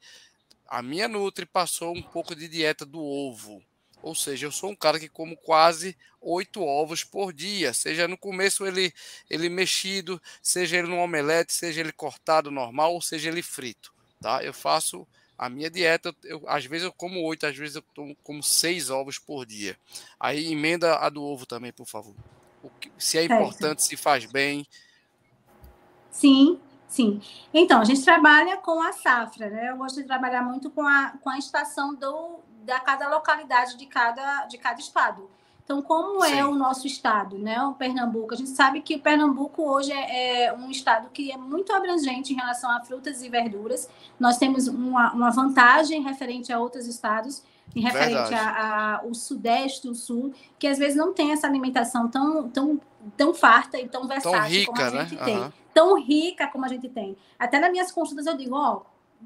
a 0.67 0.83
minha 0.83 1.09
Nutri 1.09 1.47
passou 1.47 1.97
um 1.97 2.03
pouco 2.03 2.35
de 2.35 2.49
dieta 2.49 2.85
do 2.85 3.01
ovo. 3.01 3.63
Ou 4.03 4.15
seja, 4.15 4.47
eu 4.47 4.53
sou 4.53 4.71
um 4.71 4.77
cara 4.77 4.99
que 5.01 5.09
como 5.09 5.37
quase 5.37 5.97
oito 6.21 6.63
ovos 6.63 7.03
por 7.03 7.33
dia, 7.33 7.73
seja 7.73 8.07
no 8.07 8.17
começo 8.17 8.67
ele, 8.67 8.93
ele 9.29 9.49
mexido, 9.49 10.21
seja 10.43 10.77
ele 10.77 10.89
no 10.89 10.99
omelete, 10.99 11.53
seja 11.53 11.81
ele 11.81 11.93
cortado 11.93 12.51
normal, 12.51 12.95
ou 12.95 13.03
seja 13.03 13.29
ele 13.29 13.43
frito. 13.43 13.93
Tá? 14.21 14.43
Eu 14.43 14.53
faço 14.53 15.07
a 15.39 15.49
minha 15.49 15.71
dieta, 15.71 16.13
eu, 16.25 16.43
às 16.49 16.65
vezes 16.67 16.85
eu 16.85 16.93
como 16.93 17.23
oito, 17.23 17.47
às 17.47 17.57
vezes 17.57 17.77
eu 17.77 18.17
como 18.25 18.43
seis 18.43 18.91
ovos 18.91 19.19
por 19.19 19.47
dia. 19.47 19.79
Aí 20.19 20.53
emenda 20.53 20.97
a 20.97 21.09
do 21.09 21.23
ovo 21.23 21.47
também, 21.47 21.73
por 21.73 21.87
favor. 21.87 22.15
Que, 22.81 22.91
se 22.99 23.17
é 23.17 23.25
importante, 23.25 23.81
certo. 23.81 23.83
se 23.83 23.97
faz 23.97 24.25
bem. 24.27 24.67
Sim, 26.11 26.59
sim. 26.89 27.23
Então, 27.55 27.81
a 27.81 27.85
gente 27.85 28.03
trabalha 28.03 28.57
com 28.57 28.83
a 28.83 28.93
safra, 28.93 29.49
né? 29.49 29.71
Eu 29.71 29.77
gosto 29.77 30.01
de 30.01 30.09
trabalhar 30.09 30.43
muito 30.43 30.69
com 30.71 30.83
a, 30.83 31.13
com 31.23 31.31
a 31.31 31.39
estação 31.39 31.95
do, 31.95 32.41
da 32.65 32.81
cada 32.81 33.09
localidade 33.09 33.77
de 33.77 33.87
cada, 33.87 34.47
de 34.47 34.59
cada 34.59 34.81
estado. 34.81 35.31
Então, 35.69 35.83
como 35.83 36.25
é 36.25 36.29
Sim. 36.29 36.39
é 36.39 36.47
o 36.47 36.55
nosso 36.55 36.87
estado, 36.87 37.37
né? 37.37 37.61
O 37.63 37.75
Pernambuco. 37.75 38.33
A 38.33 38.37
gente 38.39 38.49
sabe 38.49 38.81
que 38.81 38.95
o 38.97 39.01
Pernambuco 39.01 39.71
hoje 39.71 39.93
é, 39.93 40.47
é, 40.47 40.53
um 40.55 40.71
estado 40.71 41.11
que 41.11 41.31
é 41.31 41.37
muito 41.37 41.75
abrangente 41.75 42.33
em 42.33 42.37
relação 42.37 42.71
a 42.71 42.81
frutas 42.81 43.23
e 43.23 43.29
verduras. 43.29 43.87
Nós 44.19 44.39
temos 44.39 44.67
uma, 44.67 45.13
uma 45.13 45.31
vantagem 45.31 46.01
referente 46.01 46.51
a 46.51 46.59
outros 46.59 46.87
estados, 46.87 47.43
em 47.77 47.83
referente 47.83 48.35
ao 48.35 49.13
Sudeste, 49.13 49.89
o 49.89 49.95
Sul, 49.95 50.33
que 50.59 50.67
às 50.67 50.79
vezes 50.79 50.97
não 50.97 51.13
tem 51.13 51.33
essa 51.33 51.47
alimentação 51.47 52.09
tão, 52.09 52.49
tão, 52.49 52.81
tão 53.15 53.35
farta 53.35 53.79
e 53.79 53.87
tão 53.87 54.09
versátil 54.09 54.41
tão 54.41 54.49
rica, 54.49 54.73
como 54.73 54.83
a 54.83 55.05
gente 55.05 55.15
né? 55.17 55.25
tem. 55.27 55.37
Uhum. 55.37 55.53
Tão 55.75 56.03
rica 56.03 56.47
como 56.47 56.65
a 56.65 56.69
gente 56.69 56.89
tem. 56.89 57.15
Até 57.39 57.61
nas 57.61 57.71
minhas 57.71 57.93
consultas 57.93 58.25
eu 58.25 58.39
digo, 58.39 58.57
ó, 58.57 58.81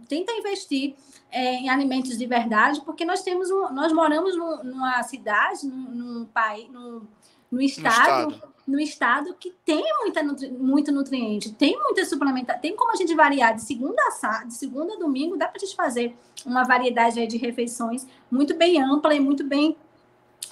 tenta 0.08 0.32
investir 0.32 0.96
é, 1.32 1.54
em 1.54 1.70
alimentos 1.70 2.18
de 2.18 2.26
verdade, 2.26 2.82
porque 2.82 3.04
nós 3.04 3.22
temos 3.22 3.50
um, 3.50 3.72
nós 3.72 3.90
moramos 3.92 4.36
num, 4.36 4.62
numa 4.62 5.02
cidade, 5.02 5.66
num, 5.66 5.90
num 5.90 6.24
país, 6.26 6.68
num, 6.70 7.06
num 7.50 7.60
estado, 7.60 8.26
no 8.26 8.32
estado, 8.32 8.52
no 8.68 8.80
estado 8.80 9.34
que 9.40 9.54
tem 9.64 9.82
muita 10.00 10.22
nutri, 10.22 10.50
muito 10.50 10.92
nutriente, 10.92 11.52
tem 11.54 11.76
muita 11.78 12.04
suplementação, 12.04 12.60
tem 12.60 12.76
como 12.76 12.92
a 12.92 12.96
gente 12.96 13.14
variar 13.14 13.54
de 13.54 13.62
segunda 13.62 14.00
a 14.22 14.44
de 14.44 14.54
segunda 14.54 14.94
a 14.94 14.98
domingo, 14.98 15.36
dá 15.36 15.48
para 15.48 15.56
a 15.56 15.64
gente 15.64 15.74
fazer 15.74 16.14
uma 16.44 16.64
variedade 16.64 17.26
de 17.26 17.36
refeições 17.38 18.06
muito 18.30 18.54
bem 18.54 18.82
ampla 18.82 19.14
e 19.14 19.20
muito 19.20 19.42
bem 19.42 19.76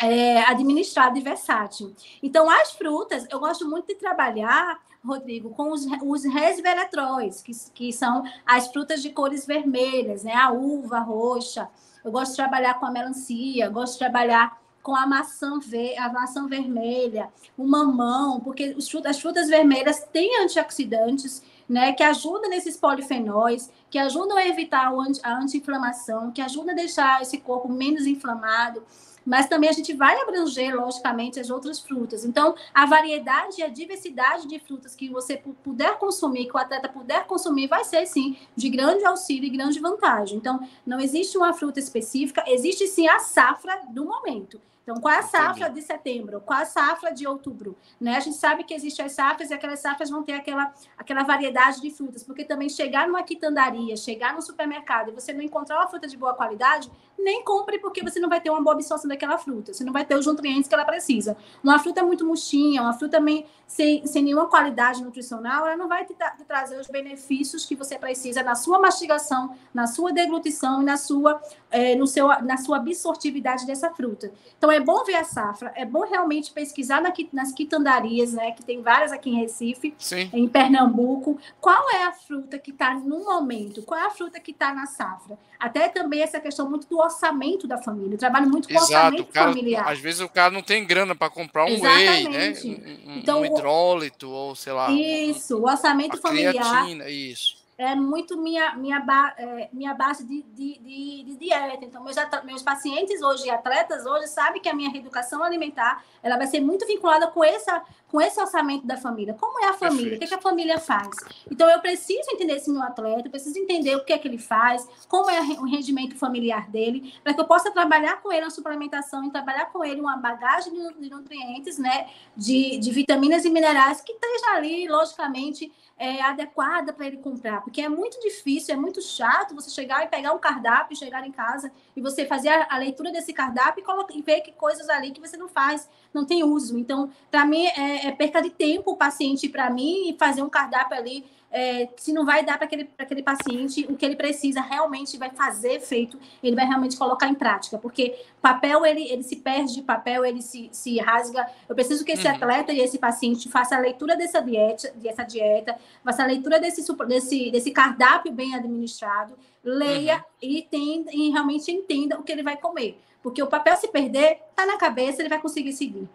é, 0.03 0.43
administrada 0.45 1.18
e 1.18 1.22
versátil. 1.22 1.95
Então, 2.22 2.49
as 2.49 2.72
frutas, 2.72 3.26
eu 3.31 3.39
gosto 3.39 3.68
muito 3.68 3.87
de 3.87 3.97
trabalhar 3.97 4.81
Rodrigo, 5.05 5.51
com 5.51 5.72
os, 5.72 5.86
os 6.05 6.24
resveratrós, 6.24 7.42
que, 7.42 7.53
que 7.72 7.92
são 7.92 8.22
as 8.44 8.68
frutas 8.68 9.03
de 9.03 9.11
cores 9.11 9.46
vermelhas, 9.46 10.22
né? 10.22 10.34
A 10.34 10.51
uva 10.51 10.98
roxa. 11.01 11.68
Eu 12.05 12.12
gosto 12.12 12.32
de 12.32 12.36
trabalhar 12.36 12.74
com 12.78 12.86
a 12.86 12.90
melancia, 12.90 13.68
gosto 13.68 13.94
de 13.94 13.98
trabalhar 13.98 14.61
com 14.82 14.94
a 14.94 15.07
maçã, 15.07 15.59
ver, 15.59 15.96
a 15.98 16.11
maçã 16.11 16.46
vermelha, 16.46 17.28
o 17.57 17.66
mamão, 17.66 18.40
porque 18.40 18.76
as 19.05 19.20
frutas 19.20 19.48
vermelhas 19.48 20.05
têm 20.11 20.42
antioxidantes, 20.42 21.42
né, 21.68 21.92
que 21.92 22.03
ajudam 22.03 22.51
nesses 22.51 22.76
polifenóis, 22.76 23.70
que 23.90 23.98
ajudam 23.98 24.36
a 24.36 24.46
evitar 24.46 24.92
a 25.22 25.38
anti-inflamação, 25.38 26.32
que 26.32 26.40
ajudam 26.40 26.72
a 26.72 26.76
deixar 26.76 27.22
esse 27.22 27.38
corpo 27.38 27.68
menos 27.68 28.07
inflamado 28.07 28.82
mas 29.25 29.47
também 29.47 29.68
a 29.68 29.73
gente 29.73 29.93
vai 29.95 30.21
abranger, 30.21 30.75
logicamente, 30.75 31.39
as 31.39 31.51
outras 31.51 31.81
frutas. 31.81 32.25
Então, 32.25 32.55
a 32.75 32.87
variedade 32.87 33.61
e 33.61 33.62
a 33.62 33.68
diversidade 33.68 34.47
de 34.47 34.59
frutas 34.59 34.95
que 34.95 35.09
você 35.09 35.37
puder 35.62 35.99
consumir, 35.99 36.47
que 36.47 36.57
o 36.57 36.59
atleta 36.59 36.89
puder 36.89 37.27
consumir, 37.27 37.66
vai 37.66 37.85
ser, 37.85 38.07
sim, 38.07 38.37
de 38.57 38.68
grande 38.68 39.05
auxílio 39.05 39.47
e 39.47 39.51
grande 39.51 39.79
vantagem. 39.81 40.39
Então, 40.39 40.61
não 40.87 41.01
existe 41.01 41.37
uma 41.37 41.53
fruta 41.53 41.79
específica, 41.79 42.45
existe, 42.47 42.87
sim, 42.87 43.09
a 43.09 43.18
safra 43.18 43.81
do 43.91 44.05
momento. 44.05 44.61
Então, 44.91 45.01
qual 45.01 45.14
é 45.14 45.18
a 45.18 45.23
safra 45.23 45.66
Entendi. 45.66 45.81
de 45.81 45.87
setembro? 45.87 46.41
Qual 46.41 46.59
é 46.59 46.62
a 46.62 46.66
safra 46.66 47.12
de 47.12 47.25
outubro? 47.25 47.77
Né? 48.01 48.16
A 48.16 48.21
gente 48.21 48.37
sabe 48.37 48.64
que 48.64 48.75
existem 48.75 49.07
as 49.07 49.12
safras 49.12 49.51
e 49.51 49.55
aquelas 49.55 49.79
safras 49.79 50.11
vão 50.11 50.25
ter 50.25 50.33
aquela, 50.33 50.75
aquela 50.99 51.23
variedade 51.23 51.81
de 51.81 51.91
frutas, 51.91 52.25
porque 52.25 52.45
também 52.45 52.68
chegar 52.68 53.07
numa 53.07 53.23
quitandaria, 53.23 53.97
chegar 53.97 54.35
no 54.35 54.43
supermercado 54.43 55.11
e 55.11 55.12
você 55.12 55.33
não 55.33 55.43
encontrar 55.43 55.77
uma 55.77 55.87
fruta 55.87 56.09
de 56.09 56.16
boa 56.16 56.35
qualidade, 56.35 56.91
nem 57.23 57.45
compre 57.45 57.79
porque 57.79 58.03
você 58.03 58.18
não 58.18 58.29
vai 58.29 58.41
ter 58.41 58.51
uma 58.51 58.61
boa 58.61 58.75
absorção 58.75 59.09
daquela 59.09 59.39
fruta, 59.39 59.73
você 59.73 59.85
não 59.85 59.93
vai 59.93 60.05
ter 60.05 60.16
os 60.16 60.27
nutrientes 60.27 60.68
que 60.68 60.75
ela 60.75 60.85
precisa. 60.85 61.37
Uma 61.62 61.79
fruta 61.79 62.03
muito 62.03 62.25
murchinha, 62.25 62.83
uma 62.83 62.93
fruta 62.93 63.21
também 63.21 63.45
sem, 63.66 64.05
sem 64.07 64.25
nenhuma 64.25 64.49
qualidade 64.49 65.03
nutricional, 65.03 65.66
ela 65.66 65.77
não 65.77 65.87
vai 65.87 66.05
te, 66.05 66.14
te, 66.14 66.45
trazer 66.45 66.81
os 66.81 66.89
benefícios 66.89 67.64
que 67.64 67.77
você 67.77 67.97
precisa 67.99 68.43
na 68.43 68.57
sua 68.57 68.81
mastigação, 68.81 69.55
na 69.73 69.87
sua 69.87 70.12
deglutição 70.12 70.83
e 70.83 70.85
na 70.85 70.97
sua, 70.97 71.41
é, 71.71 71.95
no 71.95 72.07
seu, 72.07 72.27
na 72.43 72.57
sua 72.57 72.79
absortividade 72.79 73.66
dessa 73.66 73.91
fruta. 73.91 74.33
Então, 74.59 74.73
é 74.73 74.81
bom 74.81 75.05
ver 75.05 75.16
a 75.16 75.25
safra, 75.25 75.73
é 75.77 75.85
bom 75.85 76.01
realmente 76.01 76.53
pesquisar 76.53 77.01
na, 77.01 77.12
nas 77.33 77.53
quitandarias, 77.53 78.33
né, 78.33 78.51
que 78.53 78.64
tem 78.64 78.83
várias 78.83 79.12
aqui 79.12 79.31
em 79.31 79.41
Recife, 79.41 79.95
Sim. 79.99 80.29
em 80.33 80.49
Pernambuco, 80.49 81.39
qual 81.61 81.91
é 81.95 82.05
a 82.07 82.12
fruta 82.12 82.59
que 82.59 82.73
está 82.73 82.95
no 82.95 83.25
momento, 83.25 83.83
qual 83.83 84.01
é 84.01 84.07
a 84.07 84.11
fruta 84.11 84.41
que 84.41 84.51
está 84.51 84.75
na 84.75 84.87
safra. 84.87 85.39
Até 85.61 85.88
também 85.90 86.22
essa 86.22 86.40
questão 86.40 86.68
muito 86.68 86.88
do 86.88 86.98
orçamento 86.98 87.66
da 87.66 87.76
família. 87.76 88.14
Eu 88.14 88.18
trabalho 88.18 88.48
muito 88.48 88.66
com 88.66 88.74
Exato, 88.74 88.92
orçamento 88.92 89.24
cara, 89.26 89.50
familiar. 89.50 89.86
Às 89.86 89.98
vezes 89.98 90.20
o 90.20 90.28
cara 90.28 90.50
não 90.50 90.62
tem 90.62 90.86
grana 90.86 91.14
para 91.14 91.28
comprar 91.28 91.66
um 91.66 91.68
Exatamente. 91.68 92.66
whey, 92.66 92.78
né? 92.78 92.98
Um, 93.06 93.18
então, 93.18 93.40
um 93.42 93.44
hidrólito, 93.44 94.30
ou 94.30 94.56
sei 94.56 94.72
lá. 94.72 94.90
Isso, 94.90 95.58
o 95.58 95.68
orçamento 95.68 96.16
familiar. 96.16 96.54
Creatina, 96.54 97.08
isso 97.11 97.59
é 97.81 97.95
muito 97.95 98.37
minha, 98.37 98.74
minha, 98.74 99.01
ba, 99.01 99.35
é, 99.39 99.70
minha 99.72 99.95
base 99.95 100.22
de, 100.26 100.43
de, 100.43 100.78
de, 100.78 101.22
de, 101.24 101.37
dieta. 101.37 101.83
Então, 101.83 102.05
meus, 102.05 102.16
meus 102.45 102.62
pacientes 102.62 103.22
hoje, 103.22 103.49
atletas 103.49 104.05
hoje, 104.05 104.26
sabem 104.26 104.61
que 104.61 104.68
a 104.68 104.74
minha 104.74 104.91
reeducação 104.91 105.43
alimentar 105.43 106.05
ela 106.22 106.37
vai 106.37 106.47
ser 106.47 106.61
muito 106.61 106.87
vinculada 106.87 107.28
com, 107.28 107.43
essa, 107.43 107.83
com 108.09 108.20
esse 108.20 108.39
orçamento 108.39 108.87
da 108.87 108.99
família. 108.99 109.33
Como 109.33 109.64
é 109.64 109.68
a 109.68 109.72
família? 109.72 110.11
Perfeito. 110.11 110.16
O 110.16 110.18
que, 110.18 110.24
é 110.24 110.28
que, 110.28 110.35
a 110.35 110.51
família 110.51 110.78
faz? 110.78 111.09
Então, 111.51 111.70
eu 111.70 111.81
preciso 111.81 112.31
entender 112.31 112.57
esse 112.57 112.70
meu 112.70 112.83
atleta, 112.83 113.28
eu 113.28 113.31
preciso 113.31 113.59
entender 113.59 113.97
o 113.97 114.05
que 114.05 114.12
é 114.12 114.18
que 114.18 114.28
ele 114.28 114.39
faz, 114.39 114.87
como 115.09 115.31
é 115.31 115.41
o 115.41 115.64
rendimento 115.64 116.16
familiar 116.16 116.68
dele, 116.68 117.14
para 117.24 117.33
que 117.33 117.41
eu 117.41 117.47
possa 117.47 117.70
trabalhar 117.70 118.20
com 118.20 118.31
ele 118.31 118.43
na 118.43 118.51
suplementação 118.51 119.24
e 119.24 119.31
trabalhar 119.31 119.72
com 119.72 119.83
ele 119.83 120.03
uma 120.03 120.18
bagagem 120.18 120.70
de 121.01 121.09
nutrientes, 121.09 121.78
né, 121.78 122.09
de, 122.37 122.76
de 122.76 122.91
vitaminas 122.91 123.47
e 123.47 123.51
minerais 123.51 124.03
que 124.03 124.12
esteja 124.12 124.51
ali, 124.55 124.87
logicamente, 124.87 125.72
é, 126.01 126.22
adequada 126.22 126.95
para 126.95 127.07
ele 127.07 127.18
comprar, 127.18 127.61
porque 127.61 127.83
é 127.83 127.88
muito 127.88 128.18
difícil, 128.20 128.75
é 128.75 128.76
muito 128.76 129.03
chato 129.03 129.54
você 129.54 129.68
chegar 129.68 130.03
e 130.03 130.08
pegar 130.08 130.33
um 130.33 130.38
cardápio, 130.38 130.96
chegar 130.96 131.26
em 131.26 131.30
casa 131.30 131.70
e 131.95 132.00
você 132.00 132.25
fazer 132.25 132.49
a, 132.49 132.68
a 132.70 132.79
leitura 132.79 133.12
desse 133.12 133.34
cardápio 133.34 133.84
e, 133.84 134.18
e 134.18 134.22
ver 134.22 134.41
que 134.41 134.50
coisas 134.50 134.88
ali 134.88 135.11
que 135.11 135.20
você 135.20 135.37
não 135.37 135.46
faz, 135.46 135.91
não 136.14 136.25
tem 136.25 136.42
uso. 136.42 136.79
Então, 136.79 137.11
para 137.30 137.45
mim, 137.45 137.66
é, 137.66 138.07
é 138.07 138.12
perca 138.12 138.41
de 138.41 138.49
tempo 138.49 138.92
o 138.92 138.96
paciente 138.96 139.46
para 139.46 139.68
mim 139.68 140.16
fazer 140.18 140.41
um 140.41 140.49
cardápio 140.49 140.96
ali 140.96 141.26
é, 141.51 141.89
se 141.97 142.13
não 142.13 142.25
vai 142.25 142.45
dar 142.45 142.57
para 142.57 142.67
aquele, 142.67 142.89
aquele 142.97 143.22
paciente 143.22 143.85
o 143.89 143.97
que 143.97 144.07
ele 144.07 144.14
precisa 144.14 144.61
realmente 144.61 145.18
vai 145.18 145.31
fazer 145.31 145.75
efeito, 145.75 146.18
ele 146.43 146.55
vai 146.55 146.64
realmente 146.64 146.97
colocar 146.97 147.29
em 147.29 147.35
prática, 147.35 147.77
porque 147.77 148.17
papel 148.41 148.87
ele, 148.87 149.11
ele 149.11 149.22
se 149.22 149.37
perde 149.37 149.75
de 149.75 149.83
papel, 149.83 150.25
ele 150.25 150.41
se, 150.41 150.68
se 150.72 150.99
rasga. 150.99 151.45
Eu 151.68 151.75
preciso 151.75 152.05
que 152.05 152.13
esse 152.13 152.27
uhum. 152.27 152.35
atleta 152.35 152.72
e 152.72 152.81
esse 152.81 152.99
paciente 152.99 153.49
faça 153.49 153.77
a 153.77 153.81
leitura 153.81 154.17
dessa 154.17 154.41
dieta, 154.41 154.93
dessa 154.95 155.25
dieta, 155.25 155.77
faça 156.05 156.22
a 156.22 156.27
leitura 156.27 156.61
desse, 156.61 156.85
desse, 157.07 157.51
desse 157.51 157.71
cardápio 157.72 158.33
bem 158.33 158.55
administrado, 158.55 159.37
leia 159.64 160.17
uhum. 160.17 160.22
e, 160.41 160.63
tem, 160.63 161.05
e 161.11 161.31
realmente 161.31 161.71
entenda 161.72 162.18
o 162.18 162.22
que 162.22 162.31
ele 162.31 162.43
vai 162.43 162.57
comer. 162.57 163.01
Porque 163.22 163.43
o 163.43 163.49
papel 163.49 163.77
se 163.77 163.89
perder, 163.89 164.41
tá 164.55 164.64
na 164.64 164.79
cabeça, 164.79 165.21
ele 165.21 165.29
vai 165.29 165.41
conseguir 165.41 165.72
seguir. 165.72 166.09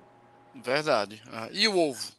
Verdade. 0.56 1.22
Ah, 1.32 1.50
e 1.52 1.68
o 1.68 1.78
ovo? 1.78 2.15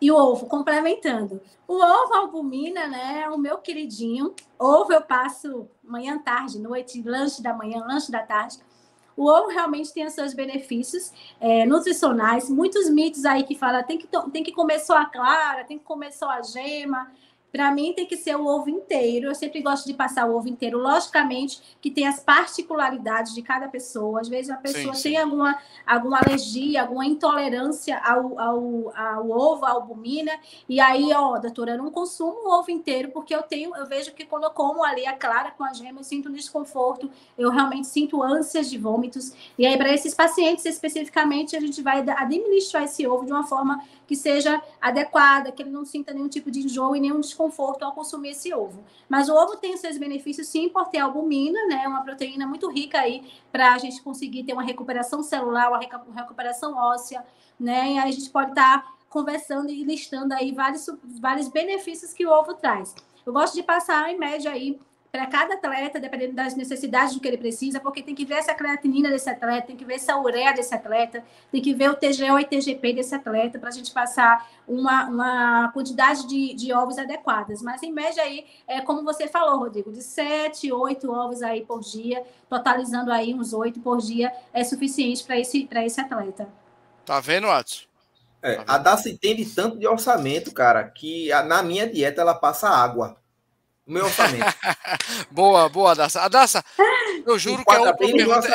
E 0.00 0.10
o 0.10 0.16
ovo, 0.16 0.46
complementando. 0.46 1.40
O 1.68 1.74
ovo 1.74 2.14
albumina, 2.14 2.88
né? 2.88 3.28
O 3.28 3.36
meu 3.36 3.58
queridinho. 3.58 4.34
Ovo 4.58 4.92
eu 4.92 5.02
passo 5.02 5.68
manhã, 5.84 6.18
tarde, 6.18 6.58
noite, 6.58 7.02
lanche 7.02 7.42
da 7.42 7.52
manhã, 7.52 7.84
lanche 7.84 8.10
da 8.10 8.22
tarde. 8.22 8.58
o 9.16 9.26
ovo 9.28 9.48
realmente 9.48 9.92
tem 9.92 10.06
os 10.06 10.14
seus 10.14 10.32
benefícios 10.32 11.12
é, 11.38 11.66
nutricionais. 11.66 12.48
Muitos 12.48 12.88
mitos 12.88 13.26
aí 13.26 13.42
que 13.42 13.54
falam 13.54 13.82
tem 13.82 13.98
que, 13.98 14.08
tem 14.32 14.42
que 14.42 14.52
comer 14.52 14.78
só 14.80 14.96
a 14.96 15.04
clara, 15.04 15.64
tem 15.64 15.78
que 15.78 15.84
comer 15.84 16.12
só 16.12 16.30
a 16.30 16.42
gema. 16.42 17.10
Para 17.52 17.72
mim 17.72 17.92
tem 17.92 18.06
que 18.06 18.16
ser 18.16 18.36
o 18.36 18.46
ovo 18.46 18.70
inteiro. 18.70 19.26
Eu 19.26 19.34
sempre 19.34 19.60
gosto 19.60 19.86
de 19.86 19.94
passar 19.94 20.28
o 20.28 20.36
ovo 20.36 20.48
inteiro. 20.48 20.78
Logicamente 20.78 21.60
que 21.80 21.90
tem 21.90 22.06
as 22.06 22.20
particularidades 22.20 23.34
de 23.34 23.42
cada 23.42 23.68
pessoa. 23.68 24.20
Às 24.20 24.28
vezes 24.28 24.50
a 24.50 24.56
pessoa 24.56 24.94
sim, 24.94 25.00
sim. 25.00 25.08
tem 25.10 25.18
alguma, 25.18 25.58
alguma 25.84 26.18
alergia, 26.18 26.82
alguma 26.82 27.04
intolerância 27.04 27.98
ao, 27.98 28.38
ao, 28.38 28.92
ao 28.96 29.30
ovo, 29.30 29.64
à 29.64 29.70
albumina. 29.70 30.32
E 30.68 30.80
aí, 30.80 31.12
ó, 31.12 31.38
doutora, 31.38 31.72
eu 31.72 31.78
não 31.78 31.90
consumo 31.90 32.48
o 32.48 32.58
ovo 32.58 32.70
inteiro 32.70 33.10
porque 33.10 33.34
eu 33.34 33.42
tenho, 33.42 33.74
eu 33.76 33.86
vejo 33.86 34.12
que 34.14 34.24
quando 34.24 34.44
eu 34.44 34.50
como 34.50 34.84
ali 34.84 35.06
a 35.06 35.12
clara 35.12 35.50
com 35.50 35.64
a 35.64 35.72
gema, 35.72 36.00
eu 36.00 36.04
sinto 36.04 36.28
um 36.28 36.32
desconforto. 36.32 37.10
Eu 37.36 37.50
realmente 37.50 37.88
sinto 37.88 38.22
ânsias 38.22 38.70
de 38.70 38.78
vômitos. 38.78 39.32
E 39.58 39.66
aí, 39.66 39.76
para 39.76 39.92
esses 39.92 40.14
pacientes 40.14 40.64
especificamente, 40.64 41.56
a 41.56 41.60
gente 41.60 41.82
vai 41.82 42.00
administrar 42.08 42.84
esse 42.84 43.06
ovo 43.06 43.26
de 43.26 43.32
uma 43.32 43.44
forma 43.44 43.82
que 44.06 44.14
seja 44.14 44.62
adequada, 44.80 45.52
que 45.52 45.62
ele 45.62 45.70
não 45.70 45.84
sinta 45.84 46.12
nenhum 46.12 46.28
tipo 46.28 46.50
de 46.50 46.60
enjoo 46.60 46.96
e 46.96 47.00
nenhum 47.00 47.20
desconforto 47.20 47.39
ao 47.84 47.92
consumir 47.92 48.30
esse 48.30 48.52
ovo. 48.52 48.82
Mas 49.08 49.28
o 49.28 49.34
ovo 49.34 49.56
tem 49.56 49.76
seus 49.76 49.96
benefícios 49.96 50.48
sim 50.48 50.68
por 50.68 50.88
ter 50.88 50.98
albumina, 50.98 51.58
né? 51.66 51.86
Uma 51.86 52.02
proteína 52.02 52.46
muito 52.46 52.68
rica 52.70 52.98
aí 52.98 53.24
para 53.52 53.74
a 53.74 53.78
gente 53.78 54.02
conseguir 54.02 54.44
ter 54.44 54.52
uma 54.52 54.62
recuperação 54.62 55.22
celular, 55.22 55.68
uma 55.68 55.80
recuperação 56.14 56.76
óssea, 56.76 57.24
né? 57.58 57.92
E 57.92 57.98
aí 57.98 58.08
a 58.08 58.10
gente 58.10 58.28
pode 58.30 58.50
estar 58.50 58.82
tá 58.82 58.92
conversando 59.08 59.70
e 59.70 59.84
listando 59.84 60.34
aí 60.34 60.52
vários, 60.52 60.86
vários 61.20 61.48
benefícios 61.48 62.12
que 62.12 62.26
o 62.26 62.30
ovo 62.30 62.54
traz. 62.54 62.94
Eu 63.24 63.32
gosto 63.32 63.54
de 63.54 63.62
passar 63.62 64.10
em 64.10 64.18
média 64.18 64.50
aí 64.50 64.80
para 65.10 65.26
cada 65.26 65.54
atleta, 65.54 65.98
dependendo 65.98 66.34
das 66.34 66.54
necessidades 66.54 67.14
do 67.14 67.20
que 67.20 67.26
ele 67.26 67.36
precisa, 67.36 67.80
porque 67.80 68.02
tem 68.02 68.14
que 68.14 68.24
ver 68.24 68.34
essa 68.34 68.54
creatinina 68.54 69.10
desse 69.10 69.28
atleta, 69.28 69.66
tem 69.66 69.76
que 69.76 69.84
ver 69.84 69.94
essa 69.94 70.16
ureia 70.16 70.52
desse 70.52 70.72
atleta, 70.72 71.24
tem 71.50 71.60
que 71.60 71.74
ver 71.74 71.90
o 71.90 71.96
TGO 71.96 72.38
e 72.38 72.44
TGP 72.44 72.92
desse 72.92 73.14
atleta, 73.14 73.58
para 73.58 73.70
a 73.70 73.72
gente 73.72 73.92
passar 73.92 74.48
uma, 74.68 75.06
uma 75.06 75.72
quantidade 75.72 76.26
de, 76.28 76.54
de 76.54 76.72
ovos 76.72 76.96
adequadas. 76.96 77.60
Mas, 77.60 77.82
em 77.82 77.92
média, 77.92 78.22
aí, 78.22 78.46
é 78.68 78.80
como 78.80 79.02
você 79.02 79.26
falou, 79.26 79.58
Rodrigo, 79.58 79.92
de 79.92 80.02
7, 80.02 80.72
8 80.72 81.10
ovos 81.10 81.42
aí 81.42 81.64
por 81.64 81.80
dia, 81.80 82.22
totalizando 82.48 83.10
aí 83.10 83.34
uns 83.34 83.52
8 83.52 83.80
por 83.80 83.98
dia, 83.98 84.32
é 84.52 84.62
suficiente 84.62 85.24
para 85.24 85.38
esse, 85.38 85.68
esse 85.72 86.00
atleta. 86.00 86.48
Tá 87.04 87.18
vendo, 87.18 87.48
Watson? 87.48 87.90
É, 88.42 88.54
tá 88.54 88.74
a 88.74 88.78
Daci 88.78 89.10
entende 89.10 89.44
tanto 89.44 89.76
de 89.76 89.86
orçamento, 89.86 90.54
cara, 90.54 90.84
que 90.84 91.32
a, 91.32 91.42
na 91.42 91.62
minha 91.62 91.86
dieta 91.86 92.20
ela 92.20 92.34
passa 92.34 92.68
água 92.68 93.19
o 93.90 93.92
meu 93.92 94.04
orçamento. 94.04 94.44
boa, 95.30 95.68
boa, 95.68 95.94
Daça. 95.94 96.28
Daça, 96.28 96.64
eu 97.26 97.38
juro 97.38 97.64
que 97.64 97.74
é 97.74 97.78
outra 97.78 97.96
pergunta. 97.96 98.48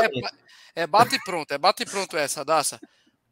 É, 0.74 0.84
é 0.84 0.88
bate 0.88 1.20
pronto, 1.24 1.52
é 1.52 1.57
bate 1.57 1.86
pronto 1.86 2.18
essa, 2.18 2.45
Daça. 2.45 2.80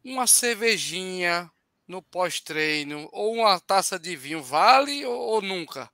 Uma 0.04 0.26
cervejinha 0.26 1.50
no 1.88 2.02
pós-treino 2.02 3.08
ou 3.10 3.34
uma 3.34 3.58
taça 3.58 3.98
de 3.98 4.14
vinho 4.16 4.42
vale 4.42 5.04
ou, 5.06 5.18
ou 5.18 5.42
nunca? 5.42 5.90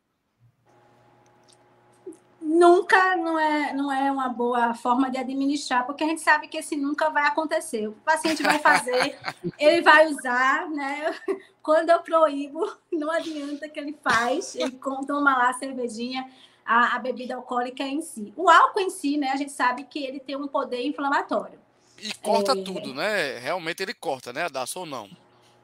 Nunca 2.51 3.16
não 3.16 3.39
é, 3.39 3.72
não 3.72 3.93
é 3.93 4.10
uma 4.10 4.28
boa 4.28 4.74
forma 4.74 5.09
de 5.09 5.16
administrar, 5.16 5.86
porque 5.86 6.02
a 6.02 6.06
gente 6.09 6.20
sabe 6.20 6.48
que 6.48 6.56
esse 6.56 6.77
nunca 6.77 7.09
vai 7.09 7.24
acontecer. 7.24 7.86
O 7.86 7.93
paciente 7.93 8.43
vai 8.43 8.59
fazer, 8.59 9.16
ele 9.56 9.81
vai 9.82 10.09
usar, 10.09 10.68
né? 10.68 11.14
Quando 11.62 11.90
eu 11.90 12.01
proíbo, 12.01 12.68
não 12.93 13.09
adianta 13.09 13.68
que 13.68 13.78
ele 13.78 13.97
faz, 14.02 14.56
ele 14.56 14.72
toma 15.06 15.39
lá 15.39 15.51
a 15.51 15.55
cervejinha, 15.55 16.28
a, 16.66 16.97
a 16.97 16.98
bebida 16.98 17.36
alcoólica 17.36 17.85
em 17.85 18.02
si. 18.02 18.32
O 18.36 18.51
álcool 18.51 18.81
em 18.81 18.90
si, 18.90 19.16
né? 19.16 19.31
A 19.31 19.36
gente 19.36 19.52
sabe 19.52 19.85
que 19.85 20.02
ele 20.02 20.18
tem 20.18 20.35
um 20.35 20.48
poder 20.48 20.85
inflamatório. 20.85 21.59
E 21.98 22.12
corta 22.14 22.52
é... 22.52 22.62
tudo, 22.62 22.93
né? 22.93 23.39
Realmente 23.39 23.81
ele 23.81 23.94
corta, 23.94 24.32
né? 24.32 24.48
Dá 24.48 24.64
ou 24.74 24.86
não? 24.86 25.09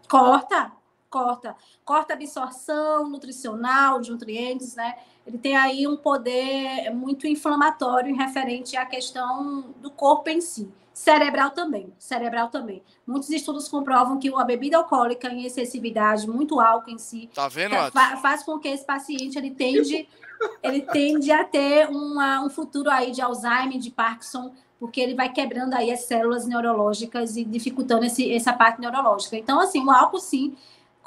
Corta, 0.09 0.71
corta. 1.11 1.57
Corta 1.85 2.13
a 2.13 2.17
absorção 2.17 3.09
nutricional 3.09 4.01
de 4.01 4.13
nutrientes, 4.13 4.77
né? 4.77 4.97
Ele 5.27 5.39
tem 5.39 5.57
aí 5.57 5.87
um 5.89 5.97
poder 5.97 6.91
muito 6.95 7.27
inflamatório 7.27 8.11
em 8.11 8.17
referente 8.17 8.77
à 8.77 8.87
questão 8.87 9.75
do 9.81 9.91
corpo 9.91 10.31
em 10.31 10.41
si. 10.41 10.71
Cerebral 10.95 11.51
também, 11.51 11.93
cerebral 11.99 12.49
também. 12.49 12.83
Muitos 13.07 13.29
estudos 13.29 13.69
comprovam 13.69 14.19
que 14.19 14.33
a 14.35 14.45
bebida 14.45 14.79
alcoólica 14.79 15.29
em 15.29 15.45
excessividade, 15.45 16.27
muito 16.27 16.59
álcool 16.59 16.91
em 16.91 16.97
si, 16.97 17.29
tá 17.35 17.49
vendo, 17.49 17.75
fa 17.93 18.17
faz 18.17 18.43
com 18.43 18.59
que 18.59 18.69
esse 18.69 18.83
paciente 18.83 19.37
ele 19.37 19.51
tende, 19.51 20.09
ele 20.63 20.81
tende 20.81 21.31
a 21.31 21.45
ter 21.45 21.87
uma, 21.91 22.43
um 22.43 22.49
futuro 22.49 22.89
aí 22.89 23.11
de 23.11 23.21
Alzheimer, 23.21 23.79
de 23.79 23.91
Parkinson, 23.91 24.53
porque 24.81 24.99
ele 24.99 25.15
vai 25.15 25.31
quebrando 25.31 25.75
aí 25.75 25.93
as 25.93 26.05
células 26.05 26.47
neurológicas 26.47 27.37
e 27.37 27.45
dificultando 27.45 28.07
esse, 28.07 28.33
essa 28.33 28.55
parte 28.55 28.81
neurológica. 28.81 29.37
Então, 29.37 29.61
assim, 29.61 29.85
o 29.85 29.91
álcool 29.91 30.19
sim 30.19 30.57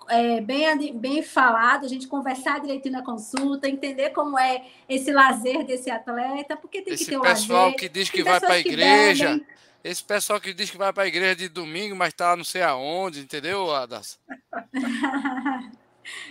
é, 0.10 0.42
bem, 0.42 0.98
bem 0.98 1.24
falado, 1.24 1.86
a 1.86 1.88
gente 1.88 2.08
conversar 2.08 2.60
direitinho 2.60 2.94
na 2.94 3.04
consulta, 3.04 3.70
entender 3.70 4.10
como 4.10 4.38
é 4.38 4.66
esse 4.88 5.12
lazer 5.12 5.66
desse 5.66 5.90
atleta, 5.90 6.58
porque 6.58 6.82
tem 6.82 6.94
esse 6.94 7.06
que 7.06 7.12
ter 7.12 7.18
o 7.18 7.22
pessoal 7.22 7.66
lazer. 7.66 7.80
que 7.80 7.90
diz 7.90 8.10
que 8.10 8.24
vai 8.24 8.40
para 8.40 8.54
a 8.54 8.60
igreja, 8.60 9.40
esse 9.84 10.04
pessoal 10.04 10.42
que 10.42 10.54
diz 10.54 10.70
que 10.70 10.78
vai 10.78 10.92
para 10.92 11.04
a 11.04 11.08
igreja 11.08 11.36
de 11.36 11.50
domingo, 11.50 11.96
mas 11.96 12.10
está 12.10 12.36
não 12.36 12.44
sei 12.44 12.62
aonde, 12.62 13.22
entendeu, 13.22 13.74
Adas? 13.74 14.20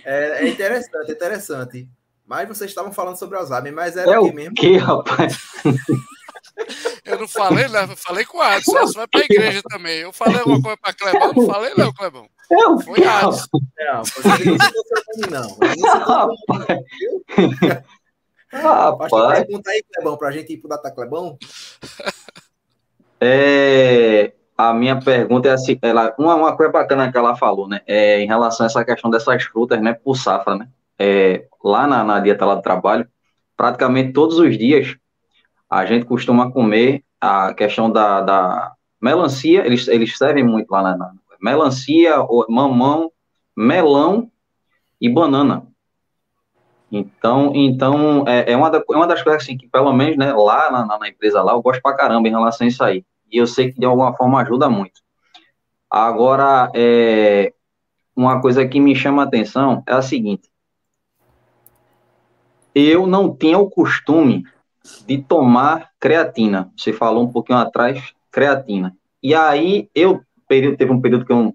é, 0.03 0.45
é 0.45 0.47
interessante, 0.47 1.11
interessante. 1.11 1.89
Mas 2.27 2.47
vocês 2.47 2.69
estavam 2.69 2.91
falando 2.91 3.17
sobre 3.17 3.37
Alzheimer, 3.37 3.73
mas 3.73 3.97
era 3.97 4.13
é 4.13 4.19
o 4.19 4.25
que 4.25 4.35
mesmo? 4.35 4.53
Que, 4.53 4.77
rapaz? 4.77 5.35
Eu 7.19 7.23
não 7.23 7.27
falei, 7.27 7.67
né? 7.67 7.83
Eu 7.83 7.97
falei 7.97 8.25
com 8.25 8.37
o 8.37 8.41
Adson, 8.41 8.71
você 8.71 8.97
vai 8.97 9.07
para 9.07 9.19
a 9.19 9.25
igreja 9.25 9.61
também. 9.63 9.97
Eu 9.97 10.13
falei 10.13 10.39
alguma 10.39 10.61
coisa 10.61 10.77
para 10.77 10.93
Clebão, 10.93 11.33
não 11.33 11.45
falei 11.45 11.73
não, 11.75 11.91
Clebão. 11.93 12.29
Eu 12.49 12.79
Foi 12.79 13.05
Adson. 13.05 13.45
Não, 13.77 14.05
você 14.05 14.29
não 15.29 15.29
não. 15.29 15.57
Rapaz. 15.99 16.37
Rapaz. 19.11 19.39
Pergunta 19.39 19.69
aí, 19.69 19.83
Clebão, 19.93 20.17
para 20.17 20.29
a 20.29 20.31
gente 20.31 20.53
ir 20.53 20.57
para 20.57 20.67
o 20.67 20.69
Data 20.69 20.89
Clebão. 20.91 21.37
É, 23.19 24.31
a 24.57 24.73
minha 24.73 25.01
pergunta 25.01 25.49
é 25.49 25.51
assim, 25.51 25.77
ela, 25.81 26.15
uma, 26.17 26.35
uma 26.35 26.55
coisa 26.55 26.71
bacana 26.71 27.11
que 27.11 27.17
ela 27.17 27.35
falou, 27.35 27.67
né, 27.67 27.81
é, 27.85 28.21
em 28.21 28.27
relação 28.27 28.65
a 28.65 28.67
essa 28.67 28.85
questão 28.85 29.11
dessas 29.11 29.43
frutas, 29.43 29.81
né, 29.81 29.93
por 29.93 30.15
safra, 30.15 30.55
né, 30.55 30.69
é, 30.97 31.45
lá 31.61 31.85
na, 31.85 32.01
na 32.01 32.21
dieta 32.21 32.45
lá 32.45 32.55
do 32.55 32.61
trabalho, 32.61 33.05
praticamente 33.57 34.13
todos 34.13 34.39
os 34.39 34.57
dias 34.57 34.97
a 35.69 35.85
gente 35.85 36.05
costuma 36.05 36.51
comer 36.51 37.03
a 37.21 37.53
questão 37.53 37.91
da, 37.91 38.21
da 38.21 38.73
melancia, 39.01 39.65
eles, 39.65 39.87
eles 39.87 40.17
servem 40.17 40.43
muito 40.43 40.71
lá 40.71 40.81
na, 40.81 40.97
na 40.97 41.13
melancia, 41.41 42.15
mamão, 42.49 43.11
melão 43.55 44.31
e 44.99 45.09
banana. 45.09 45.67
Então, 46.91 47.51
então 47.53 48.27
é, 48.27 48.51
é, 48.51 48.57
uma, 48.57 48.69
da, 48.69 48.79
é 48.79 48.95
uma 48.95 49.05
das 49.05 49.21
coisas 49.21 49.43
assim, 49.43 49.57
que, 49.57 49.67
pelo 49.67 49.93
menos, 49.93 50.17
né, 50.17 50.33
lá 50.33 50.71
na, 50.71 50.97
na, 50.97 51.07
empresa 51.07 51.41
lá, 51.41 51.53
eu 51.53 51.61
gosto 51.61 51.81
pra 51.81 51.95
caramba 51.95 52.27
em 52.27 52.31
relação 52.31 52.65
a 52.65 52.67
isso 52.67 52.83
aí. 52.83 53.05
E 53.31 53.37
eu 53.37 53.45
sei 53.45 53.71
que 53.71 53.79
de 53.79 53.85
alguma 53.85 54.15
forma 54.15 54.41
ajuda 54.41 54.69
muito. 54.69 55.01
Agora, 55.89 56.71
é, 56.73 57.53
uma 58.15 58.41
coisa 58.41 58.67
que 58.67 58.79
me 58.79 58.95
chama 58.95 59.23
a 59.23 59.25
atenção 59.25 59.83
é 59.87 59.93
a 59.93 60.01
seguinte. 60.01 60.49
Eu 62.73 63.05
não 63.05 63.35
tinha 63.35 63.57
o 63.57 63.69
costume 63.69 64.43
de 65.05 65.17
tomar 65.17 65.89
creatina. 65.99 66.71
Você 66.75 66.93
falou 66.93 67.23
um 67.23 67.31
pouquinho 67.31 67.59
atrás, 67.59 68.13
creatina. 68.31 68.95
E 69.21 69.35
aí, 69.35 69.89
eu, 69.93 70.21
período, 70.47 70.77
teve 70.77 70.91
um 70.91 71.01
período 71.01 71.25
que 71.25 71.31
eu 71.31 71.53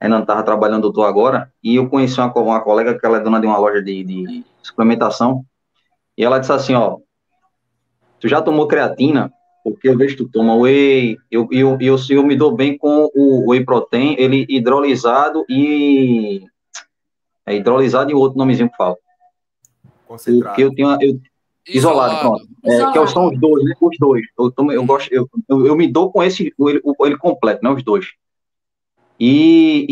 ainda 0.00 0.16
não 0.16 0.22
estava 0.22 0.42
trabalhando, 0.42 0.92
eu 0.94 1.02
agora, 1.02 1.52
e 1.62 1.76
eu 1.76 1.88
conheci 1.88 2.20
uma, 2.20 2.32
uma 2.32 2.60
colega 2.60 2.98
que 2.98 3.04
ela 3.04 3.16
é 3.16 3.20
dona 3.20 3.40
de 3.40 3.46
uma 3.46 3.58
loja 3.58 3.82
de, 3.82 4.04
de 4.04 4.44
suplementação, 4.62 5.44
e 6.16 6.24
ela 6.24 6.38
disse 6.38 6.52
assim, 6.52 6.74
ó, 6.74 6.98
tu 8.20 8.28
já 8.28 8.42
tomou 8.42 8.68
creatina? 8.68 9.32
Porque 9.64 9.88
eu 9.88 9.96
vejo 9.96 10.16
que 10.16 10.22
tu 10.22 10.30
toma 10.30 10.54
whey, 10.54 11.16
eu, 11.30 11.48
eu, 11.50 11.76
eu, 11.80 11.96
eu 12.10 12.22
me 12.24 12.36
dou 12.36 12.54
bem 12.54 12.78
com 12.78 13.10
o 13.14 13.50
whey 13.50 13.64
protein, 13.64 14.14
ele 14.18 14.46
hidrolisado 14.48 15.44
e... 15.48 16.44
É 17.44 17.54
hidrolisado 17.54 18.10
e 18.10 18.14
outro 18.14 18.38
nomezinho 18.38 18.68
que 18.68 18.76
fala. 18.76 18.96
Concentrado. 20.06 20.54
Porque 20.54 20.62
eu 20.62 20.74
tenho, 20.74 20.90
eu, 21.00 21.20
Isolado, 21.68 22.14
Isolado. 22.14 22.20
pronto. 22.20 22.46
É, 22.64 22.92
que 22.92 23.06
são 23.08 23.28
os 23.28 23.38
dois, 23.38 23.64
né? 23.64 23.74
Os 23.80 23.96
dois. 23.98 24.22
Eu, 24.38 24.52
eu, 24.56 24.72
eu 24.72 24.84
gosto, 24.84 25.12
eu, 25.12 25.28
eu, 25.48 25.66
eu, 25.66 25.76
me 25.76 25.88
dou 25.88 26.12
com 26.12 26.22
esse, 26.22 26.54
ele, 26.58 26.80
ele 27.00 27.16
completo, 27.16 27.60
né? 27.62 27.70
Os 27.70 27.82
dois. 27.82 28.06
E, 29.18 29.86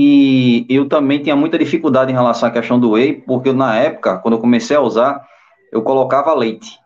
e, 0.68 0.74
eu 0.74 0.88
também 0.88 1.22
tinha 1.22 1.34
muita 1.34 1.58
dificuldade 1.58 2.12
em 2.12 2.14
relação 2.14 2.48
à 2.48 2.52
questão 2.52 2.78
do 2.78 2.92
whey, 2.92 3.14
porque 3.14 3.52
na 3.52 3.74
época, 3.76 4.18
quando 4.18 4.34
eu 4.34 4.40
comecei 4.40 4.76
a 4.76 4.80
usar, 4.80 5.26
eu 5.72 5.82
colocava 5.82 6.34
leite. 6.34 6.78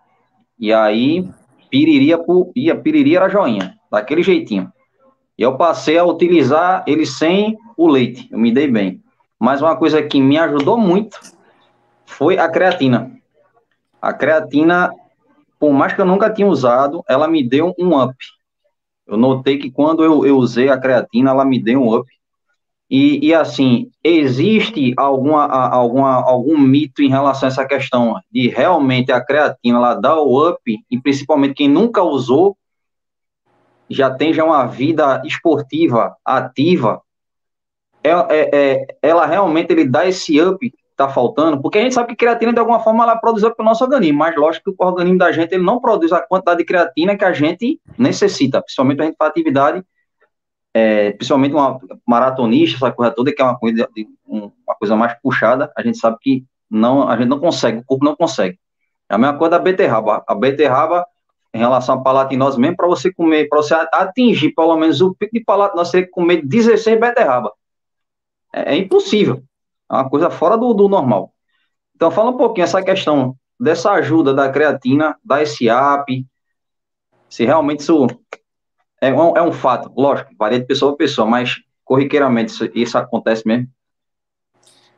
E 0.59 0.73
aí, 0.73 1.29
piriria, 1.69 2.17
por, 2.17 2.51
ia, 2.55 2.77
piriria 2.77 3.19
era 3.19 3.29
joinha, 3.29 3.75
daquele 3.91 4.23
jeitinho. 4.23 4.73
E 5.37 5.43
eu 5.43 5.57
passei 5.57 5.99
a 5.99 6.05
utilizar 6.05 6.85
ele 6.87 7.05
sem 7.05 7.57
o 7.77 7.89
leite, 7.89 8.29
eu 8.31 8.39
me 8.39 8.53
dei 8.53 8.69
bem. 8.69 9.03
Mas 9.39 9.61
uma 9.61 9.77
coisa 9.77 10.03
que 10.03 10.21
me 10.21 10.39
ajudou 10.39 10.79
muito 10.79 11.19
foi 12.07 12.39
a 12.39 12.49
creatina. 12.49 13.18
A 14.01 14.13
creatina, 14.13 14.91
por 15.59 15.73
mais 15.73 15.93
que 15.93 16.01
eu 16.01 16.07
nunca 16.07 16.31
tinha 16.31 16.47
usado, 16.47 17.03
ela 17.09 17.27
me 17.27 17.47
deu 17.47 17.75
um 17.79 18.01
up. 18.01 18.15
Eu 19.07 19.17
notei 19.17 19.59
que 19.59 19.71
quando 19.71 20.05
eu, 20.05 20.25
eu 20.25 20.37
usei 20.37 20.69
a 20.69 20.79
creatina, 20.79 21.31
ela 21.31 21.45
me 21.45 21.63
deu 21.63 21.83
um 21.83 21.95
up. 21.95 22.09
E, 22.91 23.27
e 23.27 23.35
assim, 23.35 23.91
existe 24.03 24.95
alguma, 24.97 25.45
alguma, 25.47 26.15
algum 26.15 26.57
mito 26.57 27.03
em 27.03 27.11
relação 27.11 27.47
a 27.49 27.53
essa 27.53 27.67
questão 27.67 28.19
de 28.33 28.49
realmente 28.49 29.13
a 29.13 29.23
creatina 29.23 29.77
ela 29.77 29.95
dá 29.95 30.19
o 30.19 30.49
up, 30.49 30.61
e 30.91 31.01
principalmente 31.01 31.55
quem 31.55 31.69
nunca 31.69 32.03
usou, 32.03 32.57
já 33.91 34.11
tem 34.11 34.33
já 34.33 34.45
uma 34.45 34.67
vida 34.67 35.23
esportiva 35.25 36.17
ativa, 36.25 37.03
é, 38.03 38.11
é, 38.11 38.51
é, 38.53 38.87
ela 39.03 39.27
realmente 39.27 39.73
ele 39.73 39.85
dá 39.87 40.07
esse 40.07 40.41
up 40.41 40.73
está 40.99 41.09
faltando, 41.09 41.63
porque 41.63 41.79
a 41.79 41.83
gente 41.83 41.95
sabe 41.95 42.09
que 42.09 42.17
creatina 42.17 42.53
de 42.53 42.59
alguma 42.59 42.81
forma 42.81 43.05
ela 43.05 43.17
produz 43.17 43.45
up 43.45 43.57
para 43.57 43.63
o 43.63 43.67
nosso 43.67 43.85
organismo, 43.85 44.19
mas 44.19 44.35
lógico 44.37 44.73
que 44.75 44.83
o 44.83 44.87
organismo 44.87 45.17
da 45.17 45.31
gente 45.31 45.55
ele 45.55 45.63
não 45.63 45.81
produz 45.81 46.13
a 46.13 46.21
quantidade 46.21 46.59
de 46.59 46.65
creatina 46.65 47.17
que 47.17 47.25
a 47.25 47.33
gente 47.33 47.81
necessita, 47.97 48.61
principalmente 48.61 49.01
a 49.01 49.05
gente 49.05 49.17
faz 49.17 49.31
atividade, 49.31 49.85
é, 50.75 51.13
principalmente 51.13 51.55
uma 51.55 51.79
maratonista, 52.07 52.77
essa 52.77 52.93
coisa 52.93 53.13
toda, 53.13 53.33
que 53.33 53.41
é 53.41 53.45
uma 53.45 53.57
coisa, 53.57 53.89
uma 54.27 54.75
coisa 54.79 54.97
mais 54.97 55.15
puxada, 55.23 55.73
a 55.77 55.83
gente 55.83 55.99
sabe 55.99 56.17
que 56.21 56.45
não, 56.69 57.09
a 57.09 57.17
gente 57.17 57.29
não 57.29 57.39
consegue, 57.39 57.79
o 57.79 57.85
corpo 57.85 58.05
não 58.05 58.17
consegue. 58.17 58.59
É 59.09 59.15
a 59.15 59.19
mesma 59.19 59.39
coisa 59.39 59.53
da 59.53 59.59
beterraba. 59.59 60.23
A 60.27 60.35
beterraba 60.35 61.07
em 61.55 61.59
relação 61.59 61.95
à 61.95 62.03
palatinose, 62.03 62.61
mesmo 62.61 62.77
para 62.77 62.87
você 62.87 63.11
comer, 63.13 63.49
para 63.49 63.63
você 63.63 63.75
atingir 63.75 64.53
pelo 64.53 64.77
menos 64.77 65.01
o 65.01 65.15
pico 65.15 65.33
de 65.33 65.43
palatinose, 65.43 65.91
você 65.91 65.99
tem 65.99 66.07
que 66.07 66.13
comer 66.13 66.45
16 66.45 67.01
beterraba. 67.01 67.53
É, 68.53 68.75
é, 68.75 68.77
impossível. 68.77 69.43
É 69.91 69.95
uma 69.95 70.09
coisa 70.09 70.31
fora 70.31 70.57
do, 70.57 70.73
do 70.75 70.89
normal. 70.89 71.33
Então, 71.95 72.11
fala 72.11 72.31
um 72.31 72.37
pouquinho 72.37 72.65
essa 72.65 72.83
questão 72.83 73.37
dessa 73.59 73.91
ajuda 73.93 74.33
da 74.33 74.51
creatina, 74.51 75.19
da 75.25 75.45
SIAP, 75.45 76.27
se 77.29 77.45
realmente 77.45 77.81
isso 77.81 78.07
é 79.01 79.13
um, 79.13 79.37
é 79.37 79.43
um 79.43 79.53
fato, 79.53 79.93
lógico, 79.97 80.35
varia 80.39 80.59
de 80.59 80.67
pessoa 80.67 80.93
a 80.93 80.97
pessoa, 80.97 81.27
mas 81.27 81.57
corriqueiramente 81.85 82.53
isso, 82.53 82.71
isso 82.75 82.99
acontece 82.99 83.47
mesmo. 83.47 83.69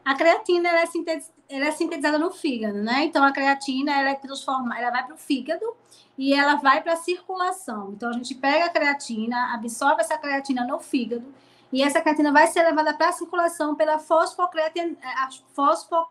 A 0.04 0.14
creatina 0.14 0.68
ela 0.68 0.80
é, 0.80 0.86
ela 1.48 1.66
é, 1.66 1.70
sintetizada 1.70 2.18
no 2.18 2.30
fígado, 2.30 2.82
né? 2.82 3.04
Então 3.04 3.22
a 3.22 3.32
creatina 3.32 3.92
ela 3.92 4.10
é 4.10 4.14
transforma, 4.14 4.78
ela 4.78 4.90
vai 4.90 5.04
para 5.04 5.14
o 5.14 5.18
fígado 5.18 5.64
e 6.16 6.32
ela 6.32 6.56
vai 6.56 6.82
para 6.82 6.94
a 6.94 6.96
circulação. 6.96 7.92
Então 7.92 8.10
a 8.10 8.12
gente 8.14 8.34
pega 8.34 8.64
a 8.64 8.70
creatina, 8.70 9.54
absorve 9.54 10.00
essa 10.00 10.18
creatina 10.18 10.66
no 10.66 10.80
fígado 10.80 11.26
e 11.72 11.82
essa 11.82 12.00
creatina 12.00 12.32
vai 12.32 12.46
ser 12.46 12.62
levada 12.62 12.94
para 12.94 13.08
a 13.08 13.12
circulação 13.12 13.74
pela 13.74 13.98
fosfocreatina, 13.98 14.96
fosfo, 15.54 16.06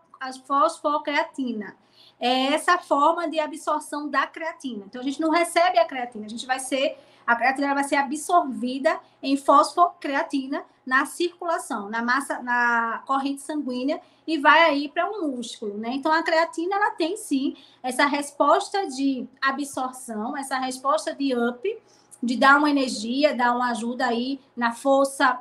fosfocreatina. 0.45 1.75
É 2.19 2.53
essa 2.53 2.77
forma 2.77 3.29
de 3.29 3.39
absorção 3.39 4.09
da 4.09 4.27
creatina. 4.27 4.85
Então 4.87 5.01
a 5.01 5.03
gente 5.03 5.21
não 5.21 5.29
recebe 5.29 5.79
a 5.79 5.85
creatina, 5.85 6.25
a 6.25 6.29
gente 6.29 6.45
vai 6.45 6.59
ser 6.59 6.97
a 7.29 7.35
creatina 7.35 7.75
vai 7.75 7.83
ser 7.83 7.95
absorvida 7.95 8.99
em 9.21 9.37
fosfocreatina 9.37 10.65
na 10.83 11.05
circulação, 11.05 11.87
na 11.87 12.01
massa, 12.01 12.41
na 12.41 13.03
corrente 13.05 13.43
sanguínea 13.43 14.01
e 14.25 14.39
vai 14.39 14.63
aí 14.63 14.89
para 14.89 15.07
o 15.07 15.13
um 15.13 15.35
músculo, 15.35 15.77
né? 15.77 15.89
Então 15.91 16.11
a 16.11 16.23
creatina 16.23 16.75
ela 16.75 16.91
tem 16.91 17.15
sim 17.17 17.55
essa 17.83 18.07
resposta 18.07 18.87
de 18.87 19.27
absorção, 19.39 20.35
essa 20.35 20.57
resposta 20.57 21.13
de 21.13 21.35
up, 21.35 21.81
de 22.21 22.35
dar 22.35 22.57
uma 22.57 22.69
energia, 22.71 23.35
dar 23.35 23.55
uma 23.55 23.69
ajuda 23.69 24.07
aí 24.07 24.39
na 24.55 24.71
força, 24.71 25.39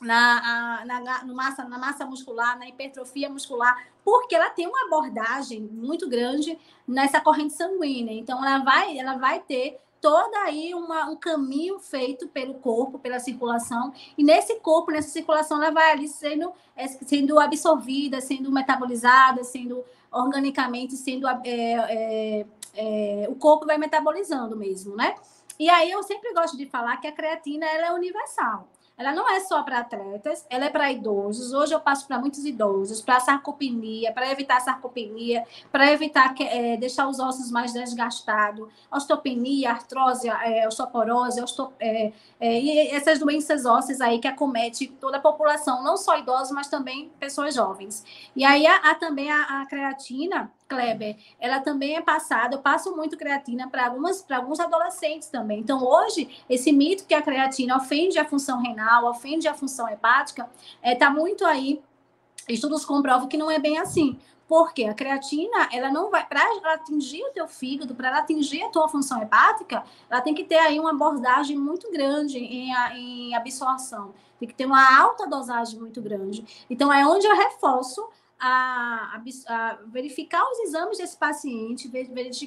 na, 0.00 0.84
na, 0.84 1.00
na, 1.00 1.34
massa, 1.34 1.64
na 1.64 1.78
massa 1.78 2.06
muscular, 2.06 2.58
na 2.58 2.68
hipertrofia 2.68 3.28
muscular, 3.28 3.76
porque 4.04 4.34
ela 4.34 4.50
tem 4.50 4.66
uma 4.66 4.86
abordagem 4.86 5.60
muito 5.60 6.08
grande 6.08 6.58
nessa 6.86 7.20
corrente 7.20 7.54
sanguínea. 7.54 8.12
Então, 8.14 8.44
ela 8.44 8.62
vai, 8.64 8.96
ela 8.98 9.16
vai 9.16 9.40
ter 9.40 9.78
todo 10.00 10.34
aí 10.36 10.72
uma, 10.74 11.10
um 11.10 11.16
caminho 11.16 11.78
feito 11.80 12.28
pelo 12.28 12.54
corpo, 12.54 12.98
pela 12.98 13.18
circulação, 13.18 13.92
e 14.16 14.22
nesse 14.22 14.54
corpo, 14.60 14.92
nessa 14.92 15.08
circulação, 15.08 15.60
ela 15.60 15.72
vai 15.72 15.90
ali 15.90 16.08
sendo, 16.08 16.52
é, 16.76 16.86
sendo 16.86 17.38
absorvida, 17.38 18.20
sendo 18.20 18.52
metabolizada, 18.52 19.42
sendo 19.42 19.84
organicamente, 20.10 20.96
sendo 20.96 21.26
é, 21.28 21.36
é, 21.44 22.46
é, 22.74 23.26
o 23.28 23.34
corpo 23.34 23.66
vai 23.66 23.76
metabolizando 23.76 24.56
mesmo, 24.56 24.94
né? 24.94 25.14
E 25.58 25.68
aí 25.68 25.90
eu 25.90 26.02
sempre 26.04 26.32
gosto 26.32 26.56
de 26.56 26.66
falar 26.66 26.96
que 26.98 27.08
a 27.08 27.12
creatina 27.12 27.66
ela 27.66 27.88
é 27.88 27.92
universal. 27.92 28.68
Ela 28.98 29.12
não 29.12 29.30
é 29.30 29.38
só 29.38 29.62
para 29.62 29.78
atletas, 29.78 30.44
ela 30.50 30.64
é 30.64 30.70
para 30.70 30.90
idosos. 30.90 31.52
Hoje 31.52 31.72
eu 31.72 31.78
passo 31.78 32.04
para 32.06 32.18
muitos 32.18 32.44
idosos, 32.44 33.00
para 33.00 33.20
sarcopenia, 33.20 34.12
para 34.12 34.28
evitar 34.28 34.60
sarcopenia, 34.60 35.44
para 35.70 35.92
evitar 35.92 36.34
que, 36.34 36.42
é, 36.42 36.76
deixar 36.76 37.06
os 37.06 37.20
ossos 37.20 37.48
mais 37.48 37.72
desgastados, 37.72 38.68
osteopenia, 38.90 39.70
artrose, 39.70 40.28
é, 40.28 40.66
osteoporose, 40.66 41.40
osteo, 41.40 41.72
é, 41.78 42.12
e 42.40 42.88
essas 42.88 43.20
doenças 43.20 43.64
ósseas 43.64 44.00
aí 44.00 44.18
que 44.18 44.26
acomete 44.26 44.88
toda 44.88 45.18
a 45.18 45.20
população, 45.20 45.84
não 45.84 45.96
só 45.96 46.18
idosos, 46.18 46.50
mas 46.50 46.66
também 46.66 47.08
pessoas 47.20 47.54
jovens. 47.54 48.04
E 48.34 48.44
aí 48.44 48.66
há, 48.66 48.90
há 48.90 48.94
também 48.96 49.30
a, 49.30 49.62
a 49.62 49.66
creatina, 49.66 50.50
Kleber, 50.68 51.16
ela 51.40 51.60
também 51.60 51.96
é 51.96 52.02
passada, 52.02 52.54
eu 52.54 52.60
passo 52.60 52.94
muito 52.94 53.16
creatina 53.16 53.68
para 53.70 53.86
algumas 53.86 54.20
para 54.20 54.36
alguns 54.36 54.60
adolescentes 54.60 55.28
também. 55.28 55.60
Então, 55.60 55.82
hoje, 55.82 56.28
esse 56.48 56.70
mito 56.72 57.06
que 57.06 57.14
a 57.14 57.22
creatina 57.22 57.76
ofende 57.76 58.18
a 58.18 58.24
função 58.24 58.60
renal, 58.60 59.06
ofende 59.06 59.48
a 59.48 59.54
função 59.54 59.88
hepática, 59.88 60.48
está 60.76 60.90
é, 60.90 60.94
tá 60.94 61.10
muito 61.10 61.44
aí. 61.46 61.80
Estudos 62.46 62.84
comprovam 62.84 63.28
que 63.28 63.36
não 63.36 63.50
é 63.50 63.58
bem 63.58 63.78
assim. 63.78 64.18
Porque 64.46 64.84
a 64.84 64.94
creatina, 64.94 65.68
ela 65.70 65.92
não 65.92 66.10
vai, 66.10 66.26
para 66.26 66.42
atingir 66.72 67.22
o 67.22 67.32
teu 67.32 67.46
fígado, 67.46 67.94
para 67.94 68.08
ela 68.08 68.18
atingir 68.20 68.62
a 68.62 68.70
tua 68.70 68.88
função 68.88 69.20
hepática, 69.20 69.84
ela 70.08 70.22
tem 70.22 70.34
que 70.34 70.42
ter 70.42 70.56
aí 70.56 70.80
uma 70.80 70.90
abordagem 70.90 71.58
muito 71.58 71.90
grande 71.92 72.38
em, 72.38 72.72
em 72.94 73.34
absorção. 73.34 74.14
Tem 74.40 74.48
que 74.48 74.54
ter 74.54 74.64
uma 74.64 74.98
alta 74.98 75.26
dosagem 75.26 75.78
muito 75.78 76.00
grande. 76.00 76.64
Então, 76.70 76.90
é 76.90 77.06
onde 77.06 77.26
eu 77.26 77.36
reforço 77.36 78.08
a, 78.40 79.20
a, 79.48 79.78
verificar 79.86 80.42
os 80.50 80.60
exames 80.60 80.98
desse 80.98 81.16
paciente, 81.16 81.88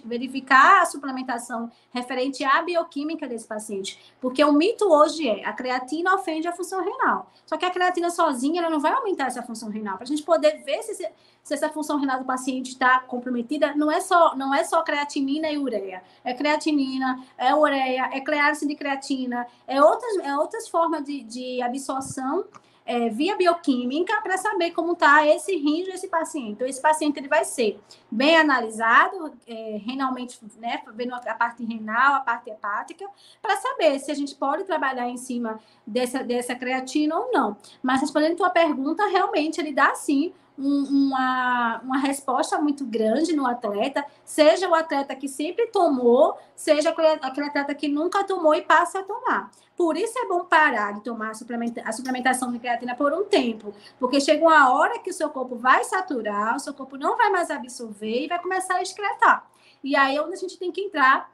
verificar 0.05 0.81
a 0.81 0.85
suplementação 0.85 1.69
referente 1.91 2.43
à 2.43 2.61
bioquímica 2.61 3.27
desse 3.27 3.45
paciente. 3.45 3.99
Porque 4.21 4.43
o 4.43 4.53
mito 4.53 4.85
hoje 4.85 5.27
é 5.27 5.45
a 5.45 5.51
creatina 5.51 6.15
ofende 6.15 6.47
a 6.47 6.53
função 6.53 6.83
renal. 6.83 7.31
Só 7.45 7.57
que 7.57 7.65
a 7.65 7.69
creatina 7.69 8.09
sozinha 8.09 8.61
ela 8.61 8.69
não 8.69 8.79
vai 8.79 8.93
aumentar 8.93 9.27
essa 9.27 9.43
função 9.43 9.69
renal. 9.69 9.95
Para 9.95 10.05
a 10.05 10.07
gente 10.07 10.23
poder 10.23 10.63
ver 10.63 10.81
se, 10.83 10.95
se 10.95 11.53
essa 11.53 11.69
função 11.69 11.97
renal 11.97 12.19
do 12.19 12.25
paciente 12.25 12.69
está 12.69 12.99
comprometida, 13.01 13.75
não 13.75 13.91
é 13.91 13.99
só 13.99 14.35
não 14.35 14.53
é 14.53 14.63
só 14.63 14.81
creatinina 14.83 15.49
e 15.49 15.57
ureia. 15.57 16.01
É 16.23 16.33
creatinina, 16.33 17.21
é 17.37 17.53
ureia, 17.53 18.09
é 18.13 18.21
cleárese 18.21 18.65
de 18.65 18.75
creatina, 18.75 19.45
é 19.67 19.83
outras, 19.83 20.17
é 20.17 20.37
outras 20.37 20.69
formas 20.69 21.03
de, 21.03 21.23
de 21.23 21.61
absorção 21.61 22.45
é, 22.85 23.09
via 23.09 23.35
bioquímica 23.35 24.19
para 24.21 24.37
saber 24.37 24.71
como 24.71 24.93
está 24.93 25.25
esse 25.27 25.55
rim 25.55 25.83
desse 25.83 26.07
paciente. 26.07 26.51
Então, 26.51 26.67
esse 26.67 26.81
paciente 26.81 27.17
ele 27.17 27.27
vai 27.27 27.45
ser 27.45 27.79
bem 28.09 28.35
analisado, 28.37 29.33
é, 29.47 29.79
renalmente, 29.85 30.39
né, 30.57 30.81
vendo 30.93 31.13
a 31.13 31.19
parte 31.33 31.63
renal, 31.63 32.15
a 32.15 32.19
parte 32.21 32.49
hepática, 32.49 33.07
para 33.41 33.55
saber 33.57 33.99
se 33.99 34.11
a 34.11 34.15
gente 34.15 34.35
pode 34.35 34.63
trabalhar 34.63 35.07
em 35.07 35.17
cima 35.17 35.59
dessa, 35.85 36.23
dessa 36.23 36.55
creatina 36.55 37.15
ou 37.15 37.31
não. 37.31 37.57
Mas 37.81 38.01
respondendo 38.01 38.33
a 38.33 38.37
tua 38.37 38.49
pergunta, 38.49 39.07
realmente 39.07 39.59
ele 39.59 39.73
dá 39.73 39.93
sim 39.95 40.33
um, 40.57 40.83
uma, 40.83 41.79
uma 41.83 41.97
resposta 41.97 42.59
muito 42.59 42.85
grande 42.85 43.35
no 43.35 43.45
atleta, 43.45 44.05
seja 44.23 44.67
o 44.69 44.75
atleta 44.75 45.15
que 45.15 45.27
sempre 45.27 45.67
tomou, 45.67 46.37
seja 46.55 46.89
aquele, 46.89 47.07
aquele 47.07 47.47
atleta 47.47 47.73
que 47.73 47.87
nunca 47.87 48.23
tomou 48.23 48.53
e 48.53 48.61
passa 48.61 48.99
a 48.99 49.03
tomar. 49.03 49.51
Por 49.75 49.97
isso 49.97 50.17
é 50.19 50.27
bom 50.27 50.45
parar 50.45 50.93
de 50.93 51.01
tomar 51.01 51.31
a, 51.31 51.33
suplementa 51.33 51.81
a 51.83 51.91
suplementação 51.91 52.51
de 52.51 52.59
creatina 52.59 52.95
por 52.95 53.13
um 53.13 53.23
tempo, 53.23 53.73
porque 53.99 54.21
chega 54.21 54.43
uma 54.43 54.71
hora 54.71 54.99
que 54.99 55.09
o 55.09 55.13
seu 55.13 55.29
corpo 55.29 55.55
vai 55.55 55.83
saturar, 55.83 56.55
o 56.55 56.59
seu 56.59 56.73
corpo 56.73 56.97
não 56.97 57.17
vai 57.17 57.29
mais 57.29 57.49
absorver 57.49 58.25
e 58.25 58.27
vai 58.27 58.39
começar 58.39 58.75
a 58.75 58.81
excretar. 58.81 59.49
E 59.83 59.95
aí 59.95 60.15
é 60.15 60.21
onde 60.21 60.33
a 60.33 60.37
gente 60.37 60.57
tem 60.59 60.71
que 60.71 60.81
entrar 60.81 61.31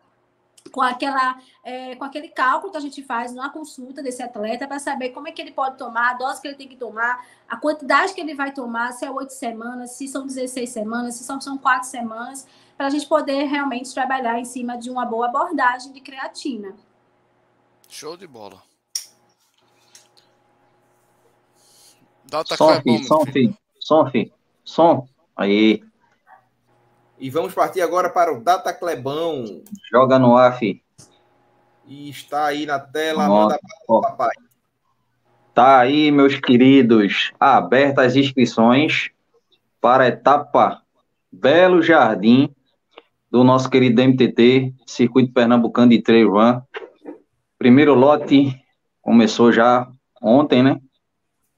com, 0.71 0.81
aquela, 0.81 1.39
é, 1.63 1.95
com 1.95 2.03
aquele 2.03 2.27
cálculo 2.27 2.71
que 2.71 2.77
a 2.77 2.81
gente 2.81 3.03
faz 3.03 3.33
na 3.33 3.49
consulta 3.49 4.01
desse 4.03 4.21
atleta 4.21 4.67
para 4.67 4.79
saber 4.79 5.09
como 5.09 5.27
é 5.27 5.31
que 5.31 5.41
ele 5.41 5.51
pode 5.51 5.77
tomar, 5.77 6.11
a 6.11 6.13
dose 6.13 6.41
que 6.41 6.47
ele 6.47 6.57
tem 6.57 6.67
que 6.67 6.75
tomar, 6.75 7.25
a 7.47 7.57
quantidade 7.57 8.13
que 8.13 8.21
ele 8.21 8.35
vai 8.35 8.51
tomar, 8.51 8.91
se 8.91 9.05
é 9.05 9.11
oito 9.11 9.33
semanas, 9.33 9.91
se 9.91 10.07
são 10.07 10.25
16 10.25 10.69
semanas, 10.69 11.15
se 11.15 11.23
são, 11.23 11.39
são 11.39 11.57
quatro 11.57 11.87
semanas, 11.87 12.47
para 12.77 12.87
a 12.87 12.89
gente 12.89 13.07
poder 13.07 13.45
realmente 13.45 13.93
trabalhar 13.93 14.39
em 14.39 14.45
cima 14.45 14.77
de 14.77 14.89
uma 14.89 15.05
boa 15.05 15.27
abordagem 15.27 15.91
de 15.91 16.01
creatina. 16.01 16.75
Show 17.89 18.17
de 18.17 18.27
bola. 18.27 18.61
Data 22.25 22.57
som, 22.57 22.81
filho, 22.81 23.03
som, 23.05 23.25
filho. 23.25 23.57
Som, 23.79 24.05
filho. 24.11 24.33
Som. 24.63 25.07
Aí. 25.35 25.81
E 27.19 27.29
vamos 27.29 27.53
partir 27.53 27.81
agora 27.81 28.09
para 28.09 28.31
o 28.31 28.43
Data 28.43 28.71
Clebão. 28.71 29.63
Joga 29.91 30.19
no 30.19 30.35
ar, 30.37 30.57
fi. 30.57 30.83
E 31.87 32.09
está 32.09 32.45
aí 32.45 32.65
na 32.65 32.79
tela, 32.79 33.27
Nossa, 33.27 33.41
manda 33.43 33.59
para 33.87 33.95
o 33.95 34.01
papai. 34.01 34.35
Tá 35.53 35.79
aí, 35.79 36.11
meus 36.11 36.39
queridos, 36.39 37.31
abertas 37.39 38.07
as 38.07 38.15
inscrições 38.15 39.09
para 39.81 40.03
a 40.03 40.07
etapa 40.07 40.83
Belo 41.31 41.81
Jardim 41.81 42.53
do 43.31 43.43
nosso 43.43 43.69
querido 43.69 44.01
MTT, 44.01 44.73
Circuito 44.85 45.33
Pernambucano 45.33 45.89
de 45.89 46.01
Trail 46.01 46.31
Run. 46.31 46.61
Primeiro 47.57 47.95
lote 47.95 48.55
começou 49.01 49.51
já 49.51 49.87
ontem, 50.21 50.61
né? 50.61 50.79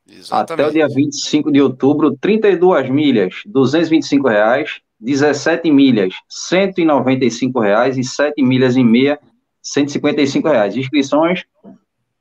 Exatamente. 0.07 0.53
Até 0.53 0.68
o 0.68 0.72
dia 0.72 0.88
25 0.88 1.52
de 1.52 1.61
outubro, 1.61 2.15
32 2.18 2.90
milhas, 2.90 3.41
225 3.45 4.27
reais, 4.27 4.81
17 4.99 5.71
milhas, 5.71 6.13
195 6.27 7.59
reais 7.59 7.97
e 7.97 8.03
7 8.03 8.43
milhas 8.43 8.76
e 8.76 8.84
meia, 8.84 9.19
155 9.61 10.47
reais. 10.47 10.76
Inscrições 10.76 11.45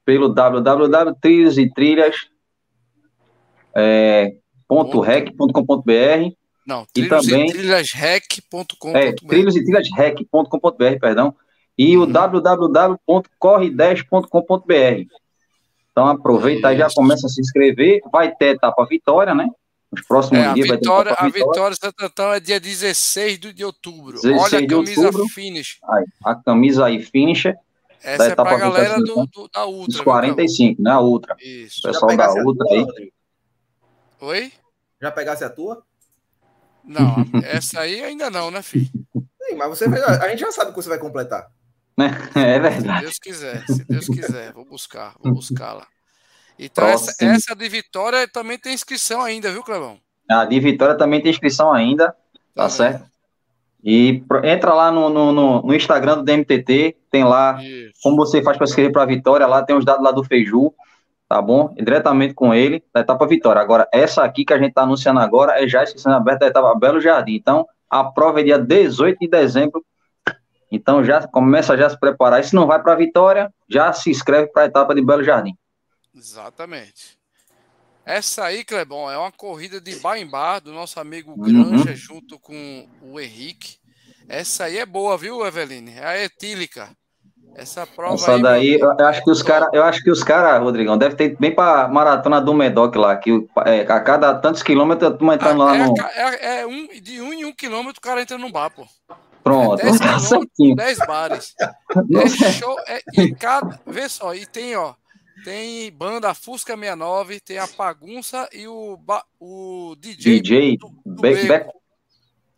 pelo 0.04 0.28
www.trilhos 0.28 1.56
trilhas 1.74 2.28
é, 3.74 4.34
não, 6.66 6.86
trilhos 6.92 7.26
e, 7.26 7.30
também, 7.30 7.50
trilhasrec.com.br 7.50 8.98
é, 8.98 9.12
trilhos 9.12 9.56
e 9.56 9.64
trilhasrec.com.br, 9.64 10.98
perdão, 11.00 11.34
e 11.78 11.96
uhum. 11.96 12.02
o 12.02 12.06
www.corre10.com.br. 12.06 15.06
Então 15.90 16.06
aproveita 16.06 16.74
e 16.74 16.78
já 16.78 16.88
começa 16.94 17.26
a 17.26 17.30
se 17.30 17.40
inscrever, 17.40 18.00
vai 18.12 18.30
ter 18.34 18.56
etapa 18.56 18.84
vitória, 18.86 19.34
né? 19.34 19.48
Nos 19.90 20.06
próximos 20.06 20.40
é, 20.40 20.54
dias 20.54 20.68
vitória, 20.68 21.14
vai 21.14 21.30
ter 21.32 21.42
A 21.42 21.46
vitória 21.46 21.76
Santantão 21.76 22.32
é 22.32 22.40
dia 22.40 22.60
16 22.60 23.38
de 23.38 23.64
outubro. 23.64 24.20
Olha 24.24 24.58
a 24.58 24.66
camisa 24.66 25.06
outubro, 25.06 25.28
finish. 25.28 25.78
Aí, 25.88 26.04
a 26.24 26.34
camisa 26.34 26.84
aí 26.84 27.02
finish. 27.02 27.46
Essa 28.02 28.24
é 28.24 28.34
para 28.34 28.54
a 28.54 28.58
galera 28.58 28.96
do, 28.98 29.26
do, 29.26 29.48
da 29.52 29.66
Ultra. 29.66 29.92
Dos 29.92 30.00
45, 30.02 30.82
né? 30.82 30.90
A 30.90 31.00
Ultra. 31.00 31.36
Isso. 31.40 31.80
O 31.80 31.82
pessoal 31.90 32.16
da 32.16 32.32
Ultra 32.32 32.66
aí. 32.70 33.12
Oi? 34.20 34.52
Já 35.00 35.10
pegasse 35.10 35.44
a 35.44 35.50
tua? 35.50 35.82
Não, 36.84 37.16
essa 37.44 37.80
aí 37.80 38.02
ainda 38.02 38.30
não, 38.30 38.50
né, 38.50 38.62
filho? 38.62 38.88
Sim, 39.42 39.54
mas 39.56 39.68
você 39.68 39.88
vai, 39.88 40.00
a 40.00 40.28
gente 40.28 40.40
já 40.40 40.50
sabe 40.52 40.70
que 40.70 40.76
você 40.76 40.88
vai 40.88 40.98
completar. 40.98 41.46
É 42.36 42.60
verdade. 42.60 42.98
Se 42.98 43.02
Deus 43.02 43.18
quiser, 43.18 43.66
se 43.66 43.84
Deus 43.84 44.06
quiser, 44.06 44.52
vou 44.52 44.64
buscar, 44.64 45.16
vou 45.18 45.34
buscá-la. 45.34 45.84
Então, 46.58 46.86
essa, 46.86 47.14
essa, 47.20 47.54
de 47.54 47.68
Vitória 47.68 48.26
também 48.26 48.58
tem 48.58 48.74
inscrição 48.74 49.22
ainda, 49.22 49.50
viu, 49.52 49.62
Clevão? 49.62 49.98
A 50.28 50.44
de 50.44 50.58
Vitória 50.58 50.96
também 50.96 51.22
tem 51.22 51.30
inscrição 51.30 51.72
ainda, 51.72 52.08
tá, 52.54 52.64
tá 52.64 52.68
certo? 52.68 53.08
E 53.82 54.22
entra 54.42 54.74
lá 54.74 54.90
no, 54.90 55.08
no, 55.08 55.62
no, 55.62 55.74
Instagram 55.74 56.16
do 56.16 56.24
DMTT, 56.24 56.96
tem 57.10 57.22
lá 57.22 57.62
Isso. 57.62 57.92
como 58.02 58.16
você 58.16 58.42
faz 58.42 58.56
para 58.56 58.64
escrever 58.64 58.90
para 58.90 59.04
a 59.04 59.06
Vitória, 59.06 59.46
lá 59.46 59.62
tem 59.62 59.76
os 59.76 59.84
dados 59.84 60.02
lá 60.02 60.10
do 60.10 60.24
Feiju, 60.24 60.74
tá 61.28 61.40
bom? 61.40 61.72
E 61.76 61.84
diretamente 61.84 62.34
com 62.34 62.52
ele, 62.52 62.82
da 62.92 63.00
etapa 63.00 63.26
Vitória. 63.26 63.62
Agora, 63.62 63.88
essa 63.92 64.24
aqui 64.24 64.44
que 64.44 64.52
a 64.52 64.58
gente 64.58 64.70
está 64.70 64.82
anunciando 64.82 65.20
agora 65.20 65.62
é 65.62 65.68
já 65.68 65.84
inscrição 65.84 66.12
aberta 66.12 66.40
da 66.40 66.46
etapa 66.48 66.74
Belo 66.78 67.00
Jardim. 67.00 67.34
Então, 67.34 67.66
a 67.88 68.02
prova 68.04 68.40
é 68.40 68.44
dia 68.44 68.58
18 68.58 69.18
de 69.20 69.28
dezembro. 69.28 69.84
Então, 70.70 71.04
já 71.04 71.26
começa 71.26 71.76
já 71.76 71.86
a 71.86 71.90
se 71.90 71.98
preparar. 71.98 72.40
E 72.40 72.44
se 72.44 72.54
não 72.54 72.66
vai 72.66 72.82
para 72.82 72.92
a 72.92 72.96
Vitória, 72.96 73.52
já 73.68 73.92
se 73.92 74.10
inscreve 74.10 74.48
para 74.48 74.62
a 74.62 74.66
etapa 74.66 74.94
de 74.94 75.00
Belo 75.00 75.22
Jardim. 75.22 75.56
Exatamente. 76.14 77.18
Essa 78.04 78.44
aí, 78.44 78.64
Clebon, 78.64 79.10
é 79.10 79.18
uma 79.18 79.30
corrida 79.30 79.80
de 79.80 79.96
bar 79.96 80.16
em 80.16 80.26
bar 80.26 80.60
do 80.60 80.72
nosso 80.72 80.98
amigo 80.98 81.32
uhum. 81.32 81.44
Granja 81.44 81.94
junto 81.94 82.38
com 82.38 82.88
o 83.02 83.20
Henrique. 83.20 83.76
Essa 84.26 84.64
aí 84.64 84.78
é 84.78 84.86
boa, 84.86 85.16
viu, 85.18 85.46
Eveline? 85.46 85.92
É 85.92 86.06
a 86.06 86.24
etílica. 86.24 86.88
Essa 87.54 87.86
prova 87.86 88.14
Essa 88.14 88.34
aí, 88.36 88.42
daí, 88.42 88.80
eu 88.80 89.06
acho 89.06 89.24
que 89.24 89.30
os 89.30 89.42
caras, 89.42 89.68
eu 89.72 89.82
acho 89.82 90.02
que 90.02 90.10
os 90.10 90.22
caras, 90.22 90.62
Rodrigão, 90.62 90.96
deve 90.96 91.16
ter 91.16 91.36
bem 91.38 91.54
para 91.54 91.88
maratona 91.88 92.40
do 92.40 92.54
Medoc 92.54 92.94
lá, 92.94 93.16
que 93.16 93.46
é, 93.66 93.80
a 93.80 94.00
cada 94.00 94.34
tantos 94.34 94.62
quilômetros 94.62 95.16
tu 95.18 95.32
entrando 95.32 95.62
ah, 95.62 95.66
lá 95.66 95.76
é, 95.76 95.84
no 95.84 95.94
é, 96.00 96.60
é, 96.60 96.66
um 96.66 96.88
de 97.00 97.20
um 97.20 97.32
em 97.32 97.44
um 97.44 97.52
quilômetro 97.52 97.98
o 97.98 98.00
cara 98.00 98.22
entra 98.22 98.38
no 98.38 98.50
bar, 98.50 98.70
pô. 98.70 98.86
Pronto, 99.42 99.80
é 99.80 99.84
10 99.84 99.98
quilômetros, 100.56 100.76
10 100.76 100.98
bares. 100.98 101.54
É 102.44 102.52
show, 102.52 102.76
é, 102.86 103.02
e 103.16 103.34
cada, 103.34 103.80
vê 103.86 104.08
só, 104.08 104.34
e 104.34 104.46
tem, 104.46 104.76
ó, 104.76 104.94
tem 105.44 105.90
banda 105.92 106.34
Fusca 106.34 106.74
69, 106.74 107.40
tem 107.40 107.58
a 107.58 107.68
Pagunça 107.68 108.48
e 108.52 108.66
o, 108.66 108.98
o 109.38 109.96
DJ, 109.98 110.40
DJ 110.40 110.76
do, 110.78 110.88
do 111.04 111.22
Beco. 111.22 111.48
Beco. 111.48 111.82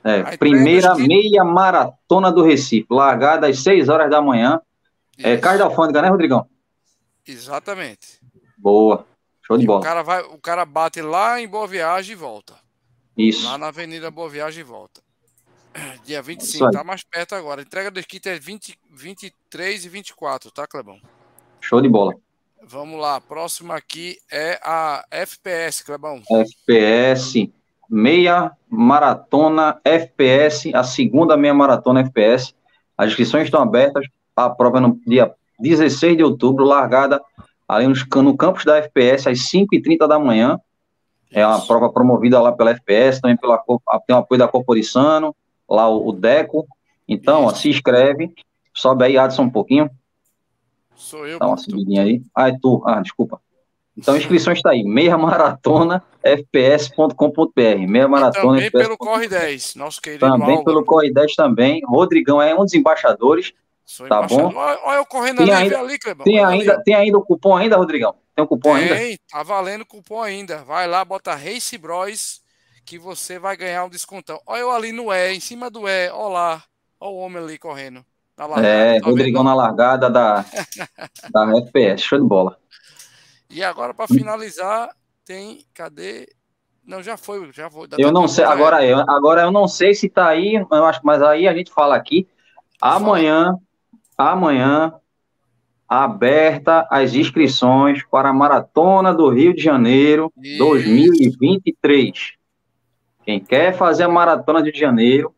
É, 0.03 0.37
primeira 0.37 0.93
meia 0.95 1.43
maratona 1.43 2.31
do 2.31 2.43
Recife, 2.43 2.85
largada 2.91 3.47
às 3.47 3.59
6 3.59 3.89
horas 3.89 4.09
da 4.09 4.21
manhã. 4.21 4.61
É, 5.17 5.21
Isso. 5.21 5.27
É 5.29 5.37
Cais 5.37 5.57
da 5.57 5.65
Alfândega, 5.65 6.01
né, 6.01 6.09
Rodrigão? 6.09 6.47
Exatamente. 7.27 8.19
Boa. 8.57 9.05
Show 9.41 9.57
de 9.57 9.63
e 9.63 9.67
bola. 9.67 9.79
O 9.79 9.83
cara, 9.83 10.03
vai, 10.03 10.21
o 10.21 10.37
cara 10.37 10.65
bate 10.65 11.01
lá 11.01 11.41
em 11.41 11.47
Boa 11.47 11.67
Viagem 11.67 12.13
e 12.13 12.15
volta. 12.15 12.53
Isso. 13.17 13.45
Lá 13.45 13.57
na 13.57 13.67
Avenida 13.67 14.11
Boa 14.11 14.29
Viagem 14.29 14.61
e 14.61 14.63
volta. 14.63 15.01
Dia 16.05 16.21
25, 16.21 16.71
tá 16.71 16.83
mais 16.83 17.03
perto 17.03 17.33
agora. 17.33 17.61
A 17.61 17.63
entrega 17.63 17.89
do 17.89 18.01
kit 18.03 18.27
é 18.29 18.37
20, 18.37 18.77
23 18.91 19.85
e 19.85 19.89
24, 19.89 20.51
tá, 20.51 20.67
Clebão? 20.67 20.99
Show 21.65 21.81
de 21.81 21.89
bola. 21.89 22.13
Vamos 22.61 22.99
lá, 22.99 23.19
próxima 23.19 23.75
aqui 23.75 24.17
é 24.31 24.59
a 24.63 25.03
FPS, 25.09 25.83
Clebão. 25.83 26.21
FPS, 26.29 27.51
meia 27.89 28.51
maratona 28.69 29.81
FPS, 29.83 30.71
a 30.75 30.83
segunda 30.83 31.35
meia 31.35 31.55
maratona 31.55 32.01
FPS. 32.01 32.53
As 32.95 33.09
inscrições 33.09 33.45
estão 33.45 33.63
abertas, 33.63 34.05
a 34.35 34.47
prova 34.47 34.77
é 34.77 34.81
no 34.81 34.99
dia 35.07 35.33
16 35.59 36.17
de 36.17 36.23
outubro, 36.23 36.63
largada 36.65 37.19
ali 37.67 37.87
no, 37.87 38.21
no 38.21 38.37
campus 38.37 38.63
da 38.63 38.77
FPS 38.77 39.27
às 39.27 39.39
5h30 39.39 40.07
da 40.07 40.19
manhã. 40.19 40.59
É 41.31 41.45
uma 41.45 41.65
prova 41.65 41.91
promovida 41.91 42.39
lá 42.39 42.51
pela 42.51 42.71
FPS, 42.71 43.21
também 43.21 43.37
pela, 43.37 43.57
tem 44.05 44.15
o 44.15 44.19
apoio 44.19 44.37
da 44.37 44.47
Corporissano, 44.47 45.35
lá 45.67 45.89
o, 45.89 46.09
o 46.09 46.11
Deco. 46.11 46.67
Então, 47.07 47.45
ó, 47.45 47.49
se 47.49 47.69
inscreve, 47.69 48.31
sobe 48.71 49.05
aí, 49.05 49.17
Adson, 49.17 49.43
um 49.43 49.49
pouquinho. 49.49 49.89
Sou 50.95 51.27
eu. 51.27 51.39
Dá 51.39 51.47
uma 51.47 51.57
subidinha 51.57 52.03
aí. 52.03 52.21
Ah, 52.35 52.49
é 52.49 52.57
tu. 52.59 52.83
Ah, 52.85 53.01
desculpa. 53.01 53.41
Então, 53.97 54.17
inscrição 54.17 54.51
está 54.51 54.71
aí, 54.71 54.83
meia 54.83 55.17
maratona 55.17 56.03
fps.com.br, 56.21 57.87
meia 57.87 58.07
maratona 58.09 58.57
também 58.57 58.69
pelo 58.69 58.97
Corre 58.97 59.29
10, 59.29 59.75
nosso 59.75 60.01
querido 60.01 60.27
Também 60.27 60.61
pelo 60.65 60.83
Corre 60.83 61.13
10 61.13 61.33
também, 61.35 61.81
Rodrigão 61.85 62.41
é 62.41 62.53
um 62.53 62.65
dos 62.65 62.73
embaixadores, 62.73 63.53
Sou 63.85 64.05
tá 64.07 64.23
bom? 64.23 64.53
Olha 64.53 64.97
eu 64.97 65.05
correndo 65.05 65.37
tem 65.37 65.53
ainda, 65.53 65.79
ali, 65.79 65.97
Clebão. 65.97 66.25
Tem 66.25 66.43
ainda, 66.43 66.73
ali. 66.73 66.83
tem 66.83 66.93
ainda 66.93 67.17
o 67.17 67.21
cupom 67.21 67.55
ainda, 67.55 67.77
Rodrigão? 67.77 68.15
Tem 68.35 68.43
um 68.43 68.47
cupom 68.47 68.73
tem, 68.73 68.83
ainda? 68.83 68.95
Tem, 68.95 69.17
tá 69.31 69.43
valendo 69.43 69.85
cupom 69.85 70.21
ainda. 70.21 70.57
Vai 70.63 70.87
lá, 70.87 71.05
bota 71.05 71.33
Race 71.33 71.77
Bros 71.77 72.41
que 72.85 72.99
você 72.99 73.39
vai 73.39 73.55
ganhar 73.55 73.85
um 73.85 73.89
descontão. 73.89 74.39
Olha 74.45 74.59
eu 74.59 74.71
ali 74.71 74.91
no 74.91 75.13
E, 75.13 75.33
em 75.33 75.39
cima 75.39 75.69
do 75.69 75.87
E, 75.87 76.09
olha 76.09 76.33
lá. 76.33 76.63
Olha 76.99 77.11
o 77.11 77.17
homem 77.17 77.43
ali 77.43 77.57
correndo. 77.57 78.05
Largada, 78.37 78.67
é, 78.67 78.99
tá 78.99 79.05
Rodrigão 79.05 79.43
vendo? 79.43 79.49
na 79.49 79.55
largada 79.55 80.09
da, 80.09 80.45
da 81.31 81.57
FPS, 81.57 82.03
show 82.03 82.19
de 82.19 82.27
bola. 82.27 82.57
E 83.49 83.63
agora, 83.63 83.93
para 83.93 84.07
finalizar, 84.07 84.89
tem. 85.23 85.65
Cadê? 85.73 86.27
Não, 86.85 87.01
já 87.01 87.17
foi, 87.17 87.51
já 87.51 87.69
foi. 87.69 87.87
Eu 87.97 88.11
não 88.11 88.27
sei, 88.27 88.43
agora 88.43 88.85
eu, 88.85 88.99
agora 89.09 89.41
eu 89.41 89.51
não 89.51 89.67
sei 89.67 89.93
se 89.93 90.09
tá 90.09 90.27
aí, 90.27 90.53
eu 90.55 90.85
acho, 90.85 90.99
mas 91.03 91.21
aí 91.21 91.47
a 91.47 91.53
gente 91.55 91.71
fala 91.71 91.95
aqui. 91.95 92.27
Amanhã, 92.79 93.57
amanhã, 94.17 94.93
aberta 95.87 96.87
as 96.91 97.13
inscrições 97.13 98.03
para 98.05 98.29
a 98.29 98.33
Maratona 98.33 99.13
do 99.13 99.29
Rio 99.29 99.55
de 99.55 99.63
Janeiro 99.63 100.31
Isso. 100.37 100.57
2023. 100.59 102.33
Quem 103.23 103.39
quer 103.39 103.75
fazer 103.75 104.03
a 104.03 104.09
Maratona 104.09 104.61
de 104.61 104.77
Janeiro, 104.77 105.33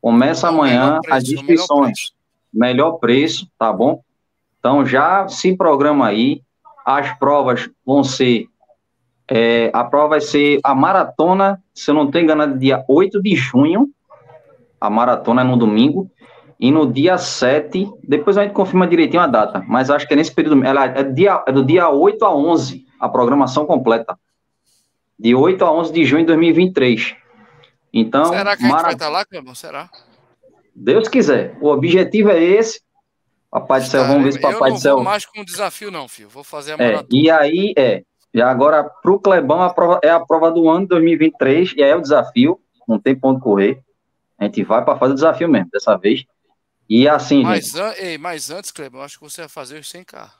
começa 0.00 0.48
amanhã 0.48 1.00
preço, 1.00 1.16
as 1.16 1.24
inscrições. 1.28 2.15
Melhor 2.56 2.92
preço. 2.92 3.46
tá 3.58 3.72
bom? 3.72 4.02
Então 4.58 4.84
já 4.84 5.28
se 5.28 5.56
programa 5.56 6.08
aí. 6.08 6.42
As 6.84 7.16
provas 7.18 7.68
vão 7.84 8.02
ser. 8.02 8.46
É, 9.28 9.70
a 9.74 9.84
prova 9.84 10.10
vai 10.10 10.20
ser 10.20 10.60
a 10.62 10.74
maratona, 10.74 11.60
se 11.74 11.90
eu 11.90 11.94
não 11.94 12.04
estou 12.04 12.20
enganado, 12.20 12.58
dia 12.58 12.84
8 12.88 13.20
de 13.20 13.34
junho. 13.34 13.88
A 14.80 14.88
maratona 14.88 15.42
é 15.42 15.44
no 15.44 15.56
domingo. 15.56 16.10
E 16.58 16.70
no 16.70 16.90
dia 16.90 17.18
7, 17.18 17.86
depois 18.02 18.38
a 18.38 18.42
gente 18.42 18.54
confirma 18.54 18.86
direitinho 18.86 19.22
a 19.22 19.26
data, 19.26 19.62
mas 19.68 19.90
acho 19.90 20.06
que 20.06 20.14
é 20.14 20.16
nesse 20.16 20.34
período. 20.34 20.64
Ela 20.64 20.86
é, 20.86 21.02
dia, 21.02 21.42
é 21.46 21.52
do 21.52 21.62
dia 21.62 21.90
8 21.90 22.24
a 22.24 22.34
11, 22.34 22.86
a 22.98 23.08
programação 23.08 23.66
completa. 23.66 24.18
De 25.18 25.34
8 25.34 25.62
a 25.64 25.72
11 25.72 25.92
de 25.92 26.04
junho 26.04 26.22
de 26.22 26.28
2023. 26.28 27.14
Então. 27.92 28.26
Será 28.26 28.56
que 28.56 28.64
a 28.64 28.68
gente 28.68 28.82
vai 28.82 28.92
estar 28.92 29.08
lá, 29.08 29.24
Clebão? 29.24 29.54
Será? 29.54 29.90
Deus 30.76 31.08
quiser. 31.08 31.56
O 31.60 31.68
objetivo 31.68 32.30
é 32.30 32.42
esse. 32.42 32.82
Papai 33.50 33.80
do 33.80 33.86
céu, 33.86 34.04
vamos 34.06 34.24
ver 34.24 34.32
se 34.32 34.40
Papai 34.40 34.70
do 34.70 34.78
céu. 34.78 34.92
Eu 34.92 34.96
não 34.98 35.04
mais 35.04 35.24
com 35.24 35.42
desafio, 35.42 35.90
não, 35.90 36.06
filho. 36.06 36.28
Vou 36.28 36.44
fazer 36.44 36.72
a 36.72 36.76
maratona. 36.76 37.08
É, 37.10 37.16
e 37.16 37.30
aí, 37.30 37.74
é. 37.76 38.02
E 38.34 38.42
agora, 38.42 38.84
para 38.84 39.10
o 39.10 39.18
Clebão, 39.18 39.62
a 39.62 39.72
prova, 39.72 39.98
é 40.02 40.10
a 40.10 40.20
prova 40.20 40.50
do 40.50 40.68
ano 40.68 40.82
de 40.82 40.88
2023, 40.88 41.72
e 41.76 41.82
aí 41.82 41.90
é 41.90 41.96
o 41.96 42.02
desafio. 42.02 42.60
Não 42.86 42.98
tem 42.98 43.18
ponto 43.18 43.40
correr. 43.40 43.82
A 44.38 44.44
gente 44.44 44.62
vai 44.62 44.84
para 44.84 44.98
fazer 44.98 45.12
o 45.12 45.14
desafio 45.14 45.48
mesmo, 45.48 45.70
dessa 45.72 45.96
vez. 45.96 46.24
E 46.88 47.08
assim, 47.08 47.42
mas, 47.42 47.68
gente... 47.68 47.80
an... 47.80 47.94
Ei, 47.96 48.18
mas 48.18 48.50
antes, 48.50 48.70
Clebão, 48.70 49.00
acho 49.00 49.18
que 49.18 49.24
você 49.24 49.42
vai 49.42 49.48
fazer 49.48 49.78
os 49.78 49.90
100k. 49.90 50.30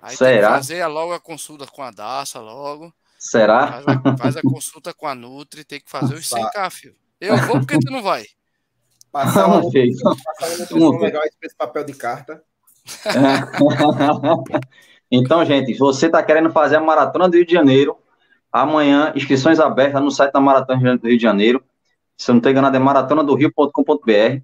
Aí 0.00 0.16
Será? 0.16 0.52
Fazer 0.52 0.86
logo 0.86 1.12
a 1.12 1.20
consulta 1.20 1.66
com 1.66 1.82
a 1.82 1.90
Daça, 1.90 2.40
logo. 2.40 2.92
Será? 3.18 3.66
Faz 3.66 3.84
a, 3.86 4.16
faz 4.16 4.36
a 4.38 4.42
consulta 4.42 4.94
com 4.94 5.06
a 5.06 5.14
Nutri, 5.14 5.64
tem 5.64 5.80
que 5.80 5.90
fazer 5.90 6.14
os 6.14 6.28
100k, 6.30 6.70
filho. 6.70 6.96
Eu 7.20 7.36
vou 7.38 7.58
porque 7.58 7.78
tu 7.78 7.92
não 7.92 8.02
vai. 8.02 8.24
Passar 9.12 9.48
um, 9.48 9.70
passar 9.70 10.48
uma 10.48 10.58
nutrição 10.58 10.98
legal 10.98 11.22
esse 11.42 11.56
papel 11.56 11.84
de 11.84 11.94
carta. 11.94 12.42
então, 15.10 15.44
gente, 15.44 15.72
se 15.72 15.78
você 15.78 16.06
está 16.06 16.22
querendo 16.22 16.50
fazer 16.50 16.76
a 16.76 16.80
Maratona 16.80 17.28
do 17.28 17.36
Rio 17.36 17.46
de 17.46 17.52
Janeiro, 17.52 17.96
amanhã, 18.52 19.12
inscrições 19.14 19.58
abertas 19.58 20.02
no 20.02 20.10
site 20.10 20.32
da 20.32 20.40
Maratona 20.40 20.98
do 20.98 21.08
Rio 21.08 21.16
de 21.16 21.22
Janeiro. 21.22 21.64
Se 22.16 22.30
eu 22.30 22.34
não 22.34 22.38
estou 22.38 22.50
enganado, 22.50 22.76
é 22.76 22.80
maratona 22.80 23.22
do 23.22 23.34
rio.com.br. 23.34 24.40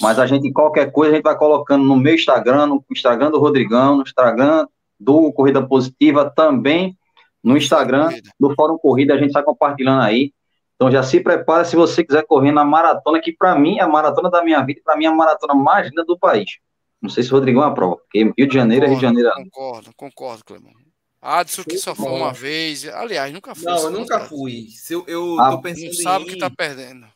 Mas 0.00 0.18
a 0.18 0.26
gente, 0.26 0.50
qualquer 0.52 0.90
coisa, 0.90 1.12
a 1.12 1.16
gente 1.16 1.24
vai 1.24 1.36
colocando 1.36 1.84
no 1.84 1.96
meu 1.96 2.14
Instagram, 2.14 2.66
no 2.66 2.84
Instagram 2.90 3.30
do 3.30 3.38
Rodrigão, 3.38 3.96
no 3.96 4.02
Instagram 4.02 4.66
do 4.98 5.32
Corrida 5.32 5.66
Positiva, 5.66 6.32
também 6.34 6.96
no 7.44 7.56
Instagram 7.56 8.08
do 8.40 8.54
Fórum 8.54 8.78
Corrida, 8.78 9.14
a 9.14 9.18
gente 9.18 9.32
vai 9.32 9.42
compartilhando 9.42 10.02
aí. 10.02 10.32
Então 10.76 10.90
já 10.90 11.02
se 11.02 11.20
prepara 11.20 11.64
se 11.64 11.74
você 11.74 12.04
quiser 12.04 12.24
correr 12.26 12.52
na 12.52 12.64
maratona, 12.64 13.20
que 13.20 13.32
para 13.32 13.58
mim 13.58 13.78
é 13.78 13.82
a 13.82 13.88
maratona 13.88 14.30
da 14.30 14.44
minha 14.44 14.64
vida, 14.64 14.80
para 14.84 14.96
mim 14.96 15.06
é 15.06 15.08
a 15.08 15.14
maratona 15.14 15.54
mais 15.54 15.88
linda 15.88 16.04
do 16.04 16.18
país. 16.18 16.58
Não 17.00 17.10
sei 17.10 17.22
se 17.22 17.30
o 17.30 17.34
Rodrigão 17.34 17.62
aprova, 17.62 17.96
porque 17.96 18.32
Rio 18.36 18.48
de 18.48 18.54
Janeiro 18.54 18.86
concordo, 18.86 19.04
é 19.04 19.08
Rio 19.08 19.16
de 19.16 19.22
Janeiro. 19.22 19.50
Concordo, 19.50 19.90
concordo, 19.96 20.44
Clemão. 20.44 20.72
Adson 21.20 21.64
que 21.64 21.78
só 21.78 21.94
foi 21.94 22.12
uma 22.12 22.32
vez. 22.32 22.86
Aliás, 22.86 23.32
nunca 23.32 23.54
fui. 23.54 23.64
Não, 23.64 23.78
eu 23.78 23.90
nunca 23.90 24.20
fui. 24.20 24.68
Se 24.70 24.92
eu, 24.92 25.04
eu 25.08 25.40
ah, 25.40 25.50
tô 25.50 25.60
pensando 25.60 25.86
não 25.86 25.92
sabe 25.94 26.24
em... 26.24 26.28
que 26.28 26.38
tá 26.38 26.50
perdendo. 26.50 27.06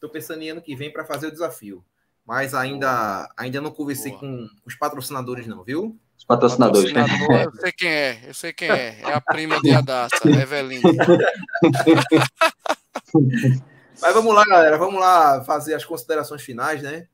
Tô 0.00 0.08
pensando 0.08 0.42
em 0.42 0.50
ano 0.50 0.62
que 0.62 0.74
vem 0.74 0.92
para 0.92 1.04
fazer 1.04 1.28
o 1.28 1.30
desafio 1.30 1.84
mas 2.26 2.54
ainda, 2.54 3.28
ainda 3.36 3.60
não 3.60 3.70
conversei 3.70 4.12
com 4.12 4.48
os 4.64 4.74
patrocinadores, 4.76 5.46
não, 5.46 5.62
viu? 5.64 5.98
Os 6.16 6.24
patrocinadores. 6.24 6.92
Patrocinador, 6.92 7.42
eu 7.42 7.60
sei 7.60 7.72
quem 7.72 7.88
é, 7.88 8.20
eu 8.24 8.34
sei 8.34 8.52
quem 8.52 8.70
é. 8.70 9.00
É 9.00 9.12
a 9.12 9.20
prima 9.20 9.60
de 9.60 9.72
Adassa, 9.72 10.28
Evelina. 10.28 10.82
mas 14.00 14.14
vamos 14.14 14.34
lá, 14.34 14.44
galera, 14.44 14.78
vamos 14.78 15.00
lá 15.00 15.42
fazer 15.44 15.74
as 15.74 15.84
considerações 15.84 16.42
finais, 16.42 16.82
né? 16.82 17.06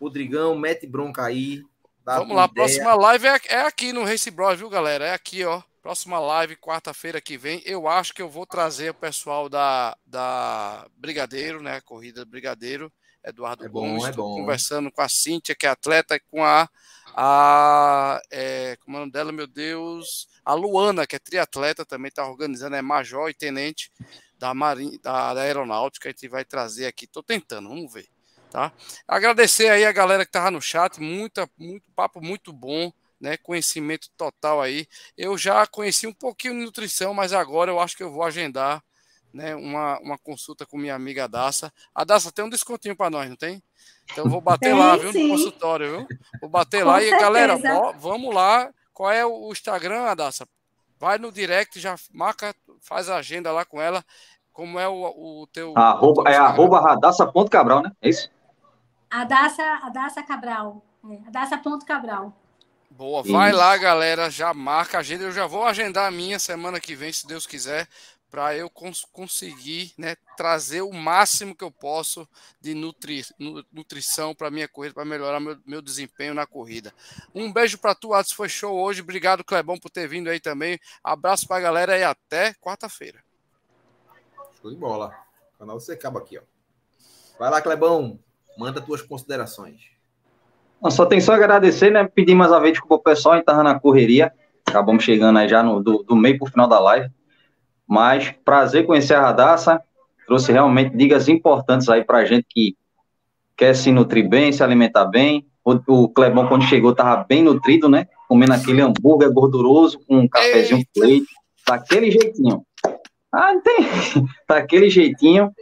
Rodrigão, 0.00 0.56
mete 0.56 0.86
bronca 0.86 1.24
aí. 1.24 1.62
Vamos 2.04 2.36
lá, 2.36 2.44
ideia. 2.44 2.54
próxima 2.54 2.94
live 2.94 3.26
é, 3.26 3.40
é 3.48 3.60
aqui 3.60 3.92
no 3.92 4.04
Race 4.04 4.30
Bros, 4.30 4.58
viu, 4.58 4.68
galera? 4.68 5.06
É 5.06 5.14
aqui, 5.14 5.44
ó. 5.44 5.62
Próxima 5.82 6.18
live, 6.18 6.56
quarta-feira 6.56 7.20
que 7.20 7.36
vem. 7.36 7.62
Eu 7.64 7.86
acho 7.86 8.14
que 8.14 8.22
eu 8.22 8.28
vou 8.28 8.46
trazer 8.46 8.90
o 8.90 8.94
pessoal 8.94 9.48
da, 9.48 9.96
da 10.06 10.86
Brigadeiro, 10.96 11.62
né? 11.62 11.80
Corrida 11.82 12.24
Brigadeiro 12.24 12.90
Eduardo 13.24 13.64
é 13.64 13.68
bom, 13.68 13.88
Gomes, 13.88 14.04
é 14.04 14.12
bom. 14.12 14.36
conversando 14.36 14.92
com 14.92 15.00
a 15.00 15.08
Cíntia, 15.08 15.54
que 15.54 15.66
é 15.66 15.70
atleta, 15.70 16.14
e 16.14 16.20
com 16.20 16.44
a, 16.44 16.68
a 17.16 18.20
é, 18.30 18.76
como 18.84 18.98
é 18.98 18.98
o 18.98 19.00
nome 19.00 19.12
dela, 19.12 19.32
meu 19.32 19.46
Deus, 19.46 20.28
a 20.44 20.52
Luana, 20.52 21.06
que 21.06 21.16
é 21.16 21.18
triatleta, 21.18 21.86
também 21.86 22.10
está 22.10 22.28
organizando, 22.28 22.76
é 22.76 22.82
major 22.82 23.30
e 23.30 23.34
tenente 23.34 23.90
da, 24.38 24.54
Marinha, 24.54 24.98
da, 25.02 25.34
da 25.34 25.42
Aeronáutica, 25.42 26.08
a 26.08 26.12
gente 26.12 26.28
vai 26.28 26.44
trazer 26.44 26.86
aqui, 26.86 27.04
estou 27.04 27.22
tentando, 27.22 27.68
vamos 27.68 27.92
ver. 27.92 28.08
Tá? 28.50 28.72
Agradecer 29.08 29.68
aí 29.68 29.84
a 29.84 29.90
galera 29.90 30.24
que 30.24 30.28
estava 30.28 30.50
no 30.50 30.62
chat, 30.62 31.00
muita, 31.00 31.50
muito 31.58 31.84
papo 31.94 32.20
muito 32.20 32.52
bom, 32.52 32.92
né? 33.20 33.36
Conhecimento 33.36 34.08
total 34.16 34.62
aí. 34.62 34.86
Eu 35.16 35.36
já 35.36 35.66
conheci 35.66 36.06
um 36.06 36.12
pouquinho 36.12 36.54
de 36.54 36.64
nutrição, 36.64 37.12
mas 37.12 37.32
agora 37.32 37.70
eu 37.70 37.80
acho 37.80 37.96
que 37.96 38.02
eu 38.02 38.12
vou 38.12 38.22
agendar 38.22 38.80
né, 39.32 39.56
uma, 39.56 39.98
uma 39.98 40.16
consulta 40.16 40.64
com 40.64 40.78
minha 40.78 40.94
amiga 40.94 41.26
Daça. 41.26 41.72
A 41.92 42.04
Daça 42.04 42.30
tem 42.30 42.44
um 42.44 42.48
descontinho 42.48 42.94
para 42.94 43.10
nós, 43.10 43.28
não 43.28 43.36
tem? 43.36 43.60
Então 44.12 44.28
vou 44.28 44.40
bater 44.40 44.70
tem, 44.70 44.78
lá, 44.78 44.96
viu, 44.96 45.10
sim. 45.10 45.24
no 45.24 45.30
consultório, 45.30 45.90
viu? 45.90 46.18
Vou 46.40 46.48
bater 46.48 46.82
com 46.82 46.90
lá 46.90 47.00
certeza. 47.00 47.16
e 47.16 47.20
galera, 47.20 47.58
ó, 47.76 47.92
vamos 47.92 48.32
lá. 48.32 48.72
Qual 48.92 49.10
é 49.10 49.26
o 49.26 49.50
Instagram, 49.50 50.02
Adassa? 50.02 50.46
Vai 51.04 51.18
no 51.18 51.30
direct, 51.30 51.78
já 51.78 51.96
marca, 52.14 52.54
faz 52.80 53.10
a 53.10 53.16
agenda 53.16 53.52
lá 53.52 53.62
com 53.62 53.78
ela. 53.78 54.02
Como 54.54 54.80
é 54.80 54.88
o, 54.88 55.42
o 55.42 55.46
teu. 55.48 55.74
Arroba, 55.76 56.22
o 56.22 56.24
teu 56.24 56.32
é 56.32 56.36
arroba 56.38 56.80
radassa.cabral, 56.80 57.82
né? 57.82 57.92
É 58.00 58.08
isso? 58.08 58.30
Adassa, 59.10 59.62
Adassa 59.82 60.22
Cabral. 60.22 60.82
É, 61.10 61.28
Adassa.cabral. 61.28 62.32
Boa, 62.88 63.22
vai 63.22 63.50
isso. 63.50 63.58
lá, 63.58 63.76
galera. 63.76 64.30
Já 64.30 64.54
marca 64.54 64.96
a 64.96 65.00
agenda. 65.00 65.24
Eu 65.24 65.32
já 65.32 65.46
vou 65.46 65.64
agendar 65.64 66.08
a 66.08 66.10
minha 66.10 66.38
semana 66.38 66.80
que 66.80 66.94
vem, 66.94 67.12
se 67.12 67.26
Deus 67.26 67.46
quiser 67.46 67.86
para 68.30 68.56
eu 68.56 68.68
cons 68.68 69.06
conseguir 69.12 69.92
né, 69.96 70.16
trazer 70.36 70.82
o 70.82 70.92
máximo 70.92 71.54
que 71.54 71.62
eu 71.62 71.70
posso 71.70 72.28
de 72.60 72.74
nutri 72.74 73.24
nutrição 73.72 74.34
para 74.34 74.50
minha 74.50 74.66
corrida, 74.66 74.94
para 74.94 75.04
melhorar 75.04 75.38
meu, 75.38 75.56
meu, 75.64 75.80
desempenho 75.80 76.34
na 76.34 76.46
corrida. 76.46 76.92
Um 77.34 77.52
beijo 77.52 77.78
para 77.78 77.94
tu, 77.94 78.12
Adson, 78.12 78.34
foi 78.34 78.48
show 78.48 78.76
hoje. 78.76 79.02
Obrigado, 79.02 79.44
Clebão, 79.44 79.78
por 79.78 79.90
ter 79.90 80.08
vindo 80.08 80.28
aí 80.28 80.40
também. 80.40 80.80
Abraço 81.02 81.46
para 81.46 81.58
a 81.58 81.60
galera 81.60 81.96
e 81.96 82.02
até 82.02 82.54
quarta-feira. 82.54 83.20
Show 84.60 84.70
de 84.70 84.76
bola. 84.76 85.14
O 85.54 85.58
canal 85.60 85.78
você 85.78 85.92
acaba 85.92 86.18
aqui, 86.18 86.38
ó. 86.38 86.42
Vai 87.38 87.50
lá, 87.50 87.60
Clebão, 87.60 88.18
manda 88.56 88.80
tuas 88.80 89.02
considerações. 89.02 89.90
só 90.90 91.06
tem 91.06 91.20
só 91.20 91.34
agradecer, 91.34 91.90
né? 91.90 92.04
Pedir 92.04 92.34
mais 92.34 92.50
uma 92.50 92.60
vez 92.60 92.80
para 92.80 92.96
o 92.96 92.98
pessoal, 92.98 93.34
a 93.34 93.36
gente 93.36 93.46
tava 93.46 93.62
na 93.62 93.78
correria. 93.78 94.32
Acabamos 94.66 95.04
chegando 95.04 95.38
aí 95.38 95.48
já 95.48 95.62
no, 95.62 95.82
do, 95.82 96.02
do 96.02 96.16
meio 96.16 96.38
para 96.38 96.48
o 96.48 96.50
final 96.50 96.68
da 96.68 96.80
live. 96.80 97.10
Mas 97.94 98.34
prazer 98.44 98.84
conhecer 98.86 99.14
a 99.14 99.20
Radassa, 99.20 99.80
trouxe 100.26 100.50
realmente 100.50 100.96
dicas 100.96 101.28
importantes 101.28 101.88
aí 101.88 102.02
para 102.02 102.24
gente 102.24 102.44
que 102.50 102.76
quer 103.56 103.72
se 103.76 103.92
nutrir 103.92 104.28
bem, 104.28 104.50
se 104.50 104.64
alimentar 104.64 105.04
bem. 105.04 105.46
O, 105.64 105.78
o 105.86 106.08
Clebão, 106.08 106.48
quando 106.48 106.64
chegou, 106.64 106.90
estava 106.90 107.22
bem 107.22 107.44
nutrido, 107.44 107.88
né? 107.88 108.08
Comendo 108.28 108.52
aquele 108.52 108.80
hambúrguer 108.80 109.32
gorduroso 109.32 110.00
com 110.08 110.18
um 110.18 110.28
cafezinho 110.28 110.78
Eita. 110.78 111.06
leite, 111.06 111.26
daquele 111.64 112.10
jeitinho. 112.10 112.66
Ah, 113.32 113.54
não 113.54 113.62
tem. 113.62 113.76
daquele 114.48 114.90
jeitinho, 114.90 115.52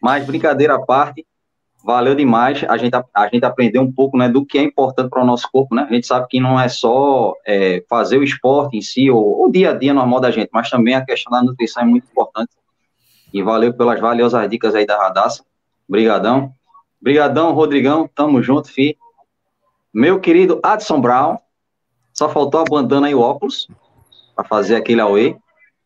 mas 0.00 0.24
brincadeira 0.24 0.76
à 0.76 0.80
parte. 0.80 1.26
Valeu 1.84 2.14
demais. 2.14 2.64
A 2.68 2.78
gente, 2.78 2.94
a 3.14 3.28
gente 3.28 3.44
aprendeu 3.44 3.82
um 3.82 3.92
pouco, 3.92 4.16
né, 4.16 4.28
do 4.28 4.44
que 4.44 4.56
é 4.56 4.62
importante 4.62 5.10
para 5.10 5.22
o 5.22 5.26
nosso 5.26 5.48
corpo, 5.52 5.74
né? 5.74 5.86
A 5.88 5.92
gente 5.92 6.06
sabe 6.06 6.26
que 6.28 6.40
não 6.40 6.58
é 6.58 6.66
só 6.66 7.34
é, 7.46 7.84
fazer 7.88 8.16
o 8.16 8.24
esporte 8.24 8.76
em 8.78 8.80
si, 8.80 9.10
ou 9.10 9.44
o 9.44 9.52
dia 9.52 9.70
a 9.70 9.74
dia 9.74 9.92
normal 9.92 10.18
da 10.18 10.30
gente, 10.30 10.48
mas 10.52 10.70
também 10.70 10.94
a 10.94 11.04
questão 11.04 11.30
da 11.30 11.42
nutrição 11.42 11.82
é 11.82 11.86
muito 11.86 12.06
importante. 12.10 12.50
E 13.32 13.42
valeu 13.42 13.74
pelas 13.74 14.00
valiosas 14.00 14.48
dicas 14.48 14.74
aí 14.74 14.86
da 14.86 14.96
Radassa. 14.96 15.44
Obrigadão. 15.86 16.52
Obrigadão, 17.00 17.52
Rodrigão. 17.52 18.08
Tamo 18.14 18.42
junto, 18.42 18.70
fi. 18.70 18.96
Meu 19.92 20.18
querido 20.20 20.60
Adson 20.62 21.00
Brown. 21.00 21.38
Só 22.12 22.28
faltou 22.28 22.60
a 22.60 22.64
bandana 22.64 23.10
e 23.10 23.14
o 23.14 23.20
óculos 23.20 23.68
para 24.34 24.44
fazer 24.44 24.76
aquele 24.76 25.00
away. 25.00 25.36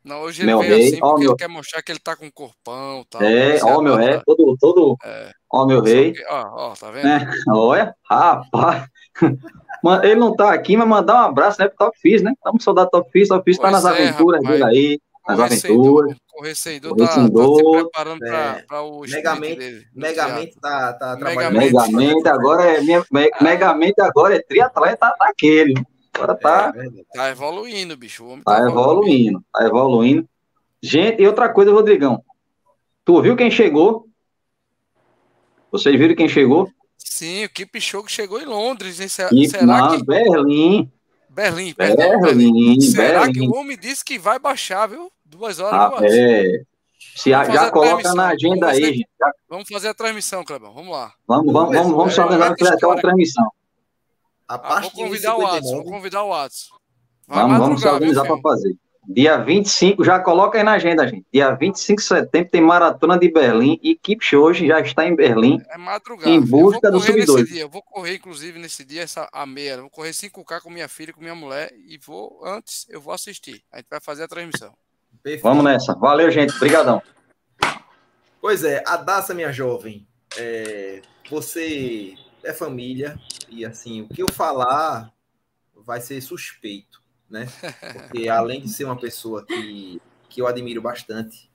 Não, 0.05 0.23
hoje 0.23 0.43
ele 0.43 0.47
meu 0.47 0.61
veio 0.61 0.77
rei, 0.77 0.89
assim 0.89 1.01
porque 1.01 1.21
meu... 1.21 1.31
ele 1.31 1.37
quer 1.37 1.49
mostrar 1.49 1.83
que 1.83 1.93
ele 1.93 1.99
tá 1.99 2.17
com 2.17 2.31
corpão. 2.31 3.05
Tal, 3.11 3.23
é, 3.23 3.59
ó, 3.63 3.81
meu 3.81 3.97
rei, 3.97 4.21
todo, 4.25 4.57
todo, 4.59 4.97
é. 5.05 5.33
ó, 5.53 5.67
meu 5.67 5.83
rei. 5.83 6.13
Que, 6.13 6.25
ó, 6.27 6.71
ó, 6.71 6.75
tá 6.75 6.91
vendo? 6.91 7.07
É, 7.07 7.29
olha, 7.53 7.95
rapaz. 8.09 8.89
ele 10.03 10.15
não 10.15 10.35
tá 10.35 10.53
aqui, 10.53 10.77
mas 10.77 10.89
mandar 10.89 11.15
um 11.15 11.27
abraço, 11.27 11.61
né, 11.61 11.69
pro 11.69 11.77
Top 11.77 11.99
Fizz, 12.01 12.23
né? 12.23 12.33
Estamos 12.33 12.65
soldado 12.65 12.91
Top 12.91 13.11
Fizz, 13.11 13.29
Top 13.29 13.45
Fizz 13.45 13.59
tá 13.59 13.71
nas 13.71 13.85
é, 13.85 13.89
aventuras 13.89 14.43
rapaz. 14.43 14.61
dele 14.61 14.77
aí, 14.77 15.01
nas 15.29 15.41
aventuras. 15.41 16.17
O 16.39 16.43
Recendor 16.43 16.97
tá, 16.97 17.07
tá, 17.07 17.15
se 17.15 17.31
preparando 17.31 18.25
é, 18.25 18.63
para 18.63 18.83
o 18.83 19.01
Megamente, 19.01 19.59
dele. 19.59 19.87
Megamente 19.93 20.55
tá, 20.61 20.93
tá 20.93 21.17
trabalhando. 21.17 21.59
Megamente 21.59 22.29
agora 22.29 22.63
é, 22.63 22.79
ah. 22.79 23.43
Megamente 23.43 24.01
agora 24.01 24.37
é 24.37 24.41
triatleta 24.41 25.13
daquele. 25.19 25.75
Agora 26.19 26.35
tá. 26.37 26.73
É, 26.75 27.05
tá 27.15 27.31
evoluindo, 27.31 27.97
bicho. 27.97 28.25
O 28.25 28.31
homem 28.31 28.43
tá, 28.43 28.57
tá 28.57 28.67
evoluindo, 28.67 28.99
evoluindo, 29.01 29.45
tá 29.53 29.65
evoluindo. 29.65 30.29
Gente, 30.83 31.23
e 31.23 31.27
outra 31.27 31.49
coisa, 31.49 31.73
Rodrigão. 31.73 32.23
Tu 33.05 33.23
viu 33.23 33.37
quem 33.37 33.51
chegou? 33.51 34.07
Vocês 35.71 35.99
viram 35.99 36.15
quem 36.15 36.29
chegou? 36.29 36.71
Sim, 36.97 37.45
o 37.45 37.51
Keep 37.51 37.81
Show 37.81 38.03
que 38.03 38.13
chegou 38.13 38.41
em 38.41 38.45
Londres. 38.45 39.01
Hein? 39.01 39.09
Será, 39.09 39.31
não, 39.65 39.97
que. 39.97 40.05
Berlim. 40.05 40.91
Berlim, 41.29 41.73
perdão, 41.73 42.21
Berlim. 42.21 42.53
Berlim. 42.53 42.81
Será 42.81 43.21
Berlim. 43.21 43.33
que 43.33 43.49
o 43.49 43.55
homem 43.55 43.79
disse 43.79 44.05
que 44.05 44.19
vai 44.19 44.39
baixar, 44.39 44.89
viu? 44.89 45.11
Duas 45.25 45.61
horas. 45.61 46.01
Ah, 46.01 46.07
é. 46.07 46.63
Se 47.15 47.33
a, 47.33 47.45
já 47.45 47.71
coloca 47.71 48.15
na 48.15 48.29
agenda 48.29 48.67
vamos 48.67 48.75
fazer, 48.75 48.85
aí, 48.85 48.95
gente. 48.95 49.09
Vamos 49.49 49.69
fazer 49.69 49.89
a 49.89 49.95
transmissão, 49.95 50.45
Clebão. 50.45 50.73
Vamos 50.73 50.93
lá. 50.93 51.13
Vamos, 51.27 51.53
vamos, 51.53 51.75
vamos, 51.77 51.93
vamos 51.93 52.15
só 52.15 52.29
fazer 52.29 52.73
aquela 52.73 52.97
transmissão. 52.97 53.49
A 54.49 54.55
ah, 54.55 54.81
vou 54.81 54.91
convidar 54.91 55.37
o 55.37 55.43
Watson, 55.43 55.77
vou 55.77 55.85
convidar 55.85 56.23
o 56.25 56.31
Watson. 56.31 56.75
vamos, 57.27 57.59
vamos 57.59 57.81
se 57.83 57.89
organizar 57.89 58.25
para 58.25 58.41
fazer. 58.41 58.75
Dia 59.11 59.39
25, 59.39 60.05
já 60.05 60.21
coloca 60.21 60.59
aí 60.59 60.65
na 60.65 60.73
agenda, 60.73 61.09
gente. 61.09 61.27
Dia 61.33 61.55
25 61.55 61.99
de 61.99 62.07
setembro 62.07 62.51
tem 62.51 62.61
Maratona 62.61 63.19
de 63.19 63.31
Berlim 63.31 63.81
e 63.83 63.99
hoje 64.37 64.67
já 64.67 64.81
está 64.81 65.07
em 65.07 65.17
Berlim. 65.17 65.63
É 65.71 65.79
madrugada. 65.79 66.31
Em 66.31 66.41
busca 66.41 66.91
do 66.91 67.01
sub-2. 67.01 67.57
Eu 67.57 67.71
vou 67.71 67.83
correr, 67.83 68.17
inclusive, 68.17 68.59
nesse 68.59 68.85
dia, 68.85 69.03
essa, 69.03 69.27
a 69.33 69.47
meia. 69.47 69.81
vou 69.81 69.89
correr 69.89 70.11
5K 70.11 70.61
com 70.61 70.69
minha 70.69 70.89
filha, 70.89 71.15
com 71.15 71.23
minha 71.23 71.35
mulher. 71.35 71.73
E 71.75 71.97
vou, 71.97 72.43
antes, 72.45 72.87
eu 72.91 73.01
vou 73.01 73.15
assistir. 73.15 73.63
A 73.73 73.79
gente 73.79 73.89
vai 73.91 73.99
fazer 73.99 74.25
a 74.25 74.29
transmissão. 74.29 74.75
Perfeito. 75.23 75.43
Vamos 75.43 75.65
nessa. 75.65 75.95
Valeu, 75.95 76.31
gente. 76.31 76.55
Obrigadão. 76.57 77.03
Pois 78.43 78.63
é, 78.63 78.83
a 78.87 78.99
Daça, 78.99 79.33
minha 79.33 79.51
jovem. 79.51 80.07
É, 80.37 81.01
você 81.31 82.15
é 82.43 82.53
família, 82.53 83.19
e 83.49 83.65
assim, 83.65 84.03
o 84.03 84.09
que 84.09 84.23
eu 84.23 84.33
falar 84.33 85.13
vai 85.75 86.01
ser 86.01 86.21
suspeito, 86.21 87.03
né? 87.29 87.47
Porque 87.93 88.29
além 88.29 88.63
de 88.63 88.69
ser 88.69 88.85
uma 88.85 88.99
pessoa 88.99 89.45
que, 89.45 90.01
que 90.29 90.41
eu 90.41 90.47
admiro 90.47 90.83
bastante, 90.83 91.51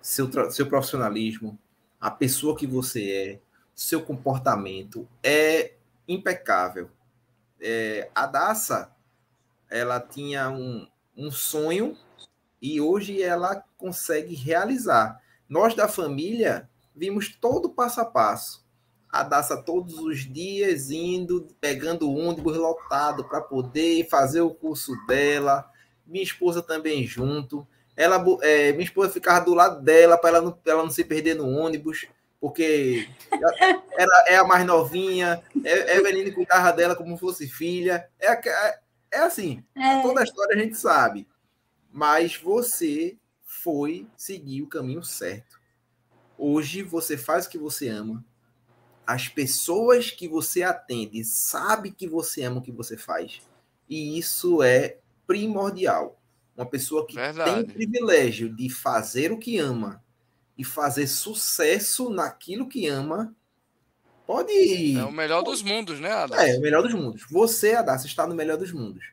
seu, 0.00 0.30
seu 0.50 0.66
profissionalismo, 0.66 1.58
a 2.00 2.10
pessoa 2.10 2.56
que 2.56 2.66
você 2.66 3.10
é, 3.10 3.40
seu 3.74 4.02
comportamento 4.02 5.08
é 5.22 5.74
impecável. 6.06 6.90
É, 7.60 8.10
a 8.14 8.26
Daça, 8.26 8.94
ela 9.70 10.00
tinha 10.00 10.48
um, 10.48 10.86
um 11.16 11.30
sonho 11.30 11.96
e 12.60 12.80
hoje 12.80 13.22
ela 13.22 13.64
consegue 13.76 14.34
realizar. 14.34 15.20
Nós 15.48 15.74
da 15.74 15.88
família 15.88 16.68
vimos 16.94 17.34
todo 17.34 17.66
o 17.66 17.70
passo 17.70 18.00
a 18.00 18.04
passo 18.04 18.67
a 19.10 19.22
Daça 19.22 19.56
todos 19.56 19.98
os 19.98 20.20
dias 20.20 20.90
indo, 20.90 21.48
pegando 21.60 22.08
o 22.08 22.14
ônibus 22.14 22.56
lotado 22.56 23.24
para 23.24 23.40
poder 23.40 24.06
fazer 24.08 24.42
o 24.42 24.54
curso 24.54 24.92
dela. 25.06 25.68
Minha 26.06 26.22
esposa 26.22 26.62
também 26.62 27.06
junto. 27.06 27.66
Ela, 27.96 28.24
é, 28.42 28.72
minha 28.72 28.84
esposa 28.84 29.10
ficava 29.10 29.44
do 29.44 29.54
lado 29.54 29.82
dela 29.82 30.16
para 30.16 30.36
ela 30.36 30.40
não, 30.42 30.58
ela 30.64 30.82
não 30.82 30.90
se 30.90 31.04
perder 31.04 31.34
no 31.34 31.48
ônibus, 31.48 32.06
porque 32.40 33.08
ela 33.96 34.24
é 34.28 34.36
a 34.36 34.44
mais 34.44 34.64
novinha. 34.64 35.42
É, 35.64 35.96
Eveline 35.96 36.30
cuidava 36.30 36.72
dela 36.72 36.94
como 36.94 37.16
fosse 37.16 37.48
filha. 37.48 38.08
É, 38.20 38.32
é, 38.32 38.78
é 39.10 39.18
assim, 39.20 39.64
é. 39.74 40.02
toda 40.02 40.20
a 40.20 40.24
história 40.24 40.54
a 40.54 40.62
gente 40.62 40.76
sabe. 40.76 41.26
Mas 41.90 42.36
você 42.36 43.16
foi 43.42 44.06
seguir 44.16 44.62
o 44.62 44.68
caminho 44.68 45.02
certo. 45.02 45.58
Hoje 46.36 46.82
você 46.82 47.16
faz 47.16 47.46
o 47.46 47.50
que 47.50 47.58
você 47.58 47.88
ama, 47.88 48.24
as 49.08 49.26
pessoas 49.26 50.10
que 50.10 50.28
você 50.28 50.62
atende 50.62 51.24
sabe 51.24 51.90
que 51.90 52.06
você 52.06 52.42
ama 52.42 52.58
o 52.58 52.62
que 52.62 52.70
você 52.70 52.94
faz. 52.94 53.40
E 53.88 54.18
isso 54.18 54.62
é 54.62 54.98
primordial. 55.26 56.20
Uma 56.54 56.66
pessoa 56.66 57.06
que 57.06 57.14
Verdade. 57.14 57.50
tem 57.50 57.62
o 57.62 57.72
privilégio 57.72 58.54
de 58.54 58.68
fazer 58.68 59.32
o 59.32 59.38
que 59.38 59.56
ama 59.56 60.04
e 60.58 60.62
fazer 60.62 61.06
sucesso 61.06 62.10
naquilo 62.10 62.68
que 62.68 62.86
ama, 62.86 63.34
pode. 64.26 64.98
É 64.98 65.04
o 65.04 65.10
melhor 65.10 65.40
dos 65.40 65.62
mundos, 65.62 65.98
né, 65.98 66.12
Adas? 66.12 66.38
É, 66.38 66.58
o 66.58 66.60
melhor 66.60 66.82
dos 66.82 66.92
mundos. 66.92 67.24
Você, 67.30 67.72
Adas, 67.72 68.04
está 68.04 68.26
no 68.26 68.34
melhor 68.34 68.58
dos 68.58 68.72
mundos. 68.72 69.06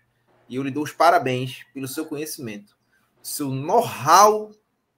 E 0.50 0.58
eu 0.58 0.64
lhe 0.64 0.72
dou 0.72 0.84
os 0.84 0.92
parabéns 0.92 1.64
pelo 1.74 1.88
seu 1.88 2.06
conhecimento, 2.06 2.76
seu 3.24 3.50
know-how 3.50 4.52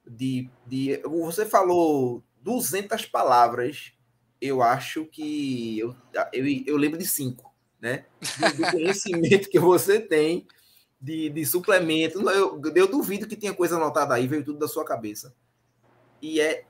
de, 0.04 0.50
de. 0.66 1.00
Você 1.04 1.46
falou 1.46 2.20
200 2.42 3.06
palavras 3.06 3.92
eu 4.40 4.62
acho 4.62 5.04
que 5.06 5.78
eu, 5.78 5.94
eu, 6.32 6.46
eu 6.66 6.76
lembro 6.76 6.98
de 6.98 7.06
cinco, 7.06 7.52
né? 7.80 8.04
Do, 8.38 8.56
do 8.56 8.70
conhecimento 8.70 9.48
que 9.48 9.58
você 9.58 10.00
tem 10.00 10.46
de, 11.00 11.28
de 11.30 11.46
suplemento. 11.46 12.18
Eu, 12.30 12.60
eu 12.74 12.86
duvido 12.86 13.26
que 13.26 13.36
tenha 13.36 13.54
coisa 13.54 13.76
anotada 13.76 14.14
aí, 14.14 14.26
veio 14.26 14.44
tudo 14.44 14.58
da 14.58 14.68
sua 14.68 14.84
cabeça. 14.84 15.34
E 16.20 16.40
é. 16.40 16.64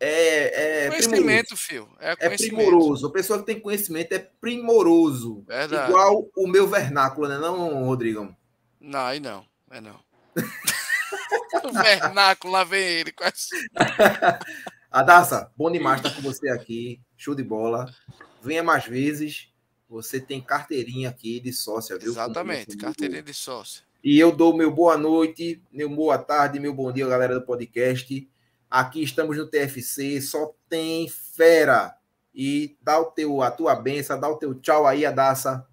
É, 0.00 0.86
é 0.86 0.88
conhecimento, 0.90 1.56
filho. 1.56 1.88
É, 2.00 2.16
é 2.18 2.30
primoroso. 2.30 3.06
A 3.06 3.12
pessoa 3.12 3.38
que 3.38 3.46
tem 3.46 3.60
conhecimento 3.60 4.12
é 4.12 4.18
primoroso. 4.18 5.44
Verdade. 5.46 5.90
Igual 5.90 6.28
o 6.36 6.46
meu 6.46 6.66
vernáculo, 6.66 7.28
né, 7.28 7.38
não, 7.38 7.84
Rodrigão? 7.84 8.36
Não, 8.80 9.00
aí 9.00 9.20
não. 9.20 9.46
É 9.70 9.80
não. 9.80 9.98
o 11.64 11.72
vernáculo, 11.72 12.52
lá 12.52 12.64
vem 12.64 12.84
ele. 12.84 13.12
Quase. 13.12 13.48
Adassa, 14.94 15.50
bom 15.56 15.72
demais 15.72 16.00
estar 16.00 16.14
com 16.14 16.22
você 16.22 16.48
aqui. 16.48 17.00
Show 17.16 17.34
de 17.34 17.42
bola. 17.42 17.92
Venha 18.40 18.62
mais 18.62 18.86
vezes. 18.86 19.52
Você 19.88 20.20
tem 20.20 20.40
carteirinha 20.40 21.08
aqui 21.08 21.40
de 21.40 21.52
sócia, 21.52 21.98
viu? 21.98 22.12
Exatamente, 22.12 22.76
carteirinha 22.76 23.20
de 23.20 23.34
sócia. 23.34 23.82
E 24.04 24.16
eu 24.16 24.30
dou 24.30 24.56
meu 24.56 24.70
boa 24.70 24.96
noite, 24.96 25.60
meu 25.72 25.88
boa 25.88 26.16
tarde, 26.16 26.60
meu 26.60 26.72
bom 26.72 26.92
dia, 26.92 27.08
galera 27.08 27.34
do 27.34 27.44
podcast. 27.44 28.30
Aqui 28.70 29.02
estamos 29.02 29.36
no 29.36 29.48
TFC, 29.48 30.20
só 30.20 30.54
tem 30.68 31.08
fera. 31.08 31.96
E 32.32 32.76
dá 32.80 33.00
o 33.00 33.06
teu, 33.06 33.42
a 33.42 33.50
tua 33.50 33.74
benção, 33.74 34.20
dá 34.20 34.28
o 34.28 34.36
teu 34.36 34.54
tchau 34.54 34.86
aí, 34.86 35.04
Adassa. 35.04 35.66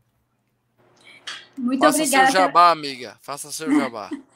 Muito 1.55 1.81
Faça 1.81 1.99
obrigada. 1.99 2.25
Faça 2.25 2.31
seu 2.31 2.41
jabá, 2.41 2.71
amiga. 2.71 3.17
Faça 3.21 3.51
seu 3.51 3.71
jabá. 3.71 4.09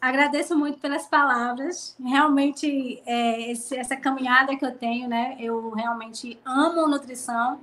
Agradeço 0.00 0.56
muito 0.56 0.78
pelas 0.78 1.06
palavras. 1.06 1.96
Realmente, 2.00 3.02
é, 3.04 3.50
esse, 3.50 3.76
essa 3.76 3.96
caminhada 3.96 4.56
que 4.56 4.64
eu 4.64 4.72
tenho, 4.72 5.08
né? 5.08 5.36
Eu 5.40 5.70
realmente 5.70 6.38
amo 6.44 6.86
nutrição. 6.86 7.58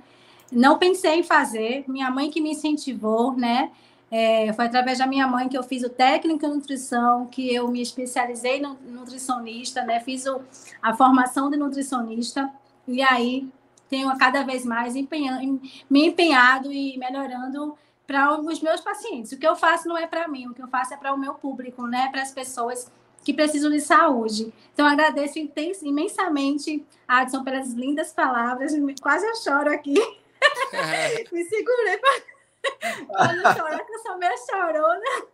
Não 0.52 0.78
pensei 0.78 1.20
em 1.20 1.22
fazer. 1.22 1.84
Minha 1.88 2.10
mãe 2.10 2.30
que 2.30 2.40
me 2.40 2.50
incentivou, 2.50 3.34
né? 3.34 3.70
É, 4.10 4.52
foi 4.52 4.66
através 4.66 4.98
da 4.98 5.06
minha 5.06 5.26
mãe 5.26 5.48
que 5.48 5.56
eu 5.56 5.62
fiz 5.62 5.82
o 5.82 5.88
técnico 5.88 6.46
em 6.46 6.54
nutrição, 6.54 7.26
que 7.26 7.52
eu 7.52 7.68
me 7.68 7.80
especializei 7.80 8.60
no 8.60 8.74
nutricionista, 8.86 9.82
né? 9.82 10.00
Fiz 10.00 10.26
o, 10.26 10.40
a 10.82 10.94
formação 10.94 11.50
de 11.50 11.56
nutricionista. 11.56 12.50
E 12.86 13.02
aí, 13.02 13.48
tenho 13.88 14.14
cada 14.18 14.42
vez 14.42 14.64
mais 14.64 14.94
empenhando, 14.94 15.60
me 15.88 16.06
empenhado 16.06 16.72
e 16.72 16.98
melhorando 16.98 17.76
para 18.06 18.38
os 18.38 18.60
meus 18.60 18.80
pacientes. 18.80 19.32
O 19.32 19.38
que 19.38 19.46
eu 19.46 19.56
faço 19.56 19.88
não 19.88 19.96
é 19.96 20.06
para 20.06 20.28
mim, 20.28 20.46
o 20.46 20.54
que 20.54 20.62
eu 20.62 20.68
faço 20.68 20.94
é 20.94 20.96
para 20.96 21.12
o 21.12 21.18
meu 21.18 21.34
público, 21.34 21.86
né? 21.86 22.08
Para 22.10 22.22
as 22.22 22.30
pessoas 22.30 22.90
que 23.24 23.34
precisam 23.34 23.70
de 23.70 23.80
saúde. 23.80 24.52
Então, 24.72 24.86
agradeço 24.86 25.38
imensamente 25.82 26.86
a 27.08 27.22
Adson 27.22 27.42
pelas 27.42 27.72
lindas 27.72 28.12
palavras. 28.12 28.72
Quase 29.02 29.26
eu 29.26 29.34
choro 29.36 29.72
aqui. 29.72 29.94
Me 31.32 31.44
segurei 31.44 31.98
para 31.98 33.32
não 33.34 33.54
chorar, 33.54 33.78
porque 33.78 33.94
eu 33.94 33.98
sou 34.00 34.18
meio 34.18 34.34
chorona. 34.48 35.26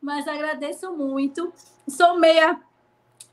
Mas 0.00 0.28
agradeço 0.28 0.92
muito. 0.92 1.52
Sou 1.88 2.18
meia 2.18 2.60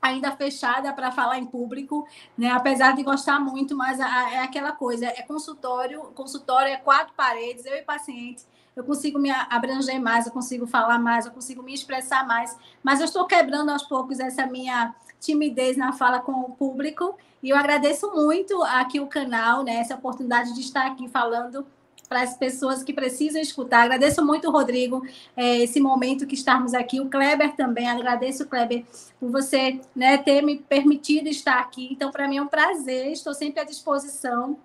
ainda 0.00 0.32
fechada 0.32 0.92
para 0.92 1.12
falar 1.12 1.38
em 1.38 1.46
público, 1.46 2.06
né? 2.36 2.50
Apesar 2.50 2.94
de 2.94 3.02
gostar 3.02 3.38
muito, 3.38 3.76
mas 3.76 4.00
é 4.00 4.40
aquela 4.40 4.72
coisa, 4.72 5.06
é 5.06 5.22
consultório, 5.22 6.00
consultório 6.14 6.72
é 6.72 6.76
quatro 6.76 7.12
paredes, 7.14 7.66
eu 7.66 7.76
e 7.76 7.82
paciente, 7.82 8.44
eu 8.76 8.84
consigo 8.84 9.18
me 9.18 9.30
abranger 9.30 10.00
mais, 10.00 10.26
eu 10.26 10.32
consigo 10.32 10.66
falar 10.66 10.98
mais, 10.98 11.26
eu 11.26 11.32
consigo 11.32 11.62
me 11.62 11.74
expressar 11.74 12.26
mais, 12.26 12.56
mas 12.82 13.00
eu 13.00 13.06
estou 13.06 13.26
quebrando 13.26 13.70
aos 13.70 13.82
poucos 13.82 14.20
essa 14.20 14.46
minha 14.46 14.94
timidez 15.18 15.76
na 15.76 15.92
fala 15.92 16.20
com 16.20 16.32
o 16.32 16.50
público, 16.50 17.16
e 17.42 17.50
eu 17.50 17.56
agradeço 17.56 18.10
muito 18.12 18.62
aqui 18.62 19.00
o 19.00 19.06
canal, 19.06 19.62
né, 19.62 19.76
essa 19.76 19.94
oportunidade 19.94 20.54
de 20.54 20.60
estar 20.60 20.86
aqui 20.86 21.08
falando 21.08 21.66
para 22.08 22.22
as 22.22 22.36
pessoas 22.36 22.82
que 22.82 22.92
precisam 22.92 23.40
escutar. 23.40 23.84
Agradeço 23.84 24.26
muito, 24.26 24.50
Rodrigo, 24.50 25.06
é, 25.36 25.58
esse 25.58 25.78
momento 25.78 26.26
que 26.26 26.34
estamos 26.34 26.74
aqui. 26.74 27.00
O 27.00 27.08
Kleber 27.08 27.54
também, 27.54 27.88
agradeço, 27.88 28.48
Kleber, 28.48 28.84
por 29.20 29.30
você 29.30 29.80
né, 29.94 30.18
ter 30.18 30.42
me 30.42 30.56
permitido 30.56 31.28
estar 31.28 31.60
aqui. 31.60 31.88
Então, 31.92 32.10
para 32.10 32.26
mim 32.26 32.38
é 32.38 32.42
um 32.42 32.48
prazer, 32.48 33.12
estou 33.12 33.32
sempre 33.32 33.60
à 33.60 33.64
disposição 33.64 34.58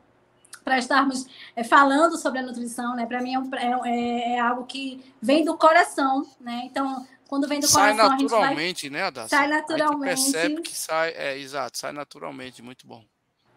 para 0.66 0.80
estarmos 0.80 1.28
é, 1.56 1.64
falando 1.64 2.18
sobre 2.18 2.40
a 2.40 2.44
nutrição, 2.44 2.96
né? 2.96 3.06
Para 3.06 3.22
mim 3.22 3.36
é, 3.36 3.40
um, 3.40 3.86
é, 3.86 4.34
é, 4.34 4.40
algo 4.40 4.66
que 4.66 5.00
vem 5.22 5.46
do 5.46 5.56
coração, 5.56 6.26
né? 6.42 6.64
Então, 6.66 7.06
quando 7.28 7.48
vem 7.48 7.60
do 7.60 7.68
sai 7.68 7.96
coração, 7.96 8.18
naturalmente, 8.18 8.90
vai... 8.90 9.00
né, 9.00 9.06
Adassa? 9.06 9.30
Sai 9.30 9.48
naturalmente. 9.48 10.12
A 10.12 10.16
gente 10.16 10.32
percebe 10.32 10.62
que 10.64 10.76
sai, 10.76 11.14
é, 11.16 11.38
exato, 11.38 11.78
sai 11.78 11.92
naturalmente, 11.92 12.64
muito 12.64 12.88
bom. 12.88 13.06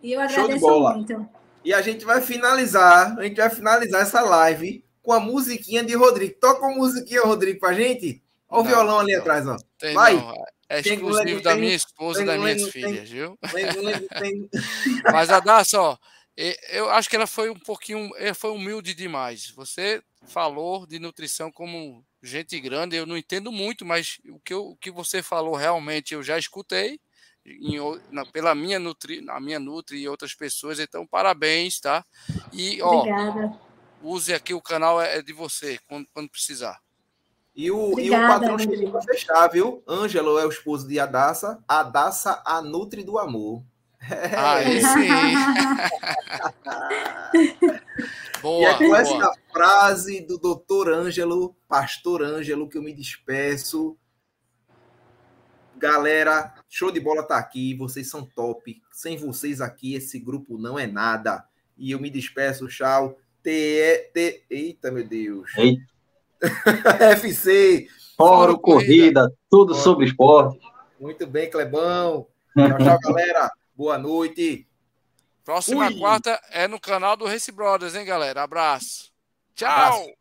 E 0.02 0.12
eu 0.12 0.20
agradeço 0.20 0.80
muito. 0.80 1.28
E 1.64 1.72
a 1.72 1.80
gente 1.80 2.04
vai 2.04 2.20
finalizar, 2.20 3.18
a 3.18 3.22
gente 3.22 3.36
vai 3.36 3.50
finalizar 3.50 4.02
essa 4.02 4.20
live 4.20 4.84
com 5.02 5.12
a 5.12 5.18
musiquinha 5.18 5.82
de 5.82 5.94
Rodrigo. 5.94 6.34
Toca 6.38 6.66
uma 6.66 6.76
musiquinha, 6.76 7.22
Rodrigo, 7.22 7.58
pra 7.58 7.72
gente. 7.72 8.22
Olha 8.50 8.60
o 8.60 8.64
violão 8.64 9.00
ali 9.00 9.14
não, 9.14 9.20
atrás, 9.20 9.48
ó. 9.48 9.56
Tem 9.78 9.94
vai. 9.94 10.14
Não. 10.14 10.34
É 10.70 10.80
exclusivo 10.80 11.42
da 11.42 11.56
minha 11.56 11.74
esposa 11.74 12.22
e 12.22 12.26
das 12.26 12.38
minhas 12.38 12.68
filhas, 12.68 13.08
viu? 13.08 13.38
Mas, 15.10 15.30
Adassa, 15.30 15.80
ó, 15.80 15.96
eu 16.70 16.88
acho 16.90 17.10
que 17.10 17.16
ela 17.16 17.26
foi 17.26 17.50
um 17.50 17.58
pouquinho, 17.58 18.10
eh, 18.16 18.32
foi 18.32 18.50
humilde 18.50 18.94
demais. 18.94 19.50
Você 19.56 20.00
falou 20.28 20.86
de 20.86 20.98
nutrição 21.00 21.50
como 21.50 22.04
gente 22.22 22.58
grande, 22.60 22.96
eu 22.96 23.06
não 23.06 23.16
entendo 23.16 23.50
muito, 23.50 23.84
mas 23.84 24.20
o 24.28 24.38
que, 24.38 24.54
eu, 24.54 24.68
o 24.68 24.76
que 24.76 24.90
você 24.90 25.22
falou 25.22 25.56
realmente 25.56 26.14
eu 26.14 26.22
já 26.22 26.38
escutei 26.38 27.00
em, 27.44 27.78
na, 28.10 28.24
pela 28.26 28.54
minha 28.54 28.78
Nutri, 28.78 29.20
na 29.20 29.40
minha 29.40 29.58
Nutri 29.58 29.98
e 29.98 30.08
outras 30.08 30.34
pessoas. 30.34 30.78
Então, 30.78 31.06
parabéns, 31.06 31.80
tá? 31.80 32.04
E, 32.52 32.80
ó, 32.82 33.00
Obrigada. 33.00 33.58
use 34.02 34.32
aqui 34.32 34.54
o 34.54 34.62
canal 34.62 35.00
é, 35.00 35.18
é 35.18 35.22
de 35.22 35.32
você 35.32 35.78
quando, 35.88 36.06
quando 36.12 36.30
precisar. 36.30 36.80
E 37.54 37.68
o, 37.72 37.98
e 37.98 38.10
o 38.10 38.14
patrocínio 38.14 38.92
para 38.92 39.02
fechar, 39.02 39.48
viu? 39.48 39.82
Ângelo 39.88 40.38
é 40.38 40.46
o 40.46 40.48
esposo 40.48 40.86
de 40.86 41.00
Adassa. 41.00 41.58
Adassa, 41.66 42.40
a 42.44 42.62
Nutri 42.62 43.02
do 43.02 43.18
Amor. 43.18 43.64
Aí 44.00 44.80
sim. 44.80 45.08
boa, 48.40 48.62
e 48.62 48.64
é 48.64 48.78
com 48.78 48.84
boa. 48.84 48.98
essa 48.98 49.32
frase 49.52 50.20
do 50.20 50.38
doutor 50.38 50.88
Ângelo, 50.88 51.54
pastor 51.68 52.22
Ângelo, 52.22 52.68
que 52.68 52.78
eu 52.78 52.82
me 52.82 52.92
despeço. 52.92 53.96
Galera, 55.76 56.54
show 56.68 56.90
de 56.90 56.98
bola 56.98 57.22
tá 57.22 57.38
aqui, 57.38 57.74
vocês 57.74 58.10
são 58.10 58.24
top. 58.24 58.80
Sem 58.92 59.16
vocês 59.16 59.60
aqui, 59.60 59.94
esse 59.94 60.18
grupo 60.18 60.58
não 60.58 60.78
é 60.78 60.86
nada. 60.86 61.44
E 61.76 61.92
eu 61.92 62.00
me 62.00 62.10
despeço, 62.10 62.66
tchau. 62.66 63.16
T, 63.42 64.10
T, 64.12 64.44
eita, 64.50 64.90
meu 64.90 65.06
Deus. 65.06 65.50
Eita. 65.56 65.86
FC. 67.12 67.86
Fórum, 68.16 68.56
corrida, 68.56 69.22
corrida, 69.22 69.38
tudo 69.48 69.74
Fórum. 69.74 69.84
sobre 69.84 70.06
esporte. 70.06 70.58
Muito 70.98 71.26
bem, 71.26 71.48
Clebão. 71.48 72.26
Tchau, 72.56 72.78
tchau, 72.78 72.98
galera. 73.00 73.50
Boa 73.78 73.96
noite. 73.96 74.66
Próxima 75.44 75.86
Ui. 75.86 76.00
quarta 76.00 76.42
é 76.50 76.66
no 76.66 76.80
canal 76.80 77.16
do 77.16 77.26
Race 77.26 77.52
Brothers, 77.52 77.94
hein, 77.94 78.04
galera? 78.04 78.42
Abraço. 78.42 79.12
Tchau. 79.54 79.70
Abraço. 79.70 80.17